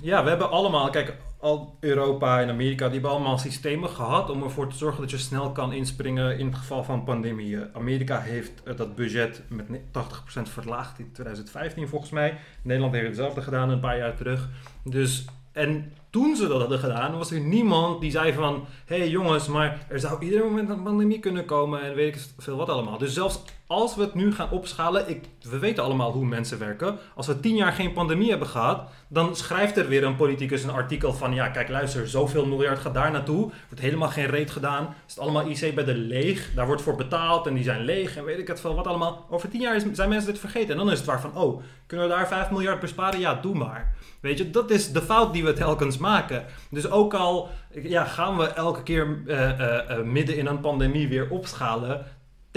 Ja, 0.00 0.22
we 0.22 0.28
hebben 0.28 0.50
allemaal, 0.50 0.90
kijk, 0.90 1.16
al 1.40 1.76
Europa 1.80 2.40
en 2.40 2.48
Amerika, 2.48 2.84
die 2.84 2.92
hebben 2.92 3.10
allemaal 3.10 3.38
systemen 3.38 3.88
gehad 3.88 4.30
om 4.30 4.42
ervoor 4.42 4.68
te 4.68 4.76
zorgen 4.76 5.00
dat 5.00 5.10
je 5.10 5.18
snel 5.18 5.52
kan 5.52 5.72
inspringen 5.72 6.38
in 6.38 6.46
het 6.46 6.56
geval 6.56 6.84
van 6.84 7.04
pandemieën. 7.04 7.68
Amerika 7.72 8.20
heeft 8.20 8.62
eh, 8.62 8.76
dat 8.76 8.94
budget 8.94 9.42
met 9.48 9.68
ne- 9.68 9.80
80% 10.38 10.42
verlaagd 10.42 10.98
in 10.98 11.12
2015 11.12 11.88
volgens 11.88 12.10
mij. 12.10 12.38
Nederland 12.62 12.94
heeft 12.94 13.06
hetzelfde 13.06 13.42
gedaan 13.42 13.70
een 13.70 13.80
paar 13.80 13.98
jaar 13.98 14.16
terug. 14.16 14.48
Dus, 14.84 15.24
en 15.52 15.92
toen 16.10 16.36
ze 16.36 16.48
dat 16.48 16.60
hadden 16.60 16.78
gedaan, 16.78 17.18
was 17.18 17.30
er 17.30 17.40
niemand 17.40 18.00
die 18.00 18.10
zei 18.10 18.32
van, 18.32 18.64
hé 18.86 18.98
hey 18.98 19.08
jongens, 19.08 19.46
maar 19.48 19.86
er 19.88 20.00
zou 20.00 20.24
ieder 20.24 20.44
moment 20.44 20.68
een 20.68 20.82
pandemie 20.82 21.18
kunnen 21.18 21.44
komen 21.44 21.82
en 21.82 21.94
weet 21.94 22.14
ik 22.14 22.22
veel 22.38 22.56
wat 22.56 22.68
allemaal. 22.68 22.98
Dus 22.98 23.14
zelfs 23.14 23.42
als 23.66 23.96
we 23.96 24.02
het 24.02 24.14
nu 24.14 24.32
gaan 24.32 24.50
opschalen, 24.50 25.08
ik, 25.08 25.24
we 25.42 25.58
weten 25.58 25.84
allemaal 25.84 26.12
hoe 26.12 26.24
mensen 26.24 26.58
werken. 26.58 26.98
Als 27.14 27.26
we 27.26 27.40
tien 27.40 27.56
jaar 27.56 27.72
geen 27.72 27.92
pandemie 27.92 28.30
hebben 28.30 28.48
gehad, 28.48 28.90
dan 29.08 29.36
schrijft 29.36 29.76
er 29.76 29.88
weer 29.88 30.04
een 30.04 30.16
politicus 30.16 30.62
een 30.62 30.70
artikel 30.70 31.12
van... 31.12 31.34
ja, 31.34 31.48
kijk, 31.48 31.68
luister, 31.68 32.08
zoveel 32.08 32.46
miljard 32.46 32.78
gaat 32.78 32.94
daar 32.94 33.10
naartoe. 33.10 33.50
Wordt 33.68 33.84
helemaal 33.84 34.08
geen 34.08 34.26
reet 34.26 34.50
gedaan. 34.50 34.94
Is 35.06 35.14
het 35.14 35.22
allemaal 35.22 35.48
IC-bedden 35.48 35.96
leeg. 35.96 36.50
Daar 36.54 36.66
wordt 36.66 36.82
voor 36.82 36.96
betaald 36.96 37.46
en 37.46 37.54
die 37.54 37.64
zijn 37.64 37.84
leeg 37.84 38.16
en 38.16 38.24
weet 38.24 38.38
ik 38.38 38.48
het 38.48 38.60
veel 38.60 38.74
wat 38.74 38.86
allemaal. 38.86 39.26
Over 39.30 39.48
tien 39.48 39.60
jaar 39.60 39.82
zijn 39.92 40.08
mensen 40.08 40.32
dit 40.32 40.40
vergeten. 40.40 40.70
En 40.70 40.76
dan 40.76 40.90
is 40.90 40.98
het 40.98 41.06
waar 41.06 41.20
van, 41.20 41.36
oh, 41.36 41.62
kunnen 41.86 42.08
we 42.08 42.14
daar 42.14 42.28
5 42.28 42.50
miljard 42.50 42.80
besparen? 42.80 43.20
Ja, 43.20 43.34
doe 43.34 43.54
maar. 43.54 43.94
Weet 44.20 44.38
je, 44.38 44.50
dat 44.50 44.70
is 44.70 44.92
de 44.92 45.02
fout 45.02 45.32
die 45.32 45.44
we 45.44 45.52
telkens 45.52 45.98
maken. 45.98 46.44
Dus 46.70 46.90
ook 46.90 47.14
al 47.14 47.48
ja, 47.82 48.04
gaan 48.04 48.36
we 48.36 48.44
elke 48.46 48.82
keer 48.82 49.22
eh, 49.26 49.50
eh, 49.50 49.90
eh, 49.90 50.04
midden 50.04 50.36
in 50.36 50.46
een 50.46 50.60
pandemie 50.60 51.08
weer 51.08 51.30
opschalen 51.30 52.04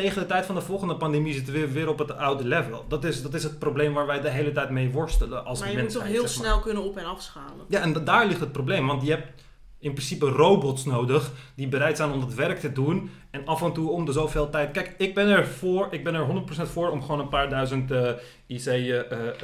tegen 0.02 0.22
de 0.22 0.28
tijd 0.28 0.46
van 0.46 0.56
de 0.56 0.62
volgende 0.62 0.96
pandemie 0.96 1.34
zitten 1.34 1.54
we 1.54 1.60
weer, 1.60 1.72
weer 1.72 1.88
op 1.90 2.00
het 2.00 2.18
oude 2.18 2.44
level. 2.44 2.86
Dat 2.88 3.04
is, 3.04 3.22
dat 3.22 3.34
is 3.34 3.44
het 3.44 3.60
probleem 3.60 3.94
waar 3.94 4.06
wij 4.06 4.22
de 4.22 4.30
hele 4.30 4.52
tijd 4.52 4.70
mee 4.70 4.90
worstelen 4.92 5.46
als 5.46 5.60
maar 5.60 5.72
je 5.72 5.78
moet 5.78 5.92
toch 5.92 6.04
heel 6.04 6.28
zeg 6.28 6.38
maar. 6.38 6.46
snel 6.46 6.60
kunnen 6.60 6.84
op- 6.84 6.98
en 6.98 7.06
afschalen. 7.06 7.66
Ja, 7.68 7.80
en 7.82 7.94
da- 7.94 8.00
daar 8.00 8.26
ligt 8.26 8.40
het 8.40 8.52
probleem. 8.52 8.88
Want 8.88 9.04
je 9.04 9.10
hebt 9.10 9.42
in 9.80 9.94
principe 9.94 10.26
robots 10.26 10.86
nodig 10.86 11.32
die 11.56 11.68
bereid 11.68 11.98
zijn 11.98 12.12
om 12.12 12.20
dat 12.20 12.34
werk 12.34 12.60
te 12.60 12.72
doen. 12.72 13.12
En 13.32 13.46
af 13.46 13.62
en 13.62 13.74
toe 13.74 13.90
om 13.90 14.06
de 14.06 14.12
zoveel 14.12 14.50
tijd. 14.50 14.72
Kijk, 14.72 14.96
ik 14.98 15.14
ben 15.14 15.28
er 15.28 15.48
voor, 15.48 15.88
ik 15.92 16.04
ben 16.04 16.16
er 16.16 16.26
100% 16.26 16.70
voor 16.70 16.90
om 16.90 17.02
gewoon 17.02 17.20
een 17.20 17.30
paar 17.30 17.50
duizend 17.50 17.92
eh, 17.92 18.10
IC 18.48 18.66
eh, 18.66 19.00
eh, 19.00 19.36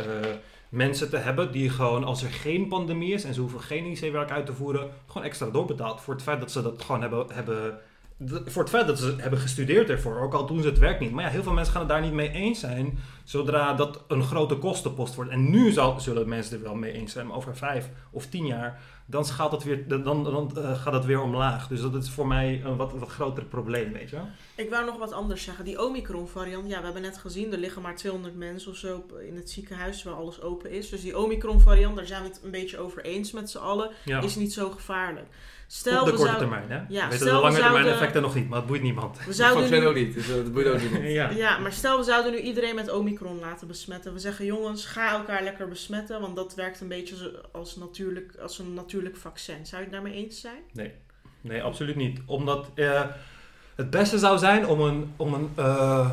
mensen 0.69 1.09
te 1.09 1.17
hebben. 1.17 1.51
Die 1.51 1.69
gewoon, 1.69 2.03
als 2.03 2.23
er 2.23 2.29
geen 2.31 2.67
pandemie 2.67 3.13
is 3.13 3.23
en 3.23 3.33
ze 3.33 3.39
hoeven 3.41 3.61
geen 3.61 3.85
IC-werk 3.85 4.31
uit 4.31 4.45
te 4.45 4.53
voeren, 4.53 4.89
gewoon 5.07 5.27
extra 5.27 5.49
doorbetaald. 5.49 6.01
Voor 6.01 6.13
het 6.13 6.23
feit 6.23 6.39
dat 6.39 6.51
ze 6.51 6.61
dat 6.61 6.81
gewoon 6.81 7.01
hebben. 7.01 7.25
hebben 7.33 7.79
voor 8.45 8.61
het 8.61 8.71
feit 8.71 8.87
dat 8.87 8.99
ze 8.99 9.15
hebben 9.17 9.39
gestudeerd 9.39 9.89
ervoor, 9.89 10.19
ook 10.21 10.33
al 10.33 10.45
doen 10.45 10.61
ze 10.61 10.67
het 10.67 10.77
werk 10.79 10.99
niet. 10.99 11.11
Maar 11.11 11.23
ja, 11.23 11.29
heel 11.29 11.43
veel 11.43 11.53
mensen 11.53 11.71
gaan 11.73 11.81
het 11.81 11.91
daar 11.91 12.01
niet 12.01 12.13
mee 12.13 12.31
eens 12.31 12.59
zijn, 12.59 12.99
zodra 13.23 13.73
dat 13.73 14.03
een 14.07 14.23
grote 14.23 14.55
kostenpost 14.57 15.15
wordt. 15.15 15.31
En 15.31 15.49
nu 15.49 15.71
zal, 15.71 15.99
zullen 15.99 16.29
mensen 16.29 16.57
er 16.57 16.63
wel 16.63 16.75
mee 16.75 16.91
eens 16.91 17.11
zijn, 17.11 17.27
maar 17.27 17.35
over 17.37 17.55
vijf 17.57 17.89
of 18.11 18.25
tien 18.25 18.45
jaar, 18.45 18.81
dan 19.05 19.25
gaat 19.25 19.51
het 19.51 19.63
weer, 19.63 19.87
dan, 19.87 20.03
dan 20.03 20.51
eh, 20.57 20.81
gaat 20.81 20.93
het 20.93 21.05
weer 21.05 21.21
omlaag. 21.21 21.67
Dus 21.67 21.81
dat 21.81 21.95
is 21.95 22.09
voor 22.09 22.27
mij 22.27 22.61
een 22.63 22.75
wat, 22.75 22.93
wat 22.93 23.09
groter 23.09 23.43
probleem, 23.43 23.91
weet 23.91 24.09
je 24.09 24.15
wel. 24.15 24.27
Ik 24.55 24.69
wou 24.69 24.85
nog 24.85 24.97
wat 24.97 25.11
anders 25.11 25.43
zeggen. 25.43 25.65
Die 25.65 25.81
Omicron-variant, 25.83 26.69
ja, 26.69 26.77
we 26.79 26.83
hebben 26.85 27.01
net 27.01 27.17
gezien, 27.17 27.51
er 27.51 27.57
liggen 27.59 27.81
maar 27.81 27.95
200 27.95 28.35
mensen 28.35 28.71
of 28.71 28.77
zo 28.77 29.05
in 29.27 29.35
het 29.35 29.49
ziekenhuis 29.49 30.03
waar 30.03 30.13
alles 30.13 30.41
open 30.41 30.71
is. 30.71 30.89
Dus 30.89 31.01
die 31.01 31.17
Omicron-variant, 31.17 31.95
daar 31.95 32.05
zijn 32.05 32.21
we 32.21 32.27
het 32.27 32.39
een 32.43 32.51
beetje 32.51 32.77
over 32.77 33.03
eens 33.03 33.31
met 33.31 33.49
z'n 33.49 33.57
allen, 33.57 33.89
Ja. 34.05 34.21
is 34.21 34.35
niet 34.35 34.53
zo 34.53 34.69
gevaarlijk. 34.69 35.27
Op 35.65 35.71
Stel, 35.71 36.05
de 36.05 36.11
we 36.11 36.17
korte 36.17 36.31
zouden... 36.31 36.49
termijn, 36.49 36.71
hè? 36.71 36.93
Ja, 36.93 37.03
we 37.03 37.09
weten 37.09 37.27
stel 37.27 37.29
de 37.29 37.35
we 37.35 37.41
lange 37.41 37.59
termijn 37.59 37.85
effecten 37.85 38.21
nog 38.21 38.35
niet, 38.35 38.49
maar 38.49 38.57
het 38.57 38.67
boeit 38.67 38.81
niemand. 38.81 39.25
We 39.25 39.33
zouden 39.33 39.69
nu... 39.69 39.87
ook 39.87 39.95
niet, 39.95 40.13
dus 40.13 40.27
dat 40.27 40.53
boeit 40.53 40.67
ook 40.67 40.81
niet. 40.81 40.91
ja. 41.19 41.29
Ja, 41.29 41.57
maar 41.57 41.71
stel 41.71 41.97
we 41.97 42.03
zouden 42.03 42.31
nu 42.31 42.39
iedereen 42.39 42.75
met 42.75 42.91
Omicron 42.91 43.39
laten 43.39 43.67
besmetten. 43.67 44.13
We 44.13 44.19
zeggen 44.19 44.45
jongens, 44.45 44.85
ga 44.85 45.11
elkaar 45.11 45.43
lekker 45.43 45.67
besmetten, 45.67 46.21
want 46.21 46.35
dat 46.35 46.55
werkt 46.55 46.81
een 46.81 46.87
beetje 46.87 47.43
als, 47.51 47.75
natuurlijk, 47.75 48.35
als 48.41 48.59
een 48.59 48.73
natuurlijk 48.73 49.17
vaccin. 49.17 49.65
Zou 49.65 49.81
je 49.81 49.87
het 49.87 49.91
daarmee 49.91 50.13
eens 50.13 50.41
zijn? 50.41 50.91
Nee, 51.41 51.63
absoluut 51.63 51.95
niet. 51.95 52.19
Omdat 52.25 52.69
eh, 52.75 53.03
het 53.75 53.89
beste 53.89 54.19
zou 54.19 54.37
zijn 54.37 54.67
om 54.67 54.81
een, 54.81 55.13
om, 55.15 55.33
een, 55.33 55.49
eh, 55.55 56.09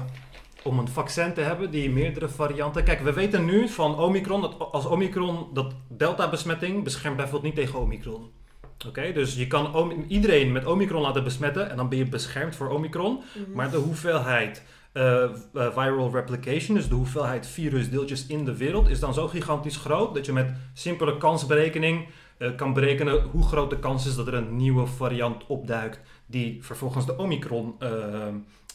om 0.63 0.79
een 0.79 0.89
vaccin 0.89 1.33
te 1.33 1.41
hebben 1.41 1.71
die 1.71 1.91
meerdere 1.91 2.29
varianten. 2.29 2.85
Kijk, 2.85 3.01
we 3.01 3.13
weten 3.13 3.45
nu 3.45 3.69
van 3.69 3.99
Omicron 3.99 4.41
dat 4.41 4.59
als 4.59 4.87
Omicron, 4.87 5.47
dat 5.53 5.75
Delta-besmetting 5.89 6.85
beschermt 6.85 7.17
bijvoorbeeld 7.17 7.55
niet 7.55 7.65
tegen 7.65 7.81
Omicron. 7.81 8.31
Oké, 8.87 9.13
dus 9.13 9.35
je 9.35 9.47
kan 9.47 10.05
iedereen 10.09 10.53
met 10.53 10.67
Omicron 10.67 11.03
laten 11.03 11.25
besmetten 11.25 11.71
en 11.71 11.77
dan 11.77 11.89
ben 11.89 11.99
je 11.99 12.09
beschermd 12.09 12.57
voor 12.57 12.69
Omicron. 12.69 13.23
Mhm. 13.35 13.53
Maar 13.53 13.71
de 13.71 13.77
hoeveelheid 13.77 14.63
eh, 14.93 15.23
eh, 15.23 15.31
viral 15.53 16.11
replication, 16.13 16.77
dus 16.77 16.89
de 16.89 16.95
hoeveelheid 16.95 17.47
virusdeeltjes 17.47 18.27
in 18.27 18.45
de 18.45 18.57
wereld, 18.57 18.89
is 18.89 19.01
dan 19.01 19.15
zo 19.15 19.29
gigantisch 19.29 19.77
groot 19.77 20.15
dat 20.15 20.27
je 20.27 20.33
met 20.33 20.55
simpele 20.73 21.17
kansberekening 21.17 22.09
eh, 22.39 22.57
kan 22.57 22.73
berekenen 22.73 23.23
hoe 23.23 23.45
groot 23.45 23.71
de 23.71 23.79
kans 23.79 24.07
is 24.07 24.15
dat 24.15 24.27
er 24.27 24.35
een 24.35 24.57
nieuwe 24.57 24.87
variant 24.87 25.47
opduikt 25.47 26.01
die 26.27 26.65
vervolgens 26.65 27.07
de 27.07 27.19
Omicron 27.19 27.75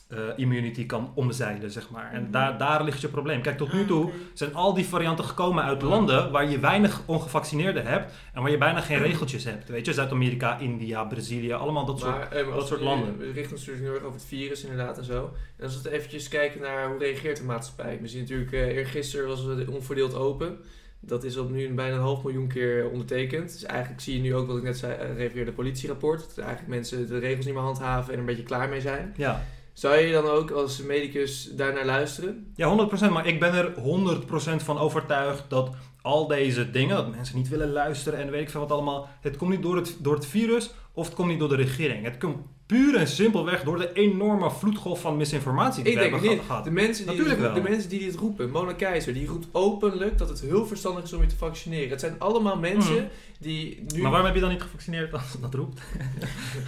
eh, 0.08 0.18
immunity 0.36 0.86
kan 0.86 1.12
omzeilen, 1.16 1.72
zeg 1.72 1.90
maar. 1.90 2.12
En 2.14 2.22
Mhm. 2.22 2.32
daar, 2.32 2.58
daar 2.58 2.84
ligt 2.84 3.02
je 3.02 3.08
probleem. 3.08 3.42
Kijk, 3.42 3.58
tot 3.58 3.74
nu 3.74 3.82
Ah, 3.82 3.88
toe 3.88 4.10
zijn 4.34 4.54
al 4.56 4.74
die 4.74 4.86
varianten 4.86 5.26
gekomen 5.26 5.64
uit 5.64 5.82
landen 5.82 6.32
waar 6.32 6.50
je 6.50 6.60
weinig 6.60 7.02
ongevaccineerden 7.06 7.86
hebt 7.86 8.14
en 8.34 8.42
waar 8.42 8.52
je 8.52 8.58
bijna 8.58 8.82
geen 8.82 8.98
regeltjes 9.00 9.44
hebt. 9.44 9.70
Weet 9.70 9.86
je, 9.86 9.94
Zuid-Amerika, 9.94 10.60
India, 10.60 11.04
Brazilië, 11.04 11.52
allemaal 11.54 11.86
dat 11.86 12.00
soort... 12.00 12.12
Maar, 12.18 12.32
eh, 12.32 12.54
als 12.54 12.68
soort 12.68 12.82
landen. 12.82 13.18
We 13.18 13.32
richten 13.32 13.52
ons 13.52 13.66
natuurlijk 13.66 13.86
heel 13.86 13.94
erg 13.96 14.04
over 14.04 14.20
het 14.20 14.28
virus 14.28 14.64
inderdaad 14.64 14.98
en 14.98 15.04
zo. 15.04 15.34
En 15.58 15.64
als 15.64 15.82
we 15.82 15.92
eventjes 15.92 16.28
kijken 16.28 16.62
naar 16.62 16.88
hoe 16.90 16.98
reageert 17.00 17.38
de 17.38 17.44
maatschappij. 17.44 18.00
We 18.02 18.08
zien 18.08 18.22
natuurlijk, 18.22 18.52
eh 18.52 18.68
eergisteren 18.68 19.28
was 19.28 19.42
het 19.44 19.68
onverdeeld 19.68 20.16
open. 20.16 20.58
Dat 21.00 21.24
is 21.24 21.38
op 21.38 21.50
nu 21.50 21.74
bijna 21.74 21.96
een 21.96 22.02
half 22.02 22.24
miljoen 22.24 22.48
keer 22.48 22.90
ondertekend. 22.90 23.52
Dus 23.52 23.64
eigenlijk 23.64 24.02
zie 24.02 24.16
je 24.16 24.22
nu 24.22 24.36
ook 24.36 24.48
wat 24.48 24.58
ik 24.58 24.64
net 24.64 24.78
zei, 24.78 25.14
refereerde 25.16 25.52
politierapport. 25.52 26.20
Dat 26.36 26.38
eigenlijk 26.46 26.68
mensen 26.68 27.08
de 27.08 27.20
regels 27.20 27.46
niet 27.46 27.54
meer 27.54 27.64
handhaven 27.64 28.08
en 28.08 28.14
er 28.14 28.20
een 28.20 28.26
beetje 28.26 28.44
klaar 28.44 28.70
mee 28.70 28.82
zijn. 28.82 29.14
Ja. 29.18 29.44
Zou 29.78 29.98
je 29.98 30.12
dan 30.12 30.26
ook 30.26 30.52
als 30.52 30.82
medicus 30.82 31.50
daarnaar 31.56 31.86
luisteren? 31.86 32.52
Ja, 32.56 32.88
100%. 33.08 33.12
Maar 33.12 33.28
ik 33.28 33.40
ben 33.40 33.54
er 33.54 33.74
100% 33.76 34.64
van 34.64 34.78
overtuigd 34.78 35.50
dat 35.50 35.70
al 36.02 36.28
deze 36.28 36.72
dingen, 36.72 36.96
dat 36.96 37.10
mensen 37.10 37.36
niet 37.36 37.50
willen 37.50 37.72
luisteren 37.72 38.20
en 38.20 38.32
weet 38.32 38.42
ik 38.42 38.50
veel 38.50 38.60
wat 38.60 38.72
allemaal, 38.72 39.10
het 39.22 39.38
komt 39.38 39.52
niet 39.52 39.62
door 39.62 39.76
het, 39.76 39.98
door 40.00 40.14
het 40.14 40.26
virus 40.26 40.72
of 40.94 41.06
het 41.06 41.16
komt 41.16 41.30
niet 41.30 41.40
door 41.40 41.50
de 41.50 41.56
regering. 41.56 42.04
Het 42.04 42.18
komt 42.18 42.38
puur 42.68 42.96
en 42.96 43.08
simpelweg 43.08 43.64
door 43.64 43.78
de 43.78 43.90
enorme 43.94 44.52
vloedgolf 44.52 45.02
van 45.02 45.18
misinformatie 45.18 45.84
die 45.84 45.92
Ik 45.94 45.98
we 46.00 46.10
denk 46.10 46.24
hebben 46.24 46.46
gehad. 46.46 46.64
De 46.64 46.72
mensen, 46.72 47.06
die 47.06 47.06
Natuurlijk 47.16 47.40
dit, 47.40 47.48
de 47.56 47.62
wel. 47.62 47.70
mensen 47.72 47.90
die 47.90 48.00
dit 48.00 48.16
roepen, 48.16 48.50
Mona 48.52 48.74
Keizer, 48.74 49.14
die 49.14 49.28
roept 49.28 49.48
openlijk 49.52 50.18
dat 50.18 50.30
het 50.30 50.42
heel 50.42 50.66
verstandig 50.66 51.04
is 51.04 51.14
om 51.14 51.22
je 51.22 51.28
te 51.28 51.36
vaccineren. 51.38 51.90
Het 51.90 52.00
zijn 52.00 52.16
allemaal 52.18 52.58
mensen 52.58 52.94
Mhm. 52.94 53.04
die 53.40 53.84
nu... 53.94 54.02
Maar 54.02 54.10
waarom 54.10 54.26
heb 54.28 54.36
je 54.36 54.42
dan 54.42 54.50
niet 54.52 54.62
gevaccineerd 54.62 55.14
als 55.14 55.32
ze 55.32 55.40
dat 55.40 55.54
roept? 55.54 55.82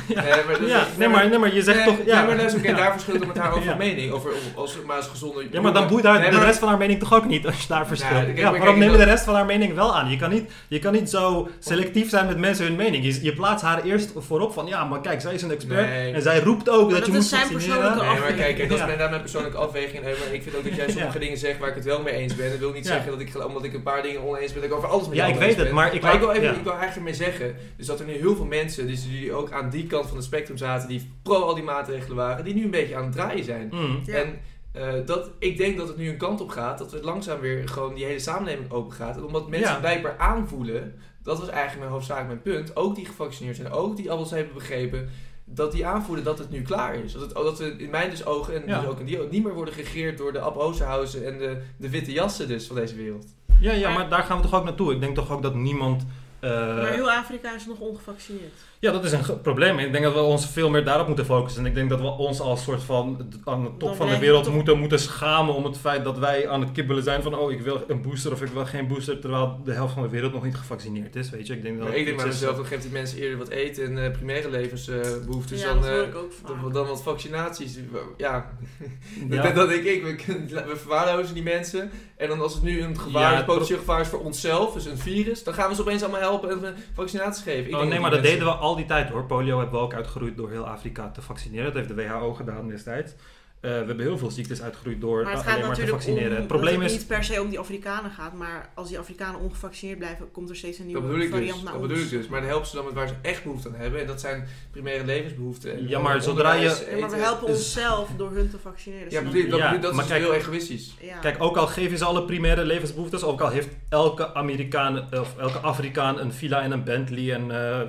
Nee, 0.08 0.16
maar 0.48 0.66
Ja, 0.68 0.88
nee 0.98 1.08
maar, 1.08 1.30
nee, 1.30 1.38
maar 1.40 1.54
je 1.56 1.62
zegt 1.62 1.78
nee, 1.86 1.86
toch... 1.96 2.06
Ja, 2.06 2.18
nee, 2.18 2.28
maar 2.28 2.36
luister, 2.38 2.60
oké, 2.60 2.70
ja. 2.70 2.76
daar 2.78 2.92
verschilt 2.92 3.18
het 3.20 3.28
met 3.28 3.38
haar 3.38 3.52
over 3.52 3.64
Ja. 3.64 3.76
mening. 3.76 4.12
Over, 4.12 4.32
als, 4.56 4.78
maar 4.86 4.96
als 4.96 5.08
gezonde... 5.08 5.48
Ja, 5.52 5.62
maar 5.62 5.74
dan 5.74 5.88
boeit 5.88 6.04
haar 6.06 6.20
Nee, 6.20 6.30
de 6.30 6.36
maar- 6.36 6.46
rest 6.46 6.60
van 6.60 6.68
haar 6.68 6.78
mening 6.78 7.00
toch 7.00 7.14
ook 7.14 7.26
niet 7.26 7.46
als 7.46 7.62
je 7.62 7.68
daar 7.68 7.88
verschilt. 7.88 8.38
ja, 8.38 8.50
maar 8.52 8.60
waarom 8.60 8.80
nemen 8.80 8.98
de 8.98 9.04
rest 9.04 9.24
van 9.24 9.34
haar 9.36 9.46
mening 9.46 9.74
wel 9.74 9.96
aan? 9.96 10.10
Je 10.10 10.18
kan 10.18 10.30
niet, 10.30 10.52
je 10.68 10.80
kan 10.80 10.94
niet 10.94 11.10
zo 11.10 11.50
selectief 11.60 12.10
zijn 12.10 12.26
met 12.26 12.38
mensen 12.38 12.66
hun 12.66 12.76
mening. 12.76 13.04
Je, 13.06 13.24
je 13.24 13.34
plaatst 13.34 13.66
haar 13.66 13.84
eerst 13.84 14.12
voorop 14.18 14.54
van, 14.54 14.66
ja, 14.68 14.84
maar 14.86 15.02
kijk, 15.02 15.22
zij 15.22 15.34
is 15.34 15.42
een 15.42 15.52
expert. 15.52 15.89
Nee. 15.90 16.14
En 16.14 16.22
zij 16.22 16.40
roept 16.40 16.70
ook 16.70 16.90
dat, 16.90 16.98
dat 17.00 17.06
je 17.08 17.12
moet 17.14 17.24
zijn 17.24 17.42
vaccineren. 17.48 17.82
persoonlijke 17.82 18.12
Nee, 18.12 18.20
maar 18.20 18.34
kijk, 18.34 18.56
kijk, 18.56 18.70
dat 18.70 18.80
is 18.80 18.86
mijn 18.86 19.22
persoonlijke 19.22 19.58
afweging. 19.58 20.04
En 20.04 20.12
ik 20.32 20.44
vind 20.44 20.56
ook 20.56 20.64
dat 20.64 20.76
jij 20.76 20.90
sommige 20.90 21.14
Ja. 21.14 21.20
dingen 21.20 21.38
zegt 21.38 21.60
waar 21.60 21.70
ik 21.70 21.76
het 21.76 21.84
wel 21.86 22.02
mee 22.02 22.14
eens 22.14 22.36
ben. 22.36 22.50
Dat 22.50 22.60
wil 22.60 22.72
niet 22.72 22.86
Ja. 22.86 22.92
zeggen 22.94 23.12
dat 23.12 23.20
ik, 23.22 23.46
omdat 23.48 23.64
ik 23.64 23.74
een 23.74 23.84
paar 23.84 24.02
dingen 24.02 24.22
oneens 24.24 24.52
ben, 24.54 24.62
dat 24.62 24.72
ik 24.72 24.78
over 24.78 24.90
alles 24.90 25.08
met 25.08 25.18
Ja, 25.18 25.26
ik 25.26 25.36
weet 25.36 25.56
het, 25.56 25.72
maar 25.72 25.94
ik 25.94 26.02
maar 26.02 26.20
wil, 26.20 26.32
even, 26.32 26.44
ja. 26.44 26.54
ik 26.54 26.64
wil 26.64 26.74
eigenlijk 26.74 27.04
mee 27.04 27.14
zeggen, 27.14 27.56
dus 27.78 27.86
dat 27.86 28.00
er 28.00 28.06
nu 28.06 28.14
heel 28.14 28.36
veel 28.36 28.46
mensen, 28.46 28.88
dus 28.88 29.04
die 29.10 29.34
ook 29.34 29.52
aan 29.52 29.70
die 29.70 29.88
kant 29.88 30.08
van 30.08 30.16
het 30.16 30.26
spectrum 30.26 30.58
zaten, 30.58 30.88
die 30.88 31.12
pro 31.24 31.36
al 31.42 31.56
die 31.56 31.64
maatregelen 31.64 32.16
waren, 32.18 32.44
die 32.46 32.54
nu 32.56 32.64
een 32.64 32.72
beetje 32.72 32.96
aan 32.96 33.04
het 33.04 33.12
draaien 33.12 33.44
zijn. 33.44 33.68
Mm. 33.72 34.00
Ja. 34.06 34.14
En 34.16 34.40
eh, 34.72 34.94
dat, 35.06 35.30
ik 35.40 35.58
denk 35.58 35.78
dat 35.78 35.88
het 35.88 35.98
nu 35.98 36.10
een 36.10 36.18
kant 36.18 36.42
op 36.42 36.50
gaat, 36.50 36.78
dat 36.78 36.92
het 36.92 37.04
langzaam 37.04 37.40
weer 37.40 37.68
gewoon 37.70 37.94
die 37.94 38.06
hele 38.06 38.20
samenleving 38.20 38.72
open 38.72 38.94
gaat. 38.94 39.16
En 39.18 39.24
omdat 39.24 39.50
mensen 39.50 39.74
Ja. 39.74 39.80
blijkbaar 39.80 40.16
aanvoelen, 40.18 40.96
dat 41.24 41.40
was 41.40 41.50
eigenlijk 41.50 41.80
mijn 41.80 41.92
hoofdzakelijk 41.92 42.44
mijn 42.44 42.58
punt, 42.58 42.76
ook 42.76 42.96
die 42.96 43.06
gevaccineerd 43.06 43.56
zijn, 43.56 43.72
ook 43.72 43.96
die 43.98 44.12
alles 44.12 44.32
hebben 44.32 44.54
begrepen, 44.54 45.10
dat 45.54 45.72
die 45.72 45.86
aanvoelen 45.86 46.24
dat 46.24 46.38
het 46.40 46.50
nu 46.50 46.62
klaar 46.62 46.96
is. 46.96 47.14
Dat, 47.14 47.22
het, 47.22 47.34
dat 47.34 47.58
we 47.60 47.76
in 47.78 47.90
mijn 47.90 48.10
dus 48.10 48.26
ogen, 48.26 48.56
en 48.56 48.64
Ja. 48.68 48.80
dus 48.80 48.90
ook 48.90 49.00
in 49.00 49.06
die 49.06 49.20
ogen, 49.20 49.32
niet 49.32 49.44
meer 49.44 49.54
worden 49.54 49.74
gegeerd 49.74 50.18
door 50.18 50.34
de 50.34 50.40
Ab 50.40 50.56
Osterhausen 50.58 51.26
en 51.26 51.38
de, 51.38 51.62
de 51.78 51.90
witte 51.90 52.12
jassen 52.12 52.48
dus 52.48 52.68
van 52.68 52.76
deze 52.76 52.96
wereld. 52.96 53.26
Ja, 53.60 53.72
ja, 53.72 53.90
Maar- 53.90 53.98
maar 53.98 54.10
daar 54.10 54.24
gaan 54.24 54.38
we 54.38 54.44
toch 54.44 54.54
ook 54.56 54.64
naartoe. 54.64 54.94
Ik 54.94 55.00
denk 55.00 55.16
toch 55.16 55.32
ook 55.32 55.42
dat 55.42 55.56
niemand 55.56 56.06
maar 56.42 56.92
heel 56.92 57.12
Afrika 57.12 57.56
is 57.56 57.66
nog 57.66 57.80
ongevaccineerd. 57.80 58.54
ja, 58.80 58.92
dat 58.92 59.04
is 59.04 59.12
een 59.12 59.42
probleem. 59.42 59.80
En 59.80 59.86
ik 59.86 59.92
denk 59.92 60.04
dat 60.04 60.14
we 60.14 60.20
ons 60.20 60.48
veel 60.48 60.70
meer 60.70 60.84
daarop 60.86 61.08
moeten 61.08 61.26
focussen. 61.26 61.62
En 61.62 61.68
ik 61.68 61.76
denk 61.76 61.90
dat 61.90 62.00
we 62.00 62.08
ons 62.08 62.40
als 62.40 62.64
soort 62.64 62.84
van 62.84 63.32
aan 63.44 63.62
de 63.64 63.70
top 63.70 63.80
Dan 63.80 63.96
van 63.96 64.08
de 64.10 64.20
wereld 64.20 64.44
toch- 64.44 64.54
moeten, 64.54 64.80
moeten 64.80 65.00
schamen 65.00 65.54
om 65.54 65.64
het 65.66 65.78
feit 65.78 66.04
dat 66.04 66.18
wij 66.18 66.50
aan 66.50 66.62
het 66.62 66.72
kibbelen 66.72 67.04
zijn 67.04 67.22
van 67.24 67.36
oh, 67.38 67.52
ik 67.52 67.62
wil 67.62 67.84
een 67.88 68.02
booster 68.02 68.32
of 68.32 68.42
ik 68.42 68.48
wil 68.52 68.66
geen 68.66 68.88
booster, 68.88 69.20
terwijl 69.20 69.60
de 69.66 69.72
helft 69.74 69.94
van 69.94 70.04
de 70.04 70.10
wereld 70.10 70.34
nog 70.34 70.44
niet 70.44 70.56
gevaccineerd 70.56 71.16
is. 71.16 71.30
Weet 71.30 71.48
je, 71.48 71.54
ik 71.54 71.62
denk 71.64 71.78
dat 71.78 71.88
Maar 71.88 71.98
ik 71.98 72.06
denk 72.06 72.18
proces- 72.18 72.34
mezelf, 72.40 72.56
dan 72.56 72.66
geeft 72.66 72.82
die 72.82 72.92
mensen 72.92 73.18
eerder 73.20 73.38
wat 73.38 73.50
eten 73.50 73.84
en 73.86 74.04
eh, 74.06 74.12
primaire 74.12 74.50
levensbehoeftes 74.50 75.62
ja, 75.62 75.68
dan, 75.68 75.76
dat 75.82 75.86
eh, 75.86 75.92
hoor 75.92 76.04
ik 76.04 76.16
ook 76.16 76.32
vaak. 76.34 76.62
dan, 76.62 76.72
dan 76.72 76.88
wat 76.88 77.04
vaccinaties. 77.04 77.78
Ja, 78.18 78.50
Ja. 79.30 79.42
Dat, 79.42 79.56
dat 79.56 79.70
denk 79.70 79.84
ik. 79.84 80.04
We, 80.04 80.16
kunnen- 80.16 80.68
we 80.68 80.76
verwaarlozen 80.76 81.34
die 81.34 81.44
mensen. 81.44 81.92
En 82.18 82.28
dan 82.28 82.42
als 82.42 82.54
het 82.54 82.64
nu 82.64 82.82
een 82.82 83.00
gevaar 83.00 83.32
Ja, 83.34 83.40
is, 83.40 83.46
potentieel 83.46 83.80
gevaar 83.80 84.02
is 84.02 84.08
voor 84.08 84.20
onszelf, 84.24 84.74
dus 84.74 84.86
een 84.86 84.98
virus, 84.98 85.44
dan 85.44 85.54
gaan 85.54 85.70
we 85.70 85.76
ze 85.76 85.82
opeens 85.82 86.02
allemaal 86.02 86.20
helpen 86.20 86.29
en 86.38 86.66
eh, 86.66 86.72
vaccinaties 86.94 87.44
geven. 87.44 87.70
Ik 87.70 87.76
Oh, 87.76 87.80
nee, 87.82 88.00
maar 88.00 88.10
dat 88.12 88.20
mensen- 88.22 88.40
deden 88.40 88.54
we 88.54 88.60
al 88.60 88.76
die 88.76 88.86
tijd 88.86 89.10
hoor. 89.10 89.26
Polio 89.26 89.58
hebben 89.60 89.80
we 89.80 89.86
ook 89.86 89.94
uitgeroeid 89.94 90.38
door 90.38 90.50
heel 90.50 90.68
Afrika 90.68 91.10
te 91.12 91.22
vaccineren. 91.22 91.66
Dat 91.66 91.74
heeft 91.74 91.88
de 91.88 92.08
WHO 92.08 92.34
gedaan 92.34 92.68
destijds. 92.68 93.14
Eh, 93.62 93.70
we 93.72 93.76
hebben 93.78 94.00
heel 94.00 94.18
veel 94.18 94.32
ziektes 94.32 94.62
uitgeroeid 94.62 95.02
door 95.02 95.24
Maar 95.24 95.34
het 95.34 95.42
alleen 95.42 95.44
gaat 95.44 95.54
maar 95.68 95.76
te 95.76 95.82
natuurlijk 95.82 95.96
om 95.98 96.02
vaccineren. 96.02 96.30
Het 96.30 96.38
dat 96.40 96.48
probleem 96.48 96.82
het 96.82 96.92
is, 96.92 96.98
niet 96.98 97.08
per 97.08 97.24
se 97.24 97.42
om 97.42 97.50
die 97.50 97.60
Afrikanen 97.60 98.12
gaat, 98.12 98.34
maar 98.34 98.70
als 98.76 98.88
die 98.88 99.00
Afrikanen 99.00 99.40
ongevaccineerd 99.40 99.98
blijven, 100.00 100.32
komt 100.32 100.50
er 100.50 100.56
steeds 100.56 100.78
een 100.80 100.84
Dat 100.84 100.94
nieuwe 100.94 101.08
bedoel 101.08 101.24
ik 101.26 101.30
variant 101.32 101.54
dus. 101.56 101.64
naar 101.64 101.74
Dat 101.74 101.82
ons. 101.82 101.92
bedoel 101.92 102.06
ik 102.06 102.10
dus. 102.12 102.28
Maar 102.28 102.40
dan 102.40 102.50
helpen 102.50 102.68
ze 102.68 102.76
dan 102.76 102.86
met 102.86 102.94
waar 102.94 103.08
ze 103.08 103.14
echt 103.22 103.44
behoefte 103.44 103.68
aan 103.68 103.76
hebben. 103.76 104.00
En 104.02 104.08
dat 104.08 104.20
zijn 104.22 104.48
primaire 104.72 105.06
levensbehoeften. 105.06 105.74
En, 105.78 105.88
Ja, 105.88 106.00
maar 106.00 106.22
zodra 106.22 106.54
je- 106.54 106.88
Ja, 106.92 107.00
maar 107.00 107.10
we 107.10 107.16
helpen 107.18 107.48
Dus- 107.48 107.56
onszelf 107.56 108.10
door 108.18 108.32
hun 108.32 108.50
te 108.50 108.58
vaccineren. 108.60 109.12
Ja, 109.12 109.22
bedoel, 109.22 109.50
dat, 109.50 109.60
Ja, 109.60 109.66
bedoel- 109.66 109.82
dat 109.82 109.94
maar 109.94 110.04
is 110.04 110.10
kijk- 110.10 110.24
heel 110.24 110.34
egoïstisch. 110.34 110.96
Ja. 111.02 111.18
kijk, 111.20 111.44
ook 111.44 111.58
al 111.58 111.68
geven 111.68 111.98
ze 111.98 112.06
alle 112.06 112.24
primaire 112.26 112.66
levensbehoeftes, 112.66 113.24
ook 113.24 113.42
al 113.42 113.50
heeft 113.50 113.70
elke 113.90 114.34
Amerikaan 114.34 115.08
of 115.20 115.38
elke 115.38 115.58
Afrikaan 115.58 116.20
een 116.20 116.34
villa 116.34 116.62
en 116.62 116.72
een 116.72 116.84
Bentley 116.84 117.34
en 117.34 117.52
eh, 117.52 117.80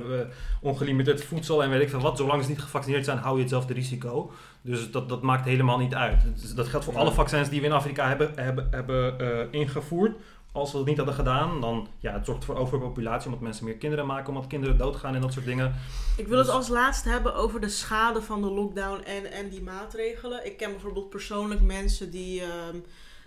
ongelimiteerd 0.61 1.24
voedsel 1.24 1.62
en 1.62 1.70
weet 1.70 1.82
ik 1.82 1.88
veel 1.90 2.00
wat, 2.00 2.16
zolang 2.16 2.42
ze 2.42 2.48
niet 2.48 2.61
gevaccineerd 2.61 3.04
zijn, 3.04 3.18
hou 3.18 3.34
je 3.34 3.40
hetzelfde 3.40 3.74
risico. 3.74 4.32
Dus 4.62 4.90
dat, 4.90 5.08
dat 5.08 5.22
maakt 5.22 5.44
helemaal 5.44 5.78
niet 5.78 5.94
uit. 5.94 6.22
Dus 6.40 6.54
Dat 6.54 6.68
geldt 6.68 6.84
voor 6.84 6.96
alle 6.96 7.12
vaccins 7.12 7.48
die 7.48 7.61
we 7.61 7.66
in 7.66 7.72
Afrika 7.72 8.08
hebben, 8.08 8.32
hebben, 8.34 8.68
hebben 8.70 9.18
eh, 9.20 9.61
ingevoerd. 9.61 10.16
Als 10.52 10.72
we 10.72 10.78
dat 10.78 10.86
niet 10.86 10.96
hadden 10.96 11.14
gedaan, 11.14 11.61
dan 11.61 11.88
ja, 11.98 12.12
het 12.12 12.26
zorgt 12.26 12.44
voor 12.44 12.56
overpopulatie, 12.56 13.26
omdat 13.26 13.40
mensen 13.40 13.64
meer 13.64 13.74
kinderen 13.76 14.06
maken, 14.06 14.28
omdat 14.28 14.46
kinderen 14.46 14.76
doodgaan 14.78 15.14
en 15.14 15.20
dat 15.20 15.32
soort 15.32 15.44
dingen. 15.44 15.74
Ik 16.16 16.26
wil 16.26 16.36
het 16.36 16.46
Dus- 16.46 16.54
als 16.54 16.68
laatste 16.68 17.08
hebben 17.08 17.34
over 17.34 17.61
de 17.61 17.68
schade 17.68 18.22
van 18.22 18.42
de 18.42 18.50
lockdown 18.50 19.02
en, 19.04 19.32
en 19.32 19.48
die 19.48 19.62
maatregelen. 19.62 20.46
Ik 20.46 20.56
ken 20.56 20.70
bijvoorbeeld 20.70 21.11
persoonlijk 21.11 21.61
mensen 21.61 22.11
die, 22.11 22.40
ehm, 22.40 22.76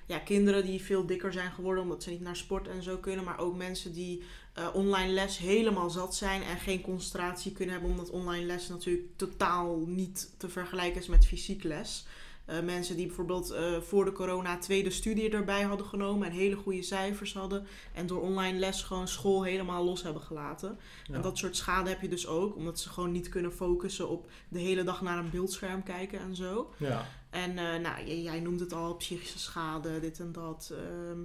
ja, 0.06 0.20
kinderen 0.20 0.66
die 0.66 0.82
veel 0.82 1.06
dikker 1.06 1.34
zijn 1.34 1.52
geworden 1.52 1.84
omdat 1.84 2.04
ze 2.04 2.10
niet 2.10 2.22
naar 2.22 2.36
sport 2.36 2.68
en 2.68 2.84
zo 2.84 2.98
kunnen. 2.98 3.26
Maar 3.26 3.40
ook 3.40 3.56
mensen 3.56 3.94
die 3.94 4.24
eh, 4.54 4.68
online 4.74 5.12
les 5.14 5.38
helemaal 5.38 5.90
zat 5.90 6.16
zijn 6.16 6.44
en 6.44 6.58
geen 6.58 6.82
concentratie 6.82 7.52
kunnen 7.52 7.74
hebben. 7.74 7.92
Omdat 7.92 8.10
online 8.10 8.46
les 8.46 8.68
natuurlijk 8.68 9.08
totaal 9.16 9.84
niet 9.88 10.34
te 10.38 10.50
vergelijken 10.50 11.02
is 11.02 11.08
met 11.08 11.26
fysiek 11.26 11.64
les. 11.64 12.06
Eh, 12.46 12.60
mensen 12.60 12.96
die 12.96 13.06
bijvoorbeeld 13.06 13.52
eh, 13.52 13.82
voor 13.82 14.06
de 14.06 14.12
corona 14.12 14.58
tweede 14.58 14.90
studie 14.90 15.30
erbij 15.30 15.62
hadden 15.62 15.86
genomen 15.86 16.28
en 16.28 16.34
hele 16.34 16.56
goede 16.56 16.82
cijfers 16.82 17.34
hadden. 17.34 17.66
En 17.94 18.08
door 18.08 18.22
online 18.22 18.60
les 18.60 18.82
gewoon 18.82 19.08
school 19.08 19.44
helemaal 19.44 19.84
los 19.84 20.04
hebben 20.04 20.22
gelaten. 20.22 20.80
Ja. 21.08 21.14
En 21.14 21.22
dat 21.22 21.38
soort 21.38 21.58
schade 21.58 21.90
heb 21.90 22.02
je 22.02 22.10
dus 22.10 22.28
ook, 22.28 22.56
omdat 22.56 22.80
ze 22.80 22.90
gewoon 22.90 23.12
niet 23.12 23.30
kunnen 23.30 23.54
focussen 23.54 24.10
op 24.10 24.28
de 24.48 24.60
hele 24.60 24.84
dag 24.84 25.02
naar 25.02 25.18
een 25.18 25.30
beeldscherm 25.30 25.84
kijken 25.84 26.20
en 26.20 26.36
zo. 26.36 26.74
Ja. 26.78 27.06
En 27.30 27.54
nou, 27.54 28.06
jij, 28.06 28.22
jij 28.22 28.40
noemt 28.40 28.60
het 28.60 28.74
al, 28.74 28.96
psychische 28.96 29.40
schade, 29.40 30.00
dit 30.00 30.20
en 30.20 30.32
dat. 30.32 30.74
ehm. 30.74 31.20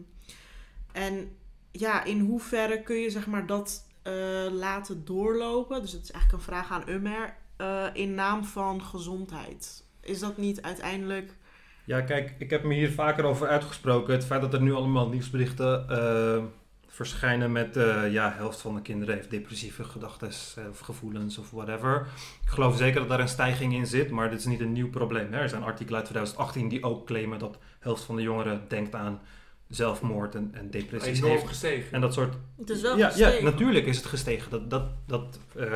en 0.92 1.36
ja, 1.80 2.04
in 2.04 2.20
hoeverre 2.20 2.82
kun 2.82 2.96
je 2.96 3.10
zeg 3.10 3.26
maar 3.26 3.46
dat 3.46 3.86
eh, 4.02 4.12
laten 4.50 5.04
doorlopen? 5.04 5.80
Dus 5.80 5.92
het 5.92 6.02
is 6.02 6.10
eigenlijk 6.10 6.42
een 6.42 6.52
vraag 6.52 6.70
aan 6.70 6.88
Umer. 6.88 7.34
eh, 7.56 7.84
in 7.92 8.14
naam 8.14 8.44
van 8.44 8.82
gezondheid. 8.82 9.84
Is 10.00 10.18
dat 10.18 10.36
niet 10.36 10.62
uiteindelijk... 10.62 11.36
Ja, 11.84 12.00
kijk, 12.00 12.34
ik 12.38 12.50
heb 12.50 12.62
me 12.62 12.74
hier 12.74 12.90
vaker 12.90 13.24
over 13.24 13.48
uitgesproken. 13.48 14.14
Het 14.14 14.24
feit 14.24 14.40
dat 14.40 14.54
er 14.54 14.62
nu 14.62 14.72
allemaal 14.72 15.08
nieuwsberichten 15.08 15.88
eh, 15.88 16.42
verschijnen 16.86 17.52
met... 17.52 17.74
ja, 18.10 18.32
helft 18.32 18.60
van 18.60 18.74
de 18.74 18.82
kinderen 18.82 19.14
heeft 19.14 19.30
depressieve 19.30 19.84
gedachten 19.84 20.28
of 20.70 20.78
gevoelens 20.78 21.38
of 21.38 21.50
whatever. 21.50 22.06
Ik 22.42 22.48
geloof 22.48 22.76
zeker 22.76 23.00
dat 23.00 23.08
daar 23.08 23.20
een 23.20 23.28
stijging 23.28 23.74
in 23.74 23.86
zit, 23.86 24.10
maar 24.10 24.30
dit 24.30 24.38
is 24.38 24.46
niet 24.46 24.60
een 24.60 24.72
nieuw 24.72 24.90
probleem. 24.90 25.32
Hè? 25.32 25.40
Er 25.40 25.48
zijn 25.48 25.62
artikelen 25.62 25.98
uit 25.98 26.08
2018 26.08 26.68
die 26.68 26.84
ook 26.84 27.06
claimen 27.06 27.38
dat 27.38 27.58
helft 27.78 28.02
van 28.04 28.16
de 28.16 28.22
jongeren 28.22 28.64
denkt 28.68 28.94
aan 28.94 29.20
zelfmoord 29.68 30.34
en, 30.34 30.54
Enorm 30.70 31.30
heeft. 31.32 31.46
gestegen. 31.46 31.92
En 31.92 32.00
dat 32.00 32.14
soort 32.14 32.34
Het 32.58 32.70
is 32.70 32.80
wel 32.80 32.96
ja, 32.96 33.08
gestegen. 33.08 33.34
ja, 33.36 33.42
natuurlijk 33.42 33.86
is 33.86 33.96
het 33.96 34.06
gestegen. 34.06 34.50
Dat, 34.50 34.70
dat, 34.70 34.82
dat 35.06 35.38
eh, 35.56 35.66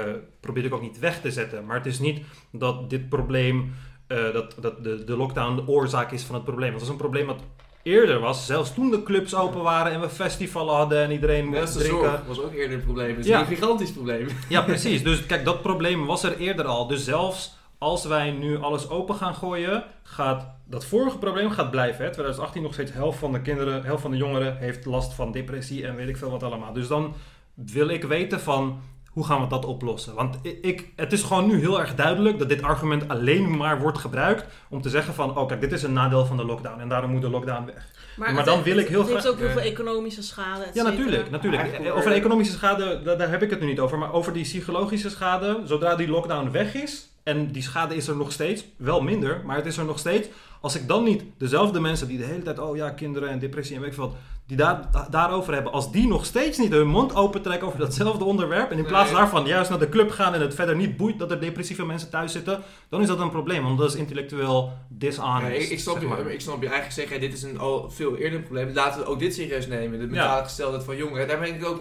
probeer 0.40 0.64
ik 0.64 0.74
ook 0.74 0.80
niet 0.82 0.98
weg 0.98 1.20
te 1.20 1.30
zetten. 1.30 1.66
Maar 1.66 1.76
het 1.76 1.86
is 1.86 1.98
niet 1.98 2.20
dat 2.52 2.90
dit 2.90 3.08
probleem, 3.08 3.74
eh, 4.06 4.32
dat, 4.32 4.54
dat 4.60 4.84
de, 4.84 5.04
de 5.04 5.16
lockdown 5.16 5.56
de 5.56 5.68
oorzaak 5.68 6.12
is 6.12 6.22
van 6.22 6.34
het 6.34 6.44
probleem. 6.44 6.72
Dat 6.72 6.80
is 6.82 6.88
een 6.88 6.96
probleem 6.96 7.26
dat 7.26 7.40
eerder 7.82 8.18
was. 8.20 8.46
Zelfs 8.46 8.74
toen 8.74 8.90
de 8.90 9.02
clubs 9.02 9.34
open 9.34 9.62
waren 9.62 9.92
en 9.92 10.00
we 10.00 10.08
festivalen 10.08 10.74
hadden 10.74 11.02
en 11.02 11.10
iedereen 11.10 11.50
de 11.50 11.62
drinken. 11.62 12.00
zorg. 12.00 12.26
was 12.26 12.40
ook 12.40 12.52
eerder 12.52 12.76
een 12.76 12.84
probleem. 12.84 13.08
Het 13.10 13.18
is 13.18 13.26
Ja. 13.26 13.40
een 13.40 13.46
gigantisch 13.46 13.92
probleem. 13.92 14.26
Ja, 14.48 14.62
precies. 14.62 15.02
Dus 15.02 15.26
kijk, 15.26 15.44
dat 15.44 15.62
probleem 15.62 16.06
was 16.06 16.22
er 16.22 16.36
eerder 16.38 16.64
al. 16.64 16.86
Dus 16.86 17.04
zelfs 17.04 17.54
als 17.82 18.04
wij 18.04 18.30
nu 18.30 18.60
alles 18.60 18.88
open 18.88 19.14
gaan 19.14 19.34
gooien, 19.34 19.84
gaat 20.02 20.46
dat 20.64 20.84
vorige 20.84 21.18
probleem 21.18 21.50
gaat 21.50 21.70
blijven. 21.70 22.04
Hè. 22.04 22.10
2018 22.10 22.62
nog 22.62 22.72
steeds 22.72 22.92
helft 22.92 23.18
van 23.18 23.32
de 23.32 23.40
kinderen, 23.40 23.84
helft 23.84 24.02
van 24.02 24.10
de 24.10 24.16
jongeren 24.16 24.56
heeft 24.56 24.84
last 24.84 25.12
van 25.14 25.32
depressie 25.32 25.86
en 25.86 25.96
weet 25.96 26.08
ik 26.08 26.16
veel 26.16 26.30
wat 26.30 26.42
allemaal. 26.42 26.72
Dus 26.72 26.86
dan 26.88 27.14
wil 27.54 27.88
ik 27.88 28.02
weten 28.04 28.40
van 28.40 28.80
hoe 29.10 29.24
gaan 29.24 29.40
we 29.40 29.46
dat 29.46 29.64
oplossen? 29.64 30.14
Want 30.14 30.38
ik, 30.60 30.92
het 30.96 31.12
is 31.12 31.22
gewoon 31.22 31.46
nu 31.46 31.58
heel 31.60 31.80
erg 31.80 31.94
duidelijk 31.94 32.38
dat 32.38 32.48
dit 32.48 32.62
argument 32.62 33.08
alleen 33.08 33.56
maar 33.56 33.80
wordt 33.80 33.98
gebruikt 33.98 34.44
om 34.68 34.82
te 34.82 34.88
zeggen 34.88 35.14
van, 35.14 35.36
oh 35.36 35.48
kijk, 35.48 35.60
dit 35.60 35.72
is 35.72 35.82
een 35.82 35.92
nadeel 35.92 36.26
van 36.26 36.36
de 36.36 36.44
lockdown 36.44 36.80
en 36.80 36.88
daarom 36.88 37.10
moet 37.10 37.22
de 37.22 37.30
lockdown 37.30 37.64
weg. 37.66 37.88
Maar 38.34 38.44
dan 38.44 38.62
wil 38.62 38.76
ik 38.76 38.88
heel 38.88 38.98
Het 39.00 39.08
heeft 39.08 39.20
graag- 39.20 39.32
ook 39.32 39.38
heel 39.38 39.46
Ja. 39.48 39.52
veel 39.52 39.62
economische 39.62 40.22
schade, 40.22 40.64
Ja, 40.74 40.82
natuurlijk. 40.82 41.30
natuurlijk. 41.30 41.80
Over 41.94 42.10
de 42.10 42.16
economische 42.16 42.52
schade, 42.54 43.02
daar, 43.02 43.18
daar 43.18 43.30
heb 43.30 43.42
ik 43.42 43.50
het 43.50 43.60
nu 43.60 43.66
niet 43.66 43.80
over. 43.80 43.98
Maar 43.98 44.12
over 44.12 44.32
die 44.32 44.42
psychologische 44.42 45.10
schade, 45.10 45.60
zodra 45.64 45.94
die 45.96 46.08
lockdown 46.08 46.50
weg 46.50 46.74
is, 46.74 47.10
en 47.22 47.52
die 47.52 47.62
schade 47.62 47.94
is 47.96 48.08
er 48.08 48.16
nog 48.16 48.32
steeds, 48.32 48.64
wel 48.76 49.00
minder, 49.00 49.42
maar 49.44 49.56
het 49.56 49.66
is 49.66 49.76
er 49.76 49.84
nog 49.84 49.98
steeds. 49.98 50.28
Als 50.62 50.76
ik 50.76 50.88
dan 50.88 51.04
niet 51.04 51.22
dezelfde 51.38 51.80
mensen 51.80 52.08
die 52.08 52.18
de 52.18 52.24
hele 52.24 52.42
tijd, 52.42 52.58
oh 52.58 52.76
ja, 52.76 52.90
kinderen 52.90 53.28
en 53.28 53.38
depressie 53.38 53.76
en 53.76 53.82
weet 53.82 53.90
ik 53.90 53.96
wat, 53.96 54.12
die 54.46 54.56
daar, 54.56 54.88
da- 54.92 55.06
daarover 55.10 55.54
hebben, 55.54 55.72
als 55.72 55.92
die 55.92 56.06
nog 56.08 56.24
steeds 56.24 56.58
niet 56.58 56.72
hun 56.72 56.86
mond 56.88 57.14
opentrekken 57.14 57.66
over 57.66 57.78
datzelfde 57.78 58.24
onderwerp, 58.24 58.70
en 58.70 58.78
in 58.78 58.84
plaats 58.84 59.10
Nee. 59.10 59.18
daarvan 59.18 59.46
juist 59.46 59.70
naar 59.70 59.78
de 59.78 59.88
club 59.88 60.10
gaan 60.10 60.34
en 60.34 60.40
het 60.40 60.54
verder 60.54 60.76
niet 60.76 60.96
boeit 60.96 61.18
dat 61.18 61.30
er 61.30 61.40
depressieve 61.40 61.86
mensen 61.86 62.10
thuis 62.10 62.32
zitten, 62.32 62.60
dan 62.88 63.00
is 63.00 63.06
dat 63.06 63.20
een 63.20 63.30
probleem, 63.30 63.62
want 63.62 63.78
dat 63.78 63.88
is 63.90 63.96
intellectueel 63.98 64.72
dishonest. 64.88 65.56
Ja, 65.56 65.62
ik, 65.62 65.70
ik, 65.70 65.78
snap 65.80 65.94
zeg 65.94 66.02
je, 66.02 66.08
maar. 66.08 66.26
ik 66.30 66.40
snap 66.40 66.62
je 66.62 66.68
eigenlijk 66.68 66.94
zeggen, 66.94 67.20
dit 67.20 67.32
is 67.32 67.42
een 67.42 67.58
al 67.58 67.90
veel 67.90 68.16
eerder 68.16 68.40
probleem. 68.40 68.70
Laten 68.74 69.00
we 69.00 69.06
ook 69.06 69.18
dit 69.18 69.34
serieus 69.34 69.66
nemen. 69.66 69.98
De 69.98 70.06
mentale 70.06 70.42
gesteldheid 70.42 70.84
van 70.84 70.96
jongeren. 70.96 71.28
Daar 71.28 71.38
ben 71.38 71.48
ik 71.48 71.54
het 71.54 71.64
ook 71.64 71.80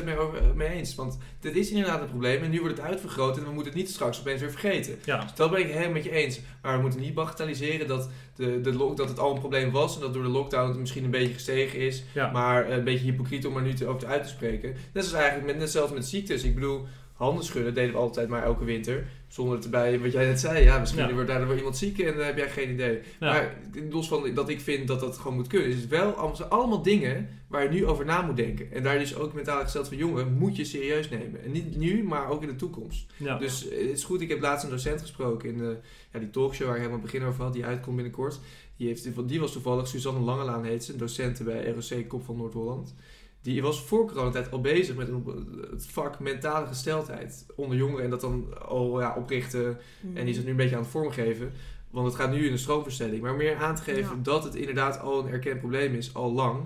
100% 0.00 0.04
mee, 0.04 0.18
over, 0.18 0.42
mee 0.54 0.68
eens. 0.68 0.94
Want 0.94 1.18
dit 1.40 1.56
is 1.56 1.70
inderdaad 1.70 2.00
een 2.00 2.08
probleem 2.08 2.42
en 2.42 2.50
nu 2.50 2.60
wordt 2.60 2.76
het 2.76 2.86
uitvergroot 2.86 3.36
en 3.36 3.44
we 3.44 3.50
moeten 3.50 3.72
het 3.72 3.80
niet 3.80 3.90
straks 3.90 4.18
opeens 4.20 4.40
weer 4.40 4.50
vergeten. 4.50 4.98
Ja. 5.04 5.20
Dus 5.20 5.34
dat 5.34 5.50
ben 5.50 5.60
ik 5.60 5.66
helemaal 5.66 5.92
met 5.92 6.04
je 6.04 6.10
eens. 6.10 6.40
Maar 6.62 6.74
we 6.76 6.80
moeten 6.82 7.00
niet 7.00 7.14
bagatelliseren 7.14 7.86
dat, 7.86 8.07
de, 8.34 8.60
de 8.60 8.74
lock, 8.74 8.96
dat 8.96 9.08
het 9.08 9.18
al 9.18 9.32
een 9.32 9.38
probleem 9.38 9.70
was 9.70 9.94
en 9.94 10.00
dat 10.00 10.14
door 10.14 10.22
de 10.22 10.28
lockdown 10.28 10.68
het 10.68 10.78
misschien 10.78 11.04
een 11.04 11.10
beetje 11.10 11.34
gestegen 11.34 11.78
is. 11.78 12.04
Ja. 12.14 12.30
Maar 12.30 12.70
een 12.70 12.84
beetje 12.84 13.04
hypocriet 13.04 13.46
om 13.46 13.56
er 13.56 13.62
nu 13.62 13.74
te, 13.74 13.86
over 13.86 14.00
te 14.00 14.06
uit 14.06 14.22
te 14.22 14.28
spreken. 14.28 14.74
Net 14.92 15.04
zoals 15.04 15.12
eigenlijk 15.12 15.46
met, 15.46 15.58
net 15.58 15.70
zelfs 15.70 15.92
met 15.92 16.06
ziektes. 16.06 16.42
Ik 16.42 16.54
bedoel, 16.54 16.86
handen 17.18 17.44
schudden 17.44 17.74
deden 17.74 17.92
we 17.92 17.98
altijd 17.98 18.28
maar 18.28 18.42
elke 18.42 18.64
winter. 18.64 19.06
Zonder 19.28 19.54
het 19.54 19.64
erbij, 19.64 20.00
wat 20.00 20.12
jij 20.12 20.24
net 20.26 20.40
zei, 20.40 20.64
ja, 20.64 20.78
misschien 20.78 21.06
Ja. 21.06 21.12
wordt 21.12 21.28
daardoor 21.28 21.56
iemand 21.56 21.76
ziek 21.76 21.98
en 21.98 22.16
dan 22.16 22.24
heb 22.24 22.36
jij 22.36 22.50
geen 22.50 22.70
idee. 22.70 22.98
Ja. 23.20 23.32
Maar 23.32 23.56
los 23.90 24.08
van 24.08 24.34
dat 24.34 24.48
ik 24.48 24.60
vind 24.60 24.88
dat 24.88 25.00
dat 25.00 25.18
gewoon 25.18 25.36
moet 25.36 25.46
kunnen, 25.46 25.68
is 25.68 25.74
het 25.76 25.88
wel 25.88 26.12
allemaal, 26.48 26.82
dingen 26.82 27.28
waar 27.46 27.62
je 27.62 27.68
nu 27.68 27.86
over 27.86 28.04
na 28.04 28.22
moet 28.22 28.36
denken. 28.36 28.72
En 28.72 28.82
daar 28.82 28.98
dus 28.98 29.14
ook 29.16 29.32
mentaal 29.32 29.60
gesteld 29.62 29.88
van 29.88 29.96
jongeren 29.96 30.32
moet 30.32 30.56
je 30.56 30.64
serieus 30.64 31.08
nemen. 31.08 31.44
En 31.44 31.52
niet 31.52 31.76
nu, 31.76 32.02
maar 32.02 32.28
ook 32.28 32.42
in 32.42 32.48
de 32.48 32.56
toekomst. 32.56 33.06
Ja. 33.16 33.38
Dus 33.38 33.68
eh, 33.68 33.78
het 33.78 33.96
is 33.96 34.04
goed, 34.04 34.20
ik 34.20 34.28
heb 34.28 34.40
laatst 34.40 34.64
een 34.64 34.70
docent 34.70 35.00
gesproken 35.00 35.48
in 35.48 35.58
de, 35.58 35.76
ja, 36.12 36.18
die 36.18 36.30
talkshow 36.30 36.66
waar 36.66 36.76
ik 36.76 36.82
helemaal 36.82 37.02
het 37.02 37.12
begin 37.12 37.28
over 37.28 37.42
had, 37.44 37.52
die 37.52 37.64
uitkomt 37.64 37.96
binnenkort. 37.96 38.40
Die, 38.76 38.86
heeft, 38.88 39.28
die 39.28 39.40
was 39.40 39.52
toevallig, 39.52 39.86
Suzanne 39.88 40.20
Langelaan 40.20 40.64
heet 40.64 40.84
ze, 40.84 40.92
een 40.92 40.98
docent 40.98 41.44
bij 41.44 41.70
ROC 41.70 42.08
Kop 42.08 42.24
van 42.24 42.36
Noord-Holland. 42.36 42.94
Die 43.42 43.62
was 43.62 43.82
voor 43.82 44.06
coronatijd 44.06 44.50
al 44.50 44.60
bezig 44.60 44.96
met 44.96 45.08
een, 45.08 45.24
het 45.70 45.86
vak 45.86 46.18
mentale 46.20 46.66
gesteldheid 46.66 47.46
onder 47.56 47.76
jongeren. 47.76 48.04
En 48.04 48.10
dat 48.10 48.20
dan 48.20 48.46
al 48.68 49.00
ja, 49.00 49.14
oprichten 49.18 49.78
Hmm. 50.00 50.16
en 50.16 50.20
die 50.22 50.30
is 50.30 50.36
het 50.36 50.44
nu 50.44 50.50
een 50.50 50.56
beetje 50.56 50.76
aan 50.76 50.82
het 50.82 50.90
vormgeven. 50.90 51.52
Want 51.90 52.06
het 52.06 52.14
gaat 52.16 52.30
nu 52.30 52.46
in 52.46 52.52
een 52.52 52.58
stroomverstelling. 52.58 53.22
Maar 53.22 53.34
meer 53.34 53.56
aan 53.56 53.74
te 53.74 53.82
geven 53.82 54.16
Ja. 54.16 54.22
dat 54.22 54.44
het 54.44 54.54
inderdaad 54.54 55.00
al 55.00 55.18
een 55.18 55.32
erkend 55.32 55.58
probleem 55.58 55.94
is, 55.94 56.14
al 56.14 56.32
lang. 56.32 56.60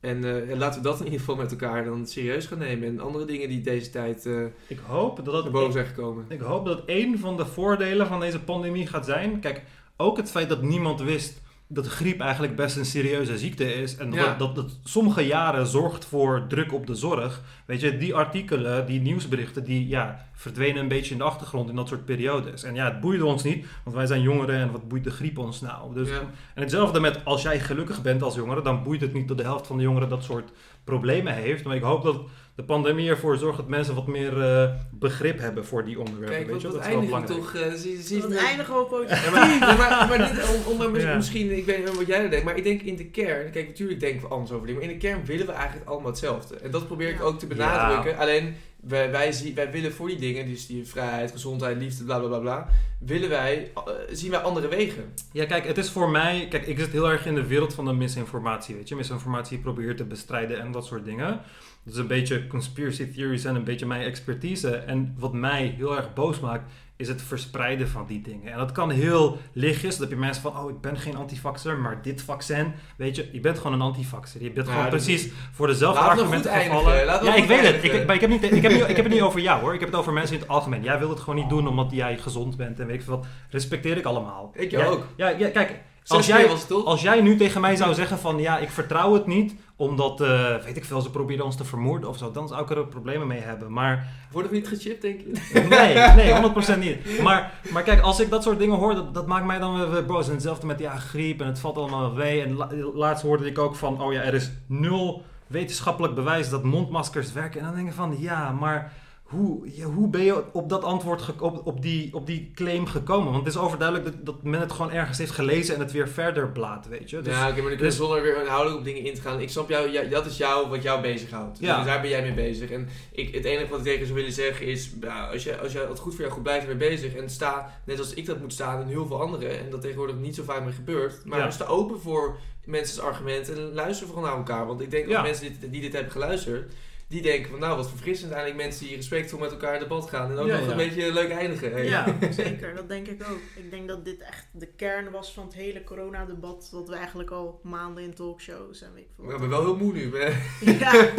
En 0.00 0.24
eh, 0.24 0.50
en 0.50 0.58
laten 0.58 0.82
we 0.82 0.88
dat 0.88 0.98
in 0.98 1.04
ieder 1.04 1.18
geval 1.20 1.36
met 1.36 1.50
elkaar 1.50 1.84
dan 1.84 2.06
serieus 2.06 2.46
gaan 2.46 2.58
nemen. 2.58 2.88
En 2.88 3.00
andere 3.00 3.24
dingen 3.24 3.48
die 3.48 3.60
deze 3.60 3.90
tijd 3.90 4.26
eh 4.26 4.44
Ik 4.66 4.78
hoop 4.86 5.16
dat 5.16 5.24
dat 5.24 5.42
naar 5.42 5.52
boven 5.52 5.72
zijn 5.72 5.86
gekomen. 5.86 6.24
Ik 6.28 6.40
hoop 6.40 6.64
dat 6.66 6.82
één 6.86 7.18
van 7.18 7.36
de 7.36 7.46
voordelen 7.46 8.06
van 8.06 8.20
deze 8.20 8.40
pandemie 8.40 8.86
gaat 8.86 9.04
zijn. 9.04 9.40
Kijk, 9.40 9.62
ook 9.96 10.16
het 10.16 10.30
feit 10.30 10.48
dat 10.48 10.62
niemand 10.62 11.00
wist 11.00 11.40
dat 11.74 11.86
griep 11.86 12.20
eigenlijk 12.20 12.56
best 12.56 12.76
een 12.76 12.84
serieuze 12.84 13.38
ziekte 13.38 13.74
is. 13.74 13.96
En 13.96 14.12
Ja. 14.12 14.24
dat, 14.24 14.38
dat, 14.38 14.54
dat 14.54 14.78
sommige 14.84 15.22
jaren 15.26 15.66
zorgt 15.66 16.04
voor 16.04 16.44
druk 16.48 16.72
op 16.72 16.86
de 16.86 16.94
zorg. 16.94 17.42
Weet 17.64 17.80
je, 17.80 17.96
die 17.98 18.14
artikelen, 18.14 18.86
die 18.86 19.00
nieuwsberichten, 19.00 19.64
die 19.64 19.88
ja, 19.88 20.26
verdwenen 20.34 20.80
een 20.82 20.88
beetje 20.88 21.12
in 21.12 21.18
de 21.18 21.24
achtergrond 21.24 21.68
in 21.68 21.76
dat 21.76 21.88
soort 21.88 22.04
periodes. 22.04 22.62
En 22.62 22.74
ja, 22.74 22.84
het 22.84 23.00
boeide 23.00 23.24
ons 23.24 23.42
niet, 23.42 23.66
want 23.84 23.96
wij 23.96 24.06
zijn 24.06 24.22
jongeren 24.22 24.60
en 24.60 24.70
wat 24.70 24.88
boeit 24.88 25.04
de 25.04 25.10
griep 25.10 25.38
ons 25.38 25.60
nou? 25.60 25.94
Dus, 25.94 26.08
Ja. 26.08 26.20
En 26.54 26.62
hetzelfde 26.62 27.00
met 27.00 27.24
als 27.24 27.42
jij 27.42 27.60
gelukkig 27.60 28.02
bent 28.02 28.22
als 28.22 28.34
jongere, 28.34 28.62
dan 28.62 28.82
boeit 28.82 29.00
het 29.00 29.12
niet 29.12 29.28
dat 29.28 29.36
de 29.36 29.42
helft 29.42 29.66
van 29.66 29.76
de 29.76 29.82
jongeren 29.82 30.08
dat 30.08 30.24
soort 30.24 30.50
problemen 30.84 31.34
heeft. 31.34 31.64
Maar 31.64 31.76
ik 31.76 31.82
hoop 31.82 32.02
dat 32.04 32.20
de 32.56 32.64
pandemie 32.64 33.08
ervoor 33.10 33.36
zorgt 33.36 33.56
dat 33.56 33.68
mensen 33.68 33.94
wat 33.94 34.06
meer 34.06 34.42
eh, 34.42 34.70
begrip 34.90 35.38
hebben 35.38 35.64
voor 35.64 35.84
die 35.84 35.98
onderwerpen. 35.98 36.36
Kijk, 36.36 36.46
weet 36.46 36.62
wat, 36.62 36.72
je? 36.72 36.78
Dat 36.78 36.86
is 36.86 36.92
wel 36.92 37.04
belangrijk. 37.04 37.40
toch... 37.40 37.54
eh, 37.54 37.72
zie, 37.72 38.00
zie, 38.02 38.20
Dat 38.20 38.34
eindigen 38.34 38.74
we 38.74 38.84
positief. 38.84 39.24
Ja, 39.24 39.30
maar, 39.30 39.76
maar, 39.78 40.06
maar 40.08 40.18
niet 40.18 40.64
om, 40.86 40.96
Ja. 40.96 41.14
misschien, 41.16 41.56
ik 41.56 41.64
weet 41.66 41.78
niet 41.78 41.96
wat 41.96 42.06
jij 42.06 42.22
er 42.22 42.30
denkt, 42.30 42.44
maar 42.44 42.56
ik 42.56 42.64
denk 42.64 42.82
in 42.82 42.96
de 42.96 43.06
kern, 43.06 43.50
kijk 43.50 43.66
natuurlijk 43.66 44.00
denken 44.00 44.20
we 44.20 44.28
anders 44.28 44.52
over 44.52 44.66
dingen, 44.66 44.80
maar 44.82 44.90
in 44.90 44.98
de 44.98 45.06
kern 45.06 45.24
willen 45.24 45.46
we 45.46 45.52
eigenlijk 45.52 45.88
allemaal 45.88 46.10
hetzelfde. 46.10 46.56
En 46.56 46.70
dat 46.70 46.86
probeer 46.86 47.08
ik 47.08 47.18
Ja. 47.18 47.22
ook 47.24 47.38
te 47.38 47.46
benadrukken. 47.46 48.18
Alleen 48.18 48.54
wij, 48.88 49.10
wij, 49.10 49.52
wij 49.54 49.70
willen 49.70 49.92
voor 49.92 50.08
die 50.08 50.18
dingen, 50.18 50.46
dus 50.46 50.66
die 50.66 50.86
vrijheid, 50.86 51.30
gezondheid, 51.30 51.76
liefde, 51.76 52.04
bla 52.04 52.18
bla 52.18 52.28
bla 52.28 52.38
bla, 52.38 52.68
willen 52.98 53.28
wij, 53.28 53.70
eh, 53.74 53.92
zien 54.10 54.30
wij 54.30 54.40
andere 54.40 54.68
wegen. 54.68 55.12
Ja, 55.32 55.46
kijk, 55.46 55.66
het 55.66 55.78
is 55.78 55.90
voor 55.90 56.10
mij... 56.10 56.46
Kijk, 56.50 56.66
ik 56.66 56.78
zit 56.78 56.92
heel 56.92 57.10
erg 57.10 57.26
in 57.26 57.34
de 57.34 57.46
wereld 57.46 57.74
van 57.74 57.84
de 57.84 57.92
misinformatie, 57.92 58.74
weet 58.74 58.88
je. 58.88 58.96
Misinformatie 58.96 59.58
probeert 59.58 59.96
te 59.96 60.04
bestrijden 60.04 60.60
en 60.60 60.72
dat 60.72 60.86
soort 60.86 61.04
dingen. 61.04 61.40
Dat 61.84 61.94
is 61.94 62.00
een 62.00 62.06
beetje 62.06 62.46
conspiracy 62.46 63.12
theories 63.12 63.44
en 63.44 63.54
een 63.54 63.64
beetje 63.64 63.86
mijn 63.86 64.02
expertise. 64.02 64.76
En 64.76 65.14
wat 65.18 65.32
mij 65.32 65.74
heel 65.76 65.96
erg 65.96 66.12
boos 66.12 66.40
maakt, 66.40 66.72
is 66.96 67.08
het 67.08 67.22
verspreiden 67.22 67.88
van 67.88 68.04
die 68.06 68.20
dingen. 68.20 68.52
En 68.52 68.58
dat 68.58 68.72
kan 68.72 68.90
heel 68.90 69.38
lichtjes. 69.52 69.92
Dan 69.96 70.00
heb 70.08 70.10
je 70.18 70.24
mensen 70.24 70.42
van, 70.42 70.56
oh, 70.58 70.70
ik 70.70 70.80
ben 70.80 70.96
geen 70.96 71.16
antivaxer, 71.16 71.78
maar 71.78 72.02
dit 72.02 72.22
vaccin, 72.22 72.72
weet 72.96 73.16
je, 73.16 73.28
je 73.32 73.40
bent 73.40 73.56
gewoon 73.58 73.72
een 73.72 73.80
antivaxer. 73.80 74.42
Je 74.42 74.50
bent 74.50 74.66
Ja, 74.66 74.72
gewoon 74.72 74.90
dat- 74.90 75.02
precies 75.02 75.32
voor 75.52 75.66
dezelfde 75.66 76.00
we 76.00 76.06
argumenten 76.08 76.52
gevallen. 76.52 76.94
Ja, 77.04 77.34
ik 77.34 77.44
weet 77.44 77.60
het. 77.60 77.84
Ik, 77.84 78.06
maar 78.06 78.14
ik, 78.14 78.20
heb 78.20 78.30
niet, 78.30 78.42
ik, 78.42 78.62
heb 78.62 78.72
niet, 78.78 78.88
ik 78.88 78.96
heb 78.96 79.04
het 79.04 79.14
niet 79.14 79.22
over 79.22 79.40
jou 79.40 79.60
hoor. 79.60 79.74
Ik 79.74 79.80
heb 79.80 79.88
het 79.88 79.98
over 79.98 80.12
mensen 80.12 80.34
in 80.34 80.40
het 80.40 80.50
algemeen. 80.50 80.82
Jij 80.82 80.98
wil 80.98 81.08
het 81.10 81.20
gewoon 81.20 81.34
niet 81.34 81.48
doen 81.48 81.68
omdat 81.68 81.90
jij 81.90 82.18
gezond 82.18 82.56
bent 82.56 82.80
en 82.80 82.86
weet 82.86 82.96
ik 82.96 83.02
veel 83.02 83.16
wat. 83.16 83.26
Respecteer 83.50 83.96
ik 83.96 84.04
allemaal. 84.04 84.50
Ik 84.54 84.70
jou 84.70 84.84
Ja, 84.84 84.90
ook. 84.90 85.06
Ja, 85.16 85.28
ja, 85.28 85.48
kijk, 85.48 85.80
als 86.06 86.26
jij, 86.26 86.48
was 86.48 86.58
het 86.58 86.68
toch? 86.68 86.84
als 86.84 87.02
jij 87.02 87.20
nu 87.20 87.36
tegen 87.36 87.60
mij 87.60 87.76
zou 87.76 87.94
zeggen 87.94 88.18
van 88.18 88.38
ja, 88.38 88.58
ik 88.58 88.70
vertrouw 88.70 89.14
het 89.14 89.26
niet, 89.26 89.54
omdat, 89.76 90.20
eh, 90.20 90.56
weet 90.64 90.76
ik 90.76 90.84
veel, 90.84 91.00
ze 91.00 91.10
proberen 91.10 91.44
ons 91.44 91.56
te 91.56 91.64
vermoorden 91.64 92.08
of 92.08 92.16
zo, 92.18 92.30
dan 92.30 92.48
zou 92.48 92.62
ik 92.62 92.70
er 92.70 92.86
problemen 92.86 93.26
mee 93.26 93.40
hebben. 93.40 93.72
Maar 93.72 94.08
Worden 94.32 94.50
we 94.50 94.56
niet 94.56 94.68
gechipt, 94.68 95.02
denk 95.02 95.20
je? 95.20 95.60
nee, 95.60 95.94
nee, 96.24 96.32
100% 96.76 96.78
niet. 96.78 97.20
Maar, 97.22 97.52
maar 97.70 97.82
kijk, 97.82 98.00
als 98.00 98.20
ik 98.20 98.30
dat 98.30 98.42
soort 98.42 98.58
dingen 98.58 98.76
hoor, 98.78 98.94
dat, 98.94 99.14
dat 99.14 99.26
maakt 99.26 99.46
mij 99.46 99.58
dan 99.58 99.90
weer- 99.90 100.04
boos. 100.04 100.26
En 100.26 100.32
hetzelfde 100.32 100.66
met 100.66 100.78
ja, 100.78 100.96
griep 100.96 101.40
en 101.40 101.46
het 101.46 101.58
valt 101.58 101.76
allemaal 101.76 102.00
wel 102.00 102.24
mee. 102.24 102.42
En 102.42 102.54
la- 102.56 102.70
laatst 102.94 103.22
hoorde 103.22 103.46
ik 103.46 103.58
ook 103.58 103.74
van, 103.76 104.02
oh 104.02 104.12
ja, 104.12 104.20
er 104.22 104.34
is 104.34 104.50
nul 104.66 105.22
wetenschappelijk 105.46 106.14
bewijs 106.14 106.50
dat 106.50 106.62
mondmaskers 106.62 107.32
werken. 107.32 107.60
En 107.60 107.66
dan 107.66 107.74
denk 107.74 107.88
ik 107.88 107.94
van, 107.94 108.16
ja, 108.18 108.52
maar 108.52 108.92
hoe, 109.24 109.70
ja, 109.76 109.84
hoe 109.84 110.08
ben 110.08 110.22
je 110.24 110.52
op 110.52 110.68
dat 110.68 110.82
antwoord, 110.84 111.40
op, 111.40 111.66
op, 111.66 111.82
die, 111.82 112.14
op 112.14 112.26
die 112.26 112.50
claim 112.54 112.86
gekomen? 112.86 113.32
Want 113.32 113.44
het 113.44 113.54
is 113.54 113.60
overduidelijk 113.60 114.06
dat, 114.16 114.26
dat 114.26 114.42
men 114.42 114.60
het 114.60 114.72
gewoon 114.72 114.92
ergens 114.92 115.18
heeft 115.18 115.30
gelezen 115.30 115.74
en 115.74 115.80
het 115.80 115.92
weer 115.92 116.08
verder 116.08 116.48
blaat, 116.48 116.88
weet 116.88 117.10
je. 117.10 117.20
Dus, 117.20 117.32
ja, 117.34 117.48
oké, 117.48 117.60
maar 117.60 117.70
dan 117.70 117.78
dus- 117.80 117.96
zonder 117.96 118.22
weer 118.22 118.40
inhoudelijk 118.40 118.78
op 118.78 118.84
dingen 118.84 119.04
in 119.04 119.14
te 119.14 119.20
gaan. 119.20 119.40
Ik 119.40 119.50
snap 119.50 119.68
jou, 119.68 119.90
ja, 119.90 120.02
dat 120.02 120.26
is 120.26 120.36
jou 120.36 120.68
wat 120.68 120.82
jou 120.82 121.02
bezighoudt. 121.02 121.58
Ja. 121.58 121.76
Dus 121.76 121.86
daar 121.86 122.00
ben 122.00 122.10
jij 122.10 122.22
mee 122.22 122.34
bezig. 122.34 122.70
En 122.70 122.88
ik, 123.12 123.34
het 123.34 123.44
enige 123.44 123.68
wat 123.70 123.78
ik 123.78 123.84
tegen 123.84 124.06
zou 124.06 124.18
willen 124.18 124.32
zeggen 124.32 124.66
is, 124.66 124.90
ja, 125.00 125.26
als, 125.26 125.44
je, 125.44 125.58
als 125.58 125.72
je 125.72 125.86
het 125.88 125.98
goed 125.98 126.12
voor 126.12 126.20
jou 126.22 126.32
goed 126.34 126.42
blijft 126.42 126.66
mee 126.66 126.76
bezig 126.76 127.14
en 127.14 127.30
sta, 127.30 127.80
net 127.84 127.98
als 127.98 128.14
ik 128.14 128.26
dat 128.26 128.40
moet 128.40 128.52
staan 128.52 128.80
en 128.80 128.86
heel 128.88 129.06
veel 129.06 129.20
anderen, 129.20 129.58
en 129.58 129.70
dat 129.70 129.80
tegenwoordig 129.80 130.16
niet 130.16 130.34
zo 130.34 130.42
vaak 130.42 130.64
meer 130.64 130.72
gebeurt, 130.72 131.24
maar 131.24 131.38
Ja. 131.38 131.50
sta 131.50 131.64
open 131.64 132.00
voor 132.00 132.36
mensen's 132.64 133.00
argumenten 133.06 133.56
en 133.56 133.72
luister 133.74 134.06
vooral 134.06 134.24
naar 134.24 134.36
elkaar. 134.36 134.66
Want 134.66 134.80
ik 134.80 134.90
denk 134.90 135.04
dat 135.04 135.12
Ja. 135.12 135.22
mensen 135.22 135.56
die 135.70 135.80
dit 135.80 135.92
hebben 135.92 136.12
geluisterd, 136.12 136.72
die 137.14 137.22
denken 137.22 137.50
van 137.50 137.60
nou 137.60 137.76
wat 137.76 137.88
verfrissend 137.88 138.32
eigenlijk 138.32 138.62
mensen 138.64 138.86
die 138.86 138.96
respectvol 138.96 139.38
met 139.38 139.50
elkaar 139.50 139.74
in 139.74 139.80
debat 139.80 140.08
gaan 140.08 140.30
en 140.30 140.38
ook 140.38 140.46
Ja, 140.46 140.54
nog 140.56 140.64
ja. 140.64 140.70
een 140.70 140.76
beetje 140.76 141.12
leuk 141.12 141.30
eindigen. 141.30 141.72
Hey. 141.72 141.84
Ja. 141.84 142.16
Zeker, 142.30 142.74
dat 142.74 142.88
denk 142.88 143.06
ik 143.06 143.22
ook. 143.30 143.38
Ik 143.54 143.70
denk 143.70 143.88
dat 143.88 144.04
dit 144.04 144.20
echt 144.20 144.46
de 144.52 144.66
kern 144.66 145.10
was 145.10 145.32
van 145.32 145.44
het 145.44 145.54
hele 145.54 145.84
coronadebat. 145.84 146.68
Dat 146.72 146.88
we 146.88 146.94
eigenlijk 146.94 147.30
al 147.30 147.60
maanden 147.62 148.02
in 148.04 148.14
talkshows 148.14 148.82
en 148.82 148.94
weet 148.94 149.04
ik 149.04 149.10
veel. 149.16 149.24
Ik 149.24 149.30
wat. 149.30 149.40
ben 149.40 149.48
wel 149.48 149.60
heel 149.64 149.76
moe 149.76 149.92
nu. 149.92 150.12
hè. 150.18 150.32
Ja. 150.78 151.10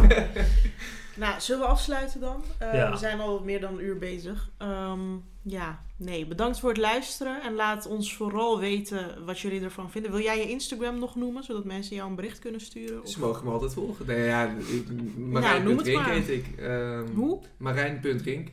nou, 1.22 1.40
zullen 1.40 1.62
we 1.62 1.68
afsluiten 1.68 2.20
dan? 2.20 2.44
Eh, 2.58 2.74
Ja. 2.74 2.90
We 2.90 2.96
zijn 2.96 3.20
al 3.20 3.40
meer 3.44 3.60
dan 3.60 3.72
een 3.78 3.84
uur 3.84 3.98
bezig. 3.98 4.50
Ehm, 4.58 5.00
ja, 5.48 5.82
nee, 5.96 6.26
bedankt 6.26 6.60
voor 6.60 6.68
het 6.68 6.78
luisteren. 6.78 7.42
En 7.42 7.54
laat 7.54 7.86
ons 7.86 8.14
vooral 8.16 8.58
weten 8.58 9.24
wat 9.24 9.38
jullie 9.40 9.60
ervan 9.60 9.90
vinden. 9.90 10.10
Wil 10.10 10.20
jij 10.20 10.38
je 10.38 10.48
Instagram 10.50 10.98
nog 10.98 11.16
noemen, 11.16 11.44
zodat 11.44 11.64
mensen 11.64 11.96
jou 11.96 12.08
een 12.10 12.14
bericht 12.16 12.38
kunnen 12.38 12.60
sturen? 12.60 13.02
Of... 13.02 13.08
Ze 13.08 13.20
mogen 13.20 13.44
me 13.44 13.50
altijd 13.50 13.72
volgen. 13.72 14.06
Nee, 14.06 14.24
ja, 14.24 14.44
ik- 14.44 14.88
noem 14.90 15.30
Marijn.rink 15.30 16.06
heet 16.06 16.28
ik. 16.28 16.46
Ehm, 16.58 17.06
Hoe? 17.14 17.40
Marijn.rink. 17.56 18.48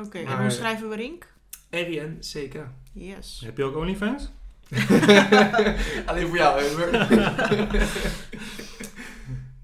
Oké, 0.00 0.18
en 0.18 0.24
Maar- 0.24 0.40
hoe 0.40 0.50
schrijven 0.50 0.88
we 0.88 0.94
Rink? 0.96 1.26
R-I-N-C-K. 1.70 2.66
Yes. 2.92 3.42
Heb 3.44 3.56
je 3.56 3.64
ook 3.64 3.76
OnlyFans? 3.76 4.30
Alleen 6.06 6.26
voor 6.28 6.36
jou. 6.36 6.62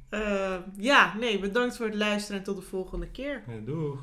Eh, 0.09 0.55
ja, 0.77 1.15
nee, 1.19 1.39
bedankt 1.39 1.77
voor 1.77 1.87
het 1.87 1.95
luisteren 1.95 2.39
en 2.39 2.45
tot 2.45 2.57
de 2.57 2.63
volgende 2.63 3.07
keer. 3.09 3.43
Ja, 3.49 3.59
doeg. 3.65 3.99